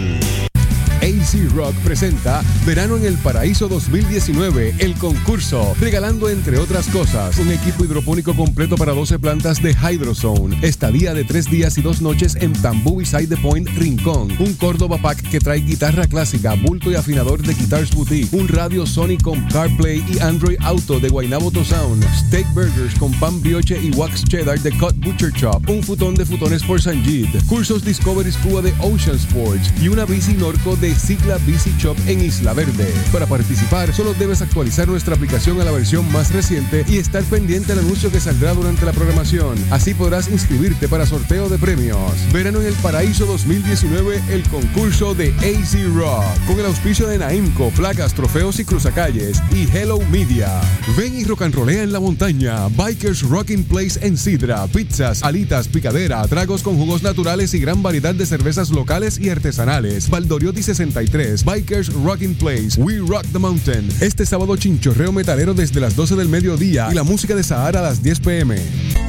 AC 1.23 1.49
Rock 1.55 1.73
presenta 1.85 2.43
Verano 2.65 2.97
en 2.97 3.05
el 3.05 3.13
Paraíso 3.15 3.69
2019, 3.69 4.75
el 4.79 4.93
concurso, 4.95 5.73
regalando 5.79 6.29
entre 6.29 6.57
otras 6.57 6.87
cosas 6.87 7.37
un 7.37 7.49
equipo 7.49 7.85
hidropónico 7.85 8.35
completo 8.35 8.75
para 8.75 8.91
12 8.91 9.19
plantas 9.19 9.61
de 9.61 9.71
Hydrozone, 9.71 10.59
estadía 10.61 11.13
de 11.13 11.23
3 11.23 11.49
días 11.49 11.77
y 11.77 11.81
2 11.81 12.01
noches 12.01 12.35
en 12.41 12.51
Bamboo 12.61 12.99
y 13.01 13.05
Side 13.05 13.37
Point 13.37 13.69
Rincón, 13.69 14.35
un 14.37 14.53
Córdoba 14.55 14.97
Pack 14.97 15.21
que 15.29 15.39
trae 15.39 15.61
guitarra 15.61 16.07
clásica, 16.07 16.55
bulto 16.55 16.91
y 16.91 16.95
afinador 16.95 17.41
de 17.41 17.53
Guitars 17.53 17.95
Boutique, 17.95 18.33
un 18.33 18.49
radio 18.49 18.85
Sony 18.85 19.17
con 19.21 19.39
CarPlay 19.47 20.03
y 20.09 20.19
Android 20.19 20.57
Auto 20.61 20.99
de 20.99 21.07
Guaynabo 21.07 21.51
Sound, 21.63 22.05
steak 22.15 22.53
burgers 22.53 22.95
con 22.99 23.13
pan 23.13 23.41
brioche 23.41 23.79
y 23.81 23.91
wax 23.91 24.25
cheddar 24.25 24.59
de 24.59 24.71
Cut 24.77 24.95
Butcher 24.97 25.31
Shop, 25.31 25.61
un 25.69 25.83
futón 25.83 26.15
de 26.15 26.25
futones 26.25 26.63
por 26.63 26.81
Sanjit, 26.81 27.29
cursos 27.45 27.85
Discovery 27.85 28.31
Scuba 28.31 28.61
de 28.61 28.73
Ocean 28.81 29.15
Sports 29.15 29.71
y 29.81 29.87
una 29.87 30.03
bici 30.03 30.33
Norco 30.33 30.75
de 30.75 30.93
Cicla 31.13 31.37
Bici 31.45 31.71
Shop 31.77 31.95
en 32.07 32.23
Isla 32.23 32.53
Verde. 32.53 32.91
Para 33.11 33.27
participar, 33.27 33.93
solo 33.93 34.15
debes 34.15 34.41
actualizar 34.41 34.87
nuestra 34.87 35.13
aplicación 35.13 35.61
a 35.61 35.63
la 35.63 35.69
versión 35.69 36.11
más 36.11 36.33
reciente 36.33 36.83
y 36.89 36.97
estar 36.97 37.21
pendiente 37.25 37.71
al 37.71 37.79
anuncio 37.79 38.11
que 38.11 38.19
saldrá 38.19 38.55
durante 38.55 38.83
la 38.83 38.93
programación. 38.93 39.55
Así 39.69 39.93
podrás 39.93 40.27
inscribirte 40.27 40.87
para 40.87 41.05
sorteo 41.05 41.49
de 41.49 41.59
premios. 41.59 41.99
Verano 42.31 42.61
en 42.61 42.65
el 42.65 42.73
Paraíso 42.75 43.27
2019, 43.27 44.23
el 44.31 44.41
concurso 44.49 45.13
de 45.13 45.29
AC 45.33 45.85
Rock, 45.93 46.23
con 46.47 46.59
el 46.59 46.65
auspicio 46.65 47.05
de 47.05 47.19
Naimco, 47.19 47.69
placas, 47.75 48.15
trofeos 48.15 48.59
y 48.59 48.65
cruzacalles 48.65 49.39
y 49.51 49.67
Hello 49.71 49.99
Media. 50.09 50.49
Ven 50.97 51.15
y 51.15 51.25
rock 51.25 51.43
and 51.43 51.53
rollea 51.53 51.83
en 51.83 51.93
la 51.93 51.99
montaña. 51.99 52.69
Bikers 52.69 53.21
Rocking 53.21 53.65
Place 53.65 53.99
en 54.01 54.17
Sidra, 54.17 54.65
pizzas, 54.65 55.21
alitas, 55.21 55.67
picadera, 55.67 56.27
tragos 56.27 56.63
con 56.63 56.75
jugos 56.75 57.03
naturales 57.03 57.53
y 57.53 57.59
gran 57.59 57.83
variedad 57.83 58.15
de 58.15 58.25
cervezas 58.25 58.71
locales 58.71 59.19
y 59.19 59.29
artesanales. 59.29 60.09
Valdoriotti 60.09 60.63
63, 61.07 61.43
Bikers 61.43 61.89
Rocking 62.03 62.35
Place, 62.35 62.77
We 62.77 62.99
Rock 62.99 63.25
the 63.33 63.39
Mountain. 63.39 63.89
Este 63.99 64.25
sábado 64.25 64.55
chinchorreo 64.55 65.11
metalero 65.11 65.53
desde 65.53 65.79
las 65.79 65.95
12 65.95 66.15
del 66.15 66.29
mediodía 66.29 66.87
y 66.91 66.95
la 66.95 67.03
música 67.03 67.35
de 67.35 67.43
Sahara 67.43 67.79
a 67.79 67.83
las 67.83 68.01
10 68.01 68.19
pm. 68.21 69.02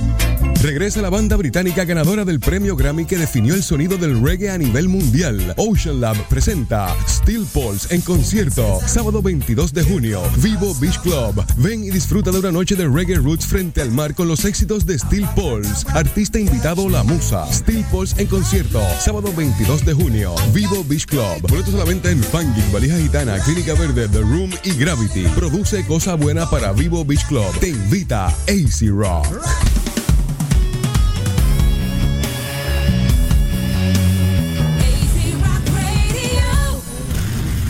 Regresa 0.65 1.03
la 1.03 1.11
banda 1.11 1.37
británica 1.37 1.85
ganadora 1.85 2.25
del 2.25 2.41
premio 2.41 2.75
Grammy 2.75 3.05
que 3.05 3.19
definió 3.19 3.53
el 3.53 3.63
sonido 3.63 3.99
del 3.99 4.23
reggae 4.23 4.49
a 4.49 4.57
nivel 4.57 4.89
mundial. 4.89 5.53
Ocean 5.59 6.01
Lab 6.01 6.17
presenta 6.31 6.89
Steel 7.07 7.45
Pulse 7.53 7.95
en 7.95 8.01
concierto, 8.01 8.81
sábado 8.87 9.21
22 9.21 9.75
de 9.75 9.83
junio, 9.83 10.23
Vivo 10.39 10.75
Beach 10.77 10.99
Club. 11.01 11.45
Ven 11.59 11.85
y 11.85 11.91
disfruta 11.91 12.31
de 12.31 12.39
una 12.39 12.51
noche 12.51 12.77
de 12.77 12.89
reggae 12.89 13.17
roots 13.17 13.45
frente 13.45 13.83
al 13.83 13.91
mar 13.91 14.15
con 14.15 14.27
los 14.27 14.47
éxitos 14.47 14.87
de 14.87 14.99
Steel 14.99 15.29
Pulse. 15.37 15.85
Artista 15.93 16.39
invitado 16.39 16.89
La 16.89 17.03
Musa. 17.03 17.45
Steel 17.53 17.85
Pulse 17.91 18.23
en 18.23 18.29
concierto, 18.29 18.81
sábado 19.01 19.35
22 19.37 19.85
de 19.85 19.93
junio, 19.93 20.35
Vivo 20.55 20.83
Beach 20.89 21.05
Club. 21.05 21.43
Boletos 21.43 21.75
a 21.75 21.79
la 21.79 21.85
venta 21.85 22.11
en 22.11 22.23
Fanging, 22.23 22.73
Valija 22.73 22.97
Gitana, 22.97 23.39
Clínica 23.41 23.75
Verde, 23.75 24.09
The 24.09 24.21
Room 24.21 24.51
y 24.65 24.71
Gravity. 24.71 25.25
Produce 25.37 25.85
cosa 25.85 26.15
buena 26.15 26.49
para 26.49 26.73
Vivo 26.73 27.05
Beach 27.05 27.27
Club. 27.27 27.53
Te 27.61 27.69
invita 27.69 28.29
AC 28.29 28.89
Rock. 28.89 29.27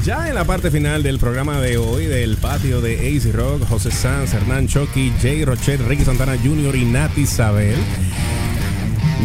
Ya 0.05 0.29
en 0.29 0.35
la 0.35 0.45
parte 0.45 0.71
final 0.71 1.03
del 1.03 1.19
programa 1.19 1.61
de 1.61 1.79
hoy 1.79 2.05
del 2.07 2.37
patio 2.37 2.83
de 2.83 2.95
AC 3.17 3.35
Rock, 3.35 3.67
José 3.67 3.91
Sanz, 3.91 4.35
Hernán 4.35 4.69
Chucky, 4.69 5.11
Jay 5.23 5.45
Rochet, 5.47 5.81
Ricky 5.81 6.05
Santana 6.05 6.37
Jr. 6.43 6.77
y 6.77 6.85
Nati 6.85 7.23
Isabel. 7.23 7.75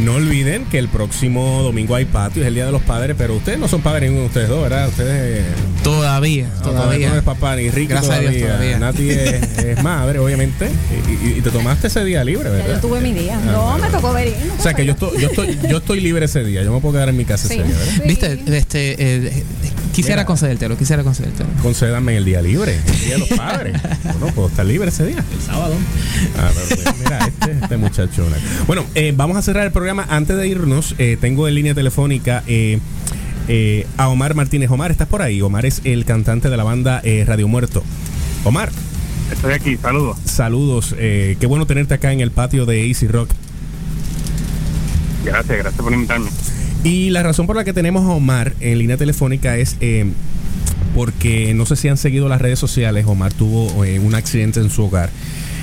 No 0.05 0.13
olviden 0.13 0.63
que 0.65 0.79
el 0.79 0.87
próximo 0.87 1.61
domingo 1.63 1.95
hay 1.95 2.05
patio, 2.05 2.43
es 2.43 2.47
el 2.47 2.53
Día 2.55 2.65
de 2.65 2.71
los 2.71 2.81
Padres, 2.83 3.17
pero 3.17 3.35
ustedes 3.35 3.59
no 3.59 3.67
son 3.67 3.81
padres 3.81 4.03
ninguno 4.03 4.21
de 4.21 4.27
ustedes 4.27 4.47
dos, 4.47 4.61
¿verdad? 4.63 4.87
Ustedes... 4.87 5.43
Todavía, 5.83 6.47
No, 6.59 6.69
todavía. 6.69 7.09
No 7.09 7.15
es 7.17 7.23
papá 7.23 7.57
ni 7.57 7.69
Ricky 7.69 7.87
Gracias 7.87 8.13
a 8.15 8.19
todavía. 8.19 8.37
Dios, 8.39 8.49
todavía. 8.51 8.79
Nati 8.79 9.09
es, 9.09 9.57
es 9.57 9.83
madre, 9.83 10.19
obviamente. 10.19 10.69
Y, 11.09 11.27
y- 11.27 11.37
y 11.39 11.41
te 11.41 11.49
tomaste 11.49 11.87
ese 11.87 12.05
día 12.05 12.23
libre, 12.23 12.45
Ya 12.45 12.51
¿verdad? 12.51 12.75
yo 12.75 12.79
tuve 12.79 13.01
mi 13.01 13.11
día. 13.11 13.37
Ah, 13.43 13.51
No, 13.51 13.77
me 13.77 13.89
tocó 13.89 14.13
ver. 14.13 14.33
O 14.57 14.63
sea 14.63 14.73
que 14.73 14.85
yo 14.85 14.93
estoy, 14.93 15.19
yo 15.19 15.27
estoy, 15.27 15.59
yo 15.69 15.77
estoy 15.79 15.99
libre 15.99 16.23
ese 16.25 16.45
día. 16.45 16.63
Yo 16.63 16.71
me 16.71 16.79
puedo 16.79 16.93
quedar 16.93 17.09
en 17.09 17.17
mi 17.17 17.25
casa 17.25 17.49
Sí. 17.49 17.55
ese 17.55 17.63
día, 17.67 17.77
¿verdad? 17.77 18.03
Viste, 18.05 18.57
este, 18.57 18.95
eh, 19.27 19.43
quisiera 20.01 20.21
Mira. 20.21 20.25
concedértelo, 20.25 20.77
quisiera 20.77 21.03
concedértelo. 21.03 21.49
Concédanme 21.61 22.15
el 22.17 22.25
día 22.25 22.41
libre, 22.41 22.75
el 22.85 22.99
día 22.99 23.13
de 23.13 23.17
los 23.19 23.29
padres. 23.29 23.81
Bueno, 24.19 24.33
puedo 24.35 24.47
estar 24.49 24.65
libre 24.65 24.89
ese 24.89 25.05
día. 25.05 25.23
El 25.33 25.41
sábado. 25.41 25.73
Ah, 26.37 26.49
pero, 26.53 26.81
pues, 26.83 26.97
mira, 26.99 27.19
este, 27.27 27.51
este 27.63 27.77
muchacho. 27.77 28.25
Bueno, 28.67 28.85
eh, 28.95 29.13
vamos 29.15 29.37
a 29.37 29.41
cerrar 29.41 29.65
el 29.65 29.71
programa. 29.71 30.05
Antes 30.09 30.35
de 30.37 30.47
irnos, 30.47 30.95
eh, 30.97 31.17
tengo 31.19 31.47
en 31.47 31.55
línea 31.55 31.73
telefónica 31.73 32.43
eh, 32.47 32.79
eh, 33.47 33.87
a 33.97 34.09
Omar 34.09 34.35
Martínez. 34.35 34.69
Omar, 34.71 34.91
¿estás 34.91 35.07
por 35.07 35.21
ahí? 35.21 35.41
Omar 35.41 35.65
es 35.65 35.81
el 35.83 36.05
cantante 36.05 36.49
de 36.49 36.57
la 36.57 36.63
banda 36.63 37.01
eh, 37.03 37.23
Radio 37.27 37.47
Muerto. 37.47 37.83
Omar. 38.43 38.71
Estoy 39.31 39.53
aquí, 39.53 39.77
saludos. 39.77 40.17
Saludos. 40.25 40.95
eh, 40.97 41.37
qué 41.39 41.45
bueno 41.45 41.65
tenerte 41.67 41.93
acá 41.93 42.11
en 42.11 42.19
el 42.21 42.31
patio 42.31 42.65
de 42.65 42.87
Easy 42.87 43.07
Rock. 43.07 43.29
Gracias, 45.23 45.57
gracias 45.57 45.81
por 45.81 45.93
invitarme. 45.93 46.29
Y 46.83 47.09
la 47.09 47.23
razón 47.23 47.45
por 47.45 47.55
la 47.55 47.63
que 47.63 47.73
tenemos 47.73 48.05
a 48.05 48.09
Omar 48.09 48.53
en 48.61 48.79
línea 48.79 48.97
telefónica 48.97 49.57
es 49.57 49.75
eh, 49.81 50.05
porque 50.95 51.53
no 51.53 51.65
sé 51.65 51.75
si 51.75 51.89
han 51.89 51.97
seguido 51.97 52.29
las 52.29 52.41
redes 52.41 52.59
sociales. 52.59 53.05
Omar 53.05 53.33
tuvo 53.33 53.83
eh, 53.83 53.99
un 53.99 54.15
accidente 54.15 54.59
en 54.59 54.69
su 54.69 54.85
hogar 54.85 55.09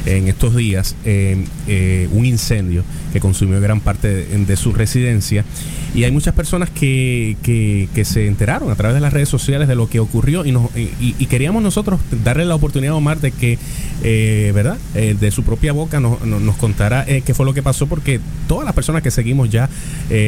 en 0.06 0.28
estos 0.28 0.54
días, 0.54 0.94
eh, 1.04 2.08
un 2.12 2.24
incendio 2.24 2.84
que 3.12 3.20
consumió 3.20 3.60
gran 3.60 3.80
parte 3.80 4.08
de, 4.08 4.56
su 4.56 4.72
residencia. 4.72 5.44
Y 5.94 6.04
hay 6.04 6.10
muchas 6.10 6.34
personas 6.34 6.70
que, 6.70 7.36
que- 7.42 8.04
se 8.04 8.26
enteraron 8.28 8.70
a 8.70 8.76
través 8.76 8.94
de 8.94 9.00
las 9.00 9.12
redes 9.12 9.28
sociales 9.28 9.66
de 9.66 9.74
lo 9.74 9.88
que 9.88 9.98
ocurrió 9.98 10.44
y, 10.44 10.52
nos, 10.52 10.70
y, 10.76 11.12
queríamos 11.26 11.62
nosotros 11.62 11.98
darle 12.22 12.44
la 12.44 12.54
oportunidad 12.54 12.92
a 12.92 12.96
Omar 12.96 13.20
de 13.20 13.32
que, 13.32 13.58
eh, 14.04 14.52
¿verdad? 14.54 14.78
Eh, 14.94 15.16
de 15.18 15.30
su 15.32 15.42
propia 15.42 15.72
boca 15.72 15.98
nos, 15.98 16.24
nos, 16.24 16.40
nos 16.40 16.56
contara 16.56 17.04
qué 17.04 17.34
fue 17.34 17.44
lo 17.44 17.52
que 17.54 17.62
pasó 17.62 17.88
porque 17.88 18.20
todas 18.46 18.64
las 18.64 18.74
personas 18.74 19.02
que 19.02 19.10
seguimos 19.10 19.50
ya 19.50 19.68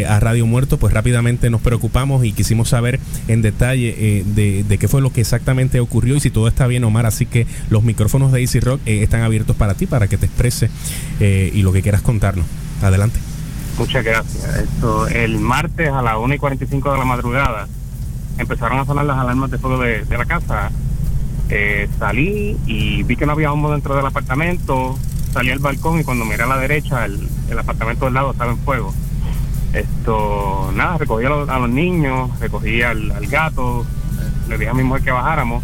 a 0.09 0.21
Radio 0.21 0.47
Muerto 0.47 0.79
pues 0.79 0.93
rápidamente 0.93 1.51
nos 1.51 1.61
preocupamos 1.61 2.25
y 2.25 2.33
quisimos 2.33 2.71
saber 2.71 2.99
en 3.29 3.43
detalle 3.43 4.25
de, 4.35 4.65
de 4.65 4.79
qué 4.79 4.89
fue 4.89 5.01
lo 5.01 5.13
que 5.13 5.21
exactamente 5.21 5.79
ocurrió 5.79 6.17
y 6.17 6.21
si 6.21 6.31
todo 6.31 6.49
está 6.49 6.67
bien 6.67 6.83
Omar. 6.85 7.07
Así 7.07 7.27
que 7.27 7.47
los 7.71 7.85
micrófonos 7.85 8.33
de 8.33 8.41
Easy 8.41 8.59
Rock 8.59 8.81
están 8.87 9.23
abiertos 9.23 9.55
para 9.55 9.68
ti, 9.75 9.87
para 9.87 10.09
que 10.09 10.19
te 10.19 10.27
exprese 10.27 10.71
eh, 11.21 11.51
y 11.53 11.63
lo 11.63 11.73
que 11.73 11.83
quieras 11.83 12.03
contarnos. 12.03 12.47
Adelante. 12.83 13.19
Muchas 13.79 14.05
gracias. 14.05 14.45
Esto, 14.57 15.07
el 15.09 15.39
martes 15.39 15.89
a 15.91 16.03
las 16.03 16.17
1 16.19 16.35
y 16.35 16.39
45 16.39 16.93
de 16.93 16.99
la 16.99 17.05
madrugada 17.05 17.69
empezaron 18.39 18.79
a 18.79 18.85
sonar 18.85 19.05
las 19.05 19.19
alarmas 19.19 19.51
de 19.51 19.59
fuego 19.59 19.79
de, 19.83 20.05
de 20.05 20.19
la 20.19 20.25
casa. 20.25 20.71
Eh, 21.51 21.89
salí 21.99 22.59
y 22.67 23.03
vi 23.05 23.17
que 23.17 23.25
no 23.25 23.33
había 23.33 23.53
humo 23.53 23.71
dentro 23.71 23.97
del 23.97 24.07
apartamento. 24.07 24.99
Salí 25.33 25.51
al 25.51 25.59
balcón 25.59 26.01
y 26.01 26.05
cuando 26.05 26.25
miré 26.25 26.43
a 26.43 26.47
la 26.47 26.59
derecha, 26.59 27.05
el, 27.05 27.29
el 27.51 27.59
apartamento 27.59 28.07
del 28.07 28.15
lado 28.15 28.33
estaba 28.33 28.51
en 28.53 28.59
fuego. 28.59 28.93
Esto, 29.73 30.73
nada, 30.75 30.99
recogí 30.99 31.27
a 31.27 31.29
los, 31.29 31.49
a 31.49 31.59
los 31.59 31.69
niños, 31.69 32.31
recogí 32.41 32.83
al, 32.83 33.11
al 33.11 33.27
gato, 33.27 33.85
le 34.49 34.57
dije 34.57 34.71
a 34.71 34.75
mi 34.75 34.83
mujer 34.83 35.03
que 35.03 35.11
bajáramos. 35.11 35.63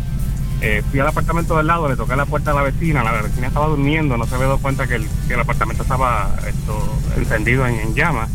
Eh, 0.67 0.83
fui 0.91 0.99
al 0.99 1.07
apartamento 1.07 1.59
del 1.59 1.67
lado, 1.67 1.91
le 1.91 1.95
toqué 1.95 2.17
la 2.17 2.25
puerta 2.25 2.53
a 2.53 2.55
la 2.55 2.63
vecina, 2.63 3.05
la 3.05 3.13
vecina 3.21 3.49
estaba 3.49 3.67
durmiendo, 3.67 4.17
no 4.17 4.25
se 4.25 4.35
había 4.35 4.47
dado 4.47 4.59
cuenta 4.61 4.87
que 4.87 4.95
el, 4.95 5.07
que 5.29 5.35
el 5.35 5.41
apartamento 5.41 5.83
estaba 5.83 6.35
esto, 6.49 6.99
encendido 7.19 7.67
en, 7.67 7.75
en 7.81 7.95
llamas. 7.95 8.31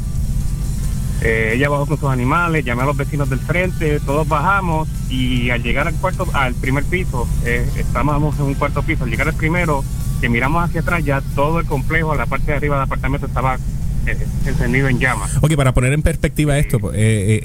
Eh, 1.22 1.53
ella 1.56 1.69
bajó 1.69 1.88
con 1.88 1.99
sus 1.99 2.10
animales, 2.11 2.64
llamé 2.64 2.84
a 2.84 2.85
los 2.85 2.95
vecinos 2.95 3.31
del 3.31 3.39
frente, 3.39 3.99
todos 4.01 4.27
bajamos 4.27 4.88
y 5.10 5.49
al 5.49 5.64
llegar 5.64 5.88
al 5.88 5.95
cuarto, 5.95 6.27
al 6.34 6.53
primer 6.53 6.84
piso, 6.84 7.27
eh, 7.45 7.68
estábamos 7.76 8.38
en 8.38 8.45
un 8.45 8.53
cuarto 8.53 8.84
piso, 8.84 9.06
al 9.06 9.10
llegar 9.10 9.27
al 9.27 9.34
primero, 9.34 9.84
que 10.22 10.30
miramos 10.30 10.64
hacia 10.64 10.81
atrás, 10.81 11.03
ya 11.03 11.22
todo 11.34 11.60
el 11.60 11.65
complejo, 11.65 12.14
la 12.14 12.27
parte 12.27 12.51
de 12.51 12.57
arriba 12.57 12.76
del 12.76 12.84
apartamento 12.84 13.26
estaba 13.26 13.57
eh, 14.06 14.27
encendido 14.45 14.88
en 14.88 14.99
llamas. 14.99 15.35
Ok, 15.41 15.56
para 15.56 15.73
poner 15.73 15.93
en 15.93 16.03
perspectiva 16.03 16.60
esto, 16.60 16.77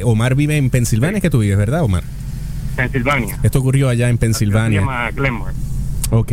Omar 0.05 0.35
vive 0.35 0.59
en 0.59 0.69
Pensilvania, 0.69 1.23
que 1.23 1.31
tú 1.31 1.39
vives, 1.39 1.57
¿verdad, 1.57 1.83
Omar? 1.83 2.05
Pensilvania. 2.75 3.39
Esto 3.43 3.59
ocurrió 3.61 3.89
allá 3.89 4.09
en 4.09 4.17
Se 4.17 4.21
Pensilvania. 4.21 4.81
llama 4.81 5.11
Glenmore. 5.11 5.53
Ok. 6.11 6.33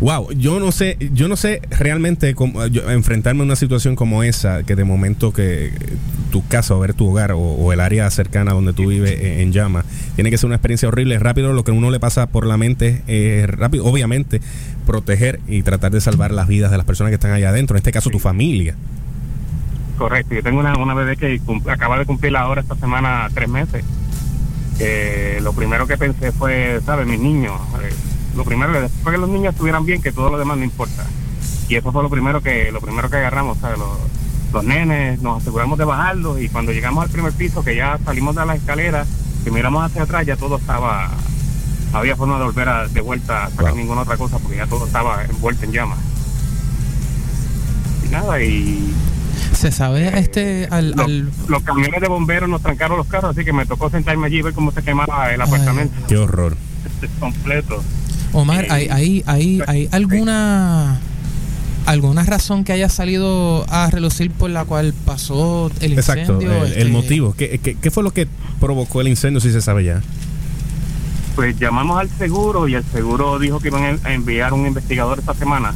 Wow, 0.00 0.32
yo 0.32 0.60
no 0.60 0.72
sé, 0.72 0.96
yo 1.12 1.28
no 1.28 1.36
sé 1.36 1.60
realmente 1.78 2.34
cómo, 2.34 2.66
yo- 2.68 2.90
enfrentarme 2.90 3.42
a 3.42 3.44
una 3.44 3.54
situación 3.56 3.96
como 3.96 4.22
esa, 4.22 4.62
que 4.62 4.74
de 4.74 4.84
momento 4.84 5.30
que 5.34 5.72
tu 6.32 6.46
casa 6.48 6.74
o 6.74 6.80
ver 6.80 6.94
tu 6.94 7.08
hogar 7.10 7.32
o, 7.32 7.38
o 7.38 7.72
el 7.74 7.80
área 7.80 8.08
cercana 8.08 8.52
donde 8.54 8.72
tú 8.72 8.86
vives 8.88 9.10
eh, 9.10 9.42
en 9.42 9.52
llama, 9.52 9.84
tiene 10.14 10.30
que 10.30 10.38
ser 10.38 10.46
una 10.46 10.56
experiencia 10.56 10.88
horrible. 10.88 11.18
Rápido 11.18 11.52
lo 11.52 11.64
que 11.64 11.70
uno 11.72 11.90
le 11.90 12.00
pasa 12.00 12.28
por 12.28 12.46
la 12.46 12.56
mente 12.56 13.02
es 13.08 13.46
rápido, 13.50 13.84
obviamente, 13.84 14.40
proteger 14.86 15.38
y 15.46 15.62
tratar 15.64 15.92
de 15.92 16.00
salvar 16.00 16.30
las 16.30 16.48
vidas 16.48 16.70
de 16.70 16.78
las 16.78 16.86
personas 16.86 17.10
que 17.10 17.16
están 17.16 17.32
allá 17.32 17.50
adentro, 17.50 17.76
en 17.76 17.80
este 17.80 17.92
caso 17.92 18.08
tu 18.08 18.18
familia. 18.20 18.76
Correcto, 19.98 20.34
yo 20.34 20.42
tengo 20.42 20.60
una, 20.60 20.78
una 20.78 20.94
bebé 20.94 21.18
que 21.18 21.38
acaba 21.70 21.98
de 21.98 22.06
cumplir 22.06 22.34
ahora 22.38 22.62
esta 22.62 22.74
semana 22.76 23.28
tres 23.34 23.50
meses. 23.50 23.84
Que 24.80 25.38
lo 25.42 25.52
primero 25.52 25.86
que 25.86 25.98
pensé 25.98 26.32
fue, 26.32 26.80
¿sabes? 26.86 27.06
Mis 27.06 27.20
niños. 27.20 27.52
eh, 27.82 27.92
lo 28.34 28.44
primero, 28.44 28.72
después 28.80 29.12
que 29.14 29.20
los 29.20 29.28
niños 29.28 29.52
estuvieran 29.52 29.84
bien, 29.84 30.00
que 30.00 30.10
todo 30.10 30.30
lo 30.30 30.38
demás 30.38 30.56
no 30.56 30.64
importa. 30.64 31.04
Y 31.68 31.74
eso 31.74 31.92
fue 31.92 32.02
lo 32.02 32.08
primero 32.08 32.40
que 32.40 32.72
lo 32.72 32.80
primero 32.80 33.10
que 33.10 33.16
agarramos, 33.18 33.58
¿sabes? 33.58 33.78
Los, 33.78 33.90
los 34.54 34.64
nenes, 34.64 35.20
nos 35.20 35.42
aseguramos 35.42 35.76
de 35.78 35.84
bajarlos 35.84 36.40
y 36.40 36.48
cuando 36.48 36.72
llegamos 36.72 37.04
al 37.04 37.10
primer 37.10 37.32
piso, 37.34 37.62
que 37.62 37.76
ya 37.76 37.98
salimos 38.06 38.34
de 38.36 38.46
las 38.46 38.56
escaleras, 38.56 39.06
que 39.44 39.50
miramos 39.50 39.84
hacia 39.84 40.04
atrás, 40.04 40.24
ya 40.24 40.36
todo 40.36 40.56
estaba, 40.56 41.10
había 41.92 42.16
forma 42.16 42.38
de 42.38 42.44
volver 42.46 42.68
a- 42.70 42.88
de 42.88 43.00
vuelta 43.02 43.44
a 43.46 43.50
sacar 43.50 43.74
ninguna 43.74 44.00
otra 44.00 44.16
cosa 44.16 44.38
porque 44.38 44.56
ya 44.56 44.66
todo 44.66 44.86
estaba 44.86 45.24
envuelto 45.26 45.64
en 45.66 45.72
llamas. 45.72 45.98
Y 48.06 48.08
nada, 48.08 48.42
y 48.42 48.94
Se 49.60 49.70
sabe 49.70 50.18
este 50.18 50.68
al, 50.70 50.92
los, 50.92 51.04
al- 51.04 51.30
los 51.48 51.62
camiones 51.62 52.00
de 52.00 52.08
bomberos 52.08 52.48
nos 52.48 52.62
trancaron 52.62 52.96
los 52.96 53.06
carros, 53.06 53.36
así 53.36 53.44
que 53.44 53.52
me 53.52 53.66
tocó 53.66 53.90
sentarme 53.90 54.26
allí 54.26 54.38
y 54.38 54.42
ver 54.42 54.54
cómo 54.54 54.72
se 54.72 54.82
quemaba 54.82 55.32
el 55.34 55.40
apartamento 55.42 55.94
Qué 56.08 56.16
horror. 56.16 56.56
completo. 57.18 57.82
Omar, 58.32 58.66
¿hay, 58.70 58.88
hay, 58.88 59.22
hay, 59.26 59.60
hay 59.66 59.88
alguna 59.92 60.98
alguna 61.84 62.22
razón 62.24 62.64
que 62.64 62.72
haya 62.72 62.88
salido 62.88 63.66
a 63.68 63.90
relucir 63.90 64.30
por 64.30 64.48
la 64.50 64.64
cual 64.64 64.94
pasó 65.04 65.70
el 65.80 65.92
Exacto, 65.94 66.34
incendio? 66.34 66.64
el, 66.64 66.72
el 66.72 66.78
Este, 66.78 66.84
motivo. 66.92 67.34
¿Qué, 67.36 67.58
qué, 67.62 67.74
qué 67.74 67.90
fue 67.90 68.02
lo 68.02 68.12
que 68.12 68.28
provocó 68.60 69.00
el 69.02 69.08
incendio, 69.08 69.40
si 69.40 69.50
se 69.52 69.60
sabe 69.60 69.84
ya? 69.84 70.00
Pues 71.34 71.58
llamamos 71.58 71.98
al 72.00 72.08
seguro 72.08 72.66
y 72.68 72.74
el 72.76 72.84
seguro 72.84 73.38
dijo 73.38 73.60
que 73.60 73.68
iban 73.68 73.98
a 74.04 74.12
enviar 74.14 74.52
un 74.52 74.66
investigador 74.66 75.18
esta 75.18 75.34
semana, 75.34 75.74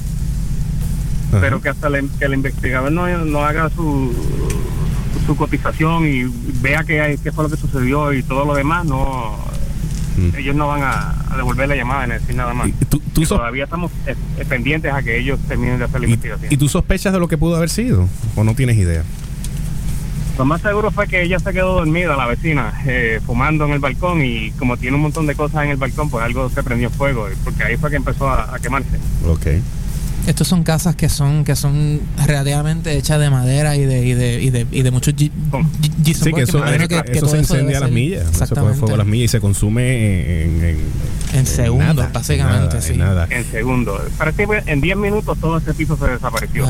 Ajá. 1.37 1.41
pero 1.41 1.61
que 1.61 1.69
hasta 1.69 1.89
que 2.19 2.25
el 2.25 2.35
investigador 2.35 2.91
no, 2.93 3.07
no 3.25 3.45
haga 3.45 3.71
su, 3.71 4.13
su 5.27 5.37
cotización 5.37 6.07
y 6.07 6.25
vea 6.61 6.85
qué, 6.85 7.01
hay- 7.01 7.19
qué 7.19 7.33
fue 7.33 7.45
lo 7.45 7.51
que 7.51 7.57
sucedió 7.57 8.13
y 8.13 8.23
todo 8.23 8.45
lo 8.45 8.55
demás, 8.55 8.85
no 8.85 9.37
ellos 10.39 10.55
no 10.55 10.69
van 10.69 10.81
a, 10.83 11.15
a 11.29 11.37
devolver 11.37 11.69
la 11.69 11.75
llamada 11.75 12.07
ni 12.07 12.13
decir 12.13 12.37
nada 12.37 12.55
más. 12.55 12.71
Todavía 13.37 13.65
estamos 13.65 13.91
eh, 14.07 14.15
eh, 14.39 14.45
pendientes 14.49 14.93
a 14.93 15.03
que 15.03 15.19
ellos 15.19 15.41
terminen 15.49 15.79
de 15.81 15.87
hacer 15.87 16.01
la 16.01 16.07
investigación. 16.07 16.53
¿Y 16.53 16.57
tú 16.57 16.69
sospechas 16.69 17.13
de 17.13 17.19
lo 17.19 17.27
que 17.27 17.37
pudo 17.37 17.57
haber 17.57 17.69
sido? 17.69 18.09
¿O 18.37 18.45
no 18.45 18.55
tienes 18.55 18.77
idea? 18.77 19.03
Lo 20.39 20.45
más 20.45 20.61
seguro 20.63 20.91
fue 20.93 21.07
que 21.09 21.23
ella 21.23 21.39
se 21.41 21.53
quedó 21.53 21.75
dormida, 21.75 22.17
la 22.17 22.27
vecina, 22.27 22.73
eh, 22.87 23.21
fumando 23.27 23.65
en 23.67 23.73
el 23.73 23.79
balcón 23.81 24.25
y 24.25 24.51
como 24.53 24.77
tiene 24.77 24.97
un 24.97 25.03
montón 25.03 25.27
de 25.27 25.35
cosas 25.35 25.65
en 25.65 25.71
el 25.71 25.77
balcón, 25.79 26.11
pues 26.11 26.25
algo 26.25 26.49
se 26.49 26.63
prendió 26.63 26.91
fuego, 26.91 27.27
porque 27.45 27.63
ahí 27.65 27.77
fue 27.77 27.91
que 27.91 27.97
empezó 27.97 28.29
a, 28.29 28.55
a 28.55 28.59
quemarse. 28.61 28.97
Ok. 29.27 29.47
Estos 30.27 30.49
son 30.49 30.63
casas 30.63 30.97
que 30.97 31.11
son 31.11 31.45
que 31.45 31.55
son 31.55 32.01
relativamente 32.27 32.97
hechas 32.97 33.21
de 33.21 33.29
madera 33.29 33.77
y 33.77 33.85
de 33.85 34.07
y 34.07 34.15
de 34.15 34.43
y 34.43 34.51
de, 34.51 34.67
y 34.71 34.83
de 34.83 34.91
muchos 34.91 35.15
gypsum 35.15 35.67
Sí, 36.15 36.33
que 36.33 36.43
eso, 36.43 36.65
eso 36.65 36.89
se 36.89 37.13
eso 37.13 37.37
incendia 37.37 37.79
a 37.79 37.81
debe 37.81 37.81
las 37.81 37.91
millas. 37.91 38.43
Eso 38.43 38.55
coge 38.55 38.75
fuego 38.75 38.95
a 38.95 38.99
las 38.99 39.07
millas 39.07 39.25
y 39.25 39.29
se 39.29 39.41
consume 39.41 40.45
en, 40.45 40.65
en, 40.65 40.79
En 41.35 41.47
segundos, 41.47 41.97
nada, 41.97 42.11
básicamente, 42.13 42.69
nada, 42.69 42.81
sí. 42.81 42.93
en 42.93 42.99
nada. 42.99 43.27
En 43.31 43.45
segundo. 43.45 44.01
Parece 44.17 44.47
que 44.47 44.63
en 44.73 44.81
10 44.81 44.97
minutos 44.97 45.39
todo 45.39 45.59
ese 45.59 45.75
piso 45.75 45.97
se 45.99 46.07
desapareció. 46.07 46.67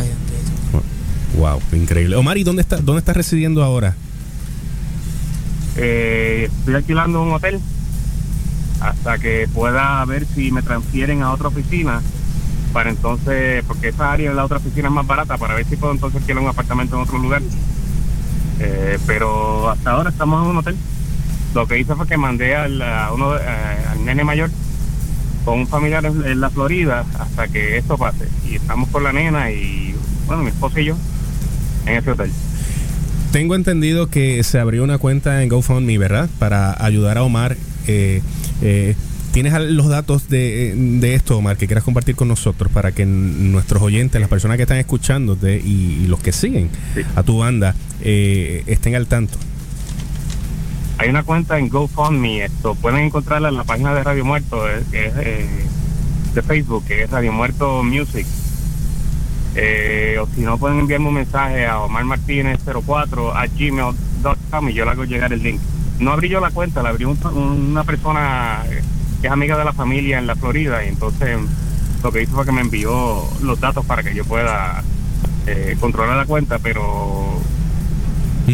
Wow, 1.38 1.60
increíble. 1.72 2.16
Omar, 2.16 2.38
¿y 2.38 2.44
dónde 2.44 2.62
está, 2.62 2.76
dónde 2.78 3.00
estás 3.00 3.16
residiendo 3.16 3.62
ahora? 3.62 3.94
Eh, 5.76 6.48
estoy 6.58 6.74
alquilando 6.74 7.22
un 7.22 7.32
hotel 7.32 7.60
hasta 8.80 9.18
que 9.18 9.48
pueda 9.52 10.04
ver 10.04 10.26
si 10.26 10.50
me 10.52 10.62
transfieren 10.62 11.22
a 11.22 11.32
otra 11.32 11.48
oficina 11.48 12.02
para 12.74 12.90
entonces, 12.90 13.64
porque 13.66 13.88
esa 13.88 14.12
área 14.12 14.30
de 14.30 14.36
la 14.36 14.44
otra 14.44 14.58
oficina 14.58 14.88
es 14.88 14.94
más 14.94 15.06
barata, 15.06 15.38
para 15.38 15.54
ver 15.54 15.64
si 15.64 15.76
puedo 15.76 15.92
entonces 15.92 16.20
alquilar 16.20 16.42
un 16.42 16.48
apartamento 16.48 16.96
en 16.96 17.02
otro 17.02 17.18
lugar. 17.18 17.40
Eh, 18.60 18.98
pero 19.06 19.70
hasta 19.70 19.92
ahora 19.92 20.10
estamos 20.10 20.42
en 20.42 20.50
un 20.50 20.56
hotel. 20.58 20.76
Lo 21.54 21.68
que 21.68 21.78
hice 21.78 21.94
fue 21.94 22.06
que 22.06 22.16
mandé 22.16 22.56
al, 22.56 22.82
a 22.82 23.12
uno, 23.12 23.36
eh, 23.36 23.40
al 23.90 24.04
nene 24.04 24.24
mayor 24.24 24.50
con 25.44 25.60
un 25.60 25.66
familiar 25.68 26.04
en, 26.04 26.26
en 26.26 26.40
la 26.40 26.50
Florida 26.50 27.04
hasta 27.18 27.46
que 27.46 27.78
esto 27.78 27.96
pase. 27.96 28.28
Y 28.50 28.56
estamos 28.56 28.88
con 28.88 29.04
la 29.04 29.12
nena 29.12 29.52
y, 29.52 29.94
bueno, 30.26 30.42
mi 30.42 30.48
esposa 30.48 30.80
y 30.80 30.86
yo 30.86 30.96
en 31.86 31.96
ese 31.96 32.10
hotel. 32.10 32.32
Tengo 33.30 33.54
entendido 33.54 34.08
que 34.08 34.42
se 34.42 34.58
abrió 34.58 34.82
una 34.82 34.98
cuenta 34.98 35.42
en 35.42 35.48
GoFundMe, 35.48 35.98
¿verdad? 35.98 36.28
Para 36.38 36.84
ayudar 36.84 37.18
a 37.18 37.22
Omar. 37.22 37.56
Eh, 37.86 38.20
eh, 38.62 38.96
¿Tienes 39.34 39.52
los 39.72 39.88
datos 39.88 40.28
de, 40.28 40.74
de 40.76 41.14
esto, 41.16 41.36
Omar, 41.36 41.56
que 41.56 41.66
quieras 41.66 41.82
compartir 41.82 42.14
con 42.14 42.28
nosotros 42.28 42.70
para 42.72 42.92
que 42.92 43.04
nuestros 43.04 43.82
oyentes, 43.82 44.20
las 44.20 44.30
personas 44.30 44.56
que 44.56 44.62
están 44.62 44.78
escuchándote 44.78 45.58
y, 45.58 46.02
y 46.04 46.06
los 46.06 46.20
que 46.20 46.30
siguen 46.30 46.70
a 47.16 47.24
tu 47.24 47.38
banda, 47.38 47.74
eh, 48.00 48.62
estén 48.66 48.94
al 48.94 49.08
tanto? 49.08 49.36
Hay 50.98 51.08
una 51.08 51.24
cuenta 51.24 51.58
en 51.58 51.68
GoFundMe, 51.68 52.44
esto 52.44 52.76
pueden 52.76 53.00
encontrarla 53.00 53.48
en 53.48 53.56
la 53.56 53.64
página 53.64 53.92
de 53.92 54.04
Radio 54.04 54.24
Muerto, 54.24 54.68
eh, 54.70 54.84
que 54.92 55.06
es 55.06 55.12
eh, 55.16 55.46
de 56.32 56.42
Facebook, 56.42 56.84
que 56.86 57.02
es 57.02 57.10
Radio 57.10 57.32
Muerto 57.32 57.82
Music. 57.82 58.26
Eh, 59.56 60.16
o 60.20 60.28
si 60.32 60.42
no, 60.42 60.58
pueden 60.58 60.78
enviarme 60.78 61.08
un 61.08 61.14
mensaje 61.14 61.66
a 61.66 61.80
Omar 61.80 62.04
Martínez 62.04 62.60
04 62.64 63.36
a 63.36 63.46
gmail.com 63.48 64.68
y 64.68 64.72
yo 64.74 64.84
le 64.84 64.90
hago 64.92 65.04
llegar 65.04 65.32
el 65.32 65.42
link. 65.42 65.60
No 65.98 66.12
abrí 66.12 66.28
yo 66.28 66.38
la 66.40 66.50
cuenta, 66.50 66.84
la 66.84 66.90
abrió 66.90 67.10
un- 67.10 67.70
una 67.70 67.82
persona 67.84 68.62
que 69.24 69.28
es 69.28 69.32
amiga 69.32 69.56
de 69.56 69.64
la 69.64 69.72
familia 69.72 70.18
en 70.18 70.26
la 70.26 70.36
Florida 70.36 70.84
y 70.84 70.88
entonces 70.88 71.38
lo 72.02 72.12
que 72.12 72.20
hizo 72.20 72.32
fue 72.34 72.44
que 72.44 72.52
me 72.52 72.60
envió 72.60 73.26
los 73.42 73.58
datos 73.58 73.82
para 73.86 74.02
que 74.02 74.14
yo 74.14 74.22
pueda 74.26 74.84
eh, 75.46 75.78
controlar 75.80 76.18
la 76.18 76.26
cuenta, 76.26 76.58
pero 76.58 77.40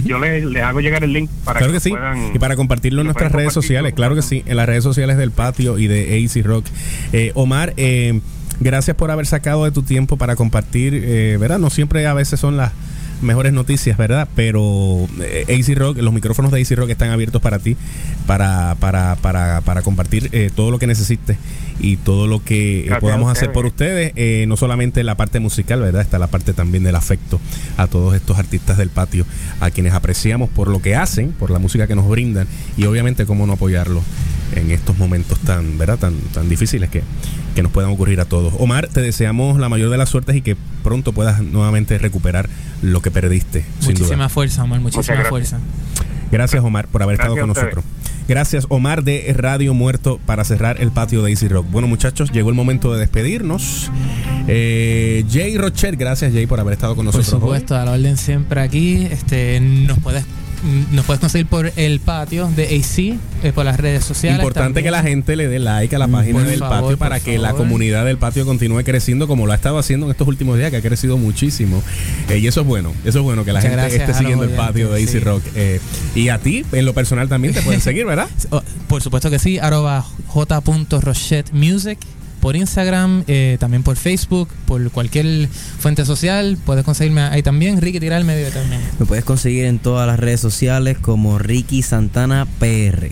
yo 0.04 0.20
les, 0.20 0.44
les 0.44 0.62
hago 0.62 0.80
llegar 0.80 1.02
el 1.02 1.12
link 1.12 1.28
para 1.44 1.58
Claro 1.58 1.72
que, 1.72 1.78
que 1.78 1.80
sí. 1.80 1.90
puedan 1.90 2.36
Y 2.36 2.38
para 2.38 2.54
compartirlo 2.54 3.00
en 3.00 3.06
nuestras 3.08 3.32
redes 3.32 3.52
sociales, 3.52 3.94
claro 3.94 4.14
que 4.14 4.22
sí, 4.22 4.44
en 4.46 4.56
las 4.56 4.66
redes 4.66 4.84
sociales 4.84 5.16
del 5.16 5.32
patio 5.32 5.76
y 5.76 5.88
de 5.88 6.24
AC 6.24 6.46
Rock. 6.46 6.66
Eh, 7.12 7.32
Omar, 7.34 7.74
eh, 7.76 8.20
gracias 8.60 8.96
por 8.96 9.10
haber 9.10 9.26
sacado 9.26 9.64
de 9.64 9.72
tu 9.72 9.82
tiempo 9.82 10.18
para 10.18 10.36
compartir, 10.36 10.94
eh, 10.94 11.36
¿verdad? 11.40 11.58
No 11.58 11.70
siempre 11.70 12.06
a 12.06 12.14
veces 12.14 12.38
son 12.38 12.56
las 12.56 12.70
mejores 13.20 13.52
noticias, 13.52 13.96
¿verdad? 13.96 14.28
Pero 14.34 15.06
eh, 15.20 15.44
AC 15.48 15.76
Rock, 15.76 15.98
los 15.98 16.12
micrófonos 16.12 16.52
de 16.52 16.60
AC 16.60 16.70
Rock 16.72 16.90
están 16.90 17.10
abiertos 17.10 17.40
para 17.42 17.58
ti, 17.58 17.76
para, 18.26 18.76
para, 18.80 19.16
para, 19.16 19.60
para 19.60 19.82
compartir 19.82 20.28
eh, 20.32 20.50
todo 20.54 20.70
lo 20.70 20.78
que 20.78 20.86
necesites 20.86 21.36
y 21.80 21.96
todo 21.96 22.26
lo 22.26 22.44
que 22.44 22.80
eh, 22.80 22.82
Gracias 22.82 23.00
podamos 23.00 23.32
hacer 23.32 23.52
por 23.52 23.66
ustedes, 23.66 24.12
eh, 24.16 24.44
no 24.46 24.56
solamente 24.56 25.02
la 25.02 25.16
parte 25.16 25.40
musical, 25.40 25.80
¿verdad? 25.80 26.02
Está 26.02 26.18
la 26.18 26.26
parte 26.26 26.52
también 26.52 26.84
del 26.84 26.94
afecto 26.94 27.40
a 27.76 27.86
todos 27.86 28.14
estos 28.14 28.38
artistas 28.38 28.76
del 28.76 28.90
patio, 28.90 29.24
a 29.60 29.70
quienes 29.70 29.94
apreciamos 29.94 30.50
por 30.50 30.68
lo 30.68 30.82
que 30.82 30.94
hacen, 30.94 31.32
por 31.32 31.50
la 31.50 31.58
música 31.58 31.86
que 31.86 31.94
nos 31.94 32.08
brindan 32.08 32.46
y 32.76 32.84
obviamente 32.84 33.26
cómo 33.26 33.46
no 33.46 33.54
apoyarlos 33.54 34.04
en 34.54 34.70
estos 34.70 34.98
momentos 34.98 35.38
tan, 35.40 35.78
¿verdad? 35.78 35.98
Tan, 35.98 36.14
tan 36.32 36.48
difíciles 36.48 36.90
que, 36.90 37.02
que 37.54 37.62
nos 37.62 37.72
puedan 37.72 37.90
ocurrir 37.90 38.20
a 38.20 38.24
todos. 38.24 38.54
Omar, 38.58 38.88
te 38.88 39.00
deseamos 39.00 39.58
la 39.58 39.68
mayor 39.68 39.90
de 39.90 39.98
las 39.98 40.08
suertes 40.08 40.36
y 40.36 40.42
que 40.42 40.56
pronto 40.82 41.12
puedas 41.12 41.40
nuevamente 41.42 41.98
recuperar 41.98 42.48
lo 42.82 43.00
que 43.02 43.10
perdiste, 43.10 43.64
sin 43.80 43.90
duda. 43.94 44.00
Muchísima 44.00 44.28
fuerza, 44.28 44.64
Omar, 44.64 44.80
muchísima 44.80 45.14
gracias. 45.14 45.28
fuerza. 45.28 45.60
Gracias, 46.32 46.62
Omar, 46.62 46.86
por 46.88 47.02
haber 47.02 47.16
Gracias 47.16 47.34
estado 47.36 47.46
con 47.48 47.54
nosotros. 47.54 47.84
Gracias, 48.28 48.66
Omar 48.68 49.02
de 49.02 49.34
Radio 49.36 49.74
Muerto, 49.74 50.20
para 50.24 50.44
cerrar 50.44 50.80
el 50.80 50.92
patio 50.92 51.22
de 51.22 51.30
Easy 51.30 51.48
Rock. 51.48 51.66
Bueno, 51.68 51.88
muchachos, 51.88 52.30
llegó 52.30 52.48
el 52.50 52.54
momento 52.54 52.92
de 52.92 53.00
despedirnos. 53.00 53.90
Eh, 54.46 55.24
Jay 55.28 55.58
Rocher, 55.58 55.96
gracias, 55.96 56.32
Jay, 56.32 56.46
por 56.46 56.60
haber 56.60 56.74
estado 56.74 56.94
con 56.94 57.06
Por 57.06 57.16
nosotros. 57.16 57.34
hoy. 57.34 57.40
supuesto, 57.40 57.74
a 57.76 57.84
la 57.84 57.90
orden 57.92 58.16
siempre 58.16 58.60
aquí. 58.60 59.06
Este, 59.10 59.58
nos 59.60 59.98
puedes 59.98 60.24
nos 60.90 61.04
puedes 61.04 61.20
conseguir 61.20 61.46
por 61.46 61.72
el 61.76 62.00
patio 62.00 62.50
de 62.54 62.64
AC, 62.64 63.18
eh, 63.42 63.52
por 63.54 63.64
las 63.64 63.78
redes 63.78 64.04
sociales. 64.04 64.38
Importante 64.40 64.68
también. 64.68 64.84
que 64.84 64.90
la 64.90 65.02
gente 65.02 65.36
le 65.36 65.48
dé 65.48 65.58
like 65.58 65.94
a 65.94 65.98
la 65.98 66.08
página 66.08 66.40
por 66.40 66.48
del 66.48 66.58
favor, 66.58 66.82
patio 66.82 66.98
para 66.98 67.20
que 67.20 67.38
la 67.38 67.52
comunidad 67.52 68.04
del 68.04 68.18
patio 68.18 68.44
continúe 68.44 68.82
creciendo 68.84 69.26
como 69.26 69.46
lo 69.46 69.52
ha 69.52 69.56
estado 69.56 69.78
haciendo 69.78 70.06
en 70.06 70.12
estos 70.12 70.28
últimos 70.28 70.58
días, 70.58 70.70
que 70.70 70.76
ha 70.76 70.82
crecido 70.82 71.16
muchísimo. 71.16 71.82
Eh, 72.28 72.38
y 72.38 72.46
eso 72.46 72.60
es 72.60 72.66
bueno, 72.66 72.92
eso 73.04 73.18
es 73.18 73.24
bueno, 73.24 73.44
que 73.44 73.52
la 73.52 73.60
Muchas 73.60 73.72
gente 73.92 73.96
esté 73.96 74.14
siguiendo 74.14 74.44
el 74.44 74.50
patio 74.50 74.90
de 74.92 75.06
sí. 75.06 75.18
Rock. 75.18 75.42
Eh, 75.54 75.80
y 76.14 76.28
a 76.28 76.38
ti, 76.38 76.64
en 76.72 76.84
lo 76.84 76.94
personal 76.94 77.28
también, 77.28 77.54
te 77.54 77.62
pueden 77.62 77.80
seguir, 77.80 78.06
¿verdad? 78.06 78.28
Oh, 78.50 78.62
Por 78.88 79.02
supuesto 79.02 79.30
que 79.30 79.38
sí, 79.38 79.58
arroba 79.58 80.04
j.rochetmusic 80.26 81.98
por 82.40 82.56
Instagram, 82.56 83.24
eh, 83.26 83.56
también 83.60 83.82
por 83.82 83.96
Facebook, 83.96 84.48
por 84.66 84.90
cualquier 84.90 85.48
fuente 85.78 86.04
social. 86.04 86.58
Puedes 86.64 86.84
conseguirme 86.84 87.22
ahí 87.22 87.42
también. 87.42 87.80
Ricky, 87.80 88.00
tira 88.00 88.16
el 88.16 88.24
medio 88.24 88.50
también. 88.50 88.80
Me 88.98 89.06
puedes 89.06 89.24
conseguir 89.24 89.64
en 89.64 89.78
todas 89.78 90.06
las 90.06 90.18
redes 90.18 90.40
sociales 90.40 90.98
como 90.98 91.38
Ricky 91.38 91.82
Santana 91.82 92.46
PR. 92.58 93.10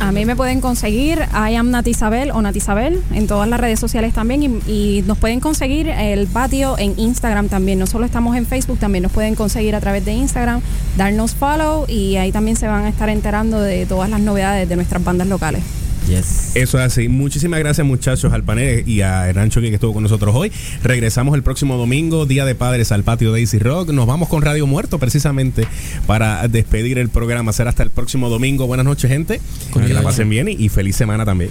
A 0.00 0.12
mí 0.12 0.26
me 0.26 0.36
pueden 0.36 0.60
conseguir 0.60 1.18
I 1.32 1.54
am 1.54 1.70
Natisabel 1.70 2.30
o 2.32 2.42
Natisabel 2.42 3.00
en 3.12 3.26
todas 3.26 3.48
las 3.48 3.58
redes 3.58 3.80
sociales 3.80 4.12
también 4.12 4.42
y, 4.42 4.70
y 4.70 5.04
nos 5.06 5.18
pueden 5.18 5.40
conseguir 5.40 5.88
el 5.88 6.26
patio 6.26 6.78
en 6.78 6.98
Instagram 6.98 7.48
también. 7.48 7.78
No 7.78 7.86
solo 7.86 8.04
estamos 8.04 8.36
en 8.36 8.46
Facebook, 8.46 8.78
también 8.78 9.02
nos 9.02 9.12
pueden 9.12 9.34
conseguir 9.34 9.74
a 9.74 9.80
través 9.80 10.04
de 10.04 10.12
Instagram, 10.12 10.60
darnos 10.96 11.34
follow 11.34 11.86
y 11.88 12.16
ahí 12.16 12.32
también 12.32 12.56
se 12.56 12.66
van 12.66 12.84
a 12.84 12.88
estar 12.88 13.08
enterando 13.08 13.60
de 13.60 13.86
todas 13.86 14.10
las 14.10 14.20
novedades 14.20 14.68
de 14.68 14.76
nuestras 14.76 15.02
bandas 15.02 15.28
locales. 15.28 15.62
Eso 16.54 16.78
es 16.78 16.84
así. 16.84 17.08
Muchísimas 17.08 17.60
gracias, 17.60 17.86
muchachos, 17.86 18.32
al 18.32 18.44
panel 18.44 18.88
y 18.88 19.00
a 19.00 19.32
Choque 19.48 19.68
que 19.68 19.74
estuvo 19.74 19.94
con 19.94 20.02
nosotros 20.02 20.34
hoy. 20.34 20.52
Regresamos 20.82 21.34
el 21.34 21.42
próximo 21.42 21.76
domingo, 21.76 22.26
Día 22.26 22.44
de 22.44 22.54
Padres, 22.54 22.92
al 22.92 23.04
patio 23.04 23.32
Daisy 23.32 23.58
Rock. 23.58 23.90
Nos 23.90 24.06
vamos 24.06 24.28
con 24.28 24.42
Radio 24.42 24.66
Muerto 24.66 24.98
precisamente 24.98 25.66
para 26.06 26.46
despedir 26.48 26.98
el 26.98 27.08
programa. 27.08 27.52
Será 27.52 27.70
hasta 27.70 27.82
el 27.82 27.90
próximo 27.90 28.28
domingo. 28.28 28.66
Buenas 28.66 28.86
noches, 28.86 29.10
gente. 29.10 29.40
Que 29.72 29.94
la 29.94 30.02
pasen 30.02 30.28
bien 30.28 30.48
y, 30.48 30.52
y 30.52 30.68
feliz 30.68 30.96
semana 30.96 31.24
también. 31.24 31.50